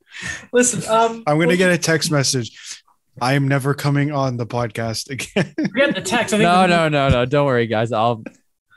listen 0.53 0.83
um, 0.91 1.23
I'm 1.27 1.39
gonna 1.39 1.57
get 1.57 1.71
a 1.73 1.79
text 1.79 2.11
message. 2.11 2.83
I 3.21 3.35
am 3.35 3.47
never 3.49 3.75
coming 3.75 4.11
on 4.12 4.37
the 4.37 4.47
podcast 4.47 5.09
again. 5.11 5.55
forget 5.69 5.95
the 5.95 6.01
text 6.03 6.35
I 6.35 6.39
think 6.39 6.43
No, 6.49 6.62
the- 6.62 6.67
no, 6.69 6.89
no, 6.89 7.09
no. 7.09 7.25
Don't 7.27 7.47
worry, 7.47 7.67
guys. 7.67 7.93
I'll 7.93 8.23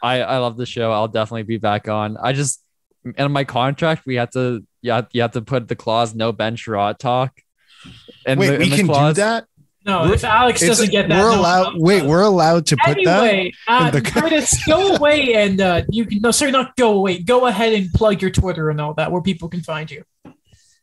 I 0.01 0.21
I 0.21 0.37
love 0.37 0.57
the 0.57 0.65
show. 0.65 0.91
I'll 0.91 1.07
definitely 1.07 1.43
be 1.43 1.57
back 1.57 1.87
on. 1.87 2.17
I 2.17 2.33
just 2.33 2.61
in 3.17 3.31
my 3.31 3.43
contract 3.45 4.05
we 4.05 4.15
had 4.15 4.31
to 4.33 4.65
you 4.81 4.91
have, 4.91 5.07
you 5.11 5.21
have 5.21 5.31
to 5.31 5.41
put 5.41 5.67
the 5.67 5.75
clause 5.75 6.13
no 6.13 6.31
Ben 6.31 6.55
Chiarot 6.55 6.97
talk. 6.99 7.39
And 8.25 8.39
Wait, 8.39 8.59
we 8.59 8.69
can 8.69 8.87
do 8.87 9.13
that. 9.13 9.45
No 9.87 10.11
if 10.11 10.23
Alex 10.23 10.61
doesn't 10.61 10.91
get 10.91 11.07
that 11.09 11.23
we're 11.23 11.31
no, 11.31 11.39
allowed. 11.39 11.73
no, 11.75 11.81
Wait, 11.81 12.03
no. 12.03 12.09
we're 12.09 12.21
allowed 12.21 12.65
to 12.67 12.77
put 12.77 12.97
that. 13.05 13.23
anyway, 13.23 13.53
uh, 13.67 13.89
the- 13.89 14.01
Curtis, 14.01 14.63
go 14.65 14.95
away 14.95 15.33
and 15.35 15.59
uh, 15.61 15.81
you 15.89 16.05
can 16.05 16.19
no, 16.21 16.31
sorry, 16.31 16.51
not 16.51 16.75
go 16.75 16.93
away. 16.93 17.19
Go 17.19 17.47
ahead 17.47 17.73
and 17.73 17.91
plug 17.93 18.21
your 18.21 18.31
Twitter 18.31 18.69
and 18.69 18.79
all 18.79 18.93
that, 18.95 19.11
where 19.11 19.21
people 19.21 19.49
can 19.49 19.61
find 19.61 19.89
you. 19.89 20.03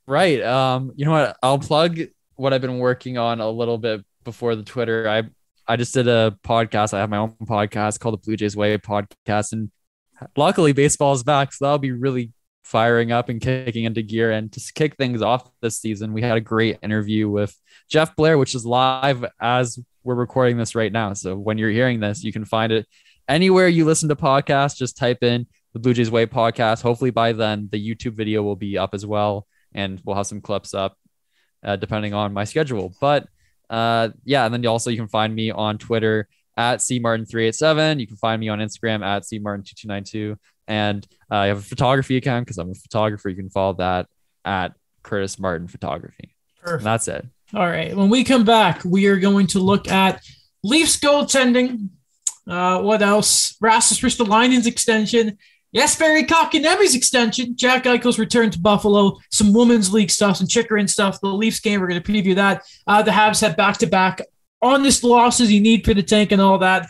Right. 0.07 0.43
Um, 0.43 0.93
you 0.97 1.05
know 1.05 1.13
what? 1.13 1.37
I'll 1.43 1.59
plug 1.59 1.99
what 2.37 2.53
I've 2.53 2.61
been 2.61 2.79
working 2.79 3.17
on 3.17 3.41
a 3.41 3.49
little 3.49 3.79
bit 3.79 4.05
before 4.25 4.55
the 4.57 4.63
Twitter. 4.63 5.09
I 5.09 5.23
I 5.67 5.77
just 5.77 5.95
did 5.95 6.09
a 6.09 6.37
podcast. 6.45 6.93
I 6.93 6.99
have 6.99 7.09
my 7.09 7.17
own 7.17 7.35
podcast 7.43 8.01
called 8.01 8.15
the 8.15 8.25
Blue 8.25 8.37
Jays 8.37 8.55
Way 8.55 8.77
podcast, 8.77 9.53
and 9.53 9.71
luckily 10.37 10.73
baseball 10.73 11.15
is 11.15 11.23
back, 11.23 11.55
so 11.55 11.65
that'll 11.65 11.79
be 11.79 11.93
really 11.93 12.33
firing 12.65 13.13
up 13.13 13.29
and 13.29 13.41
kicking 13.41 13.85
into 13.85 14.03
gear. 14.03 14.33
And 14.33 14.51
to 14.53 14.73
kick 14.75 14.97
things 14.97 15.23
off 15.23 15.49
this 15.61 15.79
season, 15.79 16.13
we 16.13 16.23
had 16.23 16.37
a 16.37 16.41
great 16.41 16.79
interview 16.83 17.29
with 17.29 17.57
Jeff 17.89 18.17
Blair, 18.17 18.39
which 18.39 18.55
is 18.55 18.67
live 18.67 19.25
as 19.41 19.79
we're 20.03 20.15
recording 20.15 20.57
this 20.57 20.75
right 20.75 20.91
now. 20.91 21.13
So 21.13 21.37
when 21.37 21.59
you're 21.59 21.71
hearing 21.71 22.01
this, 22.01 22.25
you 22.25 22.33
can 22.33 22.45
find 22.45 22.73
it 22.73 22.87
anywhere 23.29 23.69
you 23.69 23.85
listen 23.85 24.09
to 24.09 24.17
podcasts. 24.17 24.77
Just 24.77 24.97
type 24.97 25.23
in 25.23 25.47
the 25.75 25.79
Blue 25.79 25.95
Jays 25.95 26.11
Way 26.11 26.27
podcast. 26.27 26.83
Hopefully 26.83 27.11
by 27.11 27.33
then 27.33 27.69
the 27.71 27.95
YouTube 27.95 28.15
video 28.15 28.43
will 28.43 28.57
be 28.57 28.79
up 28.79 28.95
as 28.95 29.05
well 29.05 29.47
and 29.73 30.01
we'll 30.05 30.17
have 30.17 30.27
some 30.27 30.41
clips 30.41 30.73
up 30.73 30.97
uh, 31.63 31.77
depending 31.77 32.15
on 32.15 32.33
my 32.33 32.45
schedule. 32.45 32.95
But 33.01 33.29
uh, 33.69 34.11
yeah, 34.25 34.47
and 34.47 34.55
then 34.55 34.67
also 34.67 34.91
you 34.91 34.97
can 34.97 35.09
find 35.09 35.35
me 35.35 35.51
on 35.51 35.79
Twitter 35.79 36.29
at 36.57 36.79
cmartin387. 36.79 38.01
You 38.01 38.07
can 38.07 38.17
find 38.17 38.41
me 38.41 38.49
on 38.49 38.61
Instagram 38.61 39.05
at 39.05 39.23
cmartin2292. 39.23 40.37
And 40.67 41.07
uh, 41.31 41.37
I 41.37 41.47
have 41.47 41.59
a 41.59 41.63
photography 41.63 42.17
account 42.17 42.47
because 42.47 42.59
I'm 42.59 42.71
a 42.71 42.75
photographer. 42.75 43.29
You 43.29 43.37
can 43.37 43.51
follow 43.51 43.75
that 43.75 44.07
at 44.45 44.75
Curtis 45.03 45.39
Martin 45.39 45.69
Photography. 45.69 46.35
And 46.65 46.81
that's 46.81 47.09
it. 47.09 47.27
All 47.53 47.67
right. 47.67 47.95
When 47.95 48.09
we 48.09 48.25
come 48.25 48.45
back, 48.45 48.85
we 48.85 49.07
are 49.07 49.19
going 49.19 49.47
to 49.49 49.59
look 49.59 49.89
at 49.89 50.23
Leafs 50.63 50.99
goaltending. 50.99 51.91
Uh, 52.49 52.81
what 52.81 53.03
else? 53.03 53.57
Rasmus 53.61 54.01
Ristolainen's 54.01 54.67
extension. 54.67 55.39
Yes, 55.73 55.97
Jesperi 55.97 56.27
Kotkaniemi's 56.27 56.95
extension. 56.95 57.57
Jack 57.57 57.85
Eichel's 57.85 58.19
return 58.19 58.51
to 58.51 58.61
Buffalo. 58.61 59.19
Some 59.31 59.53
women's 59.53 59.93
league 59.93 60.11
stuff, 60.11 60.37
some 60.37 60.47
Chychrun 60.47 60.89
stuff. 60.89 61.21
The 61.21 61.27
Leafs 61.29 61.61
game, 61.61 61.81
we're 61.81 61.89
going 61.89 62.03
to 62.03 62.13
preview 62.13 62.37
that. 62.37 62.63
Uh, 62.87 63.03
the 63.03 63.11
Habs 63.11 63.41
have 63.41 63.57
back-to-back 63.57 64.23
honest 64.63 65.03
losses 65.03 65.53
you 65.53 65.61
need 65.61 65.85
for 65.85 65.93
the 65.93 66.03
tank 66.03 66.33
and 66.33 66.41
all 66.41 66.59
that. 66.59 66.87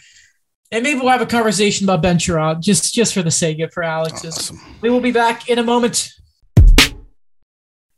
And 0.72 0.82
maybe 0.82 0.98
we'll 0.98 1.10
have 1.10 1.20
a 1.20 1.26
conversation 1.26 1.86
about 1.86 2.02
Ben 2.02 2.18
Chiarot, 2.18 2.60
just 2.60 2.94
just 2.94 3.14
for 3.14 3.22
the 3.22 3.30
sake 3.30 3.60
of 3.60 3.72
for 3.72 3.82
Alex's. 3.82 4.36
Awesome. 4.36 4.60
We 4.80 4.90
will 4.90 5.00
be 5.00 5.12
back 5.12 5.48
in 5.48 5.58
a 5.58 5.62
moment. 5.62 6.10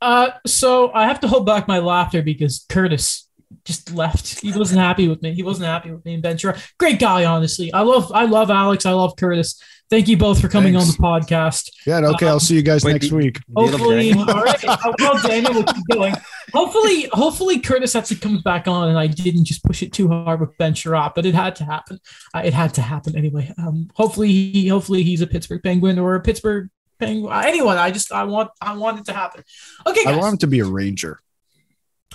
Uh, 0.01 0.31
so 0.47 0.93
I 0.93 1.07
have 1.07 1.21
to 1.21 1.29
hold 1.29 1.47
back 1.47 1.67
my 1.67 1.79
laughter 1.79 2.23
because 2.23 2.67
Curtis 2.69 3.29
just 3.65 3.93
left. 3.93 4.41
He 4.41 4.53
wasn't 4.53 4.81
happy 4.81 5.09
with 5.09 5.23
me. 5.23 5.33
He 5.33 5.43
wasn't 5.43 5.67
happy 5.67 5.91
with 5.91 6.05
me 6.05 6.15
and 6.15 6.23
Ben 6.23 6.37
Chiarot. 6.37 6.61
Great 6.79 6.99
guy, 6.99 7.25
honestly. 7.25 7.73
I 7.73 7.81
love 7.81 8.13
I 8.13 8.25
love 8.25 8.51
Alex. 8.51 8.85
I 8.87 8.93
love 8.93 9.17
Curtis. 9.17 9.61
Thank 9.89 10.09
you 10.09 10.17
both 10.17 10.41
for 10.41 10.49
coming 10.49 10.75
Thanks. 10.75 10.89
on 10.91 10.97
the 10.97 11.27
podcast. 11.27 11.71
Yeah. 11.87 11.99
Okay. 11.99 12.27
I'll 12.27 12.41
see 12.41 12.57
you 12.57 12.63
guys 12.63 12.83
Wait, 12.85 12.95
next 12.95 13.09
do- 13.11 13.17
week. 13.17 13.35
Do 13.35 13.43
you 13.49 13.71
love 13.71 13.71
Hopefully, 13.81 14.11
Daniel? 14.13 14.31
all 14.31 14.43
right. 14.43 14.65
I'll 14.69 14.93
tell 14.95 15.19
Daniel 15.23 15.55
what 15.55 15.77
you're 15.77 15.97
doing. 15.99 16.15
Hopefully, 16.53 17.09
hopefully 17.13 17.61
Curtis 17.61 17.95
actually 17.95 18.17
comes 18.17 18.43
back 18.43 18.67
on, 18.67 18.89
and 18.89 18.99
I 18.99 19.07
didn't 19.07 19.45
just 19.45 19.63
push 19.63 19.83
it 19.85 19.93
too 19.93 20.09
hard 20.09 20.41
with 20.41 20.57
Ben 20.59 20.75
Chiarot, 20.75 21.15
but 21.15 21.25
it 21.25 21.35
had 21.37 21.55
to 21.57 21.65
happen. 21.65 22.01
Uh, 22.35 22.43
it 22.45 22.53
had 22.53 22.75
to 22.75 22.83
happen 22.83 23.17
anyway. 23.17 23.53
Um, 23.59 23.89
hopefully, 23.95 24.29
he 24.29 24.67
hopefully 24.69 25.05
he's 25.05 25.21
a 25.21 25.27
Pittsburgh 25.27 25.63
Penguin 25.63 25.99
or 26.01 26.17
a 26.17 26.21
Pittsburgh 26.21 26.69
Penguin. 26.99 27.33
uh, 27.33 27.43
Anyone. 27.47 27.77
I 27.79 27.93
just 27.93 28.11
I 28.13 28.25
want 28.25 28.51
I 28.61 28.77
want 28.77 28.99
it 28.99 29.05
to 29.07 29.13
happen. 29.13 29.45
Okay, 29.87 30.03
I 30.05 30.17
want 30.17 30.33
him 30.33 30.39
to 30.39 30.47
be 30.49 30.59
a 30.61 30.65
ranger. 30.67 31.21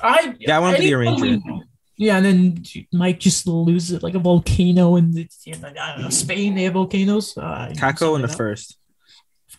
I 0.03 0.35
Yeah, 0.39 0.57
I 0.57 0.59
want 0.59 0.75
him 0.75 0.81
to 0.81 0.87
be 0.87 0.91
a 0.93 0.97
ranger. 0.97 1.23
we- 1.23 1.63
Yeah, 2.01 2.17
and 2.17 2.25
then 2.25 2.63
Mike 2.91 3.19
just 3.19 3.45
lose 3.45 3.91
it 3.91 4.01
like 4.01 4.15
a 4.15 4.19
volcano 4.19 4.95
in 4.95 5.11
the 5.11 5.29
know, 5.45 5.67
I 5.67 5.93
don't 5.93 6.01
know, 6.01 6.09
Spain. 6.09 6.55
They 6.55 6.63
have 6.63 6.73
volcanoes. 6.73 7.37
Uh, 7.37 7.71
Kako 7.73 8.15
in 8.15 8.23
the 8.23 8.27
like 8.27 8.35
first. 8.35 8.75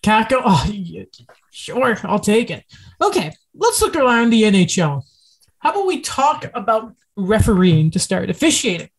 Kako. 0.03 0.43
Oh, 0.45 0.68
yeah, 0.68 1.05
sure, 1.53 1.97
I'll 2.03 2.18
take 2.18 2.51
it. 2.51 2.64
Okay, 3.01 3.30
let's 3.55 3.80
look 3.80 3.95
around 3.95 4.30
the 4.30 4.43
NHL. 4.43 5.05
How 5.61 5.70
about 5.70 5.86
we 5.86 6.01
talk 6.01 6.51
about 6.53 6.97
refereeing 7.16 7.93
to 7.93 8.01
start 8.01 8.28
officiating? 8.28 8.90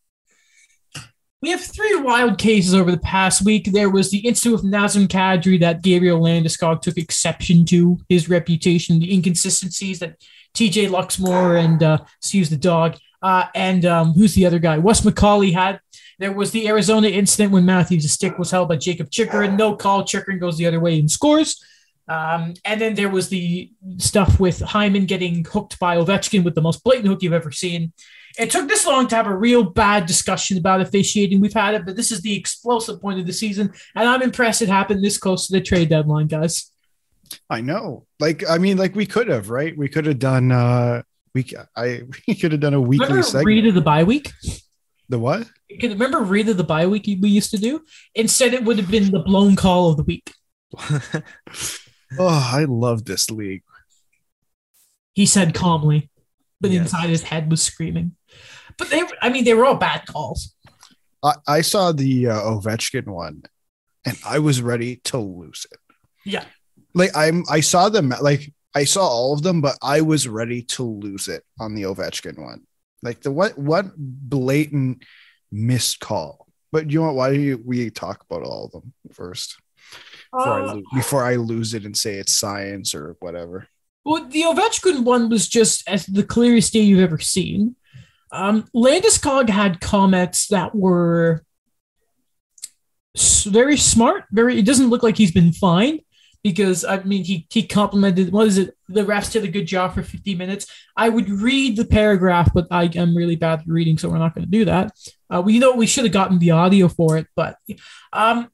We 1.41 1.49
have 1.49 1.59
three 1.59 1.95
wild 1.99 2.37
cases 2.37 2.73
over 2.73 2.91
the 2.91 2.97
past 2.97 3.43
week. 3.43 3.73
There 3.73 3.89
was 3.89 4.09
the 4.09 4.19
incident 4.19 4.63
with 4.63 4.71
Nazem 4.71 5.09
Kadri 5.09 5.59
that 5.59 5.81
Gabriel 5.81 6.21
Landeskog 6.21 6.81
took 6.81 6.97
exception 6.97 7.65
to 7.65 7.99
his 8.07 8.29
reputation, 8.29 8.99
the 8.99 9.13
inconsistencies 9.13 9.99
that 9.99 10.15
TJ 10.55 10.87
Luxmore 10.87 11.61
and 11.61 11.83
uh, 11.83 11.97
the 12.49 12.55
dog, 12.55 12.95
uh, 13.23 13.45
and 13.55 13.85
um, 13.85 14.11
who's 14.11 14.35
the 14.35 14.45
other 14.45 14.59
guy? 14.59 14.77
Wes 14.77 15.01
McCauley 15.01 15.53
had. 15.53 15.79
There 16.19 16.33
was 16.33 16.51
the 16.51 16.67
Arizona 16.67 17.07
incident 17.07 17.51
when 17.51 17.65
Matthews' 17.65 18.11
stick 18.11 18.37
was 18.37 18.51
held 18.51 18.69
by 18.69 18.75
Jakob 18.75 19.09
Chychrun. 19.09 19.55
No 19.55 19.75
call. 19.75 20.03
Chychrun 20.03 20.39
goes 20.39 20.57
the 20.57 20.67
other 20.67 20.79
way 20.79 20.99
and 20.99 21.09
scores. 21.09 21.63
Um, 22.07 22.53
and 22.65 22.81
then 22.81 22.95
there 22.95 23.09
was 23.09 23.29
the 23.29 23.71
stuff 23.97 24.39
with 24.39 24.59
Hyman 24.59 25.05
getting 25.05 25.45
hooked 25.45 25.79
by 25.79 25.95
Ovechkin 25.97 26.43
with 26.43 26.53
the 26.53 26.61
most 26.61 26.83
blatant 26.83 27.07
hook 27.07 27.23
you've 27.23 27.33
ever 27.33 27.51
seen. 27.51 27.93
It 28.37 28.51
took 28.51 28.67
this 28.67 28.85
long 28.85 29.07
to 29.07 29.15
have 29.15 29.27
a 29.27 29.35
real 29.35 29.63
bad 29.63 30.05
discussion 30.05 30.57
about 30.57 30.81
officiating. 30.81 31.39
We've 31.39 31.53
had 31.53 31.75
it, 31.75 31.85
but 31.85 31.95
this 31.95 32.11
is 32.11 32.21
the 32.21 32.35
explosive 32.35 32.99
point 32.99 33.19
of 33.19 33.25
the 33.25 33.33
season, 33.33 33.71
and 33.95 34.09
I'm 34.09 34.21
impressed 34.23 34.61
it 34.61 34.69
happened 34.69 35.03
this 35.03 35.17
close 35.17 35.47
to 35.47 35.53
the 35.53 35.61
trade 35.61 35.89
deadline, 35.89 36.27
guys. 36.27 36.71
I 37.49 37.61
know. 37.61 38.05
Like, 38.19 38.43
I 38.49 38.57
mean, 38.57 38.77
like 38.77 38.95
we 38.95 39.05
could 39.05 39.27
have, 39.27 39.49
right? 39.49 39.77
We 39.77 39.87
could 39.87 40.07
have 40.07 40.19
done 40.19 40.51
uh 40.51 41.03
we 41.45 41.45
I 41.75 42.01
we 42.27 42.35
could 42.35 42.51
have 42.51 42.61
done 42.61 42.73
a 42.73 42.81
weekly 42.81 43.05
Remember 43.07 43.23
segment. 43.23 43.47
read 43.47 43.67
of 43.67 43.75
the 43.75 43.81
bye 43.81 44.03
week? 44.03 44.31
the 45.09 45.19
what? 45.19 45.47
Can 45.79 45.91
remember 45.91 46.19
read 46.21 46.47
of 46.49 46.57
the 46.57 46.63
bye 46.63 46.87
week 46.87 47.05
we 47.21 47.29
used 47.29 47.51
to 47.51 47.57
do? 47.57 47.81
Instead, 48.15 48.53
it 48.53 48.63
would 48.63 48.77
have 48.77 48.89
been 48.91 49.11
the 49.11 49.19
blown 49.19 49.55
call 49.55 49.89
of 49.89 49.97
the 49.97 50.03
week. 50.03 50.31
Oh, 52.19 52.27
I 52.27 52.65
love 52.65 53.05
this 53.05 53.31
league. 53.31 53.63
He 55.13 55.25
said 55.25 55.55
calmly, 55.55 56.11
but 56.61 56.69
Yes. 56.69 56.81
inside 56.83 57.09
his 57.09 57.23
head 57.23 57.49
was 57.49 57.63
screaming. 57.63 58.15
But 58.77 58.91
they, 58.91 59.01
I 59.19 59.29
mean, 59.29 59.45
they 59.45 59.55
were 59.55 59.65
all 59.65 59.77
bad 59.77 60.05
calls. 60.05 60.53
I, 61.23 61.33
I 61.47 61.61
saw 61.61 61.91
the 61.91 62.27
uh, 62.27 62.39
Ovechkin 62.39 63.07
one, 63.07 63.41
and 64.05 64.15
I 64.23 64.37
was 64.37 64.61
ready 64.61 64.97
to 65.05 65.17
lose 65.17 65.65
it. 65.71 65.79
Yeah. 66.23 66.45
Like 66.93 67.09
I'm, 67.15 67.43
I 67.49 67.61
saw 67.61 67.89
them. 67.89 68.13
Like 68.21 68.53
I 68.75 68.85
saw 68.85 69.07
all 69.07 69.33
of 69.33 69.43
them, 69.43 69.61
but 69.61 69.77
I 69.81 70.01
was 70.01 70.27
ready 70.27 70.63
to 70.63 70.83
lose 70.83 71.27
it 71.27 71.43
on 71.59 71.75
the 71.75 71.83
Ovechkin 71.83 72.39
one. 72.39 72.65
Like 73.01 73.21
the 73.21 73.31
what 73.31 73.57
what 73.57 73.85
blatant 73.97 75.03
missed 75.51 75.99
call. 75.99 76.47
But 76.71 76.89
you 76.89 76.99
know 76.99 77.07
what? 77.07 77.15
Why 77.15 77.33
do 77.33 77.39
you, 77.39 77.61
we 77.63 77.89
talk 77.91 78.25
about 78.29 78.43
all 78.43 78.65
of 78.65 78.71
them 78.71 78.93
first 79.11 79.57
before, 80.31 80.61
I 80.61 80.61
Uh, 80.61 80.73
lo- 80.75 80.83
before 80.93 81.23
I 81.23 81.35
lose 81.35 81.75
it 81.75 81.85
and 81.85 81.95
say 81.95 82.15
it's 82.15 82.33
science 82.33 82.95
or 82.95 83.15
whatever? 83.19 83.67
Well, 84.03 84.27
the 84.27 84.41
Ovechkin 84.41 85.03
one 85.03 85.29
was 85.29 85.47
just 85.47 85.87
as 85.87 86.05
the 86.05 86.23
clearest 86.23 86.73
day 86.73 86.79
you've 86.81 86.99
ever 86.99 87.19
seen. 87.19 87.75
Um, 88.31 88.67
Landeskog 88.73 89.49
had 89.49 89.79
comments 89.79 90.47
that 90.47 90.73
were 90.73 91.45
very 93.45 93.77
smart. 93.77 94.25
Very, 94.31 94.57
it 94.57 94.65
doesn't 94.65 94.89
look 94.89 95.03
like 95.03 95.17
he's 95.17 95.31
been 95.31 95.53
fined 95.53 95.99
because 96.43 96.83
I 96.83 97.01
mean 97.03 97.23
he 97.23 97.47
he 97.49 97.65
complimented 97.65 98.31
what 98.31 98.47
is 98.47 98.57
it? 98.57 98.75
The 98.89 99.03
refs 99.03 99.31
did 99.31 99.43
a 99.43 99.47
good 99.47 99.65
job 99.65 99.93
for 99.93 100.03
50 100.03 100.35
minutes. 100.35 100.67
I 100.95 101.09
would 101.09 101.29
read 101.29 101.77
the 101.77 101.85
paragraph, 101.85 102.51
but 102.53 102.67
I 102.69 102.85
am 102.95 103.15
really 103.15 103.37
bad 103.37 103.61
at 103.61 103.67
reading, 103.67 103.97
so 103.97 104.09
we're 104.09 104.17
not 104.17 104.35
going 104.35 104.45
to 104.45 104.51
do 104.51 104.65
that. 104.65 104.91
Uh, 105.29 105.41
we 105.41 105.57
know 105.57 105.73
we 105.73 105.87
should 105.87 106.03
have 106.03 106.13
gotten 106.13 106.39
the 106.39 106.51
audio 106.51 106.87
for 106.87 107.17
it, 107.17 107.27
but 107.35 107.57
um, 108.11 108.49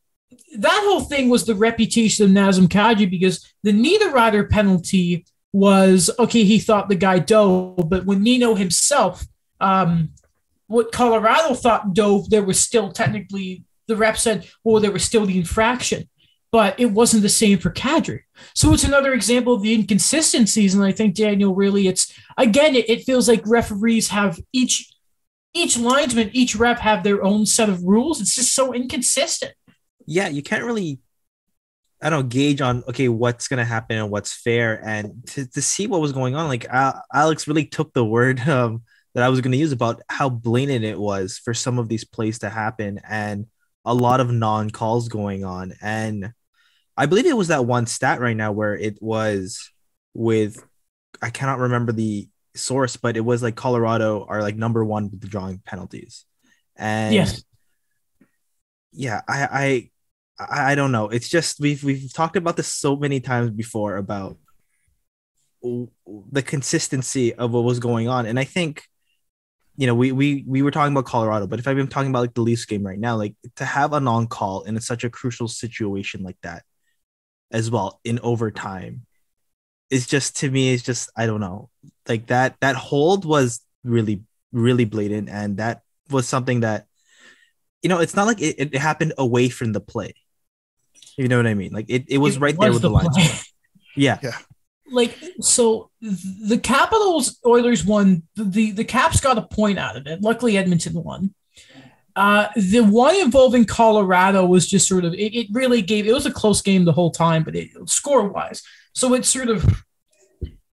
that 0.57 0.81
whole 0.85 1.01
thing 1.01 1.29
was 1.29 1.45
the 1.45 1.55
reputation 1.55 2.25
of 2.25 2.31
Nazem 2.31 2.67
Kadri 2.67 3.09
because 3.09 3.45
the 3.63 3.73
Niederreiter 3.73 4.49
penalty 4.49 5.25
was 5.51 6.09
okay. 6.19 6.43
He 6.43 6.59
thought 6.59 6.89
the 6.89 6.95
guy 6.95 7.19
dove, 7.19 7.89
but 7.89 8.05
when 8.05 8.21
Nino 8.21 8.53
himself, 8.55 9.25
um, 9.59 10.09
what 10.67 10.91
Colorado 10.91 11.55
thought 11.55 11.93
dove, 11.93 12.29
there 12.29 12.43
was 12.43 12.59
still 12.59 12.91
technically 12.91 13.63
the 13.87 13.95
rep 13.95 14.17
said, 14.17 14.47
well, 14.63 14.79
there 14.79 14.91
was 14.91 15.03
still 15.03 15.25
the 15.25 15.37
infraction, 15.37 16.07
but 16.51 16.79
it 16.79 16.87
wasn't 16.87 17.21
the 17.21 17.29
same 17.29 17.59
for 17.59 17.69
Kadri. 17.69 18.21
So 18.55 18.73
it's 18.73 18.83
another 18.83 19.13
example 19.13 19.53
of 19.53 19.61
the 19.61 19.73
inconsistencies, 19.73 20.73
and 20.73 20.83
I 20.83 20.91
think 20.91 21.15
Daniel 21.15 21.53
really, 21.53 21.87
it's 21.87 22.13
again, 22.37 22.75
it, 22.75 22.89
it 22.89 23.03
feels 23.03 23.27
like 23.27 23.41
referees 23.45 24.09
have 24.09 24.39
each 24.53 24.91
each 25.53 25.77
linesman, 25.77 26.29
each 26.33 26.55
rep 26.55 26.79
have 26.79 27.03
their 27.03 27.23
own 27.23 27.45
set 27.45 27.69
of 27.69 27.83
rules. 27.83 28.21
It's 28.21 28.35
just 28.35 28.53
so 28.53 28.73
inconsistent. 28.73 29.53
yeah, 30.05 30.27
you 30.27 30.43
can't 30.43 30.63
really, 30.63 30.99
I 32.01 32.09
don't 32.09 32.19
know, 32.21 32.27
gauge 32.27 32.61
on 32.61 32.83
okay 32.89 33.09
what's 33.09 33.47
gonna 33.47 33.65
happen 33.65 33.97
and 33.97 34.09
what's 34.11 34.33
fair, 34.33 34.81
and 34.85 35.25
to, 35.27 35.47
to 35.47 35.61
see 35.61 35.87
what 35.87 36.01
was 36.01 36.13
going 36.13 36.35
on. 36.35 36.47
Like 36.47 36.71
uh, 36.73 36.93
Alex 37.13 37.47
really 37.47 37.65
took 37.65 37.93
the 37.93 38.05
word 38.05 38.39
um, 38.47 38.83
that 39.13 39.23
I 39.23 39.29
was 39.29 39.41
gonna 39.41 39.57
use 39.57 39.71
about 39.71 40.01
how 40.09 40.29
blatant 40.29 40.85
it 40.85 40.99
was 40.99 41.37
for 41.37 41.53
some 41.53 41.77
of 41.79 41.89
these 41.89 42.05
plays 42.05 42.39
to 42.39 42.49
happen, 42.49 42.99
and 43.07 43.45
a 43.85 43.93
lot 43.93 44.19
of 44.19 44.31
non 44.31 44.69
calls 44.69 45.09
going 45.09 45.43
on. 45.43 45.73
And 45.81 46.33
I 46.99 47.05
believe 47.05 47.25
it 47.25 47.37
was 47.37 47.47
that 47.47 47.65
one 47.65 47.85
stat 47.85 48.19
right 48.19 48.35
now 48.35 48.51
where 48.51 48.75
it 48.75 49.01
was 49.01 49.71
with, 50.13 50.61
I 51.21 51.29
cannot 51.29 51.59
remember 51.59 51.93
the 51.93 52.27
source, 52.55 52.97
but 52.97 53.15
it 53.15 53.21
was 53.21 53.41
like 53.41 53.55
Colorado 53.55 54.25
are 54.27 54.41
like 54.41 54.57
number 54.57 54.83
one 54.83 55.09
with 55.09 55.21
the 55.21 55.27
drawing 55.27 55.59
penalties, 55.59 56.25
and 56.75 57.15
Yes. 57.15 57.41
yeah, 58.91 59.21
I, 59.29 59.89
I 60.39 60.71
I 60.71 60.75
don't 60.75 60.91
know. 60.91 61.07
It's 61.07 61.29
just 61.29 61.61
we've 61.61 61.81
we've 61.85 62.11
talked 62.13 62.35
about 62.35 62.57
this 62.57 62.67
so 62.67 62.97
many 62.97 63.21
times 63.21 63.51
before 63.51 63.95
about 63.95 64.37
the 65.61 66.41
consistency 66.41 67.33
of 67.33 67.51
what 67.51 67.63
was 67.63 67.79
going 67.79 68.09
on, 68.09 68.25
and 68.25 68.37
I 68.37 68.43
think 68.43 68.83
you 69.77 69.87
know 69.87 69.95
we 69.95 70.11
we 70.11 70.43
we 70.45 70.61
were 70.63 70.71
talking 70.71 70.91
about 70.91 71.05
Colorado, 71.05 71.47
but 71.47 71.59
if 71.59 71.67
I've 71.67 71.77
been 71.77 71.87
talking 71.87 72.09
about 72.09 72.21
like 72.21 72.33
the 72.33 72.41
Leafs 72.41 72.65
game 72.65 72.85
right 72.85 72.99
now, 72.99 73.15
like 73.15 73.35
to 73.55 73.63
have 73.63 73.93
a 73.93 74.01
non 74.01 74.27
call 74.27 74.63
in 74.63 74.77
such 74.81 75.05
a 75.05 75.09
crucial 75.09 75.47
situation 75.47 76.23
like 76.23 76.37
that 76.43 76.63
as 77.51 77.69
well 77.71 77.99
in 78.03 78.19
overtime. 78.19 79.05
Is 79.89 80.05
just 80.05 80.37
to 80.37 80.51
me 80.51 80.73
it's 80.73 80.83
just 80.83 81.09
I 81.15 81.25
don't 81.25 81.39
know. 81.39 81.69
Like 82.07 82.27
that 82.27 82.55
that 82.61 82.75
hold 82.75 83.25
was 83.25 83.61
really 83.83 84.23
really 84.51 84.85
blatant 84.85 85.29
and 85.29 85.57
that 85.57 85.81
was 86.09 86.27
something 86.27 86.61
that 86.61 86.85
you 87.81 87.89
know 87.89 87.99
it's 87.99 88.15
not 88.15 88.27
like 88.27 88.41
it, 88.41 88.55
it 88.59 88.75
happened 88.75 89.13
away 89.17 89.49
from 89.49 89.73
the 89.73 89.79
play. 89.79 90.13
You 91.17 91.27
know 91.27 91.37
what 91.37 91.47
I 91.47 91.53
mean? 91.55 91.71
Like 91.71 91.87
it, 91.89 92.05
it 92.07 92.19
was 92.19 92.35
It 92.35 92.41
right 92.41 92.57
there 92.59 92.71
with 92.71 92.81
the, 92.81 92.89
lines 92.89 93.09
play. 93.13 93.27
yeah. 93.95 94.19
Like 94.91 95.17
so 95.41 95.89
the 96.01 96.59
capitals 96.61 97.39
oilers 97.45 97.83
won. 97.83 98.23
The 98.35 98.71
the 98.71 98.85
caps 98.85 99.21
got 99.21 99.37
a 99.37 99.41
point 99.41 99.79
out 99.79 99.97
of 99.97 100.05
it. 100.07 100.21
Luckily 100.21 100.57
edmonton 100.57 100.93
won 101.03 101.33
uh 102.19 102.47
the 102.55 102.81
one 102.81 103.15
involving 103.15 103.65
colorado 103.65 104.45
was 104.45 104.67
just 104.67 104.87
sort 104.87 105.05
of 105.05 105.13
it, 105.13 105.33
it 105.35 105.47
really 105.51 105.81
gave 105.81 106.05
it 106.05 106.13
was 106.13 106.25
a 106.25 106.31
close 106.31 106.61
game 106.61 106.85
the 106.85 106.91
whole 106.91 107.11
time 107.11 107.43
but 107.43 107.55
it 107.55 107.69
score 107.89 108.27
wise 108.27 108.61
so 108.93 109.13
it 109.13 109.25
sort 109.25 109.49
of 109.49 109.63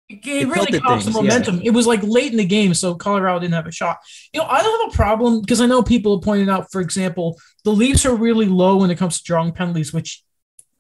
it, 0.10 0.26
It 0.26 0.48
really 0.48 0.80
caused 0.80 1.08
the 1.08 1.12
things, 1.12 1.16
yeah. 1.16 1.22
momentum. 1.22 1.62
It 1.64 1.72
was 1.72 1.88
like 1.88 2.02
late 2.04 2.32
in 2.32 2.38
the 2.38 2.46
game, 2.46 2.74
so 2.74 2.96
Colorado 2.96 3.40
didn't 3.40 3.54
have 3.54 3.68
a 3.68 3.72
shot. 3.72 3.98
You 4.34 4.42
know, 4.42 4.46
I 4.46 4.62
don't 4.62 4.82
have 4.86 4.94
a 4.94 4.96
problem 4.96 5.42
because 5.42 5.62
I 5.62 5.66
know 5.66 5.82
people 5.82 6.18
have 6.18 6.24
pointed 6.24 6.50
out, 6.50 6.72
for 6.72 6.82
example, 6.82 7.40
the 7.64 7.72
Leafs 7.72 8.06
are 8.06 8.16
really 8.16 8.46
low 8.46 8.78
when 8.78 8.92
it 8.92 8.98
comes 8.98 9.18
to 9.18 9.24
drawing 9.24 9.54
penalties, 9.54 9.94
which 9.94 10.24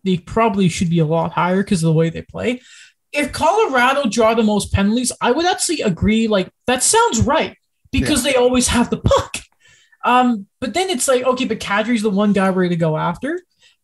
they 0.03 0.17
probably 0.17 0.69
should 0.69 0.89
be 0.89 0.99
a 0.99 1.05
lot 1.05 1.31
higher 1.31 1.63
because 1.63 1.83
of 1.83 1.87
the 1.87 1.93
way 1.93 2.09
they 2.09 2.21
play. 2.21 2.61
If 3.11 3.31
Colorado 3.31 4.09
draw 4.09 4.33
the 4.33 4.43
most 4.43 4.73
penalties, 4.73 5.11
I 5.21 5.31
would 5.31 5.45
actually 5.45 5.81
agree. 5.81 6.27
Like 6.27 6.49
that 6.67 6.83
sounds 6.83 7.21
right 7.21 7.57
because 7.91 8.23
they 8.23 8.35
always 8.35 8.67
have 8.67 8.89
the 8.89 8.97
puck. 8.97 9.37
Um, 10.03 10.47
but 10.59 10.73
then 10.73 10.89
it's 10.89 11.07
like 11.07 11.23
okay, 11.23 11.45
but 11.45 11.59
Kadri's 11.59 12.01
the 12.01 12.09
one 12.09 12.33
guy 12.33 12.49
we're 12.49 12.63
going 12.63 12.69
to 12.71 12.75
go 12.75 12.97
after. 12.97 13.41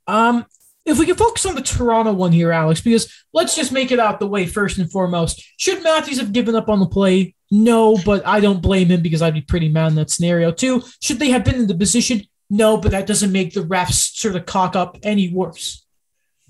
Um, 0.07 0.45
if 0.85 0.97
we 0.97 1.05
can 1.05 1.15
focus 1.15 1.45
on 1.45 1.55
the 1.55 1.61
Toronto 1.61 2.13
one 2.13 2.31
here, 2.31 2.51
Alex, 2.51 2.81
because 2.81 3.13
let's 3.33 3.55
just 3.55 3.71
make 3.71 3.91
it 3.91 3.99
out 3.99 4.19
the 4.19 4.27
way 4.27 4.47
first 4.47 4.77
and 4.79 4.91
foremost. 4.91 5.43
Should 5.57 5.83
Matthews 5.83 6.19
have 6.19 6.33
given 6.33 6.55
up 6.55 6.67
on 6.69 6.79
the 6.79 6.87
play? 6.87 7.35
No, 7.51 7.97
but 8.05 8.25
I 8.25 8.39
don't 8.39 8.61
blame 8.61 8.87
him 8.89 9.01
because 9.01 9.21
I'd 9.21 9.33
be 9.33 9.41
pretty 9.41 9.69
mad 9.69 9.89
in 9.89 9.95
that 9.95 10.09
scenario 10.09 10.51
too. 10.51 10.83
Should 11.01 11.19
they 11.19 11.29
have 11.29 11.43
been 11.43 11.55
in 11.55 11.67
the 11.67 11.75
position? 11.75 12.23
No, 12.49 12.77
but 12.77 12.91
that 12.91 13.07
doesn't 13.07 13.31
make 13.31 13.53
the 13.53 13.61
refs 13.61 14.15
sort 14.15 14.35
of 14.35 14.45
cock 14.45 14.75
up 14.75 14.97
any 15.03 15.31
worse. 15.31 15.85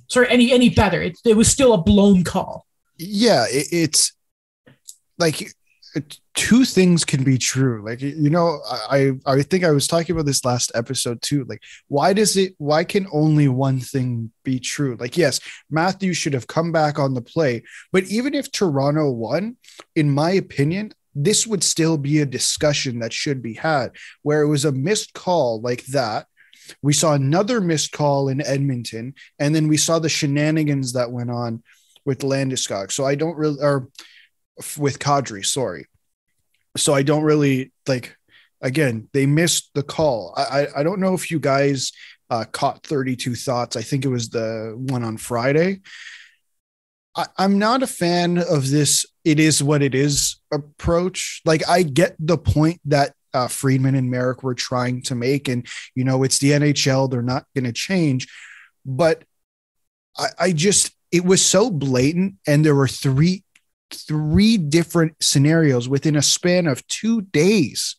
Sorry, 0.07 0.27
any 0.29 0.51
any 0.51 0.69
better. 0.69 1.01
It, 1.01 1.17
it 1.25 1.35
was 1.37 1.49
still 1.49 1.73
a 1.73 1.77
blown 1.77 2.23
call. 2.23 2.65
yeah 2.97 3.45
it, 3.49 3.67
it's 3.71 4.13
like 5.17 5.53
two 6.35 6.65
things 6.65 7.03
can 7.03 7.23
be 7.23 7.37
true. 7.37 7.83
Like 7.83 8.01
you 8.01 8.29
know 8.29 8.59
I, 8.89 9.11
I 9.25 9.41
think 9.41 9.63
i 9.63 9.71
was 9.71 9.87
talking 9.87 10.15
about 10.15 10.25
this 10.25 10.45
last 10.45 10.71
episode 10.75 11.21
too. 11.21 11.45
Like 11.45 11.61
why 11.87 12.13
does 12.13 12.37
it 12.37 12.55
why 12.57 12.83
can 12.83 13.07
only 13.11 13.47
one 13.47 13.79
thing 13.79 14.31
be 14.43 14.59
true? 14.59 14.97
Like 14.99 15.17
yes 15.17 15.39
matthew 15.69 16.13
should 16.13 16.33
have 16.33 16.47
come 16.47 16.71
back 16.71 16.99
on 16.99 17.13
the 17.13 17.21
play 17.21 17.63
but 17.91 18.03
even 18.05 18.33
if 18.33 18.51
toronto 18.51 19.09
won 19.11 19.57
in 19.95 20.09
my 20.09 20.31
opinion 20.31 20.93
this 21.15 21.45
would 21.45 21.63
still 21.63 21.97
be 21.97 22.19
a 22.19 22.25
discussion 22.25 22.99
that 22.99 23.13
should 23.13 23.41
be 23.41 23.53
had 23.53 23.91
where 24.21 24.41
it 24.41 24.47
was 24.47 24.65
a 24.65 24.71
missed 24.71 25.13
call 25.13 25.59
like 25.61 25.85
that. 25.87 26.27
We 26.81 26.93
saw 26.93 27.13
another 27.13 27.59
missed 27.61 27.91
call 27.91 28.29
in 28.29 28.45
edmonton 28.45 29.15
and 29.39 29.53
then 29.53 29.67
we 29.67 29.77
saw 29.77 29.99
the 29.99 30.09
shenanigans 30.09 30.93
that 30.93 31.11
went 31.11 31.31
on 31.31 31.63
with 32.05 32.19
Landeskog. 32.19 32.91
So 32.91 33.05
I 33.05 33.15
don't 33.15 33.37
really, 33.37 33.57
or 33.61 33.89
with 34.77 34.99
Kadri, 34.99 35.45
sorry. 35.45 35.85
So 36.77 36.93
I 36.93 37.03
don't 37.03 37.23
really 37.23 37.71
like. 37.87 38.15
Again, 38.61 39.07
they 39.13 39.25
missed 39.25 39.71
the 39.73 39.83
call. 39.83 40.33
I 40.35 40.43
I, 40.43 40.79
I 40.79 40.83
don't 40.83 40.99
know 40.99 41.13
if 41.13 41.31
you 41.31 41.39
guys 41.39 41.91
uh, 42.29 42.45
caught 42.51 42.85
32 42.85 43.35
thoughts. 43.35 43.75
I 43.75 43.81
think 43.81 44.05
it 44.05 44.09
was 44.09 44.29
the 44.29 44.73
one 44.75 45.03
on 45.03 45.17
Friday. 45.17 45.79
I, 47.15 47.25
I'm 47.37 47.57
not 47.57 47.83
a 47.83 47.87
fan 47.87 48.37
of 48.37 48.69
this. 48.69 49.05
It 49.23 49.39
is 49.39 49.63
what 49.63 49.81
it 49.81 49.95
is 49.95 50.39
approach. 50.51 51.41
Like 51.45 51.67
I 51.67 51.83
get 51.83 52.15
the 52.19 52.37
point 52.37 52.81
that 52.85 53.13
uh, 53.33 53.47
Friedman 53.47 53.95
and 53.95 54.09
Marek 54.09 54.43
were 54.43 54.55
trying 54.55 55.01
to 55.03 55.15
make, 55.15 55.47
and 55.47 55.65
you 55.95 56.03
know 56.03 56.23
it's 56.23 56.39
the 56.39 56.51
NHL. 56.51 57.09
They're 57.09 57.21
not 57.21 57.45
going 57.55 57.65
to 57.65 57.73
change, 57.73 58.27
but 58.85 59.23
I, 60.17 60.27
I 60.39 60.51
just 60.51 60.91
it 61.11 61.25
was 61.25 61.43
so 61.43 61.71
blatant 61.71 62.35
and 62.45 62.63
there 62.63 62.75
were 62.75 62.87
three 62.87 63.43
three 63.91 64.57
different 64.57 65.15
scenarios 65.21 65.87
within 65.89 66.15
a 66.15 66.21
span 66.21 66.67
of 66.67 66.85
two 66.87 67.21
days. 67.21 67.95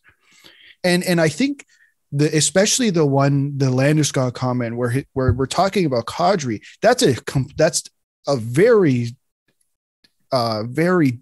And 0.83 1.03
and 1.03 1.21
i 1.21 1.29
think 1.29 1.65
the 2.11 2.35
especially 2.35 2.89
the 2.89 3.05
one 3.05 3.57
the 3.57 3.67
Landeskog 3.67 4.33
comment 4.33 4.75
where 4.75 4.89
he- 4.89 5.05
where 5.13 5.31
we're 5.31 5.45
talking 5.45 5.85
about 5.85 6.05
Kadri 6.05 6.61
that's 6.81 7.03
a 7.03 7.15
that's 7.55 7.83
a 8.27 8.35
very 8.35 9.15
uh 10.31 10.63
very 10.63 11.19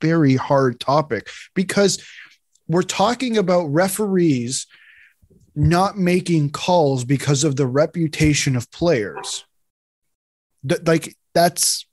very 0.00 0.36
hard 0.36 0.78
topic 0.78 1.28
because 1.54 2.04
we're 2.68 2.82
talking 2.82 3.36
about 3.38 3.64
referees 3.66 4.66
not 5.54 5.96
making 5.96 6.50
calls 6.50 7.04
because 7.04 7.44
of 7.44 7.56
the 7.56 7.66
reputation 7.66 8.56
of 8.56 8.70
players. 8.70 9.44
Th- 10.68 10.82
like 10.84 11.16
that's 11.32 11.86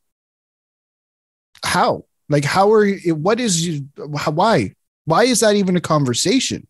how 1.63 2.05
like 2.29 2.45
how 2.45 2.71
are 2.71 2.85
you 2.85 3.15
what 3.15 3.39
is 3.39 3.65
you 3.65 3.87
why 3.97 4.73
why 5.05 5.23
is 5.23 5.41
that 5.41 5.55
even 5.55 5.75
a 5.75 5.81
conversation 5.81 6.67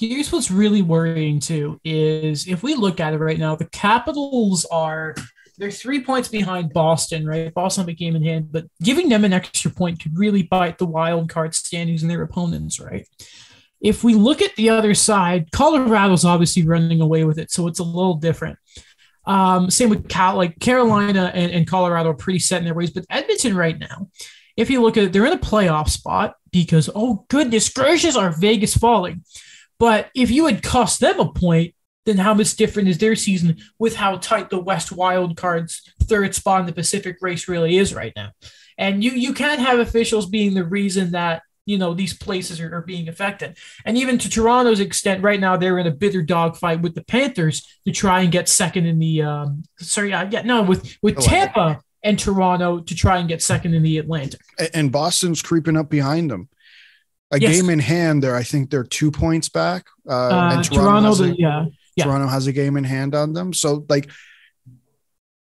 Here's 0.00 0.32
what's 0.32 0.50
really 0.50 0.80
worrying 0.80 1.40
too 1.40 1.78
is 1.84 2.48
if 2.48 2.62
we 2.62 2.74
look 2.74 3.00
at 3.00 3.12
it 3.12 3.18
right 3.18 3.38
now, 3.38 3.54
the 3.54 3.66
Capitals 3.66 4.64
are 4.72 5.14
they're 5.58 5.70
three 5.70 6.02
points 6.02 6.26
behind 6.26 6.72
Boston, 6.72 7.26
right? 7.26 7.52
Boston 7.52 7.82
have 7.82 7.88
a 7.90 7.92
game 7.92 8.16
in 8.16 8.24
hand, 8.24 8.50
but 8.50 8.64
giving 8.82 9.10
them 9.10 9.26
an 9.26 9.34
extra 9.34 9.70
point 9.70 10.02
could 10.02 10.16
really 10.16 10.42
bite 10.42 10.78
the 10.78 10.86
wild 10.86 11.28
card 11.28 11.54
standings 11.54 12.00
and 12.00 12.10
their 12.10 12.22
opponents, 12.22 12.80
right? 12.80 13.06
If 13.78 14.02
we 14.02 14.14
look 14.14 14.40
at 14.40 14.56
the 14.56 14.70
other 14.70 14.94
side, 14.94 15.50
Colorado's 15.52 16.24
obviously 16.24 16.66
running 16.66 17.02
away 17.02 17.24
with 17.24 17.38
it, 17.38 17.50
so 17.50 17.66
it's 17.66 17.78
a 17.78 17.84
little 17.84 18.14
different. 18.14 18.58
Um, 19.30 19.70
same 19.70 19.90
with 19.90 20.08
Cal, 20.08 20.34
like 20.34 20.58
Carolina 20.58 21.30
and, 21.32 21.52
and 21.52 21.64
Colorado 21.64 22.10
are 22.10 22.14
pretty 22.14 22.40
set 22.40 22.58
in 22.58 22.64
their 22.64 22.74
ways, 22.74 22.90
but 22.90 23.06
Edmonton 23.08 23.56
right 23.56 23.78
now, 23.78 24.08
if 24.56 24.70
you 24.70 24.82
look 24.82 24.96
at 24.96 25.04
it, 25.04 25.12
they're 25.12 25.24
in 25.24 25.32
a 25.32 25.38
playoff 25.38 25.88
spot 25.88 26.34
because 26.50 26.90
oh 26.96 27.26
goodness 27.28 27.68
gracious, 27.68 28.16
are 28.16 28.32
Vegas 28.32 28.76
falling? 28.76 29.24
But 29.78 30.10
if 30.16 30.32
you 30.32 30.46
had 30.46 30.64
cost 30.64 30.98
them 30.98 31.20
a 31.20 31.32
point, 31.32 31.76
then 32.06 32.18
how 32.18 32.34
much 32.34 32.56
different 32.56 32.88
is 32.88 32.98
their 32.98 33.14
season 33.14 33.58
with 33.78 33.94
how 33.94 34.16
tight 34.16 34.50
the 34.50 34.58
West 34.58 34.90
wild 34.90 35.36
cards 35.36 35.88
third 36.02 36.34
spot 36.34 36.62
in 36.62 36.66
the 36.66 36.72
Pacific 36.72 37.18
race 37.20 37.46
really 37.46 37.76
is 37.76 37.94
right 37.94 38.12
now? 38.16 38.32
And 38.76 39.04
you 39.04 39.12
you 39.12 39.32
can't 39.32 39.60
have 39.60 39.78
officials 39.78 40.26
being 40.26 40.54
the 40.54 40.64
reason 40.64 41.12
that 41.12 41.42
you 41.70 41.78
know 41.82 41.90
these 41.94 42.14
places 42.26 42.60
are, 42.62 42.70
are 42.76 42.82
being 42.92 43.06
affected. 43.08 43.50
And 43.86 43.94
even 44.02 44.18
to 44.18 44.28
Toronto's 44.36 44.80
extent, 44.80 45.22
right 45.28 45.40
now 45.46 45.54
they're 45.56 45.78
in 45.82 45.86
a 45.86 45.96
bitter 46.02 46.22
dogfight 46.22 46.78
with 46.84 46.94
the 46.94 47.04
Panthers 47.04 47.56
to 47.86 47.92
try 47.92 48.16
and 48.22 48.30
get 48.32 48.48
second 48.48 48.84
in 48.86 48.98
the 48.98 49.14
um 49.22 49.62
sorry 49.78 50.12
uh, 50.12 50.26
yeah 50.34 50.42
no 50.42 50.62
with 50.70 50.82
with 51.02 51.16
Oh, 51.18 51.22
Tampa 51.32 51.68
and 52.02 52.18
Toronto 52.18 52.68
to 52.88 52.94
try 52.94 53.18
and 53.20 53.28
get 53.28 53.40
second 53.42 53.74
in 53.74 53.82
the 53.82 53.98
Atlantic. 53.98 54.40
And 54.78 54.90
Boston's 54.90 55.42
creeping 55.42 55.76
up 55.76 55.88
behind 55.90 56.30
them. 56.30 56.48
A 57.32 57.38
Yes. 57.38 57.54
game 57.54 57.70
in 57.70 57.78
hand, 57.78 58.22
there. 58.24 58.34
I 58.34 58.42
think 58.42 58.70
they're 58.70 58.90
two 58.98 59.10
points 59.12 59.48
back. 59.48 59.82
Uh, 60.08 60.12
Uh, 60.14 60.50
and 60.54 60.64
Toronto, 60.64 60.84
Toronto, 60.84 61.08
has 61.08 61.20
a, 61.20 61.30
yeah. 61.38 61.66
yeah. 61.96 62.04
Toronto 62.04 62.26
has 62.26 62.46
a 62.48 62.52
game 62.52 62.76
in 62.80 62.84
hand 62.84 63.14
on 63.14 63.34
them. 63.34 63.52
So, 63.52 63.86
like, 63.88 64.10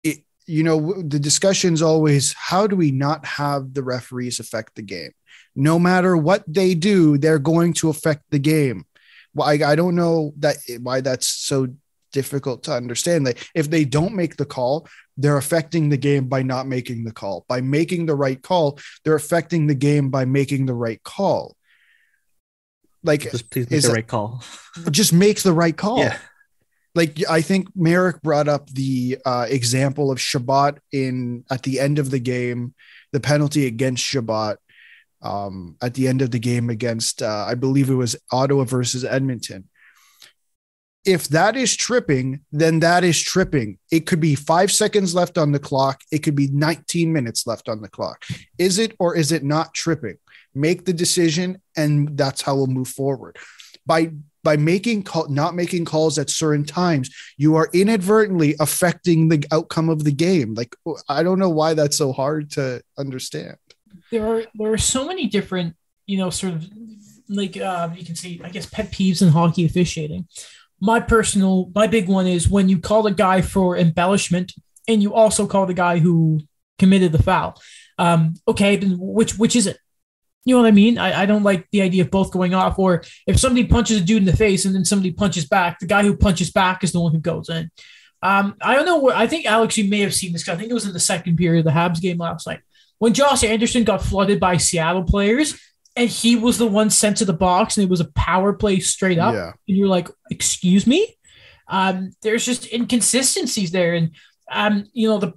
it. 0.03 0.17
You 0.45 0.63
know, 0.63 0.77
the 1.01 1.19
discussion's 1.19 1.81
always 1.81 2.33
how 2.33 2.67
do 2.67 2.75
we 2.75 2.91
not 2.91 3.25
have 3.25 3.73
the 3.75 3.83
referees 3.83 4.39
affect 4.41 4.75
the 4.75 4.81
game? 4.81 5.11
No 5.55 5.79
matter 5.79 6.15
what 6.15 6.43
they 6.47 6.75
do, 6.75 7.17
they're 7.17 7.39
going 7.39 7.73
to 7.73 7.89
affect 7.89 8.23
the 8.29 8.39
game. 8.39 8.85
Why? 9.33 9.59
I 9.65 9.75
don't 9.75 9.95
know 9.95 10.33
that 10.37 10.57
why 10.81 11.01
that's 11.01 11.27
so 11.27 11.67
difficult 12.11 12.63
to 12.63 12.73
understand. 12.73 13.25
Like 13.25 13.47
if 13.53 13.69
they 13.69 13.85
don't 13.85 14.15
make 14.15 14.37
the 14.37 14.45
call, 14.45 14.87
they're 15.17 15.37
affecting 15.37 15.89
the 15.89 15.97
game 15.97 16.27
by 16.27 16.41
not 16.41 16.67
making 16.67 17.03
the 17.03 17.11
call. 17.11 17.45
By 17.47 17.61
making 17.61 18.05
the 18.05 18.15
right 18.15 18.41
call, 18.41 18.79
they're 19.03 19.15
affecting 19.15 19.67
the 19.67 19.75
game 19.75 20.09
by 20.09 20.25
making 20.25 20.65
the 20.65 20.73
right 20.73 21.01
call. 21.03 21.55
Like, 23.03 23.31
Just 23.31 23.49
please 23.49 23.69
make 23.69 23.81
the 23.81 23.91
right 23.91 24.07
call. 24.07 24.43
just 24.91 25.13
make 25.13 25.41
the 25.41 25.53
right 25.53 25.75
call. 25.75 25.99
Yeah. 25.99 26.17
Like 26.95 27.19
I 27.29 27.41
think 27.41 27.67
Marek 27.75 28.21
brought 28.21 28.47
up 28.47 28.69
the 28.69 29.19
uh, 29.25 29.45
example 29.47 30.11
of 30.11 30.19
Chabot 30.19 30.79
in 30.91 31.45
at 31.49 31.63
the 31.63 31.79
end 31.79 31.99
of 31.99 32.09
the 32.09 32.19
game, 32.19 32.73
the 33.11 33.19
penalty 33.19 33.67
against 33.67 34.03
Chabot 34.03 34.57
um, 35.21 35.75
at 35.81 35.93
the 35.93 36.07
end 36.07 36.21
of 36.21 36.31
the 36.31 36.39
game 36.39 36.69
against 36.69 37.21
uh, 37.21 37.45
I 37.47 37.55
believe 37.55 37.89
it 37.89 37.95
was 37.95 38.15
Ottawa 38.31 38.63
versus 38.63 39.03
Edmonton. 39.03 39.69
If 41.05 41.29
that 41.29 41.55
is 41.55 41.75
tripping, 41.75 42.41
then 42.51 42.81
that 42.81 43.03
is 43.03 43.19
tripping. 43.19 43.79
It 43.91 44.05
could 44.05 44.19
be 44.19 44.35
five 44.35 44.71
seconds 44.71 45.15
left 45.15 45.37
on 45.37 45.51
the 45.51 45.59
clock. 45.59 46.01
It 46.11 46.19
could 46.19 46.35
be 46.35 46.47
19 46.47 47.11
minutes 47.11 47.47
left 47.47 47.69
on 47.69 47.81
the 47.81 47.87
clock. 47.87 48.25
Is 48.57 48.79
it 48.79 48.95
or 48.99 49.15
is 49.15 49.31
it 49.31 49.43
not 49.43 49.73
tripping? 49.73 50.17
Make 50.53 50.85
the 50.85 50.93
decision, 50.93 51.61
and 51.77 52.17
that's 52.17 52.41
how 52.41 52.55
we'll 52.55 52.67
move 52.67 52.89
forward. 52.89 53.37
By 53.85 54.11
by 54.43 54.55
making 54.57 55.03
call, 55.03 55.27
not 55.27 55.55
making 55.55 55.85
calls 55.85 56.17
at 56.17 56.29
certain 56.29 56.63
times, 56.63 57.09
you 57.37 57.55
are 57.55 57.69
inadvertently 57.73 58.55
affecting 58.59 59.27
the 59.27 59.45
outcome 59.51 59.89
of 59.89 60.03
the 60.03 60.11
game. 60.11 60.53
Like 60.53 60.75
I 61.07 61.23
don't 61.23 61.39
know 61.39 61.49
why 61.49 61.73
that's 61.73 61.97
so 61.97 62.13
hard 62.13 62.51
to 62.51 62.81
understand. 62.97 63.57
There 64.11 64.25
are 64.25 64.43
there 64.55 64.71
are 64.71 64.77
so 64.77 65.07
many 65.07 65.27
different 65.27 65.75
you 66.05 66.17
know 66.17 66.29
sort 66.29 66.53
of 66.53 66.65
like 67.29 67.57
uh, 67.57 67.89
you 67.95 68.03
can 68.03 68.15
see 68.15 68.41
i 68.43 68.49
guess 68.49 68.65
pet 68.65 68.91
peeves 68.91 69.21
in 69.21 69.29
hockey 69.29 69.65
officiating. 69.65 70.27
My 70.81 70.99
personal 70.99 71.71
my 71.75 71.87
big 71.87 72.07
one 72.07 72.25
is 72.25 72.49
when 72.49 72.69
you 72.69 72.79
call 72.79 73.03
the 73.03 73.11
guy 73.11 73.41
for 73.41 73.77
embellishment 73.77 74.53
and 74.87 75.03
you 75.03 75.13
also 75.13 75.45
call 75.45 75.65
the 75.65 75.73
guy 75.73 75.99
who 75.99 76.39
committed 76.79 77.11
the 77.11 77.21
foul. 77.21 77.61
Um 77.97 78.35
okay 78.47 78.77
which 78.77 79.37
which 79.37 79.55
is 79.55 79.67
it? 79.67 79.77
You 80.45 80.55
know 80.55 80.61
what 80.61 80.69
i 80.69 80.71
mean? 80.71 80.97
I, 80.97 81.21
I 81.21 81.25
don't 81.25 81.43
like 81.43 81.67
the 81.71 81.81
idea 81.81 82.03
of 82.03 82.11
both 82.11 82.31
going 82.31 82.53
off 82.53 82.79
or 82.79 83.03
if 83.27 83.37
somebody 83.37 83.67
punches 83.67 84.01
a 84.01 84.03
dude 84.03 84.23
in 84.23 84.25
the 84.25 84.35
face 84.35 84.65
and 84.65 84.73
then 84.73 84.85
somebody 84.85 85.11
punches 85.11 85.45
back 85.47 85.79
the 85.79 85.85
guy 85.85 86.03
who 86.03 86.15
punches 86.15 86.49
back 86.49 86.83
is 86.83 86.91
the 86.91 87.01
one 87.01 87.11
who 87.11 87.19
goes 87.19 87.49
in. 87.49 87.69
Um 88.23 88.55
i 88.61 88.73
don't 88.73 88.85
know 88.85 88.99
where 88.99 89.15
i 89.15 89.27
think 89.27 89.45
alex 89.45 89.77
you 89.77 89.89
may 89.89 89.99
have 89.99 90.15
seen 90.15 90.31
this. 90.31 90.47
i 90.47 90.55
think 90.55 90.71
it 90.71 90.73
was 90.73 90.87
in 90.87 90.93
the 90.93 90.99
second 90.99 91.35
period 91.37 91.59
of 91.59 91.73
the 91.73 91.79
habs 91.79 92.01
game 92.01 92.17
last 92.17 92.47
night 92.47 92.61
when 92.99 93.13
Josh 93.13 93.43
Anderson 93.43 93.83
got 93.83 94.01
flooded 94.03 94.39
by 94.39 94.57
Seattle 94.57 95.03
players 95.03 95.59
and 95.95 96.09
he 96.09 96.35
was 96.35 96.57
the 96.57 96.67
one 96.67 96.89
sent 96.89 97.17
to 97.17 97.25
the 97.25 97.33
box 97.33 97.75
and 97.77 97.83
it 97.85 97.89
was 97.89 97.99
a 97.99 98.11
power 98.11 98.53
play 98.53 98.79
straight 98.79 99.17
up, 99.17 99.33
Yeah. 99.33 99.51
and 99.67 99.77
you're 99.77 99.87
like, 99.87 100.07
excuse 100.29 100.85
me? 100.85 101.17
Um, 101.67 102.11
there's 102.21 102.45
just 102.45 102.71
inconsistencies 102.71 103.71
there. 103.71 103.93
And 103.93 104.11
um, 104.51 104.85
you 104.93 105.07
know, 105.07 105.19
the 105.19 105.33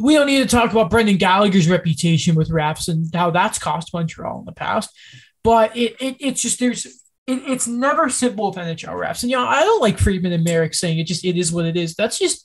we 0.00 0.14
don't 0.14 0.26
need 0.26 0.42
to 0.42 0.56
talk 0.56 0.72
about 0.72 0.90
Brendan 0.90 1.18
Gallagher's 1.18 1.68
reputation 1.68 2.34
with 2.34 2.50
refs 2.50 2.88
and 2.88 3.06
how 3.14 3.30
that's 3.30 3.58
cost 3.60 3.92
Montreal 3.94 4.40
in 4.40 4.44
the 4.44 4.52
past. 4.52 4.90
But 5.44 5.76
it, 5.76 5.94
it 6.00 6.16
it's 6.18 6.42
just 6.42 6.58
there's 6.58 6.84
it, 6.84 7.42
it's 7.46 7.68
never 7.68 8.08
simple 8.10 8.48
with 8.48 8.58
NHL 8.58 8.98
refs. 9.00 9.22
And 9.22 9.30
you 9.30 9.36
know, 9.36 9.46
I 9.46 9.60
don't 9.62 9.80
like 9.80 9.98
Friedman 9.98 10.32
and 10.32 10.42
Marek 10.42 10.74
saying 10.74 10.98
it 10.98 11.06
just 11.06 11.24
it 11.24 11.36
is 11.36 11.52
what 11.52 11.64
it 11.64 11.76
is. 11.76 11.94
That's 11.94 12.18
just 12.18 12.44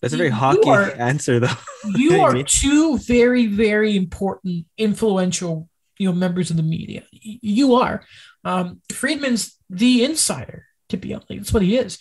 That's 0.00 0.14
a 0.14 0.16
very 0.16 0.30
hockey 0.30 0.68
are- 0.68 0.92
answer, 0.92 1.40
though. 1.40 1.48
you 1.84 2.12
You 2.12 2.20
are 2.20 2.42
two 2.42 2.98
very 2.98 3.46
very 3.46 3.96
important 3.96 4.66
influential 4.76 5.68
you 5.98 6.08
know 6.08 6.14
members 6.14 6.50
of 6.50 6.56
the 6.56 6.62
media. 6.62 7.02
You 7.10 7.74
are. 7.74 8.04
Um 8.44 8.80
friedman's 8.92 9.56
the 9.68 10.04
insider 10.04 10.66
to 10.90 10.96
be 10.96 11.12
honest. 11.12 11.28
That's 11.28 11.52
what 11.52 11.62
he 11.62 11.76
is. 11.76 11.98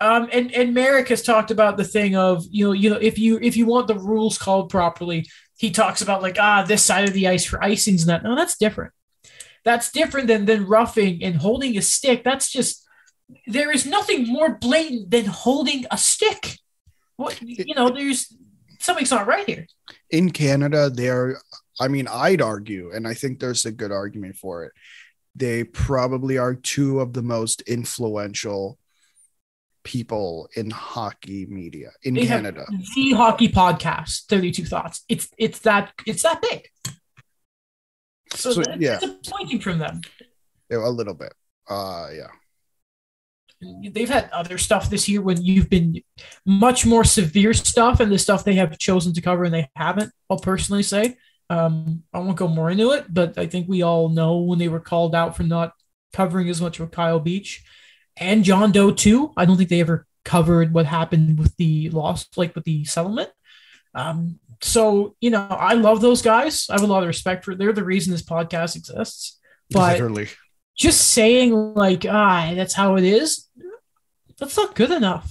Um 0.00 0.28
and 0.32 0.52
and 0.52 0.74
marek 0.74 1.08
has 1.08 1.22
talked 1.22 1.50
about 1.50 1.76
the 1.76 1.84
thing 1.84 2.16
of 2.16 2.44
you 2.50 2.66
know 2.66 2.72
you 2.72 2.90
know 2.90 2.96
if 2.96 3.18
you 3.18 3.38
if 3.42 3.56
you 3.56 3.66
want 3.66 3.86
the 3.86 3.98
rules 3.98 4.38
called 4.38 4.70
properly 4.70 5.26
he 5.56 5.70
talks 5.70 6.02
about 6.02 6.22
like 6.22 6.36
ah 6.40 6.64
this 6.66 6.82
side 6.82 7.06
of 7.06 7.14
the 7.14 7.28
ice 7.28 7.44
for 7.44 7.58
icings 7.58 8.00
and 8.00 8.08
that 8.08 8.24
no 8.24 8.34
that's 8.34 8.56
different. 8.56 8.92
That's 9.64 9.92
different 9.92 10.26
than 10.26 10.46
than 10.46 10.66
roughing 10.66 11.22
and 11.22 11.36
holding 11.36 11.76
a 11.76 11.82
stick. 11.82 12.24
That's 12.24 12.50
just 12.50 12.84
there 13.46 13.70
is 13.70 13.86
nothing 13.86 14.26
more 14.26 14.56
blatant 14.56 15.10
than 15.10 15.26
holding 15.26 15.84
a 15.90 15.98
stick 15.98 16.58
what 17.16 17.40
you 17.42 17.74
know 17.74 17.90
there's 17.90 18.34
something's 18.80 19.10
not 19.10 19.26
right 19.26 19.46
here 19.46 19.66
in 20.10 20.30
Canada, 20.30 20.90
they're, 20.90 21.38
I 21.80 21.88
mean, 21.88 22.06
I'd 22.08 22.42
argue, 22.42 22.90
and 22.94 23.06
I 23.08 23.14
think 23.14 23.40
there's 23.40 23.64
a 23.64 23.72
good 23.72 23.90
argument 23.92 24.36
for 24.36 24.64
it. 24.64 24.72
They 25.34 25.64
probably 25.64 26.36
are 26.38 26.54
two 26.54 27.00
of 27.00 27.12
the 27.14 27.22
most 27.22 27.62
influential 27.62 28.78
people 29.84 30.48
in 30.56 30.70
hockey 30.70 31.46
media 31.46 31.90
in 32.02 32.14
They 32.14 32.26
Canada. 32.26 32.66
the 32.94 33.12
hockey 33.12 33.48
podcast 33.48 34.24
32 34.30 34.64
thoughts 34.64 35.04
it's 35.10 35.28
it's 35.36 35.58
that 35.60 35.92
it's 36.06 36.22
that 36.22 36.40
big 36.40 36.68
so, 38.34 38.52
So, 38.52 38.62
that- 38.62 38.80
yeah. 38.80 38.98
disappointing 38.98 39.60
from 39.60 39.78
them 39.78 40.00
Yeah, 40.70 40.78
a 40.78 40.88
little 40.88 41.12
bit. 41.14 41.34
Uh, 41.68 42.08
yeah. 42.14 42.28
They've 43.92 44.08
had 44.08 44.30
other 44.30 44.58
stuff 44.58 44.90
this 44.90 45.08
year 45.08 45.20
when 45.20 45.42
you've 45.42 45.70
been 45.70 46.02
much 46.44 46.86
more 46.86 47.04
severe 47.04 47.54
stuff 47.54 48.00
and 48.00 48.10
the 48.10 48.18
stuff 48.18 48.44
they 48.44 48.54
have 48.54 48.78
chosen 48.78 49.12
to 49.12 49.20
cover 49.20 49.44
and 49.44 49.54
they 49.54 49.68
haven't 49.76 50.12
i'll 50.30 50.38
personally 50.38 50.82
say 50.82 51.16
um, 51.50 52.02
i 52.12 52.18
won't 52.18 52.36
go 52.36 52.48
more 52.48 52.70
into 52.70 52.92
it 52.92 53.04
but 53.12 53.36
i 53.38 53.46
think 53.46 53.68
we 53.68 53.82
all 53.82 54.08
know 54.08 54.38
when 54.38 54.58
they 54.58 54.68
were 54.68 54.80
called 54.80 55.14
out 55.14 55.36
for 55.36 55.42
not 55.42 55.72
covering 56.12 56.48
as 56.48 56.60
much 56.60 56.78
with 56.78 56.90
kyle 56.90 57.20
beach 57.20 57.64
and 58.16 58.44
john 58.44 58.72
doe 58.72 58.90
too 58.90 59.32
i 59.36 59.44
don't 59.44 59.56
think 59.56 59.68
they 59.68 59.80
ever 59.80 60.06
covered 60.24 60.72
what 60.72 60.86
happened 60.86 61.38
with 61.38 61.56
the 61.56 61.90
loss, 61.90 62.26
like 62.36 62.54
with 62.54 62.64
the 62.64 62.84
settlement. 62.84 63.30
Um, 63.94 64.40
so 64.60 65.14
you 65.20 65.30
know, 65.30 65.46
I 65.48 65.74
love 65.74 66.00
those 66.00 66.22
guys. 66.22 66.66
I 66.70 66.74
have 66.74 66.82
a 66.82 66.86
lot 66.86 67.02
of 67.02 67.06
respect 67.06 67.44
for. 67.44 67.54
They're 67.54 67.72
the 67.72 67.84
reason 67.84 68.12
this 68.12 68.22
podcast 68.22 68.76
exists. 68.76 69.38
But 69.70 69.94
Literally. 69.94 70.28
Just 70.76 71.12
saying 71.12 71.52
like, 71.52 72.04
ah, 72.08 72.52
that's 72.54 72.74
how 72.74 72.96
it 72.96 73.04
is. 73.04 73.48
That's 74.38 74.56
not 74.56 74.74
good 74.74 74.90
enough. 74.90 75.30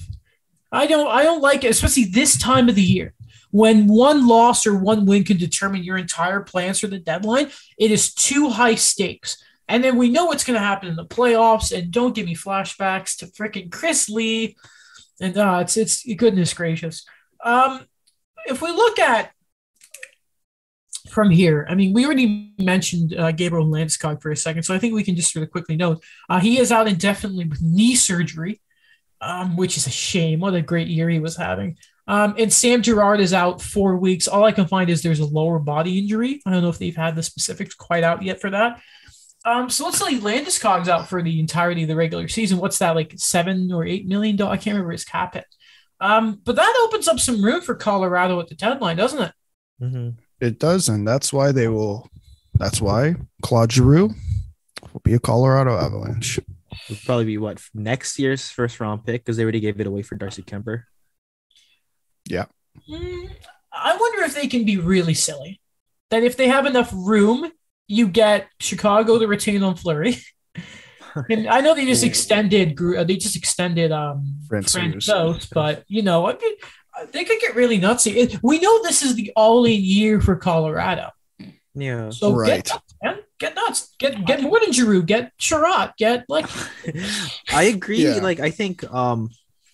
I 0.71 0.87
don't. 0.87 1.07
I 1.07 1.23
don't 1.23 1.41
like 1.41 1.63
it, 1.63 1.69
especially 1.69 2.05
this 2.05 2.37
time 2.37 2.69
of 2.69 2.75
the 2.75 2.81
year 2.81 3.13
when 3.51 3.85
one 3.85 4.27
loss 4.27 4.65
or 4.65 4.75
one 4.75 5.05
win 5.05 5.23
can 5.23 5.37
determine 5.37 5.83
your 5.83 5.97
entire 5.97 6.39
plans 6.39 6.79
for 6.79 6.87
the 6.87 6.97
deadline. 6.97 7.51
It 7.77 7.91
is 7.91 8.11
too 8.11 8.49
high 8.49 8.73
stakes. 8.73 9.37
And 9.67 9.83
then 9.83 9.95
we 9.95 10.09
know 10.09 10.25
what's 10.25 10.43
going 10.43 10.59
to 10.59 10.65
happen 10.65 10.89
in 10.89 10.95
the 10.95 11.05
playoffs. 11.05 11.71
And 11.71 11.91
don't 11.91 12.15
give 12.15 12.25
me 12.25 12.35
flashbacks 12.35 13.15
to 13.17 13.27
freaking 13.27 13.71
Chris 13.71 14.09
Lee. 14.09 14.57
And 15.21 15.37
uh, 15.37 15.59
it's 15.61 15.77
it's 15.77 16.03
goodness 16.15 16.55
gracious. 16.55 17.05
Um, 17.43 17.85
if 18.47 18.61
we 18.63 18.71
look 18.71 18.97
at 18.97 19.31
from 21.09 21.29
here, 21.29 21.65
I 21.69 21.75
mean, 21.75 21.93
we 21.93 22.05
already 22.05 22.53
mentioned 22.57 23.13
uh, 23.15 23.31
Gabriel 23.31 23.67
Landeskog 23.67 24.21
for 24.21 24.31
a 24.31 24.37
second, 24.37 24.63
so 24.63 24.73
I 24.73 24.79
think 24.79 24.93
we 24.93 25.03
can 25.03 25.15
just 25.15 25.35
of 25.35 25.51
quickly 25.51 25.75
note 25.75 26.03
uh, 26.29 26.39
he 26.39 26.59
is 26.59 26.71
out 26.71 26.87
indefinitely 26.87 27.45
with 27.45 27.61
knee 27.61 27.95
surgery, 27.95 28.61
um, 29.21 29.57
which 29.57 29.77
is 29.77 29.87
a 29.87 29.91
shame. 29.91 30.39
What 30.39 30.53
a 30.53 30.61
great 30.61 30.87
year 30.87 31.09
he 31.09 31.19
was 31.19 31.35
having. 31.35 31.77
Um, 32.07 32.35
and 32.37 32.51
Sam 32.51 32.81
Girard 32.81 33.21
is 33.21 33.33
out 33.33 33.61
four 33.61 33.97
weeks. 33.97 34.27
All 34.27 34.43
I 34.43 34.51
can 34.51 34.67
find 34.67 34.89
is 34.89 35.01
there's 35.01 35.21
a 35.21 35.25
lower 35.25 35.59
body 35.59 35.99
injury. 35.99 36.41
I 36.45 36.51
don't 36.51 36.61
know 36.61 36.69
if 36.69 36.79
they've 36.79 36.95
had 36.95 37.15
the 37.15 37.23
specifics 37.23 37.75
quite 37.75 38.03
out 38.03 38.21
yet 38.21 38.41
for 38.41 38.49
that. 38.49 38.81
Um, 39.45 39.69
so 39.69 39.85
let's 39.85 39.99
say 39.99 40.19
Landeskog's 40.19 40.87
out 40.87 41.09
for 41.09 41.21
the 41.21 41.39
entirety 41.39 41.83
of 41.83 41.89
the 41.89 41.95
regular 41.95 42.27
season. 42.27 42.59
What's 42.59 42.79
that 42.79 42.95
like 42.95 43.13
seven 43.17 43.71
or 43.71 43.85
eight 43.85 44.07
million 44.07 44.35
dollars? 44.35 44.53
I 44.53 44.57
can't 44.57 44.75
remember 44.75 44.91
his 44.91 45.05
cap 45.05 45.33
hit. 45.33 45.45
Um, 45.99 46.41
but 46.43 46.55
that 46.55 46.81
opens 46.85 47.07
up 47.07 47.19
some 47.19 47.43
room 47.43 47.61
for 47.61 47.75
Colorado 47.75 48.39
at 48.39 48.47
the 48.47 48.55
deadline, 48.55 48.97
doesn't 48.97 49.21
it? 49.21 49.31
Mm-hmm. 49.81 50.09
It 50.43 50.59
does, 50.59 50.89
and 50.89 51.07
that's 51.07 51.31
why 51.31 51.53
they 51.53 51.69
will. 51.69 52.09
That's 52.55 52.81
why 52.81 53.15
Claude 53.41 53.71
Giroux 53.71 54.13
will 54.91 55.01
be 55.01 55.13
a 55.13 55.19
Colorado 55.19 55.77
Avalanche. 55.77 56.37
Would 56.89 56.99
probably 57.05 57.25
be 57.25 57.37
what 57.37 57.61
next 57.73 58.19
year's 58.19 58.49
first 58.49 58.81
round 58.81 59.05
pick 59.05 59.23
because 59.23 59.37
they 59.37 59.43
already 59.43 59.61
gave 59.61 59.79
it 59.79 59.87
away 59.87 60.01
for 60.01 60.15
Darcy 60.15 60.41
Kuemper. 60.41 60.83
Mm, 62.89 63.29
I 63.71 63.95
wonder 63.95 64.23
if 64.23 64.35
they 64.35 64.47
can 64.47 64.65
be 64.65 64.75
really 64.75 65.13
silly. 65.13 65.61
That 66.09 66.23
if 66.23 66.35
they 66.35 66.49
have 66.49 66.65
enough 66.65 66.91
room, 66.93 67.49
you 67.87 68.09
get 68.09 68.49
Chicago 68.59 69.19
to 69.19 69.27
retain 69.27 69.63
on 69.63 69.77
Fleury. 69.77 70.17
and 71.29 71.47
I 71.47 71.61
know 71.61 71.73
they 71.73 71.85
just 71.85 72.03
extended. 72.03 72.77
Uh, 72.79 73.05
They 73.05 73.15
just 73.15 73.37
extended 73.37 73.93
um 73.93 74.39
Francouz. 74.49 75.07
Francouz, 75.07 75.49
but 75.53 75.85
you 75.87 76.01
know, 76.01 76.27
I 76.27 76.33
mean, 76.33 76.55
they 77.11 77.23
could 77.23 77.39
get 77.39 77.55
really 77.55 77.79
nutsy. 77.79 78.37
We 78.43 78.59
know 78.59 78.83
this 78.83 79.01
is 79.01 79.15
the 79.15 79.31
all-in 79.35 79.81
year 79.81 80.21
for 80.21 80.35
Colorado. 80.35 81.09
Yeah. 81.75 82.11
So 82.11 82.33
Right. 82.33 82.63
get 82.63 82.73
nuts, 82.73 82.95
man. 83.01 83.19
Get 83.39 83.55
nuts. 83.55 83.95
Get 83.99 84.25
get 84.25 84.41
more 84.41 84.59
than 84.59 84.71
Giroux. 84.71 85.03
Get 85.03 85.31
Chiarot. 85.39 85.93
Get 85.97 86.23
like 86.29 86.45
I 87.51 87.63
agree. 87.63 88.03
Yeah. 88.03 88.19
Like 88.21 88.39
I 88.39 88.51
think 88.51 88.83
um 88.93 89.29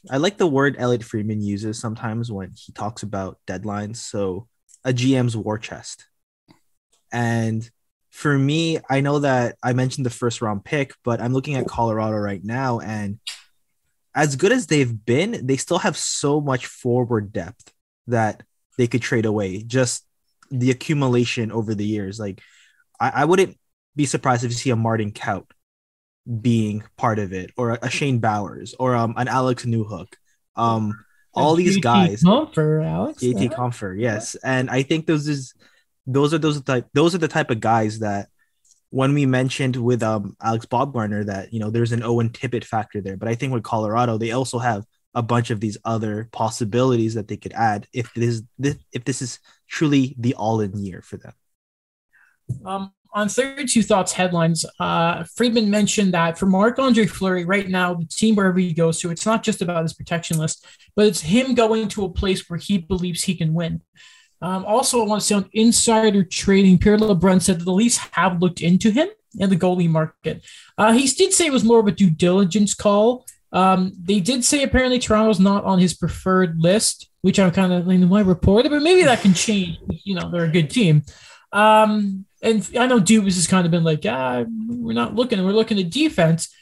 I 0.10 0.18
like 0.18 0.38
the 0.38 0.48
word 0.48 0.78
Elliotte 0.80 1.04
Friedman 1.04 1.42
uses 1.42 1.78
sometimes 1.78 2.32
when 2.32 2.54
he 2.56 2.72
talks 2.72 3.04
about 3.04 3.38
deadlines. 3.46 3.98
So 3.98 4.48
a 4.86 4.94
GM's 4.94 5.36
war 5.36 5.58
chest. 5.58 6.06
And 7.12 7.70
for 8.12 8.38
me, 8.38 8.80
I 8.90 9.02
know 9.02 9.20
that 9.20 9.58
I 9.62 9.74
mentioned 9.74 10.06
the 10.06 10.10
first 10.12 10.42
round 10.42 10.64
pick, 10.64 10.94
but 11.04 11.22
I'm 11.22 11.34
looking 11.34 11.56
at 11.56 11.68
Colorado 11.68 12.16
right 12.18 12.44
now 12.44 12.80
and 12.80 13.20
as 14.20 14.36
good 14.36 14.52
as 14.52 14.68
they've 14.68 15.06
been, 15.06 15.48
they 15.48 15.56
still 15.56 15.78
have 15.78 15.96
so 15.96 16.42
much 16.42 16.66
forward 16.66 17.32
depth 17.32 17.72
that 18.08 18.44
they 18.78 18.86
could 18.86 19.02
trade 19.02 19.26
away. 19.26 19.64
Just 19.64 20.06
the 20.52 20.72
accumulation 20.72 21.54
over 21.54 21.74
the 21.74 21.86
years. 21.86 22.20
Like 22.20 22.42
I, 23.00 23.12
I 23.16 23.26
wouldn't 23.26 23.58
be 23.96 24.06
surprised 24.06 24.44
if 24.44 24.52
you 24.52 24.58
see 24.58 24.72
a 24.72 24.76
Martin 24.76 25.14
Kaut 25.14 25.46
being 26.42 26.84
part 26.98 27.18
of 27.18 27.32
it, 27.32 27.52
or 27.56 27.72
a, 27.72 27.80
a 27.84 27.90
Shane 27.90 28.20
Bowers, 28.20 28.76
or 28.78 28.94
um, 28.94 29.14
an 29.16 29.30
Alex 29.30 29.64
Newhook. 29.64 30.14
Um, 30.58 31.06
all 31.34 31.56
these 31.56 31.78
JT 31.78 31.82
guys, 31.82 32.22
Compher, 32.22 32.86
Alex. 32.86 33.24
JT 33.24 33.44
yeah. 33.44 33.48
Compher, 33.48 33.98
yes, 33.98 34.36
and 34.44 34.70
I 34.70 34.84
think 34.84 35.06
those 35.06 35.30
is 35.30 35.54
those 36.06 36.34
are 36.34 36.40
those 36.40 36.62
type 36.62 36.88
those 36.94 37.16
are 37.16 37.20
the 37.20 37.30
type 37.30 37.52
of 37.52 37.62
guys 37.62 38.00
that 38.00 38.28
when 38.92 39.14
we 39.14 39.26
mentioned 39.26 39.76
with 39.76 40.02
um 40.04 40.36
Alex 40.42 40.66
Bobgarner 40.66 41.26
that 41.26 41.54
you 41.54 41.60
know 41.60 41.70
there's 41.70 41.92
an 41.92 42.04
Owen 42.04 42.30
Tippett 42.30 42.64
factor 42.64 43.02
there, 43.02 43.18
but 43.18 43.28
I 43.28 43.36
think 43.36 43.54
with 43.54 43.64
Colorado 43.64 44.18
they 44.18 44.32
also 44.32 44.60
have 44.60 44.86
a 45.16 45.24
bunch 45.24 45.50
of 45.50 45.60
these 45.60 45.78
other 45.86 46.30
possibilities 46.32 47.16
that 47.16 47.28
they 47.28 47.38
could 47.38 47.54
add 47.54 47.88
if 47.94 48.14
this 48.14 48.42
if 48.60 49.04
this 49.06 49.22
is 49.22 49.40
truly 49.68 50.16
the 50.20 50.36
all-in 50.36 50.78
year 50.78 51.02
for 51.02 51.18
them. 51.18 51.34
Um, 52.66 52.94
on 53.14 53.28
32 53.28 53.82
Thoughts 53.84 54.14
headlines, 54.14 54.66
uh, 54.80 55.24
Friedman 55.36 55.70
mentioned 55.70 56.14
that 56.14 56.38
for 56.38 56.46
Marc 56.46 56.78
Andre 56.78 57.08
Fleury, 57.08 57.44
right 57.44 57.68
now, 57.68 57.96
the 57.96 58.06
team 58.06 58.36
wherever 58.36 58.60
he 58.60 58.74
goes 58.74 59.00
to, 59.00 59.10
it's 59.10 59.26
not 59.26 59.42
just 59.42 59.62
about 59.64 59.82
his 59.82 59.94
protection 59.94 60.38
list, 60.38 60.66
but 60.96 61.08
it's 61.08 61.22
him 61.22 61.56
going 61.56 61.88
to 61.90 62.06
a 62.06 62.10
place 62.10 62.48
where 62.50 62.60
he 62.60 62.78
believes 62.78 63.24
he 63.24 63.36
can 63.36 63.54
win. 63.54 63.82
Um, 64.42 64.66
also, 64.66 65.02
I 65.02 65.06
want 65.06 65.22
to 65.22 65.28
say 65.28 65.36
on 65.36 65.50
insider 65.54 66.24
trading, 66.24 66.78
Pierre 66.78 66.98
LeBrun 66.98 67.42
said 67.42 67.60
that 67.60 67.66
the 67.66 67.74
Leafs 67.74 67.98
have 68.12 68.42
looked 68.42 68.62
into 68.62 68.92
him 68.92 69.10
in 69.38 69.50
the 69.50 69.56
goalie 69.56 69.90
market. 69.90 70.44
Uh, 70.78 70.94
he 70.94 71.08
did 71.08 71.34
say 71.34 71.46
it 71.46 71.54
was 71.54 71.64
more 71.64 71.80
of 71.80 71.88
a 71.88 71.92
due 71.92 72.10
diligence 72.10 72.74
call. 72.74 73.26
Um, 73.52 73.94
they 74.02 74.20
did 74.20 74.46
say 74.46 74.64
apparently 74.64 75.00
Toronto's 75.00 75.40
not 75.40 75.64
on 75.66 75.80
his 75.80 75.94
preferred 75.94 76.60
list, 76.60 77.10
which 77.22 77.40
I'm 77.40 77.52
kind 77.52 77.74
of 77.74 77.88
like, 77.88 78.02
why 78.02 78.22
report 78.22 78.66
it, 78.66 78.70
but 78.70 78.82
maybe 78.82 79.04
that 79.04 79.22
can 79.22 79.34
change. 79.34 79.78
You 80.04 80.16
know, 80.16 80.30
they're 80.32 80.46
a 80.46 80.50
good 80.50 80.70
team. 80.70 81.04
Um, 81.52 82.26
and 82.42 82.70
I 82.80 82.86
know 82.88 83.00
Dubas 83.00 83.36
has 83.36 83.48
kind 83.48 83.66
of 83.66 83.72
been 83.72 83.84
like, 83.84 84.06
ah, 84.08 84.46
we're 84.68 84.94
not 84.94 85.16
looking, 85.16 85.44
we're 85.44 85.52
looking 85.52 85.80
at 85.80 85.90
defense. 85.90 86.54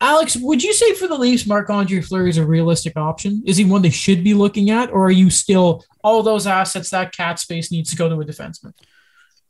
Alex, 0.00 0.36
would 0.36 0.62
you 0.62 0.74
say 0.74 0.92
for 0.94 1.08
the 1.08 1.16
Leafs, 1.16 1.46
Marc 1.46 1.70
Andre 1.70 2.00
Fleury 2.02 2.28
is 2.28 2.36
a 2.36 2.44
realistic 2.44 2.96
option? 2.96 3.42
Is 3.46 3.56
he 3.56 3.64
one 3.64 3.80
they 3.80 3.90
should 3.90 4.22
be 4.22 4.34
looking 4.34 4.70
at, 4.70 4.90
or 4.90 5.06
are 5.06 5.10
you 5.10 5.30
still 5.30 5.84
all 6.04 6.22
those 6.22 6.46
assets 6.46 6.90
that 6.90 7.12
cat 7.12 7.38
space 7.38 7.72
needs 7.72 7.90
to 7.90 7.96
go 7.96 8.08
to 8.08 8.20
a 8.20 8.24
defenseman? 8.24 8.74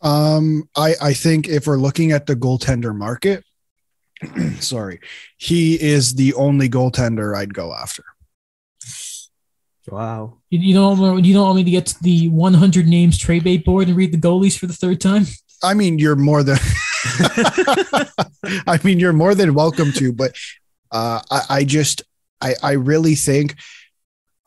Um, 0.03 0.69
I 0.77 0.95
I 1.01 1.15
think 1.15 1.49
if 1.49 1.67
we're 1.67 1.79
looking 1.79 2.13
at 2.13 2.27
the 2.27 2.37
goaltender 2.37 2.95
market, 2.95 3.45
sorry, 4.61 5.01
he 5.37 5.75
is 5.75 6.15
the 6.15 6.35
only 6.35 6.69
goaltender 6.69 7.37
I'd 7.37 7.55
go 7.55 7.75
after. 7.75 8.05
Wow. 9.89 10.39
You, 10.51 10.59
you 10.61 10.75
don't 10.75 11.25
you 11.25 11.35
don't 11.35 11.45
want 11.45 11.57
me 11.57 11.65
to 11.65 11.71
get 11.71 11.87
to 11.87 12.03
the 12.03 12.29
100 12.29 12.87
names 12.87 13.19
trade 13.19 13.45
bait 13.45 13.65
board 13.65 13.89
and 13.89 13.97
read 13.97 14.13
the 14.13 14.19
goalies 14.19 14.59
for 14.59 14.67
the 14.67 14.73
third 14.73 15.01
time? 15.01 15.27
I 15.63 15.75
mean, 15.75 15.99
you're 15.99 16.17
more 16.17 16.43
than 16.43 16.59
I 18.67 18.79
mean, 18.85 18.99
you're 18.99 19.13
more 19.13 19.35
than 19.35 19.55
welcome 19.55 19.93
to, 19.93 20.13
but 20.13 20.35
uh, 20.91 21.21
I, 21.31 21.43
I 21.51 21.65
just, 21.65 22.03
I, 22.41 22.55
I 22.63 22.73
really 22.73 23.15
think, 23.15 23.57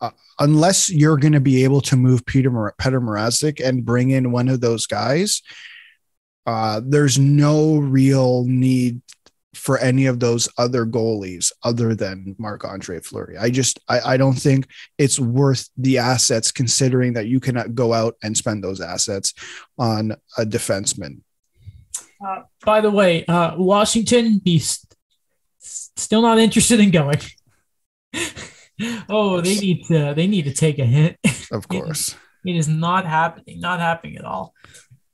uh, 0.02 0.12
unless 0.40 0.90
you're 0.90 1.18
going 1.18 1.34
to 1.34 1.40
be 1.40 1.64
able 1.64 1.82
to 1.82 1.96
move 1.96 2.26
Peter 2.26 2.74
Peter 2.78 3.02
Mrazek 3.02 3.66
and 3.66 3.86
bring 3.86 4.12
in 4.12 4.32
one 4.32 4.50
of 4.50 4.62
those 4.62 4.86
guys, 4.86 5.42
uh, 6.46 6.82
there's 6.84 7.20
no 7.20 7.78
real 7.78 8.46
need 8.46 9.02
for 9.54 9.78
any 9.80 10.06
of 10.06 10.20
those 10.20 10.48
other 10.58 10.86
goalies 10.86 11.52
other 11.64 11.96
than 11.96 12.36
Marc 12.38 12.64
Andre 12.64 13.00
Fleury. 13.00 13.38
I 13.38 13.50
just, 13.50 13.80
I, 13.90 14.14
I 14.14 14.18
don't 14.18 14.40
think 14.40 14.68
it's 14.98 15.20
worth 15.20 15.70
the 15.78 15.98
assets 15.98 16.52
considering 16.52 17.14
that 17.14 17.28
you 17.28 17.40
cannot 17.40 17.76
go 17.76 17.94
out 17.94 18.16
and 18.24 18.38
spend 18.38 18.64
those 18.64 18.80
assets 18.80 19.34
on 19.78 20.14
a 20.38 20.46
defenseman. 20.46 21.22
Uh, 22.26 22.42
by 22.66 22.82
the 22.82 22.92
way, 22.92 23.26
uh, 23.26 23.56
Washington, 23.58 24.42
he's 24.44 24.86
still 25.60 26.22
not 26.22 26.38
interested 26.40 26.80
in 26.80 26.92
going. 26.92 27.20
oh, 29.10 29.42
they 29.42 29.56
need 29.56 29.86
to 29.86 30.14
they 30.16 30.28
need 30.28 30.46
to 30.46 30.54
take 30.54 30.80
a 30.80 30.86
hit. 30.86 31.18
Of 31.52 31.68
course. 31.68 32.16
It 32.46 32.56
is 32.56 32.68
not 32.68 33.08
happening, 33.08 33.60
not 33.60 33.80
happening 33.80 34.18
at 34.18 34.24
all. 34.24 34.54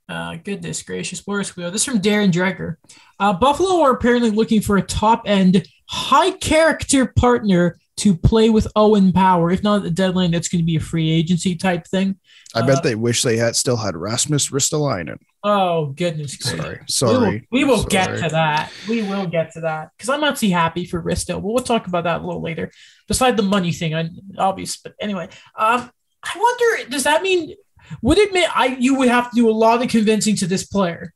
Uh, 0.06 0.36
goodness 0.36 0.82
gracious, 0.82 1.26
we 1.26 1.34
go? 1.34 1.70
This 1.70 1.80
is 1.80 1.84
from 1.84 2.00
Darren 2.00 2.30
Dreger. 2.30 2.76
Uh, 3.18 3.32
Buffalo 3.32 3.80
are 3.80 3.92
apparently 3.92 4.30
looking 4.30 4.60
for 4.60 4.76
a 4.76 4.82
top 4.82 5.22
end, 5.24 5.66
high 5.88 6.30
character 6.32 7.06
partner 7.06 7.78
to 7.96 8.14
play 8.14 8.50
with 8.50 8.68
Owen 8.76 9.12
Power. 9.12 9.50
If 9.50 9.62
not 9.62 9.78
at 9.78 9.82
the 9.84 9.90
deadline, 9.90 10.30
that's 10.30 10.48
going 10.48 10.60
to 10.60 10.66
be 10.66 10.76
a 10.76 10.80
free 10.80 11.10
agency 11.10 11.56
type 11.56 11.86
thing. 11.86 12.16
I 12.54 12.60
Uh, 12.60 12.66
bet 12.66 12.82
they 12.82 12.94
wish 12.94 13.22
they 13.22 13.38
had 13.38 13.56
still 13.56 13.78
had 13.78 13.96
Rasmus 13.96 14.50
Ristolainen. 14.50 15.16
Oh 15.42 15.86
goodness 15.86 16.36
Sorry, 16.38 16.80
Sorry, 16.88 17.46
We 17.50 17.64
will, 17.64 17.68
we 17.68 17.70
will 17.70 17.78
sorry. 17.78 17.90
get 17.90 18.06
to 18.22 18.28
that. 18.30 18.72
We 18.88 19.02
will 19.02 19.26
get 19.26 19.52
to 19.52 19.60
that 19.60 19.90
because 19.96 20.08
I'm 20.08 20.24
actually 20.24 20.50
happy 20.50 20.86
for 20.86 21.00
Risto, 21.00 21.34
but 21.34 21.44
we'll 21.44 21.62
talk 21.62 21.86
about 21.86 22.04
that 22.04 22.22
a 22.22 22.26
little 22.26 22.42
later. 22.42 22.70
Beside 23.06 23.36
the 23.36 23.42
money 23.42 23.72
thing, 23.72 23.94
I 23.94 24.08
obvious, 24.38 24.76
but 24.78 24.94
anyway, 25.00 25.28
um, 25.56 25.90
I 26.24 26.32
wonder 26.36 26.90
does 26.90 27.04
that 27.04 27.22
mean 27.22 27.54
would 28.02 28.18
it 28.18 28.32
mean 28.32 28.46
I 28.54 28.76
you 28.78 28.96
would 28.96 29.08
have 29.08 29.30
to 29.30 29.36
do 29.36 29.48
a 29.48 29.52
lot 29.52 29.82
of 29.82 29.88
convincing 29.88 30.34
to 30.36 30.46
this 30.46 30.64
player, 30.66 31.12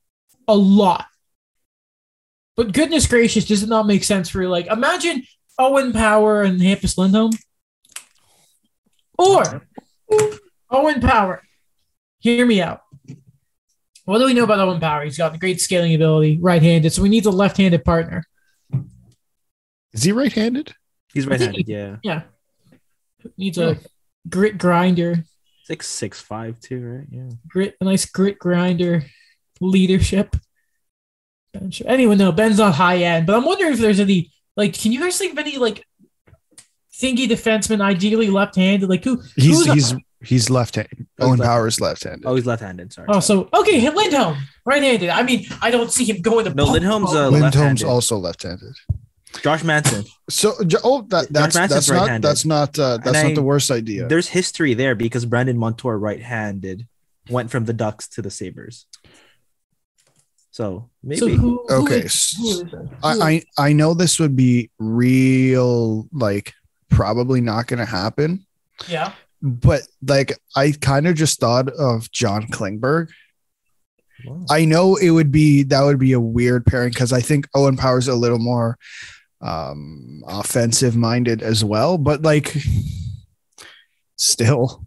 a 0.47 0.55
lot. 0.55 1.07
But 2.57 2.73
goodness 2.73 3.07
gracious, 3.07 3.47
does 3.47 3.63
it 3.63 3.69
not 3.69 3.87
make 3.87 4.05
sense 4.05 4.29
for 4.29 4.43
you? 4.43 4.49
Like, 4.49 4.67
imagine 4.67 5.23
Owen 5.59 5.93
Power 5.93 6.43
and 6.43 6.61
Hampus 6.61 6.99
Lindholm? 6.99 7.31
Or 9.19 9.67
Owen 10.71 11.01
Power. 11.01 11.43
Hear 12.19 12.45
me 12.45 12.61
out. 12.61 12.83
What 14.11 14.19
do 14.19 14.25
we 14.25 14.35
know 14.35 14.43
about 14.43 14.59
Owen 14.59 14.81
Power? 14.81 15.05
He's 15.05 15.17
got 15.17 15.31
the 15.31 15.39
great 15.39 15.61
scaling 15.61 15.95
ability, 15.95 16.41
right-handed, 16.43 16.93
so 16.93 17.01
we 17.01 17.09
need 17.09 17.27
a 17.27 17.31
left-handed 17.31 17.85
partner. 17.85 18.25
Is 19.93 20.03
he 20.03 20.11
right-handed? 20.11 20.75
He's 21.15 21.29
right-handed. 21.29 21.65
he- 21.69 21.73
Yeah, 21.73 21.97
Yeah. 22.03 22.23
Needs 23.39 23.57
a 23.59 23.79
grit 24.29 24.59
grinder, 24.59 25.23
six 25.63 25.87
six 25.87 26.21
five 26.21 26.59
too, 26.59 26.81
right? 26.85 27.07
Yeah. 27.09 27.31
grit, 27.47 27.77
a 27.81 27.85
nice 27.85 28.05
grit 28.05 28.37
grinder, 28.41 29.05
leadership. 29.61 30.35
Ben 31.53 31.71
Sh- 31.71 31.83
Anyway, 31.87 32.17
no, 32.17 32.33
Ben's 32.33 32.59
not 32.59 32.75
high 32.75 32.97
end, 32.99 33.29
but 33.29 33.37
I'm 33.37 33.45
wondering 33.45 33.75
if 33.75 33.79
there's 33.79 34.01
any 34.01 34.33
like, 34.57 34.73
can 34.77 34.91
you 34.91 34.99
guys 35.01 35.19
think 35.19 35.35
of 35.35 35.39
any 35.39 35.57
like 35.59 35.85
thingy 36.93 37.29
defenseman, 37.29 37.81
ideally 37.81 38.29
left-handed? 38.29 38.89
Like 38.89 39.05
who? 39.05 39.23
He's 39.37 39.65
who's 39.67 39.93
a- 39.93 39.99
he's 40.21 40.29
he's 40.29 40.51
left-handed. 40.51 41.07
Oh, 41.19 41.25
he's 41.25 41.29
Owen 41.31 41.39
left- 41.39 41.49
Power's 41.49 41.81
left-handed. 41.81 42.27
Oh, 42.27 42.35
he's 42.37 42.47
left-handed. 42.47 42.93
Sorry. 42.93 43.09
Oh, 43.11 43.21
so 43.21 43.49
okay, 43.55 43.89
Lindholm, 43.91 44.37
right-handed. 44.65 45.09
I 45.11 45.23
mean, 45.23 45.45
I 45.63 45.71
don't 45.71 45.91
see 45.91 46.05
him 46.05 46.21
going 46.23 46.45
to. 46.47 46.55
No, 46.55 46.65
Lindholm's, 46.67 47.11
uh, 47.15 47.29
Lindholm's 47.29 47.43
left-handed. 47.55 47.85
also 47.87 48.17
left-handed. 48.19 48.75
Josh 49.43 49.63
Manson. 49.63 50.05
So 50.29 50.55
oh 50.83 51.03
that 51.11 51.33
that's 51.33 51.55
that's 51.55 51.89
not 51.89 52.01
right-handed. 52.01 52.29
that's 52.29 52.45
not 52.45 52.77
uh, 52.79 52.97
that's 52.97 53.17
And 53.17 53.29
not 53.29 53.31
I- 53.31 53.35
the 53.35 53.43
worst 53.43 53.71
idea. 53.71 54.09
There's 54.09 54.29
history 54.29 54.75
there 54.75 54.95
because 54.97 55.25
Brandon 55.25 55.57
Montour, 55.57 55.97
right-handed, 55.99 56.87
went 57.29 57.51
from 57.51 57.65
the 57.65 57.73
Ducks 57.73 58.09
to 58.11 58.23
the 58.23 58.31
Sabres. 58.31 58.87
So 60.51 60.91
maybe 61.03 61.21
So 61.21 61.29
who, 61.29 61.65
who 61.69 61.83
Okay, 61.85 62.01
is- 62.01 62.35
who 62.37 62.51
is? 62.51 62.75
I, 63.05 63.13
I 63.59 63.69
I 63.69 63.73
know 63.73 63.95
this 63.95 64.19
would 64.19 64.35
be 64.35 64.71
real 64.79 66.09
like 66.13 66.53
probably 66.89 67.41
not 67.41 67.69
going 67.69 67.79
to 67.79 67.85
happen, 67.87 68.45
yeah. 68.89 69.13
But 69.43 69.83
like 70.07 70.39
I 70.57 70.73
kind 70.73 71.07
of 71.07 71.15
just 71.15 71.41
thought 71.41 71.69
of 71.69 72.11
John 72.11 72.47
Klingberg. 72.49 73.11
Wow. 74.27 74.45
I 74.51 74.67
know 74.67 74.97
it 74.97 75.11
would 75.11 75.33
be 75.33 75.63
that 75.65 75.83
would 75.83 75.99
be 75.99 76.13
a 76.13 76.21
weird 76.21 76.67
pairing 76.67 76.91
because 76.91 77.13
I 77.13 77.21
think 77.21 77.49
Owen 77.55 77.77
Power's 77.77 78.09
a 78.09 78.15
little 78.15 78.39
more 78.39 78.79
um 79.41 80.23
offensive 80.27 80.97
minded 80.97 81.43
as 81.43 81.65
well, 81.65 81.97
but 81.97 82.23
like 82.23 82.55
still 84.17 84.85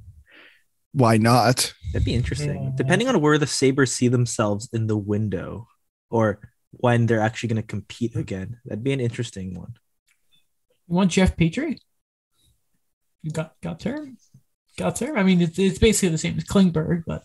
why 0.92 1.18
not? 1.18 1.74
that'd 1.94 2.06
be 2.06 2.16
interesting. 2.16 2.64
Yeah. 2.64 2.70
Depending 2.76 3.08
on 3.08 3.22
where 3.22 3.38
the 3.38 3.48
Sabres 3.48 3.94
see 3.94 4.08
themselves 4.08 4.68
in 4.74 4.88
the 4.88 4.98
window, 4.98 5.68
or 6.10 6.40
when 6.72 7.06
they're 7.06 7.22
actually 7.22 7.50
going 7.50 7.62
to 7.62 7.68
compete 7.68 8.16
again, 8.16 8.60
that'd 8.66 8.84
be 8.84 8.94
an 8.94 9.00
interesting 9.00 9.58
one. 9.58 9.76
You 10.88 10.96
want 10.96 11.12
Jeff 11.12 11.38
Petry? 11.38 11.80
You 13.22 13.32
got 13.32 13.54
got 13.62 13.80
term, 13.80 14.18
got 14.78 14.96
term. 14.96 15.18
I 15.18 15.24
mean, 15.24 15.42
it's, 15.42 15.58
it's 15.60 15.80
basically 15.80 16.10
the 16.10 16.18
same 16.18 16.38
as 16.38 16.44
Klingberg, 16.46 17.04
but 17.06 17.24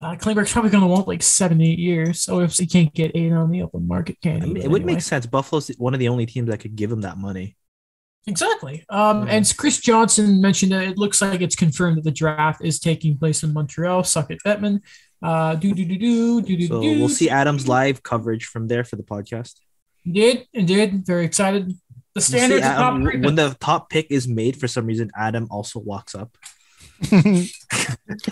uh, 0.00 0.16
Klingberg's 0.16 0.52
probably 0.52 0.70
going 0.70 0.82
to 0.82 0.88
want 0.88 1.06
like 1.08 1.22
seven, 1.22 1.60
eight 1.60 1.78
years. 1.78 2.22
So 2.22 2.40
if 2.40 2.54
he 2.54 2.66
can't 2.66 2.92
get 2.92 3.12
eight 3.14 3.32
on 3.32 3.50
the 3.50 3.62
open 3.62 3.86
market, 3.86 4.16
can 4.22 4.42
I 4.42 4.46
mean, 4.46 4.56
it 4.58 4.68
would 4.70 4.82
anyway. 4.82 4.94
make 4.94 5.02
sense. 5.02 5.26
Buffalo's 5.26 5.68
one 5.78 5.94
of 5.94 6.00
the 6.00 6.08
only 6.08 6.26
teams 6.26 6.48
that 6.48 6.58
could 6.58 6.74
give 6.76 6.90
him 6.90 7.02
that 7.02 7.18
money. 7.18 7.56
exactly. 8.26 8.84
Um, 8.88 9.26
Yeah. 9.26 9.34
and 9.34 9.54
Chris 9.56 9.78
Johnston 9.80 10.40
mentioned 10.40 10.72
that 10.72 10.84
it 10.84 10.98
looks 10.98 11.20
like 11.22 11.40
it's 11.40 11.56
confirmed 11.56 11.98
that 11.98 12.04
the 12.04 12.10
draft 12.10 12.64
is 12.64 12.78
taking 12.80 13.16
place 13.18 13.42
in 13.42 13.52
Montreal. 13.52 14.04
Suck 14.04 14.30
it, 14.30 14.38
Bettman. 14.46 14.80
Uh, 15.22 15.54
do 15.54 15.72
do 15.72 15.84
do 15.84 15.96
do 15.98 16.42
do 16.42 16.56
do. 16.56 16.66
So 16.66 16.80
do. 16.82 16.98
we'll 16.98 17.08
see 17.08 17.30
Adams 17.30 17.68
live 17.68 18.02
coverage 18.02 18.46
from 18.46 18.66
there 18.66 18.82
for 18.82 18.96
the 18.96 19.04
podcast. 19.04 19.54
Indeed, 20.04 20.46
indeed. 20.52 21.06
Very 21.06 21.24
excited. 21.24 21.72
The 22.14 22.18
We'll 22.18 22.22
see 22.22 22.38
standards 22.38 22.66
of 22.66 22.72
top 22.74 23.00
three. 23.02 23.20
when 23.20 23.34
the 23.36 23.56
top 23.60 23.88
pick 23.90 24.08
is 24.10 24.28
made, 24.28 24.56
for 24.58 24.68
some 24.68 24.84
reason, 24.86 25.10
Adam 25.16 25.46
also 25.50 25.78
walks 25.80 26.14
up. 26.14 26.36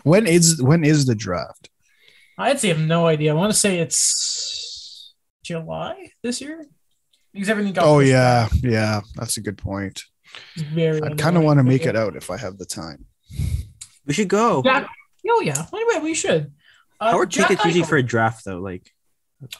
when 0.02 0.26
is 0.26 0.62
when 0.62 0.84
is 0.84 1.06
the 1.06 1.14
draft? 1.14 1.70
I'd 2.38 2.52
actually 2.52 2.70
have 2.70 2.80
no 2.80 3.06
idea. 3.06 3.32
I 3.32 3.34
want 3.34 3.52
to 3.52 3.58
say 3.58 3.78
it's 3.78 5.12
July 5.42 6.10
this 6.22 6.40
year 6.40 6.64
because 7.32 7.48
everything 7.48 7.72
got. 7.72 7.84
Oh 7.86 7.98
pushed 7.98 8.10
yeah, 8.10 8.48
back. 8.48 8.58
yeah, 8.62 9.00
that's 9.16 9.36
a 9.36 9.40
good 9.40 9.58
point. 9.58 10.02
Very. 10.56 11.02
I 11.02 11.14
kind 11.14 11.36
of 11.36 11.42
want 11.42 11.58
to 11.58 11.64
make 11.64 11.86
it 11.86 11.96
out 11.96 12.16
if 12.16 12.30
I 12.30 12.36
have 12.36 12.58
the 12.58 12.66
time. 12.66 13.06
We 14.06 14.12
should 14.14 14.28
go. 14.28 14.62
Jack, 14.62 14.88
oh 15.28 15.40
yeah. 15.40 15.66
Anyway, 15.72 16.04
we 16.04 16.14
should. 16.14 16.52
Uh, 17.00 17.12
How 17.12 17.18
are 17.18 17.26
Jack 17.26 17.48
tickets 17.48 17.64
usually 17.64 17.82
Eichel- 17.84 17.88
for 17.88 17.96
a 17.96 18.02
draft 18.02 18.44
though? 18.44 18.58
Like, 18.60 18.90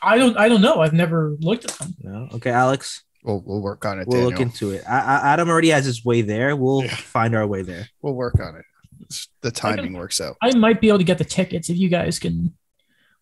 I 0.03 0.19
don't. 0.19 0.37
I 0.37 0.49
don't 0.49 0.61
know. 0.61 0.81
I've 0.81 0.93
never 0.93 1.37
looked 1.41 1.65
at 1.65 1.73
them. 1.73 1.95
no. 2.03 2.29
Okay, 2.35 2.51
Alex, 2.51 3.03
We'll 3.25 3.43
we'll 3.45 3.61
work 3.61 3.85
on 3.85 3.99
it. 4.01 4.07
we'll 4.09 4.19
Daniel. 4.21 4.31
look 4.31 4.41
into 4.41 4.71
it. 4.71 4.83
I, 4.89 4.99
I, 5.01 5.33
Adam 5.35 5.49
already 5.51 5.69
has 5.71 5.85
his 5.85 6.05
way 6.05 6.23
there. 6.23 6.57
We'll 6.57 6.85
Yeah. 6.85 6.95
find 6.97 7.35
our 7.37 7.47
way 7.47 7.63
there. 7.63 7.89
We'll 8.03 8.15
work 8.15 8.41
on 8.41 8.57
it. 8.57 8.65
It's- 9.03 9.29
the 9.43 9.51
timing 9.51 9.93
works 9.95 10.21
out. 10.21 10.37
I 10.43 10.55
might 10.57 10.81
be 10.81 10.89
able 10.89 10.99
to 10.99 11.05
get 11.05 11.19
the 11.19 11.25
tickets 11.25 11.69
if 11.71 11.77
you 11.77 11.89
guys 11.89 12.19
can 12.19 12.55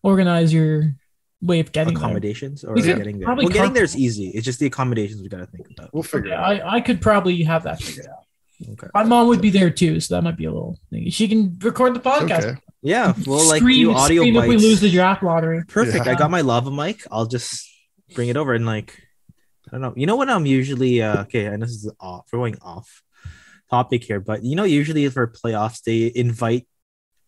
organize 0.03 0.53
your 0.53 0.95
way 1.41 1.59
of 1.59 1.71
getting 1.71 1.93
there. 1.93 2.03
accommodations 2.03 2.63
or 2.63 2.73
We 2.73 2.81
getting 2.81 3.19
there. 3.19 3.25
probably 3.25 3.45
Well, 3.45 3.53
getting 3.53 3.71
carpool. 3.71 3.75
there 3.75 3.83
is 3.83 3.97
easy. 3.97 4.27
It's 4.29 4.45
just 4.45 4.59
the 4.59 4.65
accommodations 4.65 5.21
we 5.21 5.29
got 5.29 5.37
to 5.39 5.45
think 5.47 5.67
about. 5.71 5.93
We'll 5.93 6.03
figure 6.03 6.29
Yeah, 6.29 6.51
it 6.51 6.61
out. 6.61 6.67
I, 6.73 6.75
I 6.77 6.81
could 6.81 7.01
probably 7.01 7.43
have 7.43 7.63
that 7.63 7.81
figured 7.81 8.07
out. 8.07 8.25
Okay. 8.73 8.87
My 8.93 9.03
mom 9.03 9.27
would 9.29 9.41
be 9.41 9.49
there 9.49 9.69
too, 9.69 10.01
so 10.01 10.15
that 10.15 10.21
might 10.21 10.35
be 10.35 10.43
a 10.45 10.51
little. 10.51 10.77
Thing. 10.89 11.09
She 11.09 11.29
can 11.29 11.57
record 11.61 11.93
the 11.93 12.01
podcast. 12.01 12.43
Okay. 12.43 12.59
Yeah, 12.81 13.13
we'll 13.25 13.47
like 13.47 13.59
scream, 13.61 13.87
do 13.87 13.93
audio 13.93 14.21
scream 14.21 14.35
if 14.37 14.47
we 14.47 14.57
lose 14.57 14.81
the 14.81 14.91
draft 14.91 15.23
lottery. 15.23 15.63
Perfect. 15.65 16.05
Yeah. 16.05 16.11
I 16.11 16.15
got 16.15 16.29
my 16.29 16.41
lava 16.41 16.69
mic. 16.71 17.01
I'll 17.11 17.25
just 17.25 17.65
bring 18.15 18.27
it 18.29 18.35
over 18.37 18.53
and 18.53 18.65
like 18.65 19.01
I 19.69 19.73
don't 19.73 19.81
know. 19.81 19.93
You 19.95 20.05
know 20.05 20.15
what 20.15 20.29
I'm 20.29 20.45
usually 20.45 21.01
uh 21.01 21.21
okay, 21.23 21.47
I 21.47 21.55
know 21.55 21.65
this 21.65 21.85
is 21.85 21.91
off. 21.99 22.27
We're 22.31 22.39
going 22.39 22.57
off 22.61 23.03
topic 23.69 24.03
here, 24.03 24.19
but 24.19 24.43
you 24.43 24.55
know, 24.55 24.63
usually 24.63 25.07
for 25.09 25.27
playoffs, 25.27 25.83
they 25.83 26.11
invite 26.19 26.67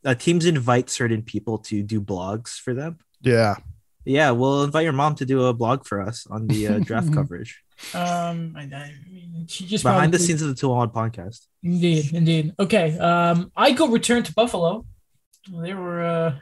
uh, 0.03 0.15
teams 0.15 0.45
invite 0.45 0.89
certain 0.89 1.21
people 1.21 1.59
to 1.59 1.83
do 1.83 2.01
blogs 2.01 2.59
for 2.59 2.73
them. 2.73 2.97
Yeah. 3.21 3.55
Yeah, 4.03 4.31
we'll 4.31 4.63
invite 4.63 4.83
your 4.83 4.93
mom 4.93 5.13
to 5.15 5.25
do 5.25 5.45
a 5.45 5.53
blog 5.53 5.85
for 5.85 6.01
us 6.01 6.25
on 6.27 6.47
the 6.47 6.67
uh, 6.67 6.79
draft 6.79 7.13
coverage 7.17 7.61
Um, 7.93 8.55
I, 8.57 8.61
I 8.61 8.93
mean, 9.07 9.45
she 9.47 9.67
just 9.67 9.83
behind 9.83 10.11
the 10.11 10.19
scenes 10.19 10.41
of 10.41 10.49
the 10.49 10.55
Two 10.55 10.71
On 10.71 10.89
podcast. 10.89 11.45
Indeed, 11.61 12.13
indeed. 12.13 12.53
Okay. 12.59 12.97
Um, 12.97 13.51
I 13.55 13.71
go 13.73 13.87
return 13.87 14.23
to 14.23 14.33
Buffalo. 14.33 14.85
They 15.51 15.73
were. 15.73 16.03
Uh, 16.03 16.35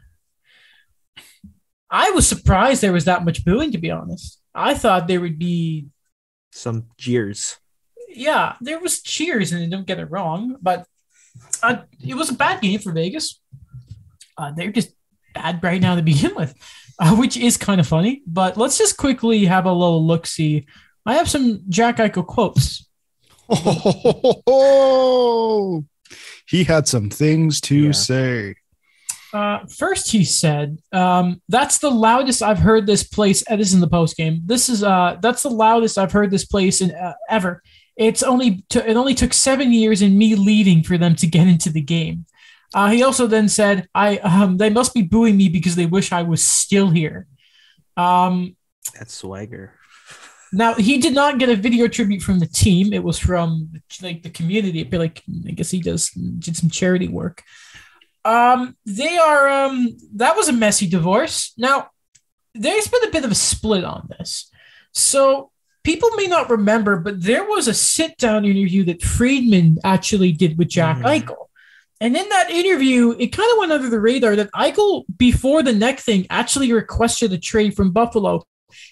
I 1.89 2.11
was 2.11 2.27
surprised 2.27 2.81
there 2.81 2.93
was 2.93 3.05
that 3.05 3.25
much 3.25 3.43
booing. 3.43 3.71
To 3.71 3.77
be 3.77 3.91
honest, 3.91 4.38
I 4.55 4.73
thought 4.73 5.07
there 5.07 5.21
would 5.21 5.39
be. 5.39 5.87
Some 6.51 6.87
jeers. 6.97 7.57
Yeah, 8.07 8.55
there 8.61 8.79
was 8.79 9.01
cheers, 9.01 9.51
and 9.51 9.69
don't 9.71 9.85
get 9.85 9.99
it 9.99 10.09
wrong, 10.09 10.55
but 10.61 10.85
uh, 11.61 11.77
it 12.03 12.15
was 12.15 12.29
a 12.31 12.33
bad 12.33 12.59
game 12.61 12.79
for 12.79 12.91
Vegas. 12.91 13.39
Uh, 14.37 14.51
they're 14.51 14.71
just 14.71 14.91
bad 15.35 15.63
right 15.63 15.79
now 15.81 15.95
to 15.95 16.01
begin 16.13 16.35
with, 16.35 16.53
uh, 16.99 17.15
which 17.15 17.37
is 17.37 17.55
kind 17.57 17.79
of 17.79 17.87
funny. 17.87 18.23
But 18.25 18.57
let's 18.57 18.77
just 18.79 18.97
quickly 18.97 19.45
have 19.45 19.65
a 19.65 19.71
little 19.71 20.05
look. 20.05 20.25
See, 20.25 20.65
I 21.05 21.13
have 21.15 21.29
some 21.29 21.61
Jack 21.69 21.97
Eichel 21.97 22.25
quotes. 22.25 22.87
Oh, 24.47 25.85
he 26.47 26.63
had 26.63 26.87
some 26.87 27.09
things 27.09 27.61
to 27.61 27.75
Yeah. 27.87 27.91
say. 27.91 28.55
Uh, 29.31 29.59
first, 29.67 30.11
he 30.11 30.23
said, 30.23 30.79
um, 30.91 31.41
"That's 31.47 31.77
the 31.77 31.89
loudest 31.91 32.41
I've 32.41 32.59
heard 32.59 32.87
this 32.87 33.03
place." 33.03 33.43
Uh, 33.49 33.55
this 33.55 33.69
is 33.69 33.73
in 33.75 33.79
the 33.79 33.87
post 33.87 34.17
game. 34.17 34.41
This 34.45 34.69
is 34.69 34.83
uh, 34.83 35.17
that's 35.21 35.43
the 35.43 35.49
loudest 35.49 35.97
I've 35.97 36.11
heard 36.11 36.31
this 36.31 36.45
place 36.45 36.81
in 36.81 36.91
uh, 36.91 37.13
ever. 37.29 37.61
It's 37.95 38.23
only 38.23 38.63
t- 38.69 38.79
it 38.79 38.97
only 38.97 39.13
took 39.13 39.33
seven 39.33 39.71
years 39.71 40.01
and 40.01 40.17
me 40.17 40.35
leaving 40.35 40.83
for 40.83 40.97
them 40.97 41.15
to 41.15 41.27
get 41.27 41.47
into 41.47 41.69
the 41.69 41.81
game. 41.81 42.25
Uh, 42.73 42.89
he 42.89 43.03
also 43.03 43.27
then 43.27 43.49
said, 43.49 43.87
"I 43.93 44.17
um, 44.19 44.57
they 44.57 44.69
must 44.69 44.93
be 44.93 45.03
booing 45.03 45.37
me 45.37 45.49
because 45.49 45.75
they 45.75 45.85
wish 45.85 46.11
I 46.11 46.23
was 46.23 46.43
still 46.43 46.89
here." 46.89 47.27
Um, 47.97 48.55
That's 48.97 49.13
swagger. 49.13 49.73
now 50.51 50.73
he 50.73 50.97
did 50.97 51.13
not 51.13 51.37
get 51.37 51.49
a 51.49 51.55
video 51.55 51.87
tribute 51.87 52.21
from 52.23 52.39
the 52.39 52.47
team. 52.47 52.93
It 52.93 53.03
was 53.03 53.19
from 53.19 53.69
like 54.01 54.23
the 54.23 54.29
community. 54.29 54.83
I 54.83 54.89
feel 54.89 54.99
like 54.99 55.21
I 55.47 55.51
guess 55.51 55.69
he 55.69 55.81
does 55.81 56.09
did 56.11 56.55
some 56.55 56.69
charity 56.69 57.07
work. 57.07 57.43
Um, 58.25 58.75
they 58.85 59.17
are 59.17 59.47
um 59.47 59.97
that 60.15 60.35
was 60.35 60.49
a 60.49 60.53
messy 60.53 60.87
divorce. 60.87 61.53
Now 61.57 61.89
there's 62.53 62.87
been 62.87 63.07
a 63.07 63.11
bit 63.11 63.25
of 63.25 63.31
a 63.31 63.35
split 63.35 63.83
on 63.83 64.07
this. 64.17 64.51
So 64.93 65.51
people 65.83 66.09
may 66.11 66.27
not 66.27 66.49
remember, 66.49 66.97
but 66.97 67.21
there 67.21 67.45
was 67.45 67.67
a 67.67 67.73
sit 67.73 68.17
down 68.17 68.45
interview 68.45 68.83
that 68.85 69.01
Friedman 69.01 69.77
actually 69.83 70.31
did 70.31 70.57
with 70.57 70.67
Jack 70.67 70.97
Mhm. 70.97 71.03
Eichel. 71.05 71.45
And 72.01 72.15
in 72.15 72.29
that 72.29 72.49
interview, 72.49 73.15
it 73.19 73.27
kind 73.27 73.51
of 73.51 73.57
went 73.59 73.71
under 73.71 73.89
the 73.89 73.99
radar 73.99 74.35
that 74.37 74.51
Eichel, 74.53 75.03
before 75.17 75.63
the 75.63 75.73
neck 75.73 75.99
thing, 75.99 76.25
actually 76.29 76.71
requested 76.71 77.33
a 77.33 77.37
trade 77.37 77.75
from 77.75 77.91
Buffalo 77.91 78.43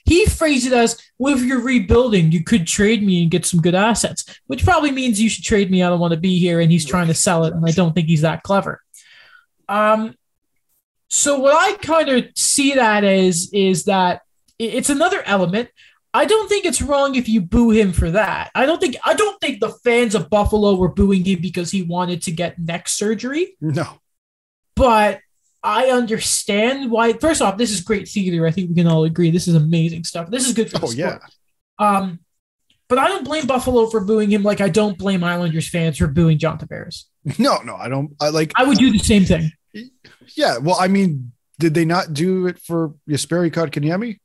he 0.05 0.25
phrased 0.25 0.67
it 0.67 0.73
as, 0.73 0.99
well, 1.17 1.35
if 1.35 1.43
you're 1.43 1.61
rebuilding, 1.61 2.31
you 2.31 2.43
could 2.43 2.65
trade 2.65 3.03
me 3.03 3.21
and 3.21 3.31
get 3.31 3.45
some 3.45 3.61
good 3.61 3.75
assets, 3.75 4.25
which 4.47 4.63
probably 4.63 4.91
means 4.91 5.21
you 5.21 5.29
should 5.29 5.43
trade 5.43 5.69
me. 5.69 5.83
I 5.83 5.89
don't 5.89 5.99
want 5.99 6.13
to 6.13 6.19
be 6.19 6.39
here. 6.39 6.59
And 6.59 6.71
he's 6.71 6.85
trying 6.85 7.07
to 7.07 7.13
sell 7.13 7.45
it. 7.45 7.53
And 7.53 7.63
I 7.65 7.71
don't 7.71 7.93
think 7.93 8.07
he's 8.07 8.21
that 8.21 8.43
clever. 8.43 8.81
Um, 9.69 10.15
so 11.09 11.39
what 11.39 11.55
I 11.55 11.77
kind 11.77 12.09
of 12.09 12.25
see 12.35 12.73
that 12.73 13.03
as 13.03 13.49
is 13.53 13.85
that 13.85 14.21
it's 14.59 14.89
another 14.89 15.21
element. 15.25 15.69
I 16.13 16.25
don't 16.25 16.49
think 16.49 16.65
it's 16.65 16.81
wrong 16.81 17.15
if 17.15 17.29
you 17.29 17.41
boo 17.41 17.69
him 17.69 17.93
for 17.93 18.11
that. 18.11 18.49
I 18.55 18.65
don't 18.65 18.79
think 18.79 18.95
I 19.03 19.13
don't 19.13 19.39
think 19.39 19.59
the 19.59 19.69
fans 19.69 20.15
of 20.15 20.29
Buffalo 20.29 20.75
were 20.75 20.89
booing 20.89 21.23
him 21.23 21.41
because 21.41 21.69
he 21.69 21.83
wanted 21.83 22.23
to 22.23 22.31
get 22.31 22.59
neck 22.59 22.87
surgery. 22.89 23.55
No. 23.61 23.99
But 24.75 25.19
I 25.61 25.87
understand 25.87 26.91
why. 26.91 27.13
First 27.13 27.41
off, 27.41 27.57
this 27.57 27.71
is 27.71 27.81
great 27.81 28.07
theater. 28.07 28.47
I 28.47 28.51
think 28.51 28.69
we 28.69 28.75
can 28.75 28.87
all 28.87 29.03
agree 29.03 29.31
this 29.31 29.47
is 29.47 29.55
amazing 29.55 30.05
stuff. 30.05 30.29
This 30.29 30.47
is 30.47 30.53
good 30.53 30.71
for 30.71 30.79
the 30.79 30.87
Oh 30.87 30.91
yeah. 30.91 31.17
Um, 31.79 32.19
but 32.89 32.97
I 32.97 33.07
don't 33.07 33.25
blame 33.25 33.45
Buffalo 33.45 33.87
for 33.87 33.99
booing 33.99 34.31
him 34.31 34.43
like 34.43 34.61
I 34.61 34.69
don't 34.69 34.97
blame 34.97 35.23
Islanders 35.23 35.67
fans 35.67 35.97
for 35.97 36.07
booing 36.07 36.37
John 36.37 36.57
Tavares. 36.57 37.05
No, 37.37 37.57
no, 37.61 37.75
I 37.75 37.89
don't. 37.89 38.15
I 38.21 38.29
like. 38.29 38.53
I 38.55 38.63
would 38.63 38.77
do 38.77 38.91
the 38.91 38.99
same 38.99 39.25
thing. 39.25 39.51
Yeah. 40.35 40.59
Well, 40.59 40.77
I 40.79 40.87
mean, 40.87 41.33
did 41.59 41.73
they 41.73 41.85
not 41.85 42.13
do 42.13 42.47
it 42.47 42.59
for 42.59 42.95
Jesperi 43.09 43.51
Kotkaniemi? 43.51 44.19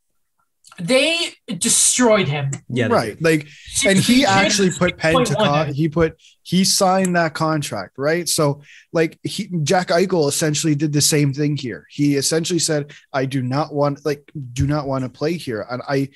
They 0.78 1.34
destroyed 1.58 2.28
him. 2.28 2.50
Yeah, 2.68 2.88
they 2.88 2.94
right. 2.94 3.22
Like, 3.22 3.48
and 3.86 3.98
he 3.98 4.24
actually 4.24 4.70
put 4.70 4.96
pen 4.96 5.14
to 5.16 5.34
6.1 5.34 5.36
con- 5.36 5.74
he 5.74 5.88
put 5.88 6.18
he 6.42 6.64
signed 6.64 7.16
that 7.16 7.34
contract, 7.34 7.94
right? 7.98 8.28
So, 8.28 8.62
like, 8.92 9.18
he 9.22 9.50
Jack 9.62 9.88
Eichel 9.88 10.28
essentially 10.28 10.74
did 10.74 10.92
the 10.92 11.00
same 11.00 11.34
thing 11.34 11.56
here. 11.56 11.86
He 11.90 12.16
essentially 12.16 12.58
said, 12.58 12.92
"I 13.12 13.26
do 13.26 13.42
not 13.42 13.74
want 13.74 14.06
like 14.06 14.30
do 14.52 14.66
not 14.66 14.86
want 14.86 15.04
to 15.04 15.10
play 15.10 15.34
here," 15.34 15.66
and 15.68 15.82
I 15.86 16.08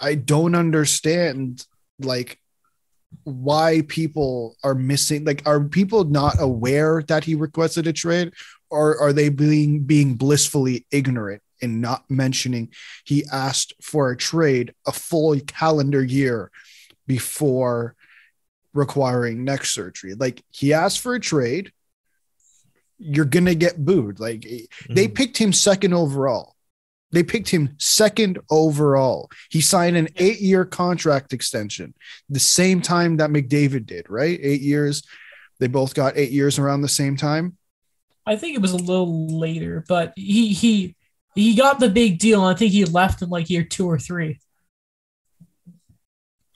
I 0.00 0.14
don't 0.14 0.54
understand 0.54 1.66
like 1.98 2.38
why 3.24 3.82
people 3.88 4.56
are 4.62 4.74
missing 4.74 5.24
like 5.24 5.42
are 5.46 5.62
people 5.64 6.04
not 6.04 6.36
aware 6.40 7.02
that 7.08 7.24
he 7.24 7.34
requested 7.34 7.86
a 7.86 7.92
trade 7.92 8.32
or 8.70 8.98
are 9.00 9.12
they 9.12 9.28
being 9.28 9.84
being 9.84 10.14
blissfully 10.14 10.86
ignorant 10.90 11.42
and 11.62 11.80
not 11.80 12.04
mentioning 12.10 12.68
he 13.04 13.24
asked 13.32 13.72
for 13.80 14.10
a 14.10 14.16
trade 14.16 14.74
a 14.86 14.92
full 14.92 15.38
calendar 15.46 16.02
year 16.04 16.50
before 17.06 17.94
requiring 18.74 19.44
neck 19.44 19.64
surgery? 19.64 20.14
Like 20.14 20.42
he 20.50 20.72
asked 20.72 21.00
for 21.00 21.14
a 21.14 21.20
trade 21.20 21.72
you're 22.98 23.24
gonna 23.26 23.54
get 23.54 23.84
booed. 23.84 24.18
Like 24.18 24.42
they 24.88 25.06
Mhm. 25.08 25.14
picked 25.14 25.36
him 25.36 25.52
second 25.52 25.92
overall 25.92 26.55
they 27.12 27.22
picked 27.22 27.48
him 27.48 27.74
second 27.78 28.38
overall. 28.50 29.30
He 29.50 29.60
signed 29.60 29.96
an 29.96 30.08
eight 30.16 30.40
year 30.40 30.64
contract 30.64 31.32
extension, 31.32 31.94
the 32.28 32.40
same 32.40 32.80
time 32.80 33.18
that 33.18 33.30
McDavid 33.30 33.86
did, 33.86 34.10
right? 34.10 34.38
Eight 34.42 34.60
years. 34.60 35.02
They 35.58 35.68
both 35.68 35.94
got 35.94 36.16
eight 36.16 36.32
years 36.32 36.58
around 36.58 36.82
the 36.82 36.88
same 36.88 37.16
time. 37.16 37.56
I 38.26 38.36
think 38.36 38.56
it 38.56 38.62
was 38.62 38.72
a 38.72 38.76
little 38.76 39.38
later, 39.38 39.84
but 39.88 40.12
he 40.16 40.52
he 40.52 40.96
he 41.34 41.54
got 41.54 41.78
the 41.78 41.88
big 41.88 42.18
deal. 42.18 42.44
And 42.46 42.54
I 42.54 42.58
think 42.58 42.72
he 42.72 42.84
left 42.84 43.22
in 43.22 43.30
like 43.30 43.48
year 43.48 43.62
two 43.62 43.88
or 43.88 43.98
three. 43.98 44.40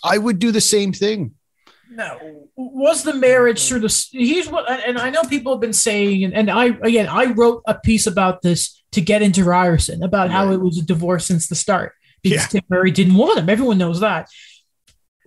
I 0.03 0.19
would 0.19 0.39
do 0.39 0.51
the 0.51 0.61
same 0.61 0.93
thing. 0.93 1.35
No, 1.91 2.49
was 2.57 3.03
the 3.03 3.15
marriage 3.15 3.59
sort 3.59 3.85
of? 3.85 3.93
Here's 4.13 4.49
what, 4.49 4.71
and 4.71 4.99
I 4.99 5.11
know 5.11 5.23
people 5.23 5.53
have 5.53 5.61
been 5.61 5.73
saying, 5.73 6.25
and, 6.25 6.35
and 6.35 6.51
I 6.51 6.67
again, 6.67 7.09
I 7.09 7.27
wrote 7.27 7.63
a 7.67 7.75
piece 7.75 8.07
about 8.07 8.43
this 8.43 8.80
to 8.93 9.01
get 9.01 9.23
into 9.23 9.45
Ryerson 9.45 10.03
about 10.03 10.31
how 10.31 10.51
it 10.53 10.61
was 10.61 10.79
a 10.79 10.83
divorce 10.83 11.27
since 11.27 11.49
the 11.49 11.55
start 11.55 11.93
because 12.23 12.43
Yeah. 12.43 12.61
Tim 12.61 12.63
Murray 12.69 12.91
didn't 12.91 13.15
want 13.15 13.39
him. 13.39 13.49
Everyone 13.49 13.79
knows 13.79 14.01
that. 14.01 14.29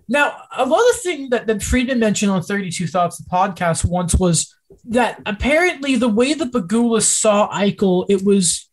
Now, 0.06 0.36
another 0.54 0.92
thing 1.02 1.30
that, 1.30 1.46
that 1.46 1.62
Friedman 1.62 1.98
mentioned 1.98 2.30
on 2.30 2.42
32 2.42 2.86
Thoughts, 2.86 3.16
the 3.16 3.28
podcast 3.30 3.84
once 3.86 4.14
was 4.14 4.54
that 4.84 5.20
apparently 5.24 5.96
the 5.96 6.08
way 6.08 6.34
the 6.34 6.44
Pegula 6.44 7.00
saw 7.00 7.50
Eichel, 7.50 8.04
it 8.10 8.22
was, 8.22 8.68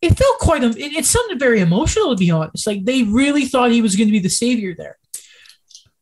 it 0.00 0.16
felt 0.16 0.38
quite, 0.38 0.62
it, 0.62 0.76
it 0.78 1.04
sounded 1.04 1.40
very 1.40 1.60
emotional 1.60 2.14
to 2.14 2.18
be 2.18 2.30
honest. 2.30 2.66
Like 2.66 2.84
they 2.84 3.02
really 3.02 3.46
thought 3.46 3.72
he 3.72 3.82
was 3.82 3.96
going 3.96 4.06
to 4.08 4.12
be 4.12 4.20
the 4.20 4.28
savior 4.28 4.74
there. 4.76 4.98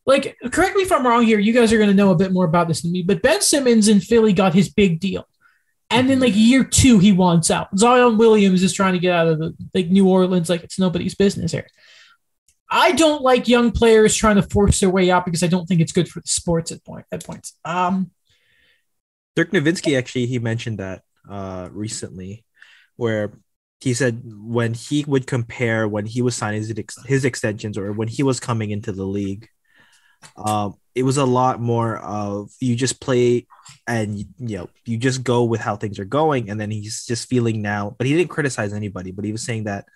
Like, 0.05 0.37
correct 0.51 0.77
me 0.77 0.83
if 0.83 0.91
I'm 0.93 1.07
wrong 1.07 1.23
here. 1.23 1.39
You 1.39 1.53
guys 1.53 1.73
are 1.73 1.79
going 1.79 1.89
to 1.89 1.95
know 1.95 2.11
a 2.11 2.17
bit 2.17 2.33
more 2.33 2.45
about 2.45 2.69
this 2.69 2.83
than 2.83 2.93
me, 2.93 3.03
but 3.03 3.23
Ben 3.23 3.41
Simmons 3.41 3.89
in 3.89 4.01
Philly 4.01 4.33
got 4.33 4.53
his 4.53 4.69
big 4.69 4.99
deal. 4.99 5.27
And 5.93 6.09
then, 6.09 6.21
like, 6.21 6.35
year 6.35 6.65
two, 6.65 6.99
he 6.99 7.13
wants 7.13 7.51
out. 7.51 7.69
Zion 7.79 8.17
Williams 8.17 8.63
is 8.63 8.73
trying 8.73 8.95
to 8.95 8.99
get 8.99 9.15
out 9.15 9.29
of 9.29 9.39
the, 9.39 9.55
like, 9.75 9.89
New 9.89 10.09
Orleans, 10.09 10.49
like, 10.49 10.65
it's 10.65 10.79
nobody's 10.79 11.15
business 11.15 11.53
here. 11.53 11.67
I 12.75 12.93
don't 12.93 13.23
like 13.23 13.49
young 13.49 13.71
players 13.71 14.17
trying 14.17 14.37
to 14.37 14.43
force 14.43 14.81
their 14.81 14.89
way 14.89 15.11
out 15.11 15.27
because 15.27 15.43
I 15.43 15.47
don't 15.47 15.67
think 15.67 15.83
it's 15.83 15.93
good 15.93 16.09
for 16.09 16.21
the 16.21 16.29
sports 16.29 16.73
at 16.73 16.83
point 16.83 17.05
at 17.13 17.23
points. 17.23 17.59
Um, 17.67 18.11
Dirk 19.37 19.51
Nowitzki 19.51 19.97
actually 19.97 20.27
he 20.27 20.39
mentioned 20.39 20.79
that 20.79 21.03
uh 21.29 21.69
recently, 21.71 22.45
where 22.97 23.39
he 23.81 23.93
said 23.93 24.23
when 24.25 24.73
he 24.73 25.05
would 25.07 25.27
compare 25.27 25.87
when 25.87 26.07
he 26.07 26.23
was 26.23 26.35
signing 26.35 26.63
his, 26.63 26.71
ex- 26.71 27.05
his 27.05 27.25
extensions 27.27 27.77
or 27.77 27.93
when 27.93 28.09
he 28.09 28.23
was 28.23 28.41
coming 28.41 28.71
into 28.71 28.93
the 28.93 29.05
league, 29.05 29.49
um, 30.37 30.75
it 30.95 31.03
was 31.05 31.17
a 31.17 31.25
lot 31.25 31.61
more 31.61 31.99
of 31.99 32.51
you 32.61 32.77
just 32.77 33.01
play 33.01 33.47
and 33.87 34.19
you 34.19 34.27
know 34.39 34.69
you 34.85 34.99
just 34.99 35.25
go 35.25 35.45
with 35.45 35.61
how 35.61 35.77
things 35.77 35.99
are 35.99 36.05
going, 36.05 36.51
and 36.51 36.61
then 36.61 36.71
he's 36.71 37.07
just 37.07 37.29
feeling 37.29 37.63
now. 37.63 37.95
But 37.99 38.07
he 38.07 38.15
didn't 38.17 38.31
criticize 38.31 38.73
anybody, 38.73 39.11
but 39.11 39.25
he 39.25 39.33
was 39.33 39.43
saying 39.43 39.65
that 39.65 39.87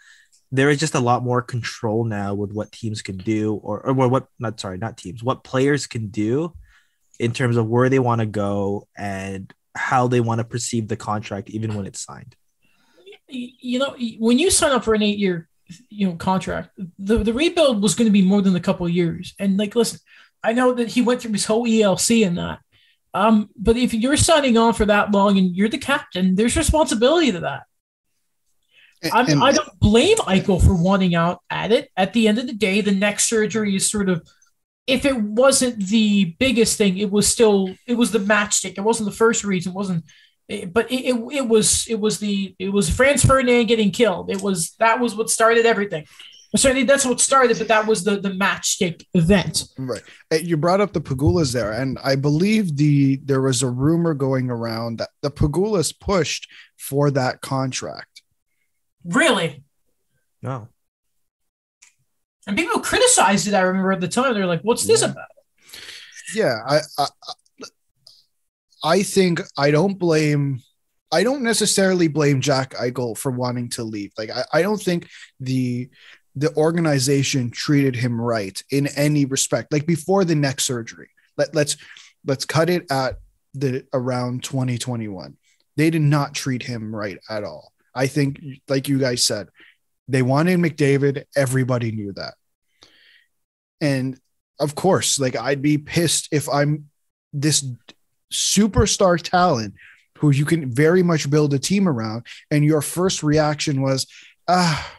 there 0.52 0.70
is 0.70 0.78
just 0.78 0.94
a 0.94 1.00
lot 1.00 1.24
more 1.24 1.42
control 1.42 2.04
now 2.04 2.34
with 2.34 2.52
what 2.52 2.72
teams 2.72 3.02
can 3.02 3.16
do, 3.16 3.54
or 3.54 3.80
or 3.86 4.08
what 4.08 4.28
not 4.38 4.60
sorry 4.60 4.78
not 4.78 4.96
teams, 4.96 5.22
what 5.22 5.44
players 5.44 5.86
can 5.86 6.08
do 6.08 6.54
in 7.18 7.32
terms 7.32 7.56
of 7.56 7.66
where 7.66 7.88
they 7.88 7.98
want 7.98 8.20
to 8.20 8.26
go 8.26 8.86
and 8.96 9.52
how 9.74 10.08
they 10.08 10.20
want 10.20 10.38
to 10.38 10.44
perceive 10.44 10.88
the 10.88 10.96
contract, 10.96 11.50
even 11.50 11.74
when 11.74 11.86
it's 11.86 12.00
signed. 12.00 12.34
you 13.28 13.78
know, 13.78 13.96
when 14.18 14.38
you 14.38 14.50
sign 14.50 14.72
up 14.72 14.84
for 14.84 14.94
an 14.94 15.02
eight-year, 15.02 15.48
you 15.88 16.08
know, 16.08 16.14
contract, 16.16 16.70
the, 16.98 17.18
the 17.18 17.32
rebuild 17.32 17.82
was 17.82 17.94
going 17.94 18.06
to 18.06 18.12
be 18.12 18.22
more 18.22 18.42
than 18.42 18.56
a 18.56 18.60
couple 18.60 18.88
years. 18.88 19.34
And 19.38 19.56
like, 19.56 19.74
listen, 19.74 20.00
I 20.42 20.52
know 20.52 20.74
that 20.74 20.88
he 20.88 21.02
went 21.02 21.22
through 21.22 21.32
his 21.32 21.46
whole 21.46 21.66
ELC 21.66 22.26
and 22.26 22.38
that. 22.38 22.60
Um, 23.14 23.48
but 23.56 23.76
if 23.76 23.94
you're 23.94 24.16
signing 24.16 24.56
on 24.58 24.74
for 24.74 24.84
that 24.84 25.10
long 25.10 25.38
and 25.38 25.56
you're 25.56 25.68
the 25.68 25.78
captain, 25.78 26.34
there's 26.34 26.56
responsibility 26.56 27.32
to 27.32 27.40
that. 27.40 27.62
I'm, 29.12 29.28
And- 29.28 29.42
I 29.42 29.52
don't 29.52 29.78
blame 29.80 30.16
Eichel 30.18 30.62
for 30.64 30.74
wanting 30.74 31.14
out 31.14 31.40
at 31.50 31.72
it. 31.72 31.90
At 31.96 32.12
the 32.12 32.28
end 32.28 32.38
of 32.38 32.46
the 32.46 32.52
day, 32.52 32.80
the 32.80 32.92
neck 32.92 33.20
surgery 33.20 33.74
is 33.76 33.90
sort 33.90 34.08
of, 34.08 34.26
if 34.86 35.04
it 35.04 35.16
wasn't 35.20 35.88
the 35.88 36.36
biggest 36.38 36.78
thing, 36.78 36.98
it 36.98 37.10
was 37.10 37.26
still 37.26 37.74
it 37.86 37.94
was 37.94 38.12
the 38.12 38.20
matchstick. 38.20 38.78
It 38.78 38.82
wasn't 38.82 39.10
the 39.10 39.16
first 39.16 39.42
reason. 39.42 39.72
It 39.72 39.76
wasn't, 39.76 40.04
it- 40.48 40.72
but 40.72 40.90
it, 40.90 41.04
it, 41.14 41.14
it 41.32 41.48
was 41.48 41.86
it 41.88 41.98
was 42.00 42.18
the 42.18 42.54
it 42.58 42.68
was 42.70 42.88
Franz 42.90 43.24
Ferdinand 43.24 43.66
getting 43.66 43.90
killed. 43.90 44.30
It 44.30 44.40
was 44.42 44.74
that 44.78 45.00
was 45.00 45.14
what 45.14 45.30
started 45.30 45.66
everything. 45.66 46.06
Certainly, 46.54 46.84
that's 46.84 47.04
what 47.04 47.20
started, 47.20 47.58
but 47.58 47.68
that 47.68 47.86
was 47.86 48.04
the 48.04 48.18
the 48.18 48.30
matchstick 48.30 49.04
event. 49.12 49.64
Right. 49.76 50.00
Uh, 50.32 50.36
You 50.36 50.56
brought 50.56 50.80
up 50.80 50.92
the 50.94 51.00
Pegulas 51.02 51.52
there, 51.52 51.72
and 51.72 51.98
I 52.02 52.16
believe 52.16 52.76
the 52.76 53.16
there 53.24 53.42
was 53.42 53.62
a 53.62 53.68
rumor 53.68 54.14
going 54.14 54.48
around 54.48 54.98
that 55.00 55.10
the 55.22 55.30
Pegulas 55.30 55.92
pushed 55.98 56.48
for 56.78 57.10
that 57.10 57.40
contract. 57.42 58.22
Really, 59.04 59.64
No. 60.40 60.68
and 62.46 62.56
people 62.56 62.80
criticized 62.80 63.48
it. 63.48 63.54
I 63.54 63.60
remember 63.60 63.92
at 63.92 64.00
the 64.00 64.08
time 64.08 64.32
they're 64.32 64.46
like, 64.46 64.62
"What's 64.62 64.86
this 64.86 65.02
about?" 65.02 65.26
Yeah, 66.34 66.58
I, 66.66 66.78
I 66.98 67.06
I 68.86 69.02
think 69.02 69.40
I 69.58 69.72
don't 69.72 69.98
blame 69.98 70.62
I 71.12 71.22
don't 71.22 71.42
necessarily 71.42 72.08
blame 72.08 72.40
Jack 72.40 72.74
Eichel 72.74 73.16
for 73.16 73.30
wanting 73.30 73.68
to 73.70 73.84
leave. 73.84 74.12
Like 74.16 74.30
I, 74.30 74.44
I 74.52 74.62
don't 74.62 74.80
think 74.80 75.08
the 75.40 75.88
the 76.34 76.54
organization 76.56 77.50
treated 77.50 77.96
him 77.96 78.20
right 78.20 78.62
in 78.70 78.88
any 78.88 79.24
respect. 79.24 79.72
Like 79.72 79.86
before 79.86 80.24
the 80.24 80.34
neck 80.34 80.60
surgery. 80.60 81.08
Let, 81.36 81.54
let's 81.54 81.76
let's 82.24 82.44
cut 82.44 82.70
it 82.70 82.90
at 82.90 83.18
the 83.54 83.84
around 83.92 84.44
2021. 84.44 85.36
They 85.76 85.90
did 85.90 86.02
not 86.02 86.34
treat 86.34 86.62
him 86.62 86.94
right 86.94 87.18
at 87.28 87.44
all. 87.44 87.72
I 87.94 88.06
think 88.06 88.40
like 88.68 88.88
you 88.88 88.98
guys 88.98 89.24
said, 89.24 89.48
they 90.06 90.22
wanted 90.22 90.60
McDavid, 90.60 91.24
everybody 91.34 91.90
knew 91.90 92.12
that. 92.12 92.34
And 93.80 94.18
of 94.60 94.74
course, 94.74 95.18
like 95.18 95.36
I'd 95.36 95.62
be 95.62 95.78
pissed 95.78 96.28
if 96.30 96.48
I'm 96.48 96.90
this 97.32 97.64
superstar 98.32 99.20
talent 99.20 99.74
who 100.18 100.30
you 100.30 100.44
can 100.44 100.70
very 100.70 101.02
much 101.02 101.30
build 101.30 101.52
a 101.54 101.58
team 101.58 101.88
around, 101.88 102.26
and 102.50 102.64
your 102.64 102.82
first 102.82 103.22
reaction 103.22 103.82
was, 103.82 104.06
ah, 104.48 104.94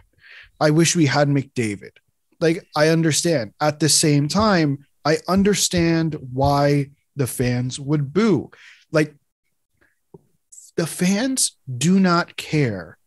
I 0.59 0.71
wish 0.71 0.95
we 0.95 1.05
had 1.05 1.27
McDavid. 1.27 1.97
Like, 2.39 2.67
I 2.75 2.89
understand. 2.89 3.53
At 3.59 3.79
the 3.79 3.89
same 3.89 4.27
time, 4.27 4.85
I 5.03 5.17
understand 5.27 6.17
why 6.33 6.91
the 7.15 7.27
fans 7.27 7.79
would 7.79 8.13
boo. 8.13 8.51
Like, 8.91 9.15
the 10.75 10.87
fans 10.87 11.57
do 11.77 11.99
not 11.99 12.37
care 12.37 12.97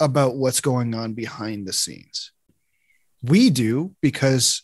about 0.00 0.36
what's 0.36 0.60
going 0.60 0.94
on 0.94 1.14
behind 1.14 1.66
the 1.66 1.72
scenes. 1.72 2.30
We 3.22 3.50
do 3.50 3.94
because 4.00 4.62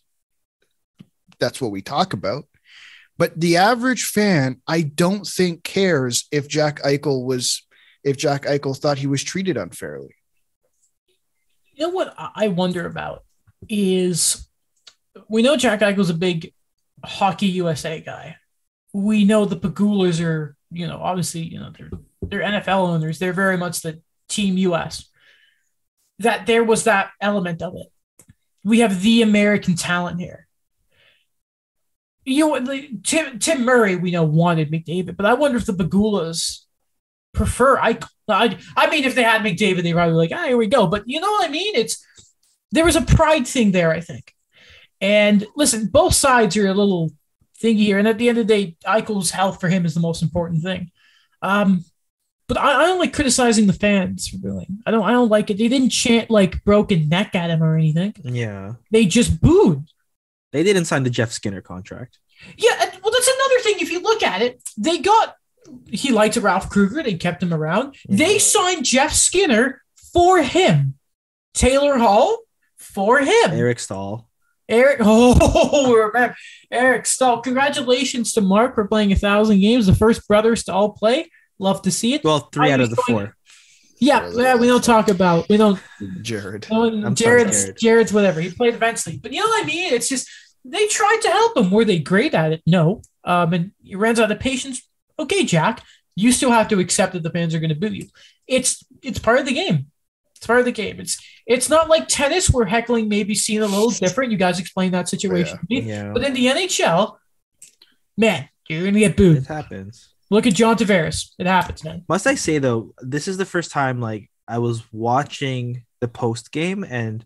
that's 1.38 1.60
what 1.60 1.70
we 1.72 1.82
talk 1.82 2.12
about. 2.12 2.44
But 3.20 3.38
the 3.38 3.58
average 3.58 4.06
fan, 4.06 4.62
I 4.66 4.80
don't 4.80 5.26
think 5.26 5.62
cares 5.62 6.26
if 6.32 6.48
Jack 6.48 6.80
Eichel 6.80 7.26
was 7.26 7.66
if 8.02 8.16
Jack 8.16 8.44
Eichel 8.44 8.74
thought 8.74 8.96
he 8.96 9.06
was 9.06 9.22
treated 9.22 9.58
unfairly. 9.58 10.14
You 11.74 11.86
know 11.86 11.90
what 11.90 12.14
I- 12.16 12.48
wonder 12.48 12.86
about? 12.86 13.24
is 13.68 14.48
we 15.28 15.42
know 15.42 15.54
Jack 15.54 15.80
Eichel's 15.80 16.08
a 16.08 16.14
big 16.14 16.54
hockey 17.04 17.48
USA 17.48 18.00
guy. 18.00 18.36
We 18.94 19.26
know 19.26 19.44
the 19.44 19.56
Pegulas 19.56 20.24
are, 20.24 20.56
you 20.70 20.86
know, 20.86 20.98
obviously, 21.02 21.42
you 21.42 21.60
know, 21.60 21.70
they're 21.76 21.90
they're 22.22 22.40
NFL 22.40 22.88
owners. 22.88 23.18
They're 23.18 23.34
very 23.34 23.58
much 23.58 23.82
the 23.82 24.00
team 24.30 24.56
US. 24.56 25.10
That 26.20 26.46
there 26.46 26.64
was 26.64 26.84
that 26.84 27.10
element 27.20 27.60
of 27.60 27.74
it. 27.76 27.88
We 28.64 28.80
have 28.80 29.02
the 29.02 29.20
American 29.20 29.74
talent 29.76 30.20
here. 30.20 30.46
You 32.24 32.48
know, 32.48 32.52
like, 32.72 33.02
Tim 33.02 33.38
Tim 33.38 33.64
Murray, 33.64 33.96
we 33.96 34.10
know 34.10 34.24
wanted 34.24 34.70
McDavid, 34.70 35.16
but 35.16 35.26
I 35.26 35.34
wonder 35.34 35.58
if 35.58 35.66
the 35.66 35.72
Pegulas 35.72 36.60
prefer 37.32 37.78
I, 37.78 37.98
I 38.28 38.58
I 38.76 38.90
mean 38.90 39.04
if 39.04 39.14
they 39.14 39.22
had 39.22 39.42
McDavid, 39.42 39.82
they'd 39.82 39.92
probably 39.92 40.12
be 40.12 40.16
like, 40.16 40.32
ah, 40.32 40.46
here 40.46 40.56
we 40.56 40.66
go. 40.66 40.86
But 40.86 41.04
you 41.06 41.20
know 41.20 41.30
what 41.30 41.48
I 41.48 41.52
mean? 41.52 41.74
It's 41.74 42.04
there 42.72 42.84
was 42.84 42.96
a 42.96 43.02
pride 43.02 43.46
thing 43.46 43.72
there, 43.72 43.90
I 43.90 44.00
think. 44.00 44.34
And 45.00 45.46
listen, 45.56 45.86
both 45.86 46.14
sides 46.14 46.56
are 46.56 46.68
a 46.68 46.74
little 46.74 47.10
thingy 47.62 47.78
here. 47.78 47.98
And 47.98 48.08
at 48.08 48.18
the 48.18 48.28
end 48.28 48.38
of 48.38 48.46
the 48.46 48.54
day, 48.54 48.76
Eichel's 48.86 49.30
health 49.30 49.60
for 49.60 49.68
him 49.68 49.86
is 49.86 49.94
the 49.94 50.00
most 50.00 50.22
important 50.22 50.62
thing. 50.62 50.90
Um, 51.42 51.84
but 52.48 52.58
I, 52.58 52.82
I 52.82 52.86
don't 52.86 52.98
like 52.98 53.14
criticizing 53.14 53.66
the 53.66 53.72
fans 53.72 54.28
for 54.28 54.36
doing. 54.38 54.82
I 54.84 54.90
don't. 54.90 55.04
I 55.04 55.12
don't 55.12 55.30
like 55.30 55.50
it. 55.50 55.58
They 55.58 55.68
didn't 55.68 55.90
chant 55.90 56.30
like 56.30 56.64
broken 56.64 57.08
neck 57.08 57.34
at 57.34 57.50
him 57.50 57.62
or 57.62 57.76
anything. 57.76 58.14
Yeah. 58.24 58.74
They 58.90 59.06
just 59.06 59.40
booed. 59.40 59.88
They 60.52 60.62
didn't 60.62 60.84
sign 60.86 61.02
the 61.04 61.10
Jeff 61.10 61.30
Skinner 61.32 61.60
contract. 61.60 62.18
Yeah. 62.56 62.76
Well, 63.02 63.12
that's 63.12 63.28
another 63.28 63.60
thing. 63.60 63.76
If 63.80 63.90
you 63.92 64.00
look 64.00 64.22
at 64.22 64.42
it, 64.42 64.60
they 64.76 64.98
got. 64.98 65.36
He 65.90 66.10
liked 66.10 66.36
Ralph 66.36 66.68
Krueger. 66.70 67.02
They 67.02 67.14
kept 67.14 67.42
him 67.42 67.54
around. 67.54 67.92
Mm-hmm. 67.92 68.16
They 68.16 68.38
signed 68.38 68.84
Jeff 68.84 69.12
Skinner 69.12 69.82
for 70.12 70.42
him. 70.42 70.94
Taylor 71.54 71.98
Hall 71.98 72.38
for 72.78 73.20
him. 73.20 73.50
Eric 73.50 73.78
Staal. 73.78 74.28
Eric, 74.68 74.98
oh, 75.02 75.92
remember 75.94 76.36
Eric 76.70 77.04
Staal. 77.06 77.40
Congratulations 77.40 78.32
to 78.34 78.40
Marc 78.40 78.76
for 78.76 78.86
playing 78.86 79.10
a 79.12 79.16
thousand 79.16 79.58
games, 79.60 79.86
the 79.86 79.94
first 79.94 80.26
brothers 80.28 80.64
to 80.64 80.72
all 80.72 80.92
play. 80.92 81.30
Love 81.58 81.82
to 81.82 81.90
see 81.90 82.14
it. 82.14 82.24
Well, 82.24 82.48
three 82.52 82.70
I 82.70 82.74
out 82.74 82.80
of 82.80 82.90
the 82.90 82.96
going- 83.08 83.26
four. 83.26 83.36
Yeah, 84.00 84.30
yeah, 84.34 84.54
we 84.56 84.66
don't 84.66 84.82
talk 84.82 85.08
about 85.08 85.48
we 85.48 85.58
don't. 85.58 85.78
Jared. 86.22 86.66
no, 86.70 86.84
I'm 86.84 87.02
sorry, 87.02 87.14
Jared's 87.14 87.62
Jared. 87.64 87.78
Jared's 87.78 88.12
whatever. 88.12 88.40
He 88.40 88.50
played 88.50 88.74
eventually, 88.74 89.18
but 89.18 89.32
you 89.32 89.40
know 89.40 89.46
what 89.46 89.62
I 89.62 89.66
mean. 89.66 89.92
It's 89.92 90.08
just 90.08 90.28
they 90.64 90.86
tried 90.88 91.20
to 91.22 91.28
help 91.28 91.56
him. 91.56 91.70
Were 91.70 91.84
they 91.84 91.98
great 91.98 92.34
at 92.34 92.52
it? 92.52 92.62
No. 92.66 93.02
Um, 93.24 93.52
and 93.52 93.72
he 93.82 93.94
runs 93.96 94.18
out 94.18 94.30
of 94.30 94.40
patience. 94.40 94.88
Okay, 95.18 95.44
Jack, 95.44 95.82
you 96.16 96.32
still 96.32 96.50
have 96.50 96.68
to 96.68 96.78
accept 96.80 97.12
that 97.12 97.22
the 97.22 97.30
fans 97.30 97.54
are 97.54 97.60
going 97.60 97.70
to 97.70 97.74
boo 97.74 97.88
you. 97.92 98.06
It's 98.46 98.82
it's 99.02 99.18
part 99.18 99.38
of 99.38 99.46
the 99.46 99.52
game. 99.52 99.90
It's 100.34 100.46
part 100.46 100.60
of 100.60 100.64
the 100.64 100.72
game. 100.72 100.98
It's 100.98 101.22
it's 101.46 101.68
not 101.68 101.90
like 101.90 102.08
tennis 102.08 102.48
where 102.48 102.64
heckling 102.64 103.08
may 103.08 103.24
be 103.24 103.34
seen 103.34 103.60
a 103.60 103.66
little 103.66 103.90
different. 103.90 104.32
You 104.32 104.38
guys 104.38 104.58
explained 104.58 104.94
that 104.94 105.08
situation 105.08 105.58
to 105.58 105.66
me. 105.68 105.80
Yeah. 105.82 106.12
But 106.14 106.24
in 106.24 106.32
the 106.32 106.46
NHL, 106.46 107.16
man, 108.16 108.48
you're 108.68 108.84
gonna 108.84 108.98
get 108.98 109.16
booed. 109.16 109.38
It 109.38 109.46
happens. 109.46 110.09
Look 110.30 110.46
at 110.46 110.54
John 110.54 110.76
Tavares. 110.76 111.30
It 111.38 111.46
happens, 111.46 111.82
man. 111.82 112.04
Must 112.08 112.26
I 112.26 112.36
say 112.36 112.58
though, 112.58 112.94
this 113.00 113.26
is 113.26 113.36
the 113.36 113.44
first 113.44 113.72
time 113.72 114.00
like 114.00 114.30
I 114.46 114.58
was 114.58 114.82
watching 114.92 115.84
the 116.00 116.08
post 116.08 116.52
game 116.52 116.84
and 116.84 117.24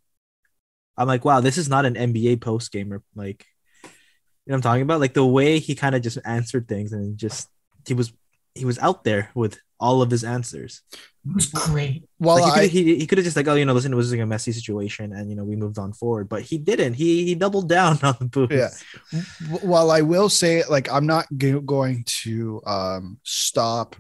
I'm 0.97 1.07
like, 1.07 1.25
wow, 1.25 1.41
this 1.41 1.59
is 1.59 1.69
not 1.69 1.85
an 1.85 1.95
NBA 1.95 2.41
post 2.41 2.73
game 2.73 2.93
or 2.93 3.03
like 3.15 3.47
you 3.83 4.51
know 4.51 4.55
what 4.55 4.57
I'm 4.57 4.63
talking 4.63 4.83
about? 4.83 5.01
Like 5.01 5.15
the 5.15 5.25
way 5.25 5.59
he 5.59 5.75
kind 5.75 5.95
of 5.95 6.03
just 6.03 6.19
answered 6.25 6.69
things 6.69 6.93
and 6.93 7.17
just 7.17 7.49
he 7.87 7.95
was 7.95 8.13
he 8.55 8.65
was 8.65 8.79
out 8.79 9.05
there 9.05 9.31
with 9.35 9.59
all 9.79 10.03
of 10.03 10.11
his 10.11 10.25
answers. 10.25 10.83
It 11.27 11.35
was 11.35 11.47
great. 11.47 12.05
Well, 12.19 12.41
like 12.41 12.59
I, 12.59 12.67
he, 12.67 12.69
could, 12.83 12.87
he, 12.89 12.99
he 12.99 13.07
could 13.07 13.19
have 13.19 13.25
just 13.25 13.37
like, 13.37 13.49
oh, 13.49 13.55
you 13.55 13.65
know, 13.65 13.73
listen, 13.73 13.93
it 13.93 13.97
was 13.97 14.13
like 14.13 14.21
a 14.21 14.27
messy 14.27 14.53
situation, 14.53 15.13
and 15.13 15.31
you 15.31 15.37
know, 15.37 15.45
we 15.45 15.57
moved 15.57 15.79
on 15.79 15.93
forward. 15.93 16.29
But 16.29 16.43
he 16.43 16.59
didn't. 16.59 16.95
He 16.95 17.25
he 17.25 17.35
doubled 17.35 17.69
down 17.69 17.99
on 18.03 18.17
the 18.19 18.27
boost. 18.27 18.53
Yeah. 18.53 19.21
w- 19.51 19.67
while 19.67 19.91
I 19.91 20.03
will 20.03 20.29
say, 20.29 20.63
like, 20.69 20.93
I'm 20.93 21.07
not 21.07 21.27
go- 21.37 21.61
going 21.61 22.05
to 22.23 22.61
um, 22.67 23.19
stop. 23.23 23.97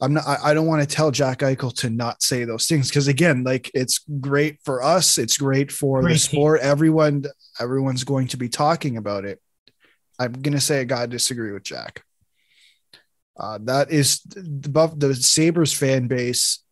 I'm 0.00 0.12
not. 0.14 0.26
I, 0.26 0.50
I 0.50 0.54
don't 0.54 0.66
want 0.66 0.82
to 0.82 0.92
tell 0.92 1.10
Jack 1.10 1.38
Eichel 1.38 1.74
to 1.78 1.88
not 1.88 2.22
say 2.22 2.44
those 2.44 2.66
things 2.66 2.88
because 2.88 3.06
again, 3.08 3.44
like, 3.44 3.70
it's 3.72 4.04
great 4.20 4.58
for 4.64 4.82
us. 4.82 5.18
It's 5.18 5.38
great 5.38 5.70
for 5.70 6.02
the 6.02 6.08
Great. 6.08 6.20
sport. 6.20 6.60
Everyone, 6.62 7.24
everyone's 7.60 8.04
going 8.04 8.26
to 8.28 8.36
be 8.36 8.48
talking 8.48 8.96
about 8.96 9.24
it. 9.24 9.40
I'm 10.18 10.32
gonna 10.32 10.60
say 10.60 10.80
I 10.80 10.84
gotta 10.84 11.06
disagree 11.06 11.52
with 11.52 11.62
Jack. 11.62 12.02
Uh, 13.38 13.58
that 13.64 13.90
is 13.90 14.20
the 14.22 14.68
Buff 14.68 14.98
the 14.98 15.14
Sabres 15.14 15.72
fan 15.72 16.06
base 16.08 16.62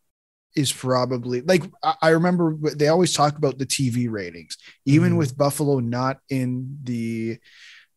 is 0.57 0.73
probably 0.73 1.41
like 1.43 1.65
I, 1.83 1.95
I 2.03 2.09
remember 2.11 2.57
they 2.75 2.89
always 2.89 3.13
talk 3.13 3.37
about 3.37 3.59
the 3.59 3.67
TV 3.67 4.09
ratings, 4.11 4.57
even 4.87 5.13
Mhm. 5.15 5.19
with 5.19 5.37
Buffalo 5.37 5.81
not 5.81 6.19
in 6.31 6.79
the 6.85 7.39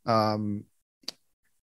um 0.05 0.63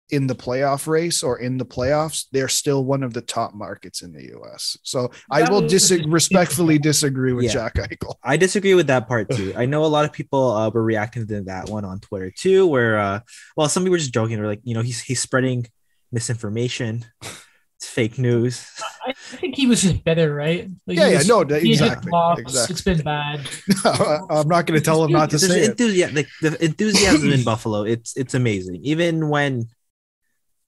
in 0.09 0.27
the 0.27 0.35
playoff 0.35 0.87
race 0.87 1.23
or 1.23 1.39
in 1.39 1.57
the 1.57 1.65
playoffs, 1.65 2.25
they're 2.33 2.49
still 2.49 2.83
one 2.83 3.01
of 3.01 3.13
the 3.13 3.21
top 3.21 3.53
markets 3.53 4.01
in 4.01 4.11
the 4.11 4.25
US. 4.37 4.77
So 4.83 5.09
I 5.31 5.49
will 5.49 5.61
was- 5.63 5.71
dis- 5.71 6.05
respectfully 6.07 6.77
disagree 6.77 7.31
with 7.31 7.45
Yeah. 7.45 7.53
Jack 7.53 7.75
Eichel. 7.75 8.15
I 8.21 8.35
disagree 8.35 8.73
with 8.73 8.87
that 8.87 9.07
part 9.07 9.29
too. 9.29 9.53
I 9.57 9.65
know 9.65 9.85
a 9.85 9.87
lot 9.87 10.03
of 10.03 10.11
people 10.11 10.51
uh, 10.51 10.69
were 10.69 10.83
reacting 10.83 11.25
to 11.27 11.41
that 11.43 11.69
one 11.69 11.85
on 11.85 12.01
Twitter 12.01 12.29
too, 12.29 12.67
where 12.67 12.99
uh, 12.99 13.21
well, 13.55 13.69
some 13.69 13.83
people 13.83 13.91
were 13.93 13.97
just 13.99 14.13
joking, 14.13 14.37
or 14.39 14.47
like, 14.47 14.59
you 14.65 14.73
know, 14.75 14.81
he's 14.81 14.99
he's 15.01 15.21
spreading 15.21 15.65
misinformation, 16.11 17.05
it's 17.21 17.87
fake 17.87 18.17
news. 18.17 18.67
I 19.05 19.13
think 19.13 19.55
he 19.55 19.65
was 19.67 19.81
just 19.81 20.03
better, 20.03 20.33
right? 20.33 20.69
Like, 20.85 20.97
Yeah, 20.97 21.07
he 21.07 21.13
yeah, 21.13 21.21
no, 21.25 21.43
that- 21.43 21.63
he 21.63 21.75
had 21.75 21.81
exactly, 21.87 22.11
lost. 22.11 22.39
exactly. 22.41 22.73
It's 22.73 22.81
been 22.81 23.01
bad. 23.01 23.49
I'm 24.29 24.47
not 24.47 24.65
going 24.67 24.79
to 24.79 24.81
tell 24.85 25.03
him 25.03 25.11
not 25.11 25.29
to 25.31 25.37
There's 25.37 25.51
say 25.51 25.63
it. 25.63 26.13
like 26.15 26.27
the 26.41 26.63
enthusiasm 26.63 27.31
in 27.31 27.43
Buffalo. 27.43 27.83
It's 27.83 28.15
it's 28.15 28.33
amazing. 28.33 28.81
Even 28.83 29.29
when 29.29 29.67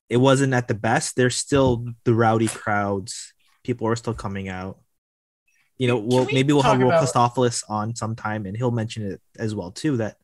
it 0.09 0.17
wasn't 0.17 0.53
at 0.53 0.67
the 0.67 0.73
best, 0.73 1.15
there's 1.15 1.35
still 1.35 1.85
the 2.03 2.13
rowdy 2.13 2.47
crowds. 2.47 3.33
People 3.63 3.87
are 3.87 3.95
still 3.95 4.13
coming 4.13 4.49
out. 4.49 4.79
You 5.77 5.87
know, 5.87 5.99
Can 5.99 6.09
well, 6.09 6.25
we 6.25 6.33
maybe 6.33 6.53
we'll 6.53 6.61
have 6.63 6.73
talk 6.73 6.81
Will 6.81 6.89
about- 6.91 7.03
Christopoulos 7.35 7.63
on 7.69 7.95
sometime, 7.95 8.45
and 8.45 8.55
he'll 8.57 8.71
mention 8.71 9.05
it 9.11 9.21
as 9.37 9.53
well 9.55 9.71
too. 9.71 9.97
That 9.97 10.17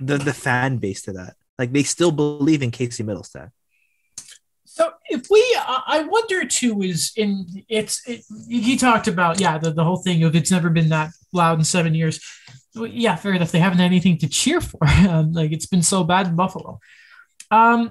the 0.00 0.18
the 0.18 0.32
fan 0.32 0.78
base 0.78 1.02
to 1.02 1.12
that, 1.14 1.36
like 1.58 1.72
they 1.72 1.82
still 1.84 2.10
believe 2.12 2.62
in 2.62 2.70
Casey 2.70 3.02
Mittelstadt. 3.04 3.50
So 4.78 4.92
if 5.08 5.26
we, 5.28 5.40
I 5.58 6.06
wonder 6.08 6.44
too, 6.44 6.82
is 6.82 7.10
in 7.16 7.64
it's 7.68 8.00
it, 8.08 8.22
he 8.48 8.76
talked 8.76 9.08
about 9.08 9.40
yeah 9.40 9.58
the, 9.58 9.72
the 9.72 9.82
whole 9.82 9.96
thing 9.96 10.22
of 10.22 10.36
it's 10.36 10.52
never 10.52 10.70
been 10.70 10.90
that 10.90 11.10
loud 11.32 11.58
in 11.58 11.64
seven 11.64 11.96
years. 11.96 12.20
Well, 12.76 12.86
Yeah, 12.86 13.16
fair 13.16 13.32
enough. 13.32 13.50
They 13.50 13.58
haven't 13.58 13.78
had 13.78 13.86
anything 13.86 14.18
to 14.18 14.28
cheer 14.28 14.60
for. 14.60 14.78
Um, 15.08 15.32
like 15.32 15.50
it's 15.50 15.66
been 15.66 15.82
so 15.82 16.04
bad 16.04 16.28
in 16.28 16.36
Buffalo. 16.36 16.78
Um, 17.50 17.90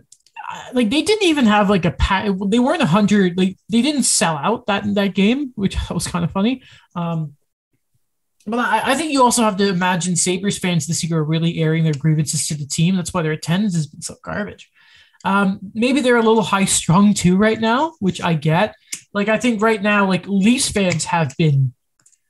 like 0.71 0.89
they 0.89 1.01
didn't 1.01 1.27
even 1.27 1.45
have 1.45 1.69
like 1.69 1.83
a 1.83 1.91
pa- 1.91 2.33
they 2.47 2.59
weren't 2.59 2.81
a 2.81 2.85
hundred. 2.85 3.37
Like 3.37 3.57
they 3.69 3.81
didn't 3.81 4.03
sell 4.03 4.37
out 4.37 4.67
that 4.67 4.85
that 4.95 5.13
game, 5.13 5.51
which 5.55 5.75
was 5.91 6.07
kind 6.07 6.23
of 6.23 6.31
funny. 6.31 6.63
Um, 6.95 7.35
but 8.45 8.59
I, 8.59 8.93
I 8.93 8.95
think 8.95 9.11
you 9.11 9.23
also 9.23 9.41
have 9.41 9.57
to 9.57 9.67
imagine 9.67 10.15
Sabres 10.15 10.57
fans 10.57 10.87
this 10.87 11.03
year 11.03 11.19
are 11.19 11.23
really 11.25 11.59
airing 11.59 11.83
their 11.83 11.99
grievances 11.99 12.47
to 12.47 12.55
the 12.55 12.65
team. 12.65 12.95
That's 12.95 13.13
why 13.13 13.23
their 13.23 13.33
attendance 13.33 13.75
has 13.75 13.87
been 13.87 14.01
so 14.01 14.15
garbage. 14.23 14.71
Um, 15.27 15.59
maybe 15.73 15.99
they're 15.99 16.15
a 16.15 16.23
little 16.23 16.41
high 16.55 16.65
strung 16.65 17.13
too 17.13 17.35
right 17.35 17.59
now, 17.59 17.93
which 17.99 18.21
I 18.21 18.33
get. 18.33 18.75
Like 19.13 19.27
I 19.27 19.37
think 19.37 19.61
right 19.61 19.81
now, 19.81 20.07
like 20.07 20.25
Leafs 20.25 20.71
fans 20.71 21.05
have 21.05 21.35
been 21.37 21.73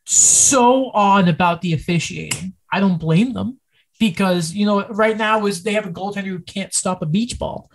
so 0.06 0.90
on 0.92 1.28
about 1.28 1.62
the 1.62 1.74
officiating. 1.74 2.54
I 2.74 2.80
don't 2.80 2.98
blame 2.98 3.34
them 3.34 3.60
because 4.00 4.54
you 4.54 4.66
know 4.66 4.88
right 4.88 5.18
now 5.18 5.46
is 5.46 5.64
they 5.64 5.74
have 5.74 5.86
a 5.86 5.92
goaltender 5.92 6.28
who 6.28 6.40
can't 6.40 6.74
stop 6.74 7.02
a 7.02 7.06
beach 7.06 7.38
ball. 7.38 7.70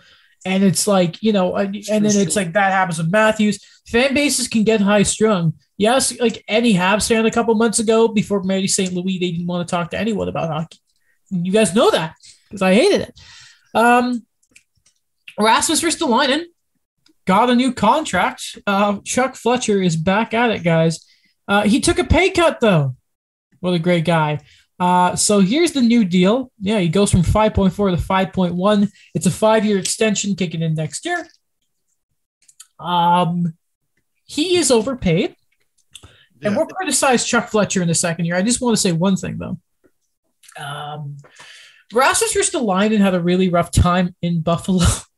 And 0.45 0.65
it's 0.65 0.89
like, 0.89 1.23
you 1.23 1.33
know, 1.33 1.55
and 1.55 1.77
and 1.89 2.05
then 2.05 2.27
it's 2.27 2.35
like 2.35 2.53
that 2.55 2.73
happens 2.73 2.99
with 2.99 3.13
Matthews. 3.13 3.65
Fan 3.87 4.13
bases 4.13 4.49
can 4.49 4.65
get 4.65 4.81
high 4.81 5.05
strung. 5.05 5.55
Yes, 5.79 6.19
like 6.19 6.43
any 6.49 6.75
Habs 6.75 7.07
fan 7.09 7.27
a 7.27 7.31
couple 7.31 7.55
months 7.55 7.79
ago 7.79 8.09
before 8.09 8.43
Marty 8.43 8.67
St. 8.67 8.93
Louis, 8.93 9.19
they 9.19 9.31
didn't 9.31 9.47
want 9.47 9.67
to 9.67 9.71
talk 9.71 9.91
to 9.91 9.99
anyone 9.99 10.29
about 10.29 10.51
hockey. 10.51 10.79
You 11.31 11.53
guys 11.53 11.77
know 11.77 11.93
that 11.93 12.17
because 12.49 12.61
I 12.61 12.75
hated 12.75 13.03
it. 13.03 13.21
Um, 13.73 14.27
Rasmus 15.39 15.83
Ristolainen 15.83 16.45
got 17.25 17.51
a 17.51 17.55
new 17.55 17.73
contract. 17.73 18.59
Uh, 18.67 18.99
Chuck 19.05 19.37
Fletcher 19.37 19.81
is 19.83 19.97
back 19.97 20.35
at 20.35 20.51
it, 20.51 20.63
guys. 20.63 21.07
Uh, 21.49 21.63
he 21.63 21.81
took 21.81 21.99
a 21.99 22.05
pay 22.05 22.31
cut 22.31 22.61
though. 22.61 22.97
What 23.61 23.75
a 23.75 23.79
great 23.79 24.05
guy. 24.05 24.41
Uh, 24.79 25.15
so 25.15 25.39
here's 25.39 25.73
the 25.73 25.81
new 25.81 26.05
deal. 26.05 26.51
Yeah, 26.61 26.81
he 26.81 26.89
goes 26.89 27.11
from 27.11 27.23
5.4 27.23 27.97
to 27.97 28.03
5.1. 28.03 28.91
It's 29.15 29.27
a 29.27 29.31
five-year 29.31 29.79
extension 29.79 30.35
kicking 30.35 30.63
in 30.63 30.75
next 30.75 31.05
year. 31.05 31.29
Um, 32.81 33.55
he 34.25 34.57
is 34.57 34.71
overpaid. 34.71 35.37
And 36.45 36.57
we'll 36.57 36.67
criticize 36.67 37.25
Chuck 37.25 37.51
Fletcher 37.51 37.83
in 37.83 37.89
the 37.89 37.95
second 37.95 38.25
year. 38.25 38.35
I 38.35 38.43
just 38.43 38.61
want 38.61 38.75
to 38.77 38.81
say 38.81 38.91
one 38.91 39.17
thing 39.17 39.39
though. 39.39 39.59
Um, 40.61 41.19
Rasmus 41.93 42.35
Ristolainen 42.35 42.99
had 42.99 43.15
a 43.15 43.21
really 43.21 43.49
rough 43.49 43.71
time 43.71 44.17
in 44.23 44.41
Buffalo. 44.41 44.85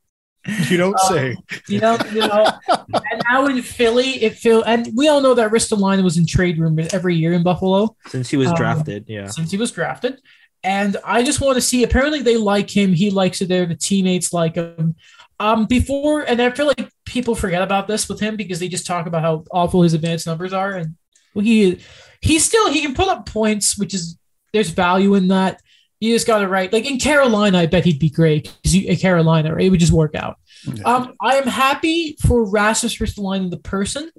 You 0.68 0.76
don't 0.76 0.94
Um, 1.00 1.08
say. 1.08 1.36
You 1.68 1.80
know, 1.80 1.96
you 2.12 2.20
know. 2.20 2.46
and 3.10 3.22
now 3.30 3.46
in 3.46 3.62
Philly, 3.62 4.22
it 4.22 4.34
feel 4.36 4.62
and 4.62 4.88
we 4.94 5.08
all 5.08 5.20
know 5.22 5.34
that 5.34 5.50
Ristolainen 5.50 6.04
was 6.04 6.18
in 6.18 6.26
trade 6.26 6.58
rumors 6.58 6.92
every 6.92 7.16
year 7.16 7.32
in 7.32 7.42
Buffalo 7.42 7.96
Since 8.08 8.28
he 8.28 8.36
was 8.36 8.48
Um, 8.48 8.54
drafted, 8.54 9.04
yeah. 9.08 9.28
since 9.28 9.50
he 9.50 9.56
was 9.56 9.72
drafted. 9.72 10.20
And 10.62 10.96
I 11.04 11.22
just 11.22 11.40
want 11.40 11.56
to 11.56 11.60
see. 11.60 11.82
Apparently, 11.82 12.20
they 12.22 12.36
like 12.36 12.70
him. 12.70 12.92
He 12.92 13.10
likes 13.10 13.40
it 13.42 13.48
there. 13.48 13.66
The 13.66 13.74
teammates 13.74 14.32
like 14.32 14.54
him. 14.56 14.96
Um, 15.40 15.66
before, 15.66 16.22
and 16.22 16.40
I 16.40 16.50
feel 16.50 16.66
like 16.66 16.88
people 17.04 17.34
forget 17.34 17.60
about 17.62 17.86
this 17.88 18.08
with 18.08 18.20
him 18.20 18.36
because 18.36 18.60
they 18.60 18.68
just 18.68 18.86
talk 18.86 19.06
about 19.06 19.22
how 19.22 19.44
awful 19.50 19.82
his 19.82 19.92
advanced 19.94 20.26
numbers 20.26 20.52
are, 20.52 20.72
and 20.72 20.94
well, 21.34 21.44
he 21.44 21.80
he 22.20 22.38
still 22.38 22.70
he 22.72 22.80
can 22.82 22.94
put 22.94 23.08
up 23.08 23.26
points, 23.26 23.76
which 23.76 23.92
is 23.94 24.16
there's 24.52 24.70
value 24.70 25.14
in 25.14 25.28
that. 25.28 25.60
You 26.00 26.14
just 26.14 26.26
got 26.26 26.38
to 26.38 26.48
right. 26.48 26.72
Like 26.72 26.90
in 26.90 26.98
Carolina, 26.98 27.58
I 27.58 27.66
bet 27.66 27.84
he'd 27.84 27.98
be 27.98 28.10
great 28.10 28.52
because 28.62 28.74
in 28.74 28.96
Carolina, 28.96 29.54
right? 29.54 29.64
It 29.64 29.70
would 29.70 29.80
just 29.80 29.92
work 29.92 30.14
out. 30.14 30.36
Yeah. 30.64 30.82
Um, 30.82 31.14
I 31.20 31.36
am 31.36 31.46
happy 31.46 32.16
for 32.26 32.44
Rasmus 32.44 32.96
Ristolainen, 32.98 33.50
the 33.50 33.58
person, 33.58 34.10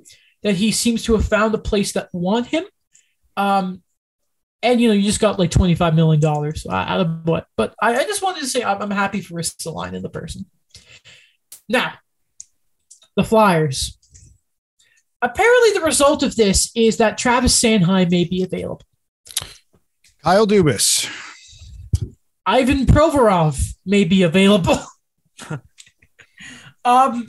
that 0.43 0.55
he 0.55 0.71
seems 0.71 1.03
to 1.03 1.13
have 1.13 1.25
found 1.25 1.53
a 1.53 1.59
place 1.59 1.93
that 1.93 2.09
want 2.13 2.47
him. 2.47 2.63
Um, 3.37 3.83
and 4.63 4.81
you 4.81 4.87
know, 4.87 4.93
you 4.93 5.03
just 5.03 5.19
got 5.19 5.37
like 5.37 5.51
twenty 5.51 5.75
five 5.75 5.95
million 5.95 6.21
dollars 6.21 6.65
out 6.67 7.01
of 7.01 7.27
what? 7.27 7.45
But 7.55 7.75
I, 7.81 7.95
I 7.95 8.03
just 8.05 8.23
wanted 8.23 8.39
to 8.41 8.47
say 8.47 8.63
I'm, 8.63 8.81
I'm 8.81 8.91
happy 8.91 9.21
for 9.21 9.35
Ristolainen, 9.35 10.01
the 10.01 10.09
person. 10.09 10.45
Now, 11.69 11.93
the 13.15 13.23
Flyers. 13.23 13.97
Apparently, 15.21 15.71
the 15.71 15.85
result 15.85 16.23
of 16.23 16.35
this 16.35 16.71
is 16.75 16.97
that 16.97 17.17
Travis 17.17 17.59
Sanheim 17.59 18.11
may 18.11 18.25
be 18.25 18.43
available. 18.43 18.85
Kyle 20.23 20.45
Dubas. 20.47 21.09
Ivan 22.45 22.85
Provorov 22.85 23.73
may 23.85 24.03
be 24.03 24.23
available. 24.23 24.77
um, 26.85 27.27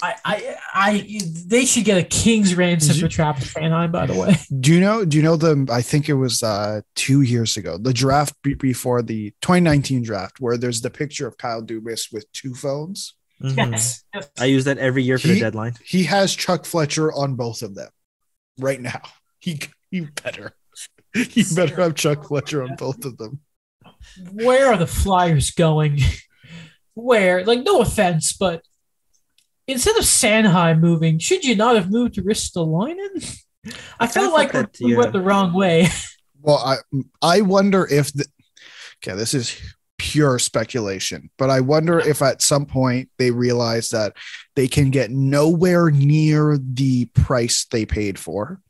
I, 0.00 0.14
I, 0.24 0.56
I, 0.74 1.20
they 1.46 1.64
should 1.64 1.84
get 1.84 1.98
a 1.98 2.04
king's 2.04 2.54
ransom 2.54 2.96
for 2.98 3.08
Travis 3.08 3.52
Sanheim. 3.52 3.90
By 3.90 4.06
the 4.06 4.14
way, 4.14 4.36
Do 4.60 4.72
you 4.72 4.80
know? 4.80 5.04
Do 5.04 5.16
you 5.16 5.22
know 5.22 5.36
the? 5.36 5.66
I 5.70 5.82
think 5.82 6.08
it 6.08 6.14
was 6.14 6.42
uh, 6.42 6.82
two 6.94 7.22
years 7.22 7.56
ago, 7.56 7.78
the 7.78 7.92
draft 7.92 8.34
be- 8.42 8.54
before 8.54 9.02
the 9.02 9.30
2019 9.42 10.02
draft, 10.02 10.40
where 10.40 10.56
there's 10.56 10.82
the 10.82 10.90
picture 10.90 11.26
of 11.26 11.36
Kyle 11.36 11.62
Dubas 11.62 12.12
with 12.12 12.30
two 12.32 12.54
phones. 12.54 13.14
Mhm. 13.42 13.72
yes, 13.72 14.04
yes. 14.14 14.28
I 14.38 14.46
use 14.46 14.64
that 14.64 14.78
every 14.78 15.02
year 15.04 15.18
for 15.18 15.28
the 15.28 15.38
deadline. 15.40 15.74
He 15.84 16.04
has 16.04 16.34
Chuck 16.34 16.64
Fletcher 16.64 17.12
on 17.12 17.34
both 17.34 17.62
of 17.62 17.74
them 17.74 17.90
right 18.58 18.80
now. 18.80 19.00
He 19.40 19.60
he 19.90 20.00
better. 20.00 20.52
He 21.14 21.42
better 21.56 21.82
have 21.82 21.94
Chuck 21.94 22.28
Fletcher 22.28 22.62
on 22.62 22.76
both 22.76 23.04
of 23.04 23.16
them. 23.16 23.40
Where 24.32 24.72
are 24.72 24.76
the 24.76 24.86
Flyers 24.86 25.50
going? 25.50 26.00
Where, 26.94 27.44
like, 27.44 27.62
no 27.62 27.80
offense, 27.80 28.32
but 28.32 28.62
instead 29.68 29.96
of 29.96 30.02
Sanheim 30.02 30.80
moving, 30.80 31.20
should 31.20 31.44
you 31.44 31.54
not 31.54 31.76
have 31.76 31.92
moved 31.92 32.14
to 32.14 32.22
Ristolainen? 32.22 33.40
I 34.00 34.06
kinda 34.06 34.12
feel 34.12 34.32
like 34.32 34.50
thought 34.50 34.72
that, 34.72 34.84
we 34.84 34.92
yeah. 34.92 34.98
went 34.98 35.12
the 35.12 35.20
wrong 35.20 35.52
way. 35.52 35.88
Well, 36.40 36.58
I 36.58 36.76
I 37.20 37.40
wonder 37.40 37.84
if 37.84 38.12
the 38.12 38.24
okay, 39.02 39.16
this 39.16 39.34
is 39.34 39.60
pure 39.98 40.38
speculation, 40.38 41.30
but 41.36 41.50
I 41.50 41.60
wonder 41.60 41.98
if 41.98 42.22
at 42.22 42.42
some 42.42 42.64
point 42.64 43.10
they 43.18 43.32
realize 43.32 43.88
that 43.88 44.14
they 44.54 44.68
can 44.68 44.90
get 44.90 45.10
nowhere 45.10 45.90
near 45.90 46.56
the 46.56 47.06
price 47.06 47.66
they 47.70 47.84
paid 47.84 48.20
for 48.20 48.60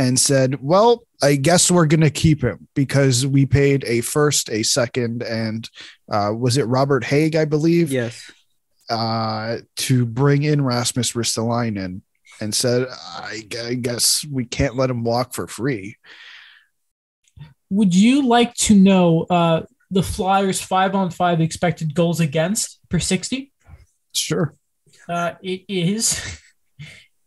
and 0.00 0.18
said, 0.18 0.56
well, 0.62 1.02
I 1.22 1.36
guess 1.36 1.70
we're 1.70 1.84
going 1.84 2.00
to 2.00 2.08
keep 2.10 2.40
him 2.42 2.68
because 2.74 3.26
we 3.26 3.44
paid 3.44 3.84
a 3.86 4.00
first, 4.00 4.48
a 4.48 4.62
second, 4.62 5.22
and 5.22 5.68
uh, 6.10 6.32
was 6.34 6.56
it 6.56 6.62
Robert 6.64 7.04
Hagg, 7.04 7.36
I 7.36 7.44
believe, 7.44 7.92
Yes. 7.92 8.30
uh, 8.88 9.58
to 9.76 10.06
bring 10.06 10.42
in 10.42 10.64
Rasmus 10.64 11.12
Ristolainen 11.12 12.00
and 12.40 12.54
said, 12.54 12.86
I, 12.90 13.42
I 13.62 13.74
guess 13.74 14.24
we 14.30 14.46
can't 14.46 14.74
let 14.74 14.88
him 14.88 15.04
walk 15.04 15.34
for 15.34 15.46
free. 15.46 15.96
Would 17.68 17.94
you 17.94 18.26
like 18.26 18.54
to 18.54 18.74
know 18.74 19.26
uh, 19.28 19.62
the 19.90 20.02
Flyers' 20.02 20.62
five 20.62 20.94
on 20.94 21.10
five 21.10 21.42
expected 21.42 21.94
goals 21.94 22.20
against 22.20 22.78
per 22.88 22.98
60? 22.98 23.52
Sure. 24.12 24.54
Uh, 25.06 25.32
it 25.42 25.64
is 25.68 26.40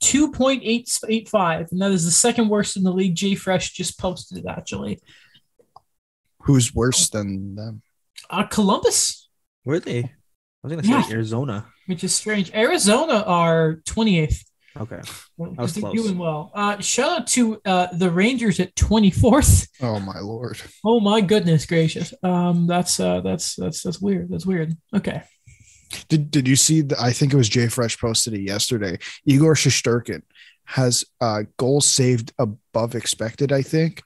2.885, 0.03 1.71
and 1.71 1.81
that 1.81 1.91
is 1.91 2.05
the 2.05 2.11
second 2.11 2.49
worst 2.49 2.77
in 2.77 2.83
the 2.83 2.91
league. 2.91 3.15
Jay 3.15 3.35
Fresh 3.35 3.71
just 3.73 3.97
posted 3.99 4.37
it, 4.39 4.45
actually. 4.47 4.99
Who's 6.41 6.73
worse 6.73 7.09
than 7.09 7.55
them? 7.55 7.81
Uh, 8.29 8.43
Columbus, 8.45 9.29
Were 9.65 9.79
they? 9.79 9.99
I 9.99 10.09
was 10.63 10.71
gonna 10.71 10.83
say 10.83 10.89
Yeah. 10.89 11.03
Arizona. 11.15 11.65
which 11.87 12.03
is 12.03 12.13
strange. 12.13 12.51
Arizona 12.53 13.23
are 13.25 13.81
28th. 13.85 14.43
Okay. 14.79 15.01
Well, 15.37 15.53
was 15.57 15.73
they're 15.75 15.81
close. 15.81 15.93
doing 15.93 16.17
well. 16.17 16.51
Uh, 16.55 16.79
shout 16.79 17.19
out 17.21 17.27
to 17.27 17.61
uh, 17.65 17.87
the 17.93 18.09
Rangers 18.09 18.59
at 18.59 18.73
24th. 18.75 19.67
Oh 19.81 19.99
my 19.99 20.19
lord. 20.19 20.59
Oh 20.83 20.99
my 20.99 21.21
goodness 21.21 21.65
gracious. 21.65 22.13
Um, 22.23 22.65
that's 22.67 22.99
uh, 22.99 23.21
that's 23.21 23.55
that's 23.55 23.83
that's 23.83 24.01
weird. 24.01 24.29
That's 24.29 24.45
weird. 24.47 24.73
Okay. 24.95 25.21
Did 26.07 26.31
did 26.31 26.47
you 26.47 26.55
see 26.55 26.81
the, 26.81 26.99
I 26.99 27.11
think 27.11 27.33
it 27.33 27.37
was 27.37 27.49
Jay 27.49 27.67
Fresh 27.67 27.99
posted 27.99 28.33
it 28.33 28.41
yesterday. 28.41 28.99
Igor 29.25 29.55
Shesterkin 29.55 30.21
has 30.65 31.03
uh 31.21 31.43
goals 31.57 31.85
saved 31.85 32.33
above 32.37 32.95
expected, 32.95 33.51
I 33.51 33.61
think, 33.61 34.01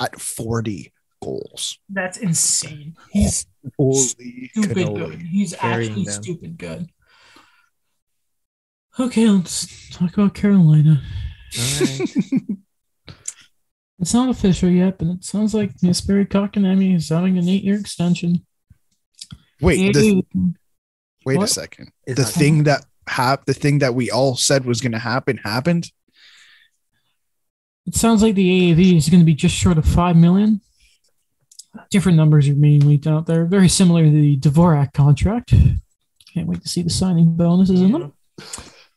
at 0.00 0.20
40 0.20 0.92
goals. 1.22 1.78
That's 1.88 2.18
insane. 2.18 2.96
He's 3.10 3.46
Holy 3.76 3.98
stupid 3.98 4.76
cannoli. 4.76 5.10
good. 5.10 5.22
He's 5.22 5.54
actually 5.54 6.04
them. 6.04 6.22
stupid 6.22 6.58
good. 6.58 6.88
Okay, 8.98 9.28
let's 9.28 9.90
talk 9.90 10.14
about 10.14 10.34
Carolina. 10.34 11.02
All 11.58 11.80
right. 11.80 12.00
It's 13.98 14.12
not 14.12 14.28
official 14.28 14.68
yet, 14.68 14.98
but 14.98 15.08
it 15.08 15.24
sounds 15.24 15.54
like 15.54 15.74
Jesperi 15.78 16.28
Kotkaniemi 16.28 16.94
is 16.94 17.08
having 17.08 17.38
an 17.38 17.48
eight-year 17.48 17.80
extension. 17.80 18.44
Wait, 19.60 19.94
the, 19.94 20.22
wait 21.26 21.42
a 21.42 21.46
second. 21.46 21.90
It's 22.06 22.16
the 22.16 22.22
not- 22.22 22.32
thing 22.32 22.62
that 22.64 22.84
hap- 23.08 23.44
the 23.44 23.54
thing 23.54 23.80
that 23.80 23.94
we 23.94 24.10
all 24.10 24.36
said 24.36 24.64
was 24.64 24.80
going 24.80 24.92
to 24.92 24.98
happen 24.98 25.36
happened. 25.38 25.90
It 27.86 27.94
sounds 27.94 28.22
like 28.22 28.34
the 28.34 28.72
AAV 28.74 28.96
is 28.96 29.08
going 29.08 29.20
to 29.20 29.26
be 29.26 29.34
just 29.34 29.54
short 29.54 29.78
of 29.78 29.84
five 29.86 30.16
million. 30.16 30.60
Different 31.90 32.16
numbers 32.16 32.48
are 32.48 32.54
being 32.54 32.80
leaked 32.80 33.06
out 33.06 33.26
there, 33.26 33.44
very 33.44 33.68
similar 33.68 34.02
to 34.04 34.10
the 34.10 34.38
Dvorak 34.38 34.92
contract. 34.94 35.50
Can't 36.32 36.46
wait 36.48 36.62
to 36.62 36.68
see 36.68 36.82
the 36.82 36.90
signing 36.90 37.36
bonuses 37.36 37.80
in 37.80 37.92
them. 37.92 38.12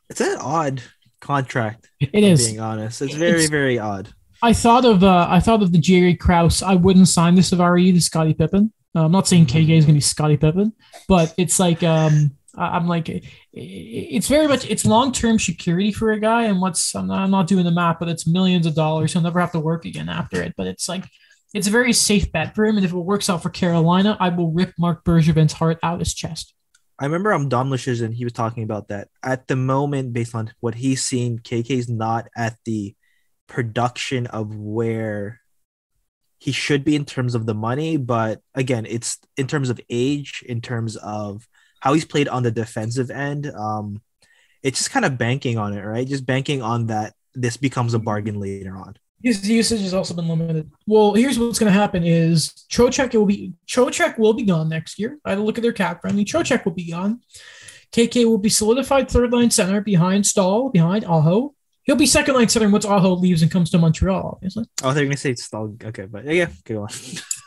It's 0.10 0.22
an 0.22 0.38
odd 0.39 0.81
contract. 1.22 1.89
It 1.99 2.10
It 2.14 2.23
is. 2.23 2.41
is. 2.41 2.47
Being 2.47 2.60
honest, 2.61 3.01
it's 3.01 3.14
very, 3.15 3.31
It's- 3.31 3.49
very 3.49 3.77
odd. 3.77 4.14
I 4.41 4.53
thought 4.53 4.85
of 4.85 5.03
uh, 5.03 5.27
I 5.30 5.41
thought 5.41 5.61
of 5.61 5.73
the 5.73 5.77
Jerry 5.77 6.15
Krause. 6.15 6.64
I 6.64 6.76
wouldn't 6.76 7.10
sign 7.10 7.35
this 7.35 7.51
of 7.51 7.60
RE 7.60 7.91
to 7.91 7.99
Scottie 8.01 8.34
Pippen. 8.34 8.72
Uh, 8.95 9.05
I'm 9.05 9.11
not 9.11 9.27
saying 9.27 9.45
KK 9.45 9.77
is 9.77 9.85
going 9.85 9.93
to 9.93 9.93
be 9.93 10.01
Scottie 10.01 10.37
Pippen, 10.37 10.73
but 11.07 11.33
it's 11.37 11.59
like 11.59 11.83
um, 11.83 12.31
I'm 12.55 12.87
like 12.87 13.23
it's 13.53 14.27
very 14.27 14.47
much 14.47 14.69
it's 14.69 14.85
long 14.85 15.11
term 15.11 15.37
security 15.39 15.91
for 15.91 16.11
a 16.11 16.19
guy. 16.19 16.43
And 16.45 16.59
what's 16.59 16.95
I'm 16.95 17.07
not, 17.07 17.19
I'm 17.19 17.31
not 17.31 17.47
doing 17.47 17.65
the 17.65 17.71
math, 17.71 17.99
but 17.99 18.09
it's 18.09 18.27
millions 18.27 18.65
of 18.65 18.75
dollars. 18.75 19.13
He'll 19.13 19.21
never 19.21 19.39
have 19.39 19.51
to 19.51 19.59
work 19.59 19.85
again 19.85 20.09
after 20.09 20.41
it. 20.41 20.53
But 20.57 20.67
it's 20.67 20.89
like 20.89 21.05
it's 21.53 21.67
a 21.67 21.71
very 21.71 21.93
safe 21.93 22.31
bet 22.31 22.55
for 22.55 22.65
him. 22.65 22.77
And 22.77 22.85
if 22.85 22.91
it 22.91 22.97
works 22.97 23.29
out 23.29 23.43
for 23.43 23.49
Carolina, 23.49 24.17
I 24.19 24.29
will 24.29 24.51
rip 24.51 24.73
Marc 24.77 25.03
Bergevin's 25.03 25.53
heart 25.53 25.79
out 25.83 25.99
his 25.99 26.13
chest. 26.13 26.53
I 26.99 27.05
remember 27.05 27.31
on 27.31 27.47
Don 27.47 27.69
Wishes 27.69 28.01
and 28.01 28.13
he 28.13 28.25
was 28.25 28.33
talking 28.33 28.63
about 28.63 28.89
that. 28.89 29.07
At 29.23 29.47
the 29.47 29.55
moment, 29.55 30.11
based 30.13 30.35
on 30.35 30.51
what 30.59 30.75
he's 30.75 31.03
seen, 31.03 31.39
KK's 31.39 31.87
not 31.87 32.27
at 32.35 32.57
the 32.65 32.93
production 33.47 34.27
of 34.27 34.53
where 34.55 35.39
he 36.39 36.51
should 36.51 36.83
be 36.83 36.95
in 36.95 37.05
terms 37.05 37.35
of 37.35 37.45
the 37.45 37.53
money. 37.53 37.97
But 37.97 38.41
again, 38.55 38.85
it's 38.85 39.19
in 39.37 39.47
terms 39.47 39.69
of 39.69 39.79
age, 39.89 40.43
in 40.47 40.61
terms 40.61 40.95
of 40.95 41.47
how 41.81 41.93
he's 41.93 42.05
played 42.05 42.27
on 42.27 42.43
the 42.43 42.51
defensive 42.51 43.11
end. 43.11 43.47
Um, 43.47 44.01
it's 44.63 44.79
just 44.79 44.91
kind 44.91 45.05
of 45.05 45.17
banking 45.17 45.57
on 45.57 45.73
it, 45.73 45.81
right? 45.81 46.07
Just 46.07 46.25
banking 46.25 46.61
on 46.61 46.87
that 46.87 47.13
this 47.35 47.57
becomes 47.57 47.93
a 47.93 47.99
bargain 47.99 48.39
later 48.39 48.75
on. 48.75 48.95
His 49.21 49.47
usage 49.49 49.81
has 49.81 49.93
also 49.93 50.13
been 50.13 50.29
limited. 50.29 50.71
Well, 50.87 51.13
here's 51.13 51.37
what's 51.37 51.59
going 51.59 51.71
to 51.71 51.77
happen: 51.77 52.03
is 52.03 52.65
Trocheck 52.69 53.13
will 53.13 53.25
be 53.25 53.53
Trocheck 53.67 54.17
will 54.17 54.33
be 54.33 54.43
gone 54.43 54.69
next 54.69 54.97
year. 54.97 55.19
I 55.25 55.31
had 55.31 55.35
to 55.35 55.43
look 55.43 55.57
at 55.57 55.61
their 55.61 55.73
cap 55.73 56.01
friendly. 56.01 56.23
Trocheck 56.23 56.63
will 56.63 56.73
be 56.73 56.89
gone. 56.89 57.21
KK 57.91 58.25
will 58.25 58.37
be 58.37 58.49
solidified 58.49 59.09
third 59.09 59.31
line 59.31 59.51
center 59.51 59.81
behind 59.81 60.25
Staal, 60.25 60.69
behind 60.69 61.05
Aho. 61.05 61.53
He'll 61.89 61.95
be 61.95 62.05
second 62.05 62.35
line 62.35 62.47
center 62.47 62.69
once 62.69 62.85
Aho 62.85 63.15
leaves 63.15 63.41
and 63.41 63.49
comes 63.49 63.71
to 63.71 63.79
Montreal. 63.79 64.33
Obviously, 64.35 64.63
Oh, 64.83 64.93
they're 64.93 65.05
gonna 65.05 65.17
say 65.17 65.31
it's 65.31 65.51
all 65.51 65.75
okay, 65.83 66.05
but 66.05 66.23
yeah, 66.23 66.45
go 66.63 66.83
on. 66.83 66.89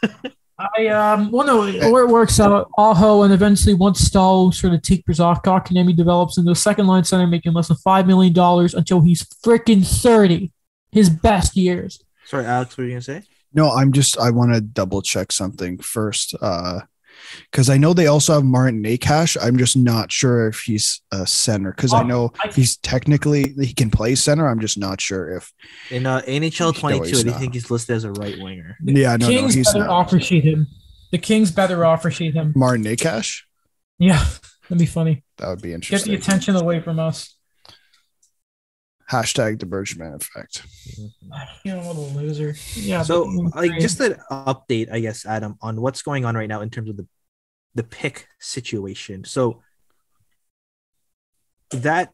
I 0.59 0.89
um 0.89 1.31
well 1.31 1.47
no, 1.47 1.91
or 1.93 2.01
it 2.03 2.09
works 2.09 2.41
out 2.41 2.69
Aho 2.77 3.23
and 3.23 3.33
eventually 3.33 3.75
once 3.75 4.01
Staal 4.01 4.51
sort 4.51 4.75
of 4.75 4.83
tapers 4.83 5.21
off, 5.21 5.45
Kotkaniemi 5.45 5.95
develops 5.95 6.39
into 6.39 6.51
a 6.51 6.57
second 6.57 6.89
line 6.89 7.05
center, 7.05 7.29
making 7.29 7.53
less 7.53 7.69
than 7.69 7.77
five 7.77 8.05
million 8.09 8.33
dollars 8.33 8.75
until 8.75 9.01
he's 9.01 9.23
freaking 9.45 9.87
thirty, 9.87 10.51
his 10.91 11.09
best 11.09 11.57
years. 11.57 12.03
Sorry, 12.25 12.45
Alex, 12.45 12.77
what 12.77 12.79
were 12.79 12.89
you 12.89 12.91
gonna 12.95 13.03
say? 13.03 13.23
No, 13.55 13.71
I'm 13.71 13.93
just 13.93 14.19
I 14.19 14.31
want 14.31 14.55
to 14.55 14.61
double 14.61 15.03
check 15.03 15.31
something 15.31 15.79
first. 15.79 16.35
Uh 16.41 16.81
Because 17.51 17.69
I 17.71 17.77
know 17.79 17.93
they 17.95 18.07
also 18.07 18.35
have 18.35 18.45
Martin 18.45 18.83
Necas. 18.83 19.37
I'm 19.43 19.57
just 19.57 19.77
not 19.77 20.11
sure 20.13 20.49
if 20.49 20.61
he's 20.61 21.01
a 21.13 21.27
center. 21.27 21.73
Because 21.73 21.93
I 21.93 22.01
Oh, 22.01 22.07
know 22.07 22.33
I- 22.45 22.49
he's 22.53 22.77
technically 22.79 23.55
he 23.61 23.73
can 23.73 23.91
play 23.91 24.15
center. 24.15 24.49
I'm 24.49 24.61
just 24.61 24.79
not 24.79 25.01
sure 25.01 25.37
if. 25.37 25.53
In 25.91 26.07
uh, 26.07 26.21
NHL 26.27 26.75
22, 26.77 27.31
I 27.31 27.33
think 27.35 27.55
he's 27.55 27.71
listed 27.71 27.97
as 27.97 28.05
a 28.05 28.13
right 28.13 28.37
winger. 28.41 28.77
Yeah, 28.85 29.17
no, 29.17 29.27
no, 29.27 29.33
Kings 29.33 29.55
he's 29.55 29.67
better 29.73 29.81
not. 29.87 29.89
offer 29.91 30.21
sheet 30.21 30.45
him. 30.45 30.67
The 31.11 31.19
Kings 31.19 31.51
better 31.51 31.85
offer 31.85 32.11
sheet 32.11 32.35
him. 32.35 32.53
Martin 32.57 32.85
Necas. 32.85 33.43
Yeah, 33.99 34.25
that'd 34.63 34.79
be 34.79 34.87
funny. 34.87 35.23
That 35.39 35.49
would 35.49 35.63
be 35.63 35.73
interesting. 35.75 36.11
Get 36.13 36.19
the 36.21 36.23
attention 36.27 36.57
away 36.57 36.81
from 36.81 36.99
us. 36.99 37.37
Hashtag 39.11 39.61
the 39.61 39.67
Bergman 39.67 40.15
effect. 40.15 40.63
You 41.65 41.77
know, 41.77 41.83
what 41.87 41.97
a 41.97 42.01
loser. 42.01 42.55
Yeah. 42.75 43.03
So, 43.03 43.25
but- 43.51 43.55
like, 43.57 43.79
just 43.79 44.01
an 44.01 44.17
update, 44.31 44.91
I 44.91 45.01
guess, 45.01 45.27
Adam, 45.27 45.57
on 45.61 45.81
what's 45.81 46.01
going 46.03 46.25
on 46.25 46.35
right 46.35 46.49
now 46.49 46.63
in 46.63 46.71
terms 46.71 46.89
of 46.89 46.97
the 46.97 47.07
the 47.75 47.83
pick 47.83 48.27
situation. 48.41 49.25
So 49.25 49.63
that, 51.71 52.13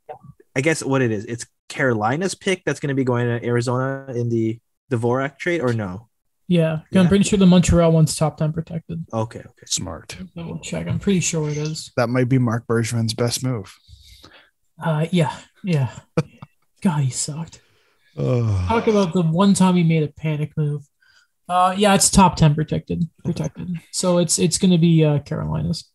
I 0.54 0.60
guess, 0.60 0.82
what 0.82 1.02
it 1.02 1.10
is, 1.10 1.24
it's 1.24 1.46
Carolina's 1.68 2.34
pick 2.34 2.64
that's 2.64 2.80
going 2.80 2.88
to 2.88 2.94
be 2.94 3.04
going 3.04 3.26
to 3.26 3.44
Arizona 3.46 4.12
in 4.14 4.28
the 4.28 4.58
Dvorak 4.90 5.38
trade, 5.38 5.60
or 5.60 5.72
no? 5.72 6.08
yeah, 6.46 6.80
Yeah. 6.90 7.00
I'm 7.00 7.08
pretty 7.08 7.24
sure 7.24 7.38
the 7.38 7.46
Montreal 7.46 7.92
one's 7.92 8.16
top 8.16 8.38
ten 8.38 8.52
protected. 8.52 9.04
Okay, 9.12 9.40
okay. 9.40 9.66
Smart. 9.66 10.16
Double 10.34 10.58
check. 10.60 10.86
I'm 10.86 10.98
pretty 10.98 11.20
sure 11.20 11.50
it 11.50 11.58
is. 11.58 11.92
That 11.96 12.08
might 12.08 12.28
be 12.28 12.38
Marc 12.38 12.66
Bergevin's 12.66 13.14
best 13.14 13.44
move. 13.44 13.76
Uh, 14.82 15.06
yeah, 15.10 15.36
yeah. 15.62 15.90
God, 16.82 17.02
he 17.02 17.10
sucked. 17.10 17.60
Oh. 18.16 18.64
Talk 18.68 18.86
about 18.86 19.12
the 19.12 19.22
one 19.22 19.52
time 19.54 19.76
he 19.76 19.82
made 19.82 20.02
a 20.04 20.08
panic 20.08 20.52
move. 20.56 20.84
Uh, 21.48 21.74
yeah, 21.76 21.94
it's 21.94 22.10
top 22.10 22.36
ten 22.36 22.54
protected, 22.54 23.04
protected. 23.24 23.68
So 23.92 24.18
it's 24.18 24.38
it's 24.38 24.58
going 24.58 24.70
to 24.72 24.78
be 24.78 25.04
uh, 25.04 25.20
Carolina's. 25.20 25.90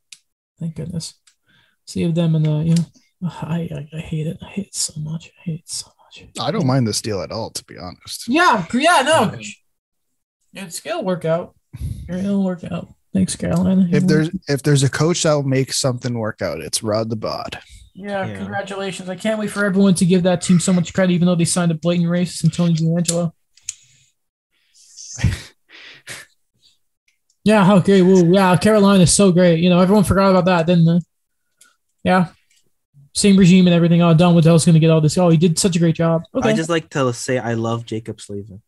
Thank 0.60 0.76
goodness. 0.76 1.14
Save 1.86 2.16
them 2.16 2.36
in 2.36 2.44
the 2.44 2.52
you 2.64 2.76
know. 2.76 2.86
I, 3.42 3.70
I 3.72 3.98
I 3.98 4.00
hate 4.00 4.28
it. 4.28 4.38
I 4.42 4.48
hate 4.48 4.68
it 4.68 4.76
so 4.76 5.00
much. 5.00 5.32
I 5.40 5.42
hate 5.44 5.60
it 5.62 5.70
so 5.70 5.88
much. 5.88 6.28
I 6.40 6.52
don't 6.52 6.68
mind 6.68 6.88
this 6.88 7.02
deal 7.02 7.22
at 7.22 7.32
all, 7.32 7.50
to 7.52 7.64
be 7.66 7.78
honest. 7.78 8.28
Yeah, 8.28 8.66
yeah, 8.74 9.02
no. 9.04 9.36
It's 10.54 10.80
gonna 10.80 11.02
work 11.02 11.26
out. 11.26 11.56
It'll 12.08 12.44
work 12.44 12.64
out. 12.64 12.94
Thanks, 13.14 13.36
Carolina. 13.36 13.88
If 13.92 14.08
there's 14.08 14.30
if 14.48 14.64
there's 14.64 14.84
a 14.84 14.90
coach 14.90 15.24
that 15.24 15.34
will 15.34 15.44
make 15.44 15.72
something 15.74 16.14
work 16.16 16.42
out, 16.42 16.62
it's 16.62 16.82
Rod 16.84 17.10
the 17.10 17.16
Bod. 17.16 17.60
yeah, 17.94 18.26
Yeah. 18.26 18.38
congratulations. 18.38 19.08
I 19.10 19.16
can't 19.16 19.40
wait 19.40 19.52
for 19.52 19.66
everyone 19.66 19.94
to 19.96 20.06
give 20.06 20.24
that 20.24 20.42
team 20.42 20.60
so 20.60 20.74
much 20.74 20.94
credit, 20.94 21.14
even 21.14 21.28
though 21.28 21.36
they 21.36 21.46
signed 21.46 21.72
a 21.72 21.76
blatant 21.76 22.10
racist 22.10 22.44
and 22.44 22.54
Tony 22.54 22.74
DeAngelo. 22.76 23.32
Yeah, 27.46 27.66
how 27.66 27.80
great. 27.80 28.04
Woo. 28.04 28.34
Yeah, 28.34 28.56
Carolina 28.56 29.04
is 29.04 29.14
so 29.14 29.32
great. 29.34 29.60
You 29.60 29.70
know, 29.70 29.80
everyone 29.80 30.06
forgot 30.06 30.30
about 30.32 30.46
that, 30.46 30.66
didn't 30.66 30.86
they? 30.86 31.00
Yeah. 32.04 32.28
Same 33.14 33.36
regime 33.38 33.68
and 33.68 33.74
everything. 33.74 34.02
Oh, 34.02 34.14
Don 34.14 34.34
Waddell's 34.34 34.66
going 34.66 34.76
to 34.76 34.80
get 34.80 34.90
all 34.90 35.02
this. 35.02 35.18
Oh, 35.18 35.28
he 35.30 35.36
did 35.38 35.60
such 35.60 35.76
a 35.76 35.80
great 35.80 35.96
job. 35.96 36.24
Okay. 36.34 36.50
I 36.50 36.54
just 36.56 36.70
like 36.70 36.90
to 36.92 37.12
say 37.14 37.38
I 37.38 37.54
love 37.56 37.86
Jaccob 37.86 38.22
Slavin. 38.22 38.62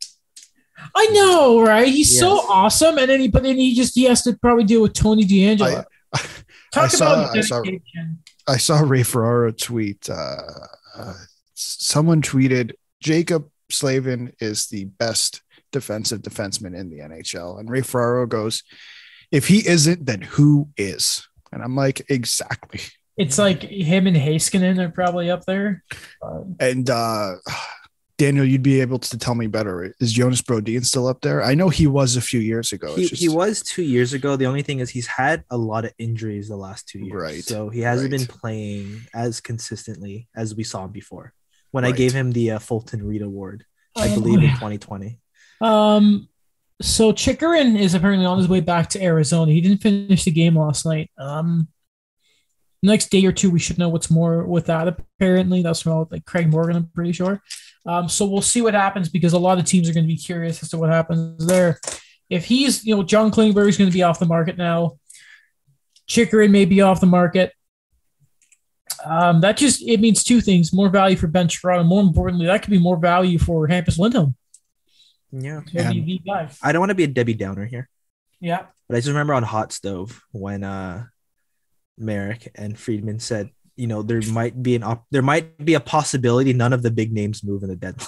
I 0.93 1.05
know, 1.07 1.61
right? 1.61 1.87
He's 1.87 2.19
so 2.19 2.31
awesome, 2.49 2.97
and 2.97 3.09
then 3.09 3.21
he, 3.21 3.29
but 3.29 3.43
then 3.43 3.55
he 3.55 3.73
just 3.73 3.95
he 3.95 4.03
has 4.03 4.21
to 4.23 4.33
probably 4.33 4.65
deal 4.65 4.81
with 4.81 4.93
Tony 4.93 5.23
DeAngelo. 5.23 5.85
I 6.13 6.19
Talk 6.73 6.91
saw- 6.91 7.13
about 7.23 7.37
I 7.37 7.41
saw- 7.41 7.61
dedication. 7.61 8.19
I 8.45 8.57
saw 8.57 8.81
Ray 8.81 9.03
Ferraro 9.03 9.51
tweet. 9.53 10.09
Uh, 10.09 10.35
uh, 10.97 11.13
someone 11.53 12.21
tweeted 12.21 12.73
Jaccob 13.01 13.49
Slavin 13.71 14.33
is 14.41 14.67
the 14.67 14.83
best 14.83 15.41
defensive 15.79 16.21
defenseman 16.21 16.73
in 16.79 16.89
the 16.89 16.99
NHL, 16.99 17.59
and 17.59 17.69
Ray 17.69 17.81
Ferraro 17.81 18.25
goes, 18.25 18.63
"If 19.31 19.47
he 19.47 19.59
isn't, 19.67 20.05
then 20.05 20.21
who 20.21 20.69
is?" 20.77 21.27
And 21.51 21.63
I'm 21.63 21.75
like, 21.75 22.01
exactly. 22.09 22.81
It's 23.17 23.37
like 23.37 23.61
him 23.63 24.07
and 24.07 24.17
Heiskanen 24.17 24.77
are 24.79 24.89
probably 24.89 25.29
up 25.31 25.45
there. 25.45 25.83
Uh, 26.21 26.41
And 26.59 26.89
uh, 26.89 27.35
Daniel, 28.17 28.43
you'd 28.45 28.61
be 28.73 28.81
able 28.81 28.99
to 28.99 29.17
tell 29.17 29.35
me 29.35 29.47
better. 29.47 29.93
Is 30.01 30.11
Jonas 30.11 30.41
Brodin 30.41 30.83
still 30.85 31.07
up 31.07 31.21
there? 31.21 31.41
I 31.43 31.53
know 31.55 31.69
he 31.69 31.87
was 31.87 32.17
a 32.17 32.21
few 32.21 32.41
years 32.41 32.73
ago. 32.73 32.93
He, 32.95 33.07
just- 33.07 33.21
he 33.21 33.29
was 33.29 33.61
two 33.61 33.83
years 33.83 34.11
ago. 34.13 34.35
The 34.35 34.45
only 34.47 34.63
thing 34.63 34.79
is 34.79 34.89
he's 34.89 35.07
had 35.07 35.43
a 35.49 35.57
lot 35.57 35.85
of 35.85 35.93
injuries 35.97 36.49
the 36.49 36.57
last 36.57 36.89
two 36.89 36.99
years. 36.99 37.21
Right, 37.21 37.43
So 37.43 37.69
he 37.69 37.79
hasn't 37.81 38.11
right. 38.11 38.19
been 38.19 38.27
playing 38.27 39.01
as 39.13 39.39
consistently 39.39 40.27
as 40.35 40.53
we 40.55 40.63
saw 40.63 40.83
him 40.85 40.91
before. 40.91 41.33
When 41.71 41.83
I 41.85 41.91
gave 41.91 42.11
him 42.13 42.31
the 42.31 42.51
uh, 42.51 42.59
Fulton 42.59 43.05
Reed 43.05 43.21
Award, 43.21 43.65
I 43.97 44.07
um, 44.09 44.13
believe 44.15 44.39
in 44.43 44.49
2020. 44.59 45.19
Um, 45.61 46.27
so 46.81 47.11
Chychrun 47.13 47.77
is 47.77 47.93
apparently 47.93 48.25
on 48.25 48.37
his 48.37 48.49
way 48.49 48.59
back 48.59 48.89
to 48.89 49.03
Arizona. 49.03 49.51
He 49.51 49.61
didn't 49.61 49.81
finish 49.81 50.23
the 50.23 50.31
game 50.31 50.57
last 50.57 50.85
night. 50.85 51.09
Um, 51.17 51.69
next 52.83 53.07
day 53.07 53.25
or 53.25 53.31
two, 53.31 53.49
we 53.49 53.59
should 53.59 53.77
know 53.77 53.89
what's 53.89 54.11
more 54.11 54.43
with 54.43 54.65
that. 54.65 54.87
Apparently, 54.87 55.61
that's 55.61 55.81
from 55.81 56.07
like 56.11 56.25
Craig 56.25 56.49
Morgan. 56.49 56.75
I'm 56.75 56.87
pretty 56.87 57.13
sure. 57.13 57.41
Um, 57.85 58.09
so 58.09 58.25
we'll 58.25 58.41
see 58.41 58.61
what 58.61 58.73
happens 58.73 59.09
because 59.09 59.33
a 59.33 59.39
lot 59.39 59.59
of 59.59 59.65
teams 59.65 59.89
are 59.89 59.93
going 59.93 60.05
to 60.05 60.13
be 60.13 60.17
curious 60.17 60.61
as 60.63 60.69
to 60.69 60.77
what 60.77 60.89
happens 60.89 61.45
there. 61.45 61.79
If 62.29 62.45
he's, 62.45 62.83
you 62.83 62.95
know, 62.95 63.03
John 63.03 63.31
Klingberg 63.31 63.69
is 63.69 63.77
going 63.77 63.89
to 63.89 63.93
be 63.93 64.03
off 64.03 64.19
the 64.19 64.25
market 64.25 64.57
now. 64.57 64.97
Chychrun 66.07 66.51
may 66.51 66.65
be 66.65 66.81
off 66.81 66.99
the 66.99 67.05
market. 67.07 67.53
Um, 69.03 69.41
that 69.41 69.57
just 69.57 69.87
it 69.87 69.99
means 69.99 70.23
two 70.23 70.41
things: 70.41 70.73
more 70.73 70.89
value 70.89 71.15
for 71.15 71.27
Ben 71.27 71.47
Chiarot, 71.47 71.79
and 71.79 71.89
more 71.89 72.01
importantly, 72.01 72.47
that 72.47 72.63
could 72.63 72.71
be 72.71 72.79
more 72.79 72.97
value 72.97 73.37
for 73.37 73.67
Hampus 73.67 73.99
Lindholm. 73.99 74.35
Yeah. 75.37 75.61
He'll 75.69 75.91
be. 76.05 76.21
I 76.63 76.71
don't 76.71 76.79
want 76.79 76.91
to 76.91 76.95
be 76.95 77.03
a 77.03 77.07
Debbie 77.07 77.33
Downer 77.33 77.65
here, 77.65 77.89
Yeah. 78.39 78.67
but 78.87 78.95
I 78.95 78.99
just 78.99 79.09
remember 79.09 79.33
on 79.33 79.43
Hot 79.43 79.71
Stove 79.73 80.21
when 80.31 80.63
uh, 80.63 81.05
Marek 81.97 82.51
and 82.55 82.79
Friedman 82.79 83.19
said, 83.19 83.49
you 83.75 83.87
know, 83.87 84.01
there 84.01 84.21
might 84.31 84.63
be 84.63 84.75
an 84.75 84.83
op- 84.83 85.05
there 85.11 85.21
might 85.21 85.63
be 85.63 85.73
a 85.73 85.81
possibility 85.81 86.53
none 86.53 86.71
of 86.71 86.83
the 86.83 86.91
big 86.91 87.11
names 87.11 87.43
move 87.43 87.63
in 87.63 87.69
the 87.69 87.75
deadline. 87.75 88.07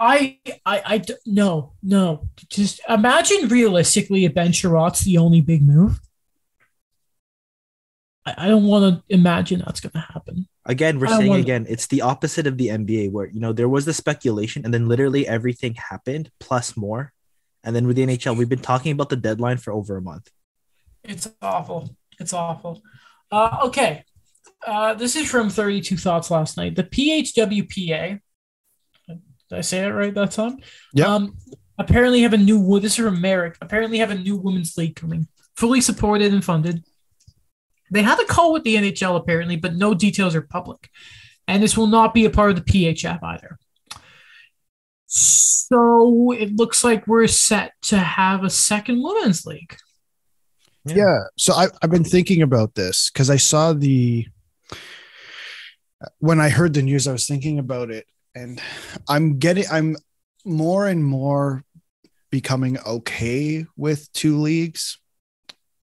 I, 0.00 0.38
I, 0.66 0.82
I, 0.84 1.04
no, 1.26 1.74
no. 1.82 2.28
Just 2.48 2.80
imagine 2.88 3.48
realistically 3.48 4.24
if 4.24 4.34
Ben 4.34 4.52
Chiarot's 4.52 5.00
the 5.00 5.18
only 5.18 5.40
big 5.40 5.62
move. 5.62 6.00
I, 8.26 8.34
I 8.38 8.48
don't 8.48 8.64
want 8.64 8.94
to 9.08 9.14
imagine 9.14 9.60
that's 9.64 9.80
going 9.80 9.92
to 9.92 9.98
happen. 10.12 10.48
Again, 10.68 11.00
we're 11.00 11.06
I 11.06 11.16
saying 11.16 11.30
want- 11.30 11.40
again, 11.40 11.66
it's 11.68 11.86
the 11.86 12.02
opposite 12.02 12.46
of 12.46 12.58
the 12.58 12.68
NBA 12.68 13.10
where 13.10 13.26
you 13.26 13.40
know 13.40 13.52
there 13.52 13.68
was 13.68 13.86
the 13.86 13.94
speculation 13.94 14.64
and 14.64 14.72
then 14.72 14.86
literally 14.86 15.26
everything 15.26 15.74
happened 15.74 16.30
plus 16.38 16.76
more. 16.76 17.12
And 17.64 17.74
then 17.74 17.86
with 17.86 17.96
the 17.96 18.06
NHL, 18.06 18.36
we've 18.36 18.48
been 18.48 18.60
talking 18.60 18.92
about 18.92 19.08
the 19.08 19.16
deadline 19.16 19.56
for 19.56 19.72
over 19.72 19.96
a 19.96 20.02
month. 20.02 20.30
It's 21.02 21.28
awful. 21.42 21.96
It's 22.20 22.32
awful. 22.32 22.82
Uh, 23.30 23.58
okay. 23.64 24.04
Uh, 24.66 24.94
this 24.94 25.16
is 25.16 25.28
from 25.28 25.50
32 25.50 25.96
Thoughts 25.96 26.30
last 26.30 26.56
night. 26.56 26.76
The 26.76 26.84
PHWPA. 26.84 28.20
Did 29.08 29.20
I 29.58 29.60
say 29.62 29.84
it 29.86 29.90
right 29.90 30.14
that 30.14 30.32
time? 30.32 30.58
Yeah. 30.92 31.06
Um, 31.06 31.36
apparently 31.78 32.20
have 32.22 32.34
a 32.34 32.38
new. 32.38 32.78
This 32.80 32.98
is 32.98 33.04
from 33.04 33.20
Marek. 33.20 33.56
Apparently 33.62 33.98
have 33.98 34.10
a 34.10 34.14
new 34.14 34.36
women's 34.36 34.76
league 34.76 34.96
coming, 34.96 35.26
fully 35.56 35.80
supported 35.80 36.32
and 36.32 36.44
funded. 36.44 36.84
They 37.90 38.02
had 38.02 38.20
a 38.20 38.24
call 38.24 38.52
with 38.52 38.64
the 38.64 38.76
NHL 38.76 39.16
apparently, 39.16 39.56
but 39.56 39.76
no 39.76 39.94
details 39.94 40.34
are 40.34 40.42
public, 40.42 40.90
and 41.46 41.62
this 41.62 41.76
will 41.76 41.86
not 41.86 42.14
be 42.14 42.24
a 42.24 42.30
part 42.30 42.50
of 42.50 42.56
the 42.56 42.62
PHF 42.62 43.18
either. 43.22 43.58
So 45.06 46.32
it 46.32 46.54
looks 46.56 46.84
like 46.84 47.06
we're 47.06 47.26
set 47.26 47.72
to 47.82 47.98
have 47.98 48.44
a 48.44 48.50
second 48.50 49.02
women's 49.02 49.46
league. 49.46 49.76
yeah 50.86 51.24
so 51.36 51.52
I, 51.52 51.66
i've 51.82 51.90
been 51.90 52.04
thinking 52.04 52.40
about 52.40 52.74
this 52.74 53.10
because 53.10 53.28
i 53.28 53.36
saw 53.36 53.72
the 53.72 54.26
when 56.18 56.40
i 56.40 56.48
heard 56.48 56.72
the 56.72 56.82
news 56.82 57.06
i 57.06 57.12
was 57.12 57.26
thinking 57.26 57.58
about 57.58 57.90
it 57.90 58.06
and 58.34 58.60
i'm 59.08 59.38
getting 59.38 59.64
i'm 59.70 59.96
more 60.44 60.86
and 60.86 61.04
more 61.04 61.64
becoming 62.30 62.78
okay 62.86 63.66
with 63.76 64.10
two 64.12 64.38
leagues 64.38 64.98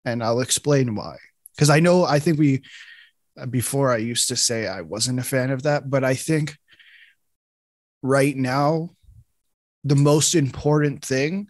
and 0.04 0.22
i'll 0.22 0.40
explain 0.40 0.94
why 0.94 1.16
because 1.58 1.70
i 1.70 1.80
know 1.80 2.04
i 2.04 2.20
think 2.20 2.38
we 2.38 2.62
before 3.50 3.90
i 3.92 3.96
used 3.96 4.28
to 4.28 4.36
say 4.36 4.68
i 4.68 4.80
wasn't 4.80 5.18
a 5.18 5.22
fan 5.24 5.50
of 5.50 5.64
that 5.64 5.90
but 5.90 6.04
i 6.04 6.14
think 6.14 6.56
right 8.02 8.36
now 8.36 8.90
the 9.84 9.96
most 9.96 10.34
important 10.36 11.04
thing 11.04 11.48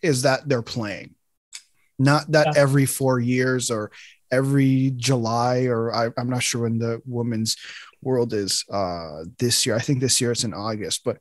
is 0.00 0.22
that 0.22 0.48
they're 0.48 0.62
playing 0.62 1.14
not 1.98 2.30
that 2.30 2.46
Yeah. 2.54 2.62
every 2.62 2.86
four 2.86 3.18
years 3.18 3.70
or 3.70 3.90
every 4.30 4.92
July 4.96 5.64
or 5.64 5.92
I, 5.92 6.10
I'm 6.16 6.28
not 6.28 6.42
sure 6.42 6.62
when 6.62 6.78
the 6.78 7.00
women's 7.06 7.56
world 8.02 8.32
is 8.34 8.62
uh, 8.70 9.24
this 9.38 9.64
year. 9.64 9.74
I 9.74 9.80
think 9.80 9.98
this 10.00 10.20
year 10.20 10.30
it's 10.32 10.44
in 10.44 10.52
August, 10.54 11.02
but 11.02 11.18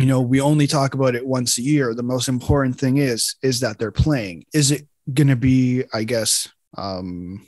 you 0.00 0.06
know 0.06 0.20
we 0.22 0.40
only 0.40 0.66
talk 0.66 0.94
about 0.94 1.14
it 1.14 1.24
once 1.26 1.58
a 1.58 1.62
year. 1.62 1.94
The 1.94 2.02
most 2.02 2.26
important 2.26 2.80
thing 2.80 2.96
is 2.96 3.36
is 3.42 3.60
that 3.60 3.78
they're 3.78 3.92
playing. 3.92 4.44
Is 4.52 4.70
it 4.72 4.88
going 5.12 5.28
to 5.28 5.36
be, 5.36 5.84
I 5.92 6.02
guess, 6.04 6.48
um, 6.76 7.46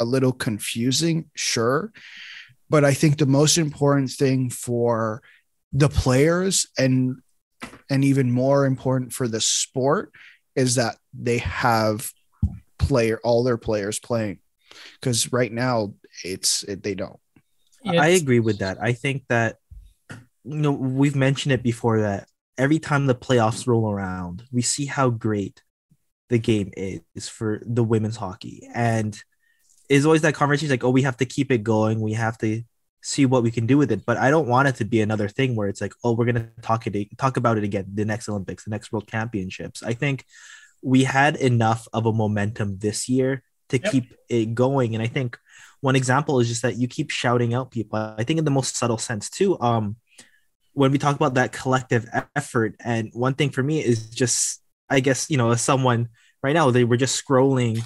a 0.00 0.04
little 0.04 0.32
confusing? 0.32 1.30
Sure, 1.34 1.92
but 2.70 2.84
I 2.84 2.94
think 2.94 3.18
the 3.18 3.26
most 3.26 3.58
important 3.58 4.10
thing 4.10 4.50
for 4.50 5.22
the 5.72 5.88
players 5.88 6.66
and 6.78 7.16
and 7.90 8.04
even 8.04 8.30
more 8.30 8.64
important 8.66 9.12
for 9.12 9.26
the 9.26 9.40
sport 9.40 10.12
is 10.54 10.76
that 10.76 10.96
they 11.12 11.38
have 11.38 12.10
player 12.78 13.20
all 13.24 13.42
their 13.42 13.56
players 13.56 13.98
playing 13.98 14.38
because 15.00 15.32
right 15.32 15.52
now 15.52 15.92
it's 16.24 16.62
it, 16.64 16.82
they 16.82 16.94
don't. 16.94 17.18
I 17.86 18.08
agree 18.08 18.40
with 18.40 18.58
that. 18.58 18.78
I 18.80 18.92
think 18.92 19.24
that 19.28 19.56
you 20.10 20.56
know 20.58 20.72
we've 20.72 21.16
mentioned 21.16 21.52
it 21.52 21.62
before 21.62 22.00
that 22.02 22.28
every 22.58 22.78
time 22.78 23.06
the 23.06 23.14
playoffs 23.14 23.66
roll 23.66 23.90
around, 23.90 24.42
we 24.52 24.62
see 24.62 24.86
how 24.86 25.10
great 25.10 25.62
the 26.28 26.38
game 26.38 26.72
is 26.76 27.28
for 27.28 27.62
the 27.64 27.84
women's 27.84 28.16
hockey, 28.16 28.68
and 28.74 29.20
it's 29.88 30.04
always 30.04 30.22
that 30.22 30.34
conversation 30.34 30.70
like, 30.70 30.84
oh, 30.84 30.90
we 30.90 31.02
have 31.02 31.16
to 31.18 31.24
keep 31.24 31.50
it 31.50 31.62
going. 31.62 32.00
We 32.00 32.12
have 32.12 32.36
to 32.38 32.62
see 33.00 33.24
what 33.26 33.42
we 33.42 33.50
can 33.50 33.66
do 33.66 33.78
with 33.78 33.90
it. 33.90 34.04
But 34.04 34.16
I 34.16 34.30
don't 34.30 34.48
want 34.48 34.68
it 34.68 34.74
to 34.76 34.84
be 34.84 35.00
another 35.00 35.28
thing 35.28 35.56
where 35.56 35.68
it's 35.68 35.80
like, 35.80 35.94
oh, 36.04 36.12
we're 36.12 36.26
gonna 36.26 36.50
talk 36.62 36.86
it 36.86 37.18
talk 37.18 37.36
about 37.36 37.56
it 37.58 37.64
again 37.64 37.86
the 37.94 38.04
next 38.04 38.28
Olympics, 38.28 38.64
the 38.64 38.70
next 38.70 38.92
World 38.92 39.08
Championships. 39.08 39.82
I 39.82 39.94
think 39.94 40.24
we 40.82 41.04
had 41.04 41.36
enough 41.36 41.88
of 41.92 42.06
a 42.06 42.12
momentum 42.12 42.78
this 42.78 43.08
year 43.08 43.42
to 43.70 43.78
Yep. 43.78 43.92
keep 43.92 44.14
it 44.28 44.54
going, 44.54 44.94
and 44.94 45.02
I 45.02 45.06
think 45.06 45.38
one 45.80 45.96
example 45.96 46.40
is 46.40 46.48
just 46.48 46.62
that 46.62 46.76
you 46.76 46.88
keep 46.88 47.10
shouting 47.10 47.54
out 47.54 47.70
people. 47.70 47.98
I 47.98 48.24
think 48.24 48.38
in 48.38 48.44
the 48.44 48.50
most 48.50 48.76
subtle 48.76 48.98
sense 48.98 49.30
too. 49.30 49.58
Um, 49.60 49.96
when 50.72 50.92
we 50.92 50.98
talk 50.98 51.16
about 51.16 51.34
that 51.34 51.52
collective 51.52 52.06
effort, 52.36 52.76
and 52.84 53.10
one 53.12 53.34
thing 53.34 53.50
for 53.50 53.62
me 53.62 53.82
is 53.84 54.10
just, 54.10 54.62
I 54.90 55.00
guess 55.00 55.30
you 55.30 55.36
know, 55.36 55.50
as 55.50 55.60
someone 55.60 56.08
right 56.42 56.54
now, 56.54 56.70
they 56.70 56.84
were 56.84 56.96
just 56.96 57.22
scrolling 57.24 57.80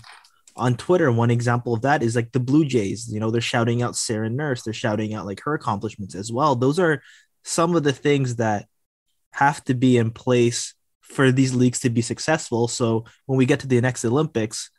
on 0.56 0.76
Twitter. 0.76 1.10
One 1.10 1.30
example 1.30 1.74
of 1.74 1.82
that 1.82 2.02
is 2.02 2.16
like 2.16 2.32
the 2.32 2.40
Blue 2.40 2.64
Jays. 2.64 3.08
You 3.12 3.20
know, 3.20 3.30
they're 3.30 3.40
shouting 3.40 3.82
out 3.82 3.96
Sarah 3.96 4.30
Nurse. 4.30 4.62
They're 4.62 4.72
shouting 4.72 5.14
out 5.14 5.26
like 5.26 5.40
her 5.44 5.54
accomplishments 5.54 6.14
as 6.14 6.32
well. 6.32 6.54
Those 6.54 6.78
are 6.78 7.02
some 7.44 7.74
of 7.74 7.82
the 7.82 7.92
things 7.92 8.36
that 8.36 8.66
have 9.32 9.64
to 9.64 9.74
be 9.74 9.96
in 9.96 10.10
place 10.10 10.74
for 11.00 11.32
these 11.32 11.54
leagues 11.54 11.80
to 11.80 11.90
be 11.90 12.02
successful. 12.02 12.68
So 12.68 13.04
when 13.26 13.36
we 13.36 13.46
get 13.46 13.60
to 13.60 13.66
the 13.66 13.80
next 13.80 14.04
Olympics, 14.04 14.70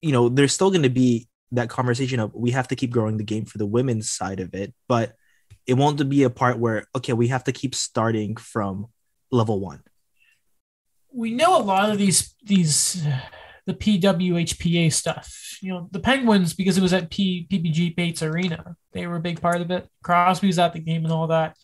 you 0.00 0.12
know, 0.12 0.28
there's 0.28 0.52
still 0.52 0.70
going 0.70 0.82
to 0.82 0.90
be 0.90 1.28
that 1.52 1.68
conversation 1.68 2.20
of 2.20 2.34
we 2.34 2.50
have 2.52 2.68
to 2.68 2.76
keep 2.76 2.90
growing 2.90 3.16
the 3.16 3.24
game 3.24 3.44
for 3.44 3.58
the 3.58 3.66
women's 3.66 4.10
side 4.10 4.40
of 4.40 4.54
it, 4.54 4.74
but 4.86 5.14
it 5.66 5.74
won't 5.74 6.08
be 6.08 6.22
a 6.22 6.30
part 6.30 6.58
where 6.58 6.86
okay, 6.94 7.12
we 7.12 7.28
have 7.28 7.44
to 7.44 7.52
keep 7.52 7.74
starting 7.74 8.36
from 8.36 8.86
level 9.30 9.60
one. 9.60 9.82
We 11.18 11.32
know 11.32 11.58
a 11.58 11.62
lot 11.62 11.90
of 11.90 11.98
these 11.98 12.34
these 12.44 13.04
the 13.66 13.74
PWHPA 13.74 14.92
stuff. 14.92 15.58
You 15.60 15.72
know, 15.72 15.88
the 15.90 16.00
Penguins 16.00 16.54
because 16.54 16.78
it 16.78 16.82
was 16.82 16.92
at 16.92 17.10
P, 17.10 17.46
PPG 17.50 17.96
Paints 17.96 18.22
Arena. 18.22 18.76
They 18.92 19.06
were 19.06 19.16
a 19.16 19.20
big 19.20 19.40
part 19.40 19.60
of 19.60 19.70
it. 19.70 19.88
Crosby 20.02 20.46
was 20.46 20.58
at 20.58 20.72
the 20.72 20.78
game 20.78 21.04
and 21.04 21.12
all 21.12 21.26
that. 21.26 21.56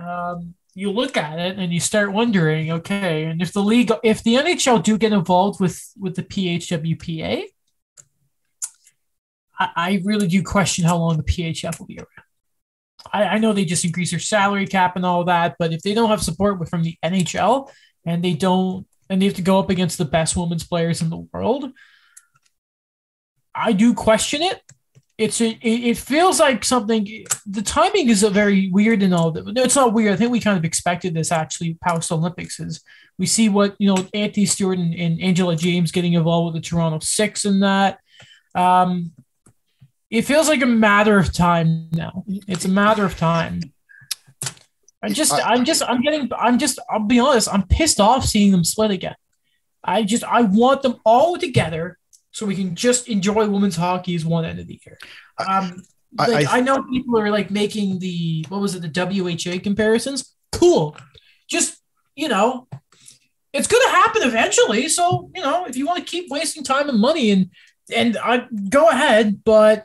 Um, 0.00 0.54
you 0.74 0.90
look 0.90 1.16
at 1.16 1.38
it 1.38 1.56
and 1.56 1.72
you 1.72 1.78
start 1.78 2.12
wondering, 2.12 2.72
okay, 2.72 3.24
and 3.24 3.40
if 3.40 3.52
the 3.52 3.62
league, 3.62 3.92
if 4.02 4.24
the 4.24 4.34
NHL 4.34 4.82
do 4.82 4.98
get 4.98 5.12
involved 5.12 5.60
with 5.60 5.80
with 5.96 6.16
the 6.16 6.24
PHWPA, 6.24 7.44
I, 9.58 9.68
I 9.76 10.02
really 10.04 10.26
do 10.26 10.42
question 10.42 10.84
how 10.84 10.98
long 10.98 11.16
the 11.16 11.22
PHF 11.22 11.78
will 11.78 11.86
be 11.86 11.98
around. 11.98 12.08
I, 13.12 13.24
I 13.24 13.38
know 13.38 13.52
they 13.52 13.64
just 13.64 13.84
increase 13.84 14.10
their 14.10 14.20
salary 14.20 14.66
cap 14.66 14.96
and 14.96 15.06
all 15.06 15.24
that, 15.24 15.56
but 15.58 15.72
if 15.72 15.82
they 15.82 15.94
don't 15.94 16.10
have 16.10 16.22
support 16.22 16.68
from 16.68 16.82
the 16.82 16.98
NHL, 17.04 17.70
and 18.06 18.22
they 18.22 18.34
don't 18.34 18.86
and 19.10 19.20
they 19.20 19.26
have 19.26 19.34
to 19.34 19.42
go 19.42 19.58
up 19.58 19.70
against 19.70 19.98
the 19.98 20.04
best 20.04 20.36
women's 20.36 20.66
players 20.66 21.02
in 21.02 21.10
the 21.10 21.28
world. 21.32 21.72
I 23.54 23.72
do 23.72 23.94
question 23.94 24.42
it. 24.42 24.60
It's 25.16 25.40
a, 25.40 25.56
it, 25.62 25.96
feels 25.96 26.40
like 26.40 26.64
something 26.64 27.06
the 27.46 27.62
timing 27.62 28.08
is 28.08 28.24
a 28.24 28.30
very 28.30 28.68
weird 28.70 29.00
and 29.00 29.14
all 29.14 29.32
no, 29.32 29.62
it's 29.62 29.76
not 29.76 29.92
weird. 29.92 30.12
I 30.12 30.16
think 30.16 30.32
we 30.32 30.40
kind 30.40 30.58
of 30.58 30.64
expected 30.64 31.14
this 31.14 31.30
actually 31.30 31.78
post 31.86 32.10
olympics 32.10 32.58
is 32.58 32.82
we 33.16 33.26
see 33.26 33.48
what 33.48 33.76
you 33.78 33.86
know 33.86 34.08
anthony 34.12 34.44
stewart 34.44 34.76
and, 34.76 34.92
and 34.92 35.22
angela 35.22 35.54
james 35.54 35.92
getting 35.92 36.14
involved 36.14 36.52
with 36.52 36.60
the 36.60 36.68
toronto 36.68 36.98
six 36.98 37.44
and 37.44 37.62
that. 37.62 38.00
Um 38.56 39.12
it 40.10 40.22
feels 40.22 40.48
like 40.48 40.62
a 40.62 40.66
matter 40.66 41.18
of 41.18 41.32
time 41.32 41.88
now. 41.92 42.24
It's 42.26 42.64
a 42.64 42.68
matter 42.68 43.04
of 43.04 43.16
time 43.16 43.60
I 45.04 45.08
just, 45.10 45.32
I- 45.32 45.52
I'm 45.54 45.64
just, 45.64 45.82
I'm 45.82 46.00
getting, 46.02 46.30
I'm 46.38 46.58
just, 46.58 46.78
I'll 46.90 47.00
be 47.00 47.18
honest, 47.20 47.48
I'm 47.52 47.66
pissed 47.66 48.00
off 48.00 48.24
seeing 48.24 48.52
them 48.52 48.64
split 48.64 48.90
again. 48.90 49.14
I 49.82 50.02
just, 50.02 50.24
I 50.24 50.42
want 50.42 50.82
them 50.82 50.96
all 51.04 51.36
together 51.36 51.98
so 52.30 52.46
we 52.46 52.56
can 52.56 52.74
just 52.74 53.08
enjoy 53.08 53.48
women's 53.48 53.76
hockey 53.76 54.14
as 54.14 54.24
one 54.24 54.44
end 54.44 54.58
of 54.58 54.66
the 54.66 54.80
year. 54.84 54.98
Um, 55.38 55.82
I- 56.18 56.26
like, 56.28 56.46
I- 56.48 56.58
I, 56.58 56.60
know 56.60 56.82
people 56.84 57.18
are 57.18 57.30
like 57.30 57.50
making 57.50 57.98
the, 57.98 58.44
what 58.48 58.60
was 58.60 58.74
it, 58.74 58.82
the 58.82 58.88
WHA 58.88 59.60
comparisons. 59.62 60.34
Cool. 60.52 60.96
Just, 61.48 61.76
you 62.16 62.28
know, 62.28 62.66
it's 63.52 63.68
going 63.68 63.82
to 63.84 63.90
happen 63.90 64.22
eventually. 64.22 64.88
So, 64.88 65.30
you 65.34 65.42
know, 65.42 65.66
if 65.66 65.76
you 65.76 65.86
want 65.86 65.98
to 65.98 66.04
keep 66.10 66.30
wasting 66.30 66.64
time 66.64 66.88
and 66.88 66.98
money 66.98 67.30
and, 67.30 67.50
and 67.94 68.16
I 68.16 68.46
go 68.70 68.88
ahead, 68.88 69.44
but 69.44 69.84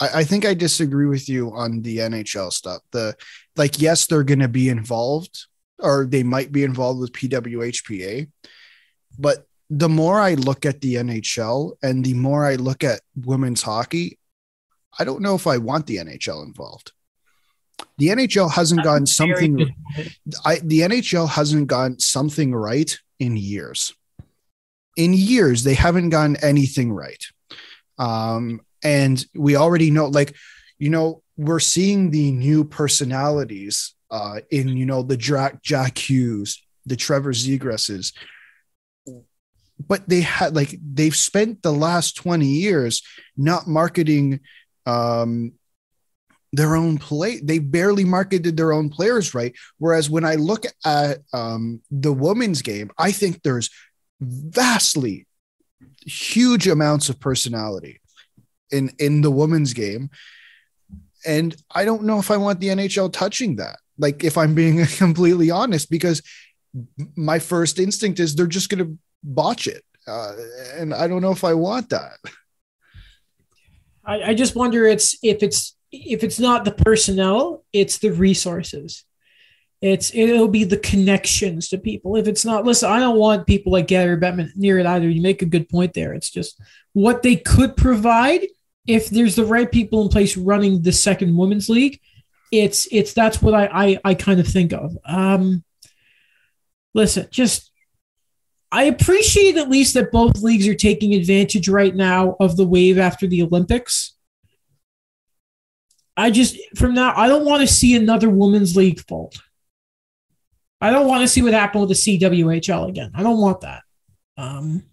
I, 0.00 0.08
I 0.20 0.24
think 0.24 0.44
I 0.44 0.54
disagree 0.54 1.06
with 1.06 1.28
you 1.28 1.52
on 1.52 1.82
the 1.82 1.98
NHL 1.98 2.52
stuff. 2.52 2.82
The 2.92 3.14
like, 3.56 3.80
yes, 3.80 4.06
they're 4.06 4.24
going 4.24 4.40
to 4.40 4.48
be 4.48 4.68
involved, 4.68 5.46
or 5.78 6.06
they 6.06 6.22
might 6.22 6.52
be 6.52 6.64
involved 6.64 7.00
with 7.00 7.12
PWHPA, 7.12 8.30
but 9.18 9.46
the 9.68 9.88
more 9.88 10.18
I 10.18 10.34
look 10.34 10.66
at 10.66 10.80
the 10.80 10.96
NHL 10.96 11.76
and 11.82 12.04
the 12.04 12.14
more 12.14 12.44
I 12.44 12.56
look 12.56 12.82
at 12.82 13.00
women's 13.14 13.62
hockey, 13.62 14.18
I 14.98 15.04
don't 15.04 15.22
know 15.22 15.36
if 15.36 15.46
I 15.46 15.58
want 15.58 15.86
the 15.86 15.98
NHL 15.98 16.44
involved. 16.44 16.92
The 17.96 18.08
NHL 18.08 18.50
hasn't 18.50 18.82
gotten 18.82 19.06
something. 19.06 19.74
I 20.44 20.56
the 20.56 20.80
NHL 20.80 21.28
hasn't 21.28 21.68
gotten 21.68 21.98
something 21.98 22.54
right 22.54 22.98
in 23.18 23.36
years. 23.36 23.94
In 24.96 25.14
years, 25.14 25.62
they 25.62 25.74
haven't 25.74 26.10
gotten 26.10 26.36
anything 26.36 26.92
right. 26.92 27.24
Um, 27.96 28.60
and 28.82 29.24
we 29.34 29.56
already 29.56 29.90
know, 29.90 30.06
like, 30.06 30.34
you 30.78 30.90
know, 30.90 31.22
we're 31.36 31.60
seeing 31.60 32.10
the 32.10 32.32
new 32.32 32.64
personalities 32.64 33.94
uh, 34.10 34.40
in, 34.50 34.68
you 34.68 34.86
know, 34.86 35.02
the 35.02 35.16
Jack 35.16 35.62
Jack 35.62 35.98
Hughes, 35.98 36.62
the 36.86 36.96
Trevor 36.96 37.32
Zegrases. 37.32 38.12
But 39.78 40.08
they 40.08 40.20
had 40.20 40.54
like 40.54 40.78
they've 40.82 41.16
spent 41.16 41.62
the 41.62 41.72
last 41.72 42.16
20 42.16 42.46
years 42.46 43.02
not 43.36 43.66
marketing 43.66 44.40
um 44.84 45.52
their 46.52 46.74
own 46.76 46.98
play. 46.98 47.40
They 47.40 47.58
barely 47.58 48.04
marketed 48.04 48.56
their 48.56 48.72
own 48.72 48.90
players 48.90 49.34
right. 49.34 49.54
Whereas 49.78 50.10
when 50.10 50.24
I 50.24 50.34
look 50.34 50.64
at 50.84 51.18
um, 51.32 51.80
the 51.90 52.12
women's 52.12 52.62
game, 52.62 52.90
I 52.98 53.12
think 53.12 53.42
there's 53.42 53.70
vastly 54.20 55.26
huge 56.04 56.66
amounts 56.66 57.08
of 57.08 57.20
personality 57.20 57.99
in 58.72 58.90
in 58.98 59.20
the 59.20 59.30
women's 59.30 59.72
game, 59.72 60.10
and 61.26 61.54
I 61.70 61.84
don't 61.84 62.04
know 62.04 62.18
if 62.18 62.30
I 62.30 62.36
want 62.36 62.60
the 62.60 62.68
NHL 62.68 63.12
touching 63.12 63.56
that. 63.56 63.76
Like, 63.98 64.24
if 64.24 64.38
I'm 64.38 64.54
being 64.54 64.84
completely 64.98 65.50
honest, 65.50 65.90
because 65.90 66.22
my 67.16 67.38
first 67.38 67.78
instinct 67.78 68.20
is 68.20 68.34
they're 68.34 68.46
just 68.46 68.70
going 68.70 68.84
to 68.84 68.98
botch 69.22 69.66
it, 69.66 69.82
uh, 70.06 70.32
and 70.76 70.94
I 70.94 71.08
don't 71.08 71.22
know 71.22 71.32
if 71.32 71.44
I 71.44 71.54
want 71.54 71.90
that. 71.90 72.12
I, 74.04 74.22
I 74.30 74.34
just 74.34 74.56
wonder 74.56 74.86
it's 74.86 75.16
if 75.22 75.42
it's 75.42 75.76
if 75.92 76.24
it's 76.24 76.38
not 76.38 76.64
the 76.64 76.72
personnel, 76.72 77.64
it's 77.72 77.98
the 77.98 78.10
resources. 78.10 79.04
It's 79.80 80.14
it'll 80.14 80.48
be 80.48 80.64
the 80.64 80.76
connections 80.76 81.68
to 81.68 81.78
people. 81.78 82.16
If 82.16 82.28
it's 82.28 82.44
not, 82.44 82.64
listen, 82.64 82.90
I 82.90 82.98
don't 82.98 83.18
want 83.18 83.46
people 83.46 83.72
like 83.72 83.86
Gary 83.86 84.16
Bettman 84.16 84.50
near 84.54 84.78
it 84.78 84.86
either. 84.86 85.08
You 85.08 85.22
make 85.22 85.42
a 85.42 85.46
good 85.46 85.68
point 85.68 85.94
there. 85.94 86.12
It's 86.12 86.30
just 86.30 86.60
what 86.92 87.22
they 87.22 87.36
could 87.36 87.76
provide 87.76 88.46
if 88.86 89.10
there's 89.10 89.36
the 89.36 89.44
right 89.44 89.70
people 89.70 90.02
in 90.02 90.08
place 90.08 90.36
running 90.36 90.82
the 90.82 90.92
second 90.92 91.36
women's 91.36 91.68
league. 91.68 92.00
It's 92.52 92.88
it's 92.90 93.12
that's 93.12 93.40
what 93.40 93.54
I 93.54 93.68
I, 93.72 94.00
I 94.04 94.14
kind 94.14 94.40
of 94.40 94.48
think 94.48 94.72
of. 94.72 94.96
Um, 95.04 95.62
listen, 96.94 97.28
just 97.30 97.70
I 98.72 98.84
appreciate 98.84 99.56
at 99.56 99.70
least 99.70 99.94
that 99.94 100.12
both 100.12 100.42
leagues 100.42 100.66
are 100.68 100.74
taking 100.74 101.14
advantage 101.14 101.68
right 101.68 101.94
now 101.94 102.36
of 102.40 102.56
the 102.56 102.66
wave 102.66 102.98
after 102.98 103.26
the 103.26 103.42
Olympics. 103.42 104.16
I 106.16 106.30
just 106.30 106.56
from 106.76 106.94
now 106.94 107.14
I 107.16 107.28
don't 107.28 107.44
want 107.44 107.60
to 107.62 107.72
see 107.72 107.96
another 107.96 108.28
women's 108.28 108.76
league 108.76 109.00
fold. 109.08 109.34
I 110.80 110.90
don't 110.90 111.06
want 111.06 111.22
to 111.22 111.28
see 111.28 111.42
what 111.42 111.52
happened 111.52 111.88
with 111.88 111.90
the 112.04 112.18
CWHL 112.18 112.88
again. 112.88 113.12
I 113.14 113.22
don't 113.22 113.40
want 113.40 113.60
that. 113.60 113.82
Um, 114.38 114.84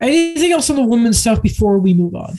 anything 0.00 0.52
else 0.52 0.70
on 0.70 0.76
the 0.76 0.82
women's 0.82 1.18
stuff 1.18 1.42
before 1.42 1.78
we 1.78 1.92
move 1.92 2.14
on? 2.14 2.38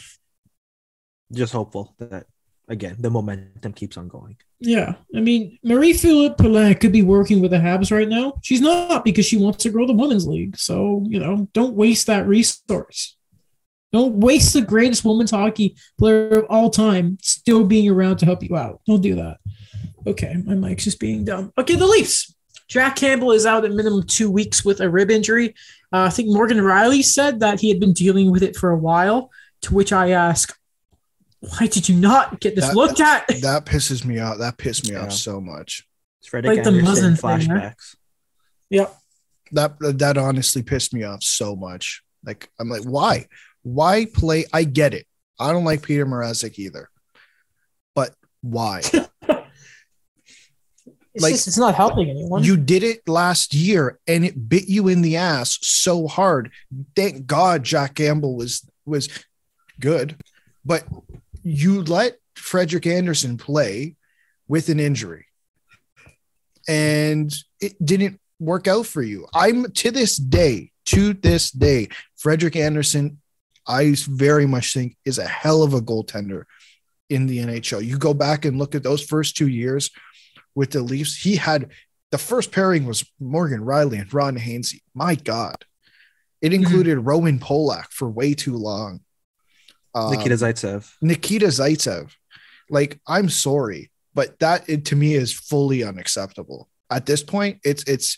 Just 1.33 1.53
hopeful 1.53 1.95
that 1.99 2.27
again 2.67 2.95
the 2.99 3.09
momentum 3.09 3.73
keeps 3.73 3.97
on 3.97 4.07
going. 4.07 4.37
Yeah, 4.59 4.95
I 5.15 5.19
mean 5.19 5.59
Marie-Philip 5.63 6.37
Poulin 6.37 6.75
could 6.75 6.91
be 6.91 7.01
working 7.01 7.41
with 7.41 7.51
the 7.51 7.57
Habs 7.57 7.91
right 7.91 8.07
now. 8.07 8.39
She's 8.41 8.61
not 8.61 9.03
because 9.03 9.25
she 9.25 9.37
wants 9.37 9.63
to 9.63 9.69
grow 9.69 9.85
the 9.85 9.93
women's 9.93 10.27
league. 10.27 10.57
So 10.57 11.03
you 11.07 11.19
know, 11.19 11.47
don't 11.53 11.75
waste 11.75 12.07
that 12.07 12.27
resource. 12.27 13.17
Don't 13.91 14.15
waste 14.15 14.53
the 14.53 14.61
greatest 14.61 15.05
women's 15.05 15.31
hockey 15.31 15.77
player 15.97 16.39
of 16.39 16.45
all 16.49 16.69
time 16.69 17.17
still 17.21 17.63
being 17.63 17.89
around 17.89 18.17
to 18.17 18.25
help 18.25 18.43
you 18.43 18.55
out. 18.57 18.81
Don't 18.85 19.01
do 19.01 19.15
that. 19.15 19.37
Okay, 20.07 20.35
my 20.43 20.53
mic's 20.53 20.83
just 20.83 20.99
being 20.99 21.23
dumb. 21.23 21.53
Okay, 21.57 21.75
the 21.75 21.87
Leafs. 21.87 22.35
Jack 22.67 22.95
Campbell 22.95 23.31
is 23.31 23.45
out 23.45 23.63
at 23.63 23.71
minimum 23.71 24.03
two 24.03 24.29
weeks 24.29 24.65
with 24.65 24.81
a 24.81 24.89
rib 24.89 25.11
injury. 25.11 25.55
Uh, 25.93 26.03
I 26.03 26.09
think 26.09 26.29
Morgan 26.29 26.57
Rielly 26.57 27.03
said 27.03 27.39
that 27.39 27.59
he 27.59 27.69
had 27.69 27.79
been 27.79 27.93
dealing 27.93 28.31
with 28.31 28.43
it 28.43 28.55
for 28.55 28.71
a 28.71 28.77
while. 28.77 29.31
To 29.61 29.73
which 29.73 29.93
I 29.93 30.11
ask, 30.11 30.55
why 31.49 31.67
did 31.67 31.87
you 31.89 31.95
not 31.95 32.39
get 32.39 32.55
this 32.55 32.65
That- 32.67 32.75
looked 32.75 32.99
at? 32.99 33.25
That 33.41 33.65
pisses 33.65 34.03
me 34.05 34.19
off. 34.19 34.37
That 34.39 34.57
pissed 34.57 34.85
me 34.87 34.93
Yeah. 34.93 35.03
off 35.05 35.13
so 35.13 35.39
much. 35.41 35.87
It's 36.19 36.27
Frederik 36.29 36.57
Like 36.57 36.63
the 36.63 36.71
Andersen 36.71 37.13
Muzzin 37.13 37.19
thing, 37.19 37.49
huh? 37.49 37.55
flashbacks. 37.71 37.95
Yep. 38.69 38.95
That 39.51 39.75
that 39.99 40.17
honestly 40.17 40.63
pissed 40.63 40.93
me 40.93 41.03
off 41.03 41.23
so 41.23 41.55
much. 41.55 42.01
Like 42.23 42.49
I'm 42.59 42.69
like, 42.69 42.83
why? 42.83 43.27
Why 43.63 44.05
play? 44.05 44.45
I 44.53 44.63
get 44.63 44.93
it. 44.93 45.05
I 45.39 45.51
don't 45.51 45.65
like 45.65 45.81
Petr 45.81 46.05
Mrazek 46.05 46.57
either. 46.59 46.89
But 47.93 48.13
why? 48.41 48.81
It's 51.13 51.23
Like, 51.23 51.31
just 51.33 51.47
it's 51.47 51.57
not 51.57 51.75
helping 51.75 52.09
anyone. 52.09 52.43
You 52.43 52.57
did 52.57 52.83
it 52.83 53.07
last 53.07 53.53
year 53.53 53.99
and 54.05 54.25
it 54.25 54.49
bit 54.49 54.67
you 54.67 54.89
in 54.89 55.01
the 55.01 55.15
ass 55.15 55.57
so 55.61 56.07
hard. 56.09 56.51
Thank 56.93 57.25
God 57.25 57.63
Jack 57.63 57.95
Campbell 57.95 58.35
was 58.35 58.69
was 58.85 59.07
good, 59.79 60.17
but 60.65 60.83
you 61.45 61.83
let 61.83 62.17
Frederik 62.35 62.87
Andersen 62.87 63.37
play 63.37 63.95
with 64.47 64.67
an 64.69 64.79
injury. 64.79 65.27
And 66.67 67.33
it 67.61 67.73
didn't 67.83 68.19
work 68.39 68.67
out 68.67 68.87
for 68.87 69.03
you. 69.03 69.27
I'm 69.33 69.71
to 69.71 69.91
this 69.91 70.17
day, 70.17 70.71
to 70.87 71.13
this 71.13 71.51
day, 71.51 71.89
Frederik 72.17 72.55
Andersen, 72.55 73.21
I 73.67 73.95
very 74.07 74.47
much 74.47 74.73
think 74.73 74.97
is 75.05 75.19
a 75.19 75.27
hell 75.27 75.61
of 75.61 75.73
a 75.73 75.81
goaltender 75.81 76.45
in 77.09 77.27
the 77.27 77.37
NHL. 77.37 77.85
You 77.85 77.99
go 77.99 78.15
back 78.15 78.45
and 78.45 78.57
look 78.57 78.73
at 78.73 78.83
those 78.83 79.03
first 79.03 79.37
two 79.37 79.47
years 79.47 79.91
with 80.55 80.71
the 80.71 80.81
Leafs, 80.81 81.15
he 81.15 81.35
had 81.35 81.69
the 82.11 82.17
first 82.17 82.51
pairing 82.51 82.85
was 82.85 83.05
Morgan 83.19 83.61
Rielly 83.61 84.01
and 84.01 84.11
Ron 84.11 84.37
Hainsey. 84.37 84.81
My 84.95 85.15
God. 85.15 85.65
It 86.41 86.49
mm-hmm. 86.49 86.63
included 86.63 86.99
Roman 86.99 87.39
Polak 87.39 87.91
for 87.91 88.09
way 88.09 88.33
too 88.33 88.55
long. 88.55 89.01
Um, 89.95 90.11
Nikita 90.11 90.35
Zaitsev. 90.35 90.91
Nikita 91.01 91.47
Zaitsev. 91.47 92.11
Like, 92.69 92.99
I'm 93.07 93.29
sorry, 93.29 93.91
but 94.13 94.37
that 94.39 94.69
it, 94.69 94.85
to 94.85 94.95
me 94.95 95.15
is 95.15 95.33
fully 95.33 95.83
unacceptable. 95.83 96.69
At 96.91 97.05
this 97.05 97.23
point, 97.23 97.59
it's 97.63 97.83
it's 97.85 98.17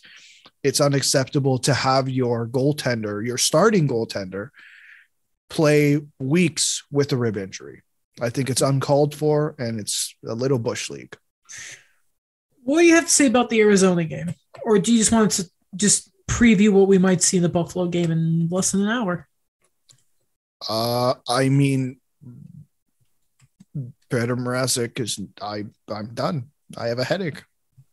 it's 0.63 0.81
unacceptable 0.81 1.59
to 1.59 1.73
have 1.73 2.09
your 2.09 2.47
goaltender, 2.47 3.25
your 3.25 3.37
starting 3.37 3.87
goaltender, 3.87 4.49
play 5.49 6.01
weeks 6.19 6.83
with 6.91 7.13
a 7.13 7.17
rib 7.17 7.37
injury. 7.37 7.83
I 8.19 8.29
think 8.29 8.49
it's 8.49 8.61
uncalled 8.61 9.13
for 9.13 9.55
and 9.59 9.79
it's 9.79 10.15
a 10.27 10.33
little 10.33 10.59
bush 10.59 10.89
league. 10.89 11.15
what 12.63 12.79
do 12.79 12.85
you 12.85 12.95
have 12.95 13.05
to 13.05 13.11
say 13.11 13.27
about 13.27 13.49
the 13.49 13.61
Arizona 13.61 14.03
game? 14.03 14.33
Or 14.63 14.79
do 14.79 14.91
you 14.91 14.97
just 14.97 15.11
want 15.11 15.31
to 15.31 15.49
just 15.75 16.11
preview 16.27 16.71
what 16.71 16.87
we 16.87 16.97
might 16.97 17.21
see 17.21 17.37
in 17.37 17.43
the 17.43 17.49
Buffalo 17.49 17.87
game 17.87 18.11
in 18.11 18.49
less 18.49 18.71
than 18.71 18.81
an 18.81 18.89
hour? 18.89 19.27
Uh, 20.67 21.15
I 21.29 21.49
mean, 21.49 21.99
Petr 24.09 24.35
Mrazek 24.37 24.99
is 24.99 25.19
I. 25.41 25.65
I'm 25.89 26.13
done. 26.13 26.49
I 26.77 26.87
have 26.87 26.99
a 26.99 27.03
headache. 27.03 27.43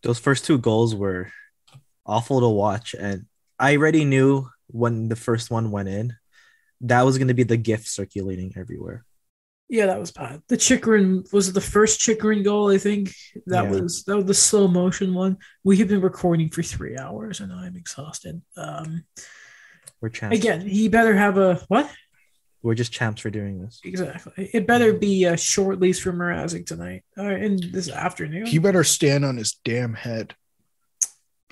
Those 0.03 0.19
first 0.19 0.45
two 0.45 0.59
goals 0.59 0.95
were 0.95 1.31
awful 2.07 2.41
to 2.41 2.49
watch, 2.49 2.95
and 2.95 3.27
I 3.59 3.77
already 3.77 4.05
knew 4.05 4.49
when 4.69 5.09
the 5.09 5.17
first 5.17 5.51
one 5.51 5.71
went 5.71 5.89
in 5.89 6.15
that 6.81 7.03
was 7.03 7.19
going 7.19 7.29
to 7.29 7.35
be 7.35 7.45
the 7.45 7.57
gift 7.57 7.87
circulating 7.87 8.53
everywhere. 8.57 9.05
Yeah, 9.69 9.87
that 9.87 9.99
was 10.01 10.11
bad. 10.13 10.43
The 10.49 10.57
Chychrun 10.57 11.25
was 11.33 11.49
it 11.49 11.53
the 11.53 11.61
first 11.61 12.01
Chychrun 12.01 12.43
goal, 12.43 12.71
I 12.71 12.79
think. 12.79 13.13
That 13.47 13.65
Yeah. 13.65 13.71
was 13.71 14.05
that 14.05 14.17
was 14.17 14.27
the 14.27 14.35
slow 14.35 14.69
motion 14.69 15.15
one. 15.15 15.39
We 15.65 15.79
have 15.79 15.89
been 15.89 16.03
recording 16.03 16.51
for 16.51 16.63
three 16.63 16.99
hours 16.99 17.41
and 17.41 17.51
I'm 17.53 17.75
exhausted. 17.77 18.43
Um 18.59 19.05
We're 20.03 20.11
champs. 20.11 20.37
again, 20.37 20.61
he 20.61 20.89
better 20.89 21.17
have 21.17 21.39
a 21.39 21.57
what? 21.69 21.91
We're 22.65 22.75
just 22.75 22.93
champs 22.93 23.21
for 23.21 23.29
doing 23.29 23.61
this. 23.61 23.79
Exactly. 23.85 24.51
It 24.53 24.67
better 24.67 24.95
be 24.95 25.27
a 25.27 25.37
short 25.37 25.81
lease 25.81 26.01
for 26.01 26.15
Mrazek 26.15 26.65
tonight. 26.65 27.05
Uh, 27.17 27.25
in 27.25 27.61
this 27.71 27.91
afternoon. 27.91 28.47
He 28.47 28.59
better 28.59 28.83
stand 28.83 29.23
on 29.23 29.37
his 29.37 29.53
damn 29.65 29.93
head. 29.93 30.35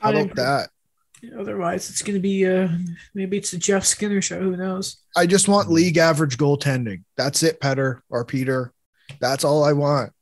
How 0.01 0.09
I 0.09 0.13
about 0.13 0.23
agree. 0.23 0.35
that? 0.43 0.71
Otherwise, 1.39 1.91
it's 1.91 2.03
going 2.03 2.15
to 2.15 2.21
be 2.21 2.45
uh 2.47 2.67
maybe 3.15 3.37
it's 3.37 3.53
a 3.53 3.59
Jeff 3.59 3.85
Skinner 3.85 4.23
show. 4.23 4.41
Who 4.41 4.57
knows? 4.57 5.03
I 5.15 5.27
just 5.27 5.47
want 5.47 5.71
league 5.71 5.99
average 5.99 6.39
goaltending. 6.39 7.05
That's 7.17 7.43
it, 7.45 7.61
Petter 7.61 8.03
or 8.09 8.25
Peter. 8.25 8.73
That's 9.21 9.45
all 9.45 9.63
I 9.63 9.75
want. 9.75 10.13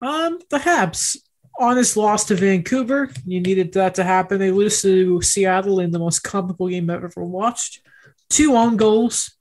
Um, 0.00 0.38
the 0.48 0.58
Habs 0.58 1.16
honest 1.58 1.96
loss 1.96 2.24
to 2.26 2.36
Vancouver. 2.36 3.10
You 3.26 3.40
needed 3.40 3.72
that 3.74 3.96
to 3.96 4.04
happen. 4.04 4.38
They 4.38 4.52
lose 4.52 4.80
to 4.82 5.20
Seattle 5.20 5.80
in 5.80 5.90
the 5.90 5.98
most 5.98 6.20
comical 6.20 6.68
game 6.68 6.88
I've 6.88 7.04
ever 7.04 7.24
watched. 7.24 7.82
Two 8.30 8.56
own 8.56 8.76
goals. 8.76 9.32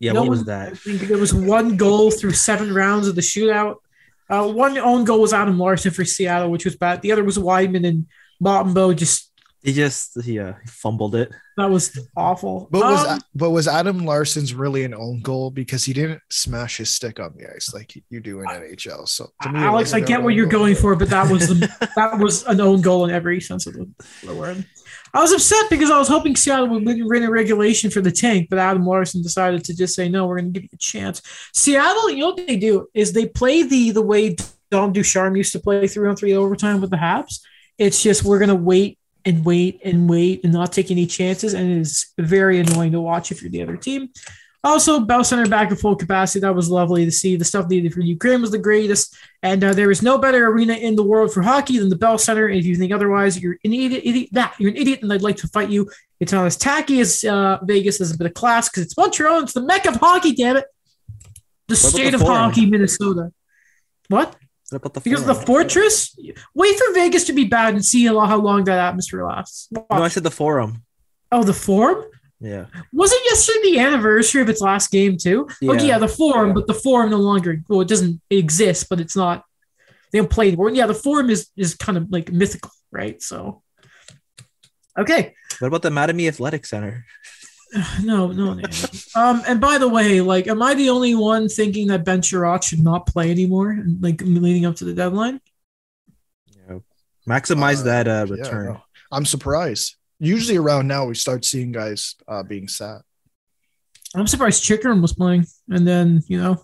Yeah, 0.00 0.12
No 0.12 0.22
what 0.22 0.30
was 0.30 0.40
one- 0.44 0.48
I 0.50 0.64
that? 0.70 0.78
think 0.78 1.00
there 1.02 1.18
was 1.18 1.32
one 1.34 1.76
goal 1.76 2.10
through 2.10 2.32
seven 2.32 2.74
rounds 2.74 3.06
of 3.06 3.14
the 3.14 3.20
shootout. 3.20 3.76
Uh, 4.28 4.50
one 4.50 4.78
own 4.78 5.04
goal 5.04 5.20
was 5.20 5.32
Adam 5.32 5.58
Larsson 5.58 5.90
for 5.92 6.04
Seattle, 6.04 6.50
which 6.50 6.64
was 6.64 6.74
bad. 6.76 7.02
The 7.02 7.12
other 7.12 7.22
was 7.24 7.36
Wideman 7.36 7.86
and 7.86 8.06
Bottenbow. 8.42 8.96
Just 8.96 9.29
He 9.62 9.72
just 9.74 10.24
yeah 10.24 10.54
he 10.62 10.68
fumbled 10.68 11.14
it. 11.14 11.30
that 11.58 11.70
was 11.70 11.98
awful. 12.16 12.68
But 12.70 12.80
was 12.80 13.06
Um, 13.06 13.20
but 13.34 13.50
was 13.50 13.68
Adam 13.68 13.98
Larsson's 14.06 14.54
really 14.54 14.84
an 14.84 14.94
own 14.94 15.20
goal 15.20 15.50
because 15.50 15.84
he 15.84 15.92
didn't 15.92 16.22
smash 16.30 16.78
his 16.78 16.94
stick 16.94 17.20
on 17.20 17.34
the 17.36 17.54
ice 17.54 17.74
like 17.74 17.94
you 18.08 18.20
do 18.20 18.40
in 18.40 18.46
NHL? 18.46 19.06
So 19.06 19.28
to 19.42 19.52
me, 19.52 19.60
Alex, 19.60 19.92
I 19.92 20.00
get 20.00 20.22
what 20.22 20.34
you're 20.34 20.46
goal. 20.46 20.60
going 20.60 20.74
for, 20.76 20.96
but 20.96 21.10
that 21.10 21.30
was 21.30 21.48
the, 21.48 21.90
that 21.96 22.18
was 22.18 22.44
an 22.46 22.60
own 22.60 22.80
goal 22.80 23.04
in 23.04 23.10
every 23.10 23.40
sense 23.40 23.66
of 23.66 23.74
the, 23.74 23.90
the 24.24 24.34
word. 24.34 24.64
I 25.12 25.20
was 25.20 25.32
upset 25.32 25.68
because 25.68 25.90
I 25.90 25.98
was 25.98 26.08
hoping 26.08 26.36
Seattle 26.36 26.68
would 26.68 26.86
win, 26.86 27.06
win 27.06 27.22
a 27.24 27.30
regulation 27.30 27.90
for 27.90 28.00
the 28.00 28.12
tank, 28.12 28.46
but 28.48 28.58
Adam 28.58 28.86
Larsson 28.86 29.22
decided 29.22 29.64
to 29.64 29.76
just 29.76 29.94
say 29.94 30.08
no. 30.08 30.26
We're 30.26 30.38
going 30.38 30.52
to 30.52 30.60
give 30.60 30.70
you 30.70 30.70
a 30.72 30.78
chance. 30.78 31.20
Seattle, 31.52 32.10
you 32.10 32.18
know 32.18 32.28
what 32.28 32.46
they 32.46 32.56
do 32.56 32.86
is 32.94 33.12
they 33.12 33.26
play 33.26 33.62
the 33.64 33.90
the 33.90 34.02
way 34.02 34.36
Dom 34.70 34.92
Ducharme 34.92 35.36
used 35.36 35.52
to 35.52 35.58
play 35.58 35.86
three 35.86 36.08
on 36.08 36.16
three 36.16 36.32
overtime 36.32 36.80
with 36.80 36.90
the 36.90 36.96
Habs. 36.96 37.40
It's 37.76 38.02
just 38.02 38.24
we're 38.24 38.38
going 38.38 38.50
to 38.50 38.54
wait 38.54 38.98
and 39.24 39.44
wait 39.44 39.80
and 39.84 40.08
wait 40.08 40.42
and 40.44 40.52
not 40.52 40.72
take 40.72 40.90
any 40.90 41.06
chances, 41.06 41.54
and 41.54 41.70
it 41.70 41.78
is 41.78 42.12
very 42.18 42.58
annoying 42.60 42.92
to 42.92 43.00
watch 43.00 43.30
if 43.32 43.42
you're 43.42 43.50
the 43.50 43.62
other 43.62 43.76
team. 43.76 44.08
Also, 44.62 45.00
Bell 45.00 45.24
Center 45.24 45.48
back 45.48 45.72
at 45.72 45.78
full 45.78 45.96
capacity. 45.96 46.40
That 46.40 46.54
was 46.54 46.68
lovely 46.68 47.06
to 47.06 47.10
see. 47.10 47.34
The 47.34 47.46
stuff 47.46 47.66
they 47.66 47.80
did 47.80 47.94
for 47.94 48.00
Ukraine 48.00 48.42
was 48.42 48.50
the 48.50 48.58
greatest. 48.58 49.16
And 49.42 49.64
uh, 49.64 49.72
there 49.72 49.90
is 49.90 50.02
no 50.02 50.18
better 50.18 50.48
arena 50.48 50.74
in 50.74 50.96
the 50.96 51.02
world 51.02 51.32
for 51.32 51.40
hockey 51.40 51.78
than 51.78 51.88
the 51.88 51.96
Bell 51.96 52.18
Center. 52.18 52.46
If 52.46 52.66
you 52.66 52.76
think 52.76 52.92
otherwise, 52.92 53.40
you're 53.40 53.56
an 53.64 53.72
idiot. 53.72 54.02
idiot 54.04 54.28
that 54.32 54.54
you're 54.58 54.70
an 54.70 54.76
idiot, 54.76 55.02
and 55.02 55.10
I'd 55.10 55.22
like 55.22 55.38
to 55.38 55.48
fight 55.48 55.70
you. 55.70 55.90
It's 56.20 56.32
not 56.32 56.44
as 56.44 56.58
tacky 56.58 57.00
as 57.00 57.24
uh, 57.24 57.58
Vegas. 57.62 57.96
There's 57.96 58.10
a 58.14 58.18
bit 58.18 58.26
of 58.26 58.34
class 58.34 58.68
because 58.68 58.82
it's 58.82 58.96
Montreal. 58.98 59.40
It's 59.44 59.54
the 59.54 59.62
mecca 59.62 59.88
of 59.88 59.96
hockey. 59.96 60.34
Damn 60.34 60.58
it, 60.58 60.66
the 61.68 61.72
What 61.72 61.78
state 61.78 62.10
the 62.10 62.16
of 62.16 62.20
Forum? 62.20 62.36
hockey, 62.36 62.66
Minnesota. 62.66 63.32
What? 64.08 64.36
The 64.70 64.78
Because 64.78 65.24
the 65.26 65.34
fortress? 65.34 66.16
Wait 66.54 66.78
for 66.78 66.94
Vegas 66.94 67.24
to 67.24 67.32
be 67.32 67.44
bad 67.44 67.74
and 67.74 67.84
see 67.84 68.06
how 68.06 68.36
long 68.36 68.64
that 68.64 68.78
atmosphere 68.78 69.26
lasts. 69.26 69.68
No, 69.72 69.84
I 69.90 70.08
said 70.08 70.22
the 70.22 70.30
forum. 70.30 70.84
oh, 71.32 71.42
the 71.42 71.52
forum. 71.54 72.04
Yeah. 72.40 72.66
Wasn't 72.92 73.20
yesterday 73.26 73.72
the 73.72 73.78
anniversary 73.80 74.40
of 74.40 74.48
its 74.48 74.60
last 74.62 74.90
game 74.90 75.18
too? 75.18 75.46
Yeah. 75.60 75.72
Okay, 75.72 75.80
Yeah. 75.82 75.88
yeah, 75.94 75.98
the 75.98 76.08
forum, 76.08 76.54
but 76.54 76.66
the 76.66 76.74
forum 76.74 77.10
no 77.10 77.18
longer 77.18 77.62
well, 77.68 77.82
it 77.82 77.88
doesn't 77.88 78.20
exist, 78.30 78.88
but 78.88 78.98
it's 79.00 79.14
not 79.16 79.44
they 80.12 80.18
don't 80.18 80.30
play 80.30 80.48
anymore. 80.48 80.70
Yeah, 80.70 80.86
the 80.86 80.94
forum 80.94 81.28
is 81.30 81.48
is 81.56 81.74
kind 81.74 81.98
of 81.98 82.06
like 82.10 82.32
mythical, 82.32 82.70
right? 82.90 83.20
So 83.22 83.62
okay. 84.98 85.34
What 85.58 85.68
about 85.68 85.82
the 85.82 85.90
Mattamy 85.90 86.28
Athletic 86.28 86.64
Center? 86.64 87.04
No, 88.02 88.32
no, 88.32 88.54
no. 88.54 88.62
um, 89.14 89.42
and 89.46 89.60
by 89.60 89.78
the 89.78 89.88
way, 89.88 90.20
like, 90.20 90.48
am 90.48 90.60
I 90.62 90.74
the 90.74 90.90
only 90.90 91.14
one 91.14 91.48
thinking 91.48 91.86
that 91.88 92.04
Ben 92.04 92.20
Chiarot 92.20 92.62
should 92.64 92.80
not 92.80 93.06
play 93.06 93.30
anymore? 93.30 93.78
Like 94.00 94.20
leading 94.22 94.66
up 94.66 94.76
to 94.76 94.84
the 94.84 94.92
deadline? 94.94 95.40
Yeah. 96.68 96.78
Maximize 97.28 97.80
Uh, 97.80 97.84
that 97.84 98.08
uh, 98.08 98.26
Yeah, 98.28 98.34
return. 98.34 98.66
no. 98.66 98.82
I'm 99.12 99.24
surprised. 99.24 99.96
Usually 100.18 100.56
around 100.58 100.86
now 100.88 101.06
we 101.06 101.14
start 101.14 101.44
seeing 101.44 101.72
guys 101.72 102.16
uh, 102.28 102.42
being 102.42 102.68
sat. 102.68 103.02
I'm 104.14 104.26
surprised 104.26 104.64
Chychrun 104.64 105.00
was 105.00 105.12
playing, 105.12 105.46
and 105.68 105.86
then 105.86 106.22
you 106.26 106.40
know, 106.42 106.62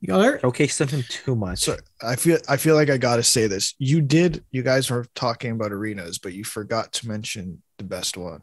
you 0.00 0.08
got 0.08 0.22
hurt. 0.22 0.40
Showcase 0.42 0.78
him 0.80 1.02
too 1.08 1.34
much. 1.34 1.60
So 1.60 1.76
I 2.02 2.16
feel 2.16 2.38
I 2.48 2.58
feel 2.58 2.74
like 2.74 2.90
I 2.90 2.98
got 2.98 3.16
to 3.16 3.22
say 3.22 3.46
this. 3.46 3.74
You 3.78 4.02
did. 4.02 4.44
You 4.50 4.62
guys 4.62 4.90
were 4.90 5.06
talking 5.14 5.52
about 5.52 5.72
arenas, 5.72 6.18
but 6.18 6.34
you 6.34 6.44
forgot 6.44 6.92
to 6.94 7.08
mention 7.08 7.62
the 7.78 7.84
best 7.84 8.16
one, 8.18 8.42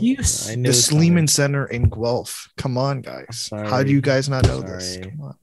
Yes. 0.00 0.46
The 0.48 0.56
knew 0.56 0.72
Sleeman 0.72 1.28
Center 1.28 1.66
in 1.66 1.88
Guelph. 1.88 2.48
Come 2.56 2.76
on, 2.78 3.00
guys. 3.00 3.48
How 3.52 3.82
do 3.82 3.90
you 3.90 4.00
guys 4.00 4.28
not 4.28 4.46
know 4.46 4.60
this? 4.60 4.94
Sorry. 4.94 5.10
Come 5.10 5.20
on. 5.20 5.36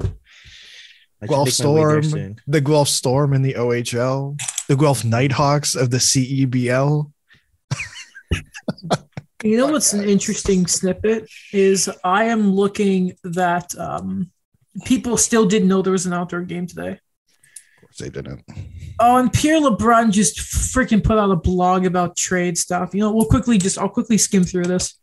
I 1.22 1.26
should 1.26 1.30
Guelph 1.30 1.60
make 1.60 1.66
my 1.66 1.72
way 1.72 1.82
there 1.84 2.02
Storm, 2.02 2.04
soon. 2.04 2.36
the 2.48 2.62
Guelph 2.62 2.88
Storm 2.88 3.34
in 3.34 3.42
the 3.42 3.54
OHL, 3.54 4.40
the 4.68 4.76
Guelph 4.76 5.04
Nighthawks 5.04 5.76
of 5.76 5.90
the 5.90 5.98
E 5.98 6.46
CEBL. 6.46 7.12
You 9.42 9.56
know 9.56 9.68
what's 9.68 9.94
an 9.94 10.04
interesting 10.04 10.68
snippet 10.68 11.30
is 11.54 11.90
I 12.04 12.26
am 12.26 12.52
looking 12.52 13.14
that 13.24 13.74
um, 13.80 14.32
people 14.84 15.16
still 15.16 15.46
didn't 15.46 15.70
know 15.70 15.82
there 15.82 15.94
was 15.94 16.06
an 16.06 16.12
outdoor 16.12 16.42
game 16.42 16.68
today. 16.68 16.92
Of 16.92 17.00
course 17.80 17.98
they 18.00 18.10
didn't. 18.10 18.44
Oh, 19.02 19.18
and 19.18 19.32
Pierre 19.32 19.62
LeBrun 19.62 20.12
just 20.12 20.38
freaking 20.38 21.04
put 21.04 21.18
out 21.18 21.32
a 21.32 21.36
blog 21.36 21.86
about 21.86 22.18
trade 22.18 22.58
stuff. 22.58 22.94
You 22.94 23.00
know, 23.00 23.14
we'll 23.14 23.26
quickly 23.26 23.58
just 23.58 23.78
I'll 23.78 23.90
quickly 23.90 24.18
skim 24.18 24.44
through 24.44 24.66
this, 24.66 25.00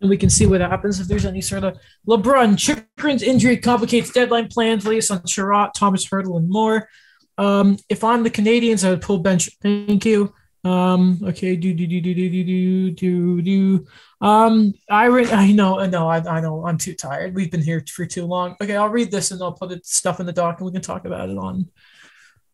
and 0.00 0.08
we 0.08 0.16
can 0.16 0.30
see 0.30 0.46
what 0.46 0.60
happens 0.60 1.00
if 1.00 1.08
there's 1.08 1.26
any 1.26 1.40
sort 1.40 1.64
of 1.64 1.76
LeBrun 2.08 2.56
Chychrun's 2.56 3.22
injury 3.22 3.56
complicates 3.56 4.12
deadline 4.12 4.48
plans. 4.48 4.86
Latest 4.86 5.10
on 5.10 5.18
Chiarot, 5.22 5.72
Tomas 5.74 6.08
Hertl, 6.08 6.36
and 6.36 6.48
more. 6.48 6.88
Um, 7.36 7.76
if 7.88 8.04
I'm 8.04 8.22
the 8.22 8.30
Canadiens, 8.30 8.86
I 8.86 8.90
would 8.90 9.02
pull 9.02 9.18
bench. 9.18 9.50
Thank 9.60 10.04
you. 10.04 10.32
Um, 10.62 11.20
okay, 11.22 11.56
do 11.56 11.74
do 11.74 11.86
do 11.86 12.00
do 12.00 12.14
do 12.14 12.30
do 12.30 12.44
do 12.44 12.90
do 12.92 13.42
do. 13.42 13.86
Um, 14.20 14.74
I 14.88 15.06
re- 15.06 15.30
I 15.30 15.52
know, 15.52 15.84
no, 15.86 16.08
I, 16.08 16.18
I 16.18 16.40
know, 16.40 16.64
I'm 16.64 16.78
too 16.78 16.94
tired. 16.94 17.34
We've 17.34 17.50
been 17.50 17.60
here 17.60 17.84
for 17.92 18.06
too 18.06 18.24
long. 18.24 18.56
Okay, 18.62 18.74
I'll 18.74 18.88
read 18.88 19.10
this 19.10 19.30
and 19.30 19.42
I'll 19.42 19.52
put 19.52 19.72
it 19.72 19.84
stuff 19.84 20.20
in 20.20 20.26
the 20.26 20.32
doc 20.32 20.60
and 20.60 20.66
we 20.66 20.72
can 20.72 20.80
talk 20.80 21.04
about 21.04 21.28
it 21.28 21.36
on 21.36 21.68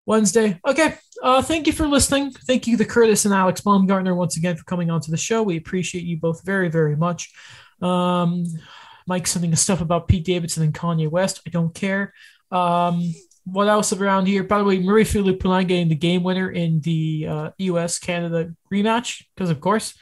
Wednesday. 0.06 0.58
Okay. 0.66 0.94
Uh, 1.22 1.42
thank 1.42 1.66
you 1.66 1.72
for 1.72 1.86
listening. 1.86 2.30
Thank 2.30 2.66
you 2.66 2.76
to 2.76 2.84
Curtis 2.84 3.24
and 3.24 3.34
Alex 3.34 3.60
Baumgartner 3.60 4.14
once 4.14 4.36
again 4.36 4.56
for 4.56 4.64
coming 4.64 4.90
onto 4.90 5.10
the 5.10 5.16
show. 5.16 5.42
We 5.42 5.56
appreciate 5.56 6.04
you 6.04 6.16
both 6.16 6.44
very, 6.44 6.68
very 6.68 6.96
much. 6.96 7.32
Um, 7.82 8.44
Mike 9.06 9.26
sending 9.26 9.52
us 9.52 9.60
stuff 9.60 9.80
about 9.80 10.08
Pete 10.08 10.24
Davidson 10.24 10.62
and 10.62 10.74
Kanye 10.74 11.10
West. 11.10 11.40
I 11.46 11.50
don't 11.50 11.74
care. 11.74 12.14
Um, 12.50 13.14
what 13.44 13.68
else 13.68 13.92
around 13.92 14.26
here? 14.26 14.44
By 14.44 14.58
the 14.58 14.64
way, 14.64 14.78
Marie-Philip 14.78 15.40
Poulin 15.40 15.66
getting 15.66 15.88
the 15.88 15.94
game 15.94 16.22
winner 16.22 16.50
in 16.50 16.80
the 16.80 17.26
uh, 17.28 17.50
U.S. 17.58 17.98
Canada 17.98 18.54
rematch 18.72 19.24
because, 19.34 19.50
of 19.50 19.60
course. 19.60 19.94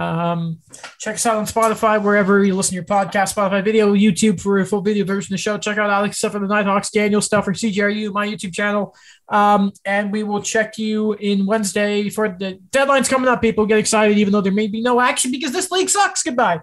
Um, 0.00 0.60
check 0.98 1.16
us 1.16 1.26
out 1.26 1.36
on 1.36 1.44
Spotify, 1.44 2.02
wherever 2.02 2.42
you 2.42 2.54
listen 2.54 2.70
to 2.70 2.74
your 2.76 2.84
podcast, 2.84 3.34
Spotify 3.34 3.62
video, 3.62 3.92
YouTube 3.92 4.40
for 4.40 4.58
a 4.58 4.64
full 4.64 4.80
video 4.80 5.04
version 5.04 5.34
of 5.34 5.36
the 5.36 5.42
show. 5.42 5.58
Check 5.58 5.76
out 5.76 5.90
Alex 5.90 6.16
stuff 6.16 6.32
for 6.32 6.38
the 6.38 6.46
Nighthawks, 6.46 6.90
Daniel 6.90 7.20
stuff 7.20 7.44
for 7.44 7.52
CGRU, 7.52 8.10
my 8.10 8.26
YouTube 8.26 8.54
channel. 8.54 8.96
Um, 9.28 9.72
and 9.84 10.10
we 10.10 10.22
will 10.22 10.42
check 10.42 10.78
you 10.78 11.12
in 11.12 11.44
Wednesday 11.44 12.08
for 12.08 12.30
the 12.30 12.58
deadlines 12.70 13.10
coming 13.10 13.28
up. 13.28 13.42
People 13.42 13.66
get 13.66 13.78
excited, 13.78 14.16
even 14.16 14.32
though 14.32 14.40
there 14.40 14.52
may 14.52 14.68
be 14.68 14.80
no 14.80 15.00
action 15.00 15.30
because 15.30 15.52
this 15.52 15.70
league 15.70 15.90
sucks. 15.90 16.22
Goodbye. 16.22 16.62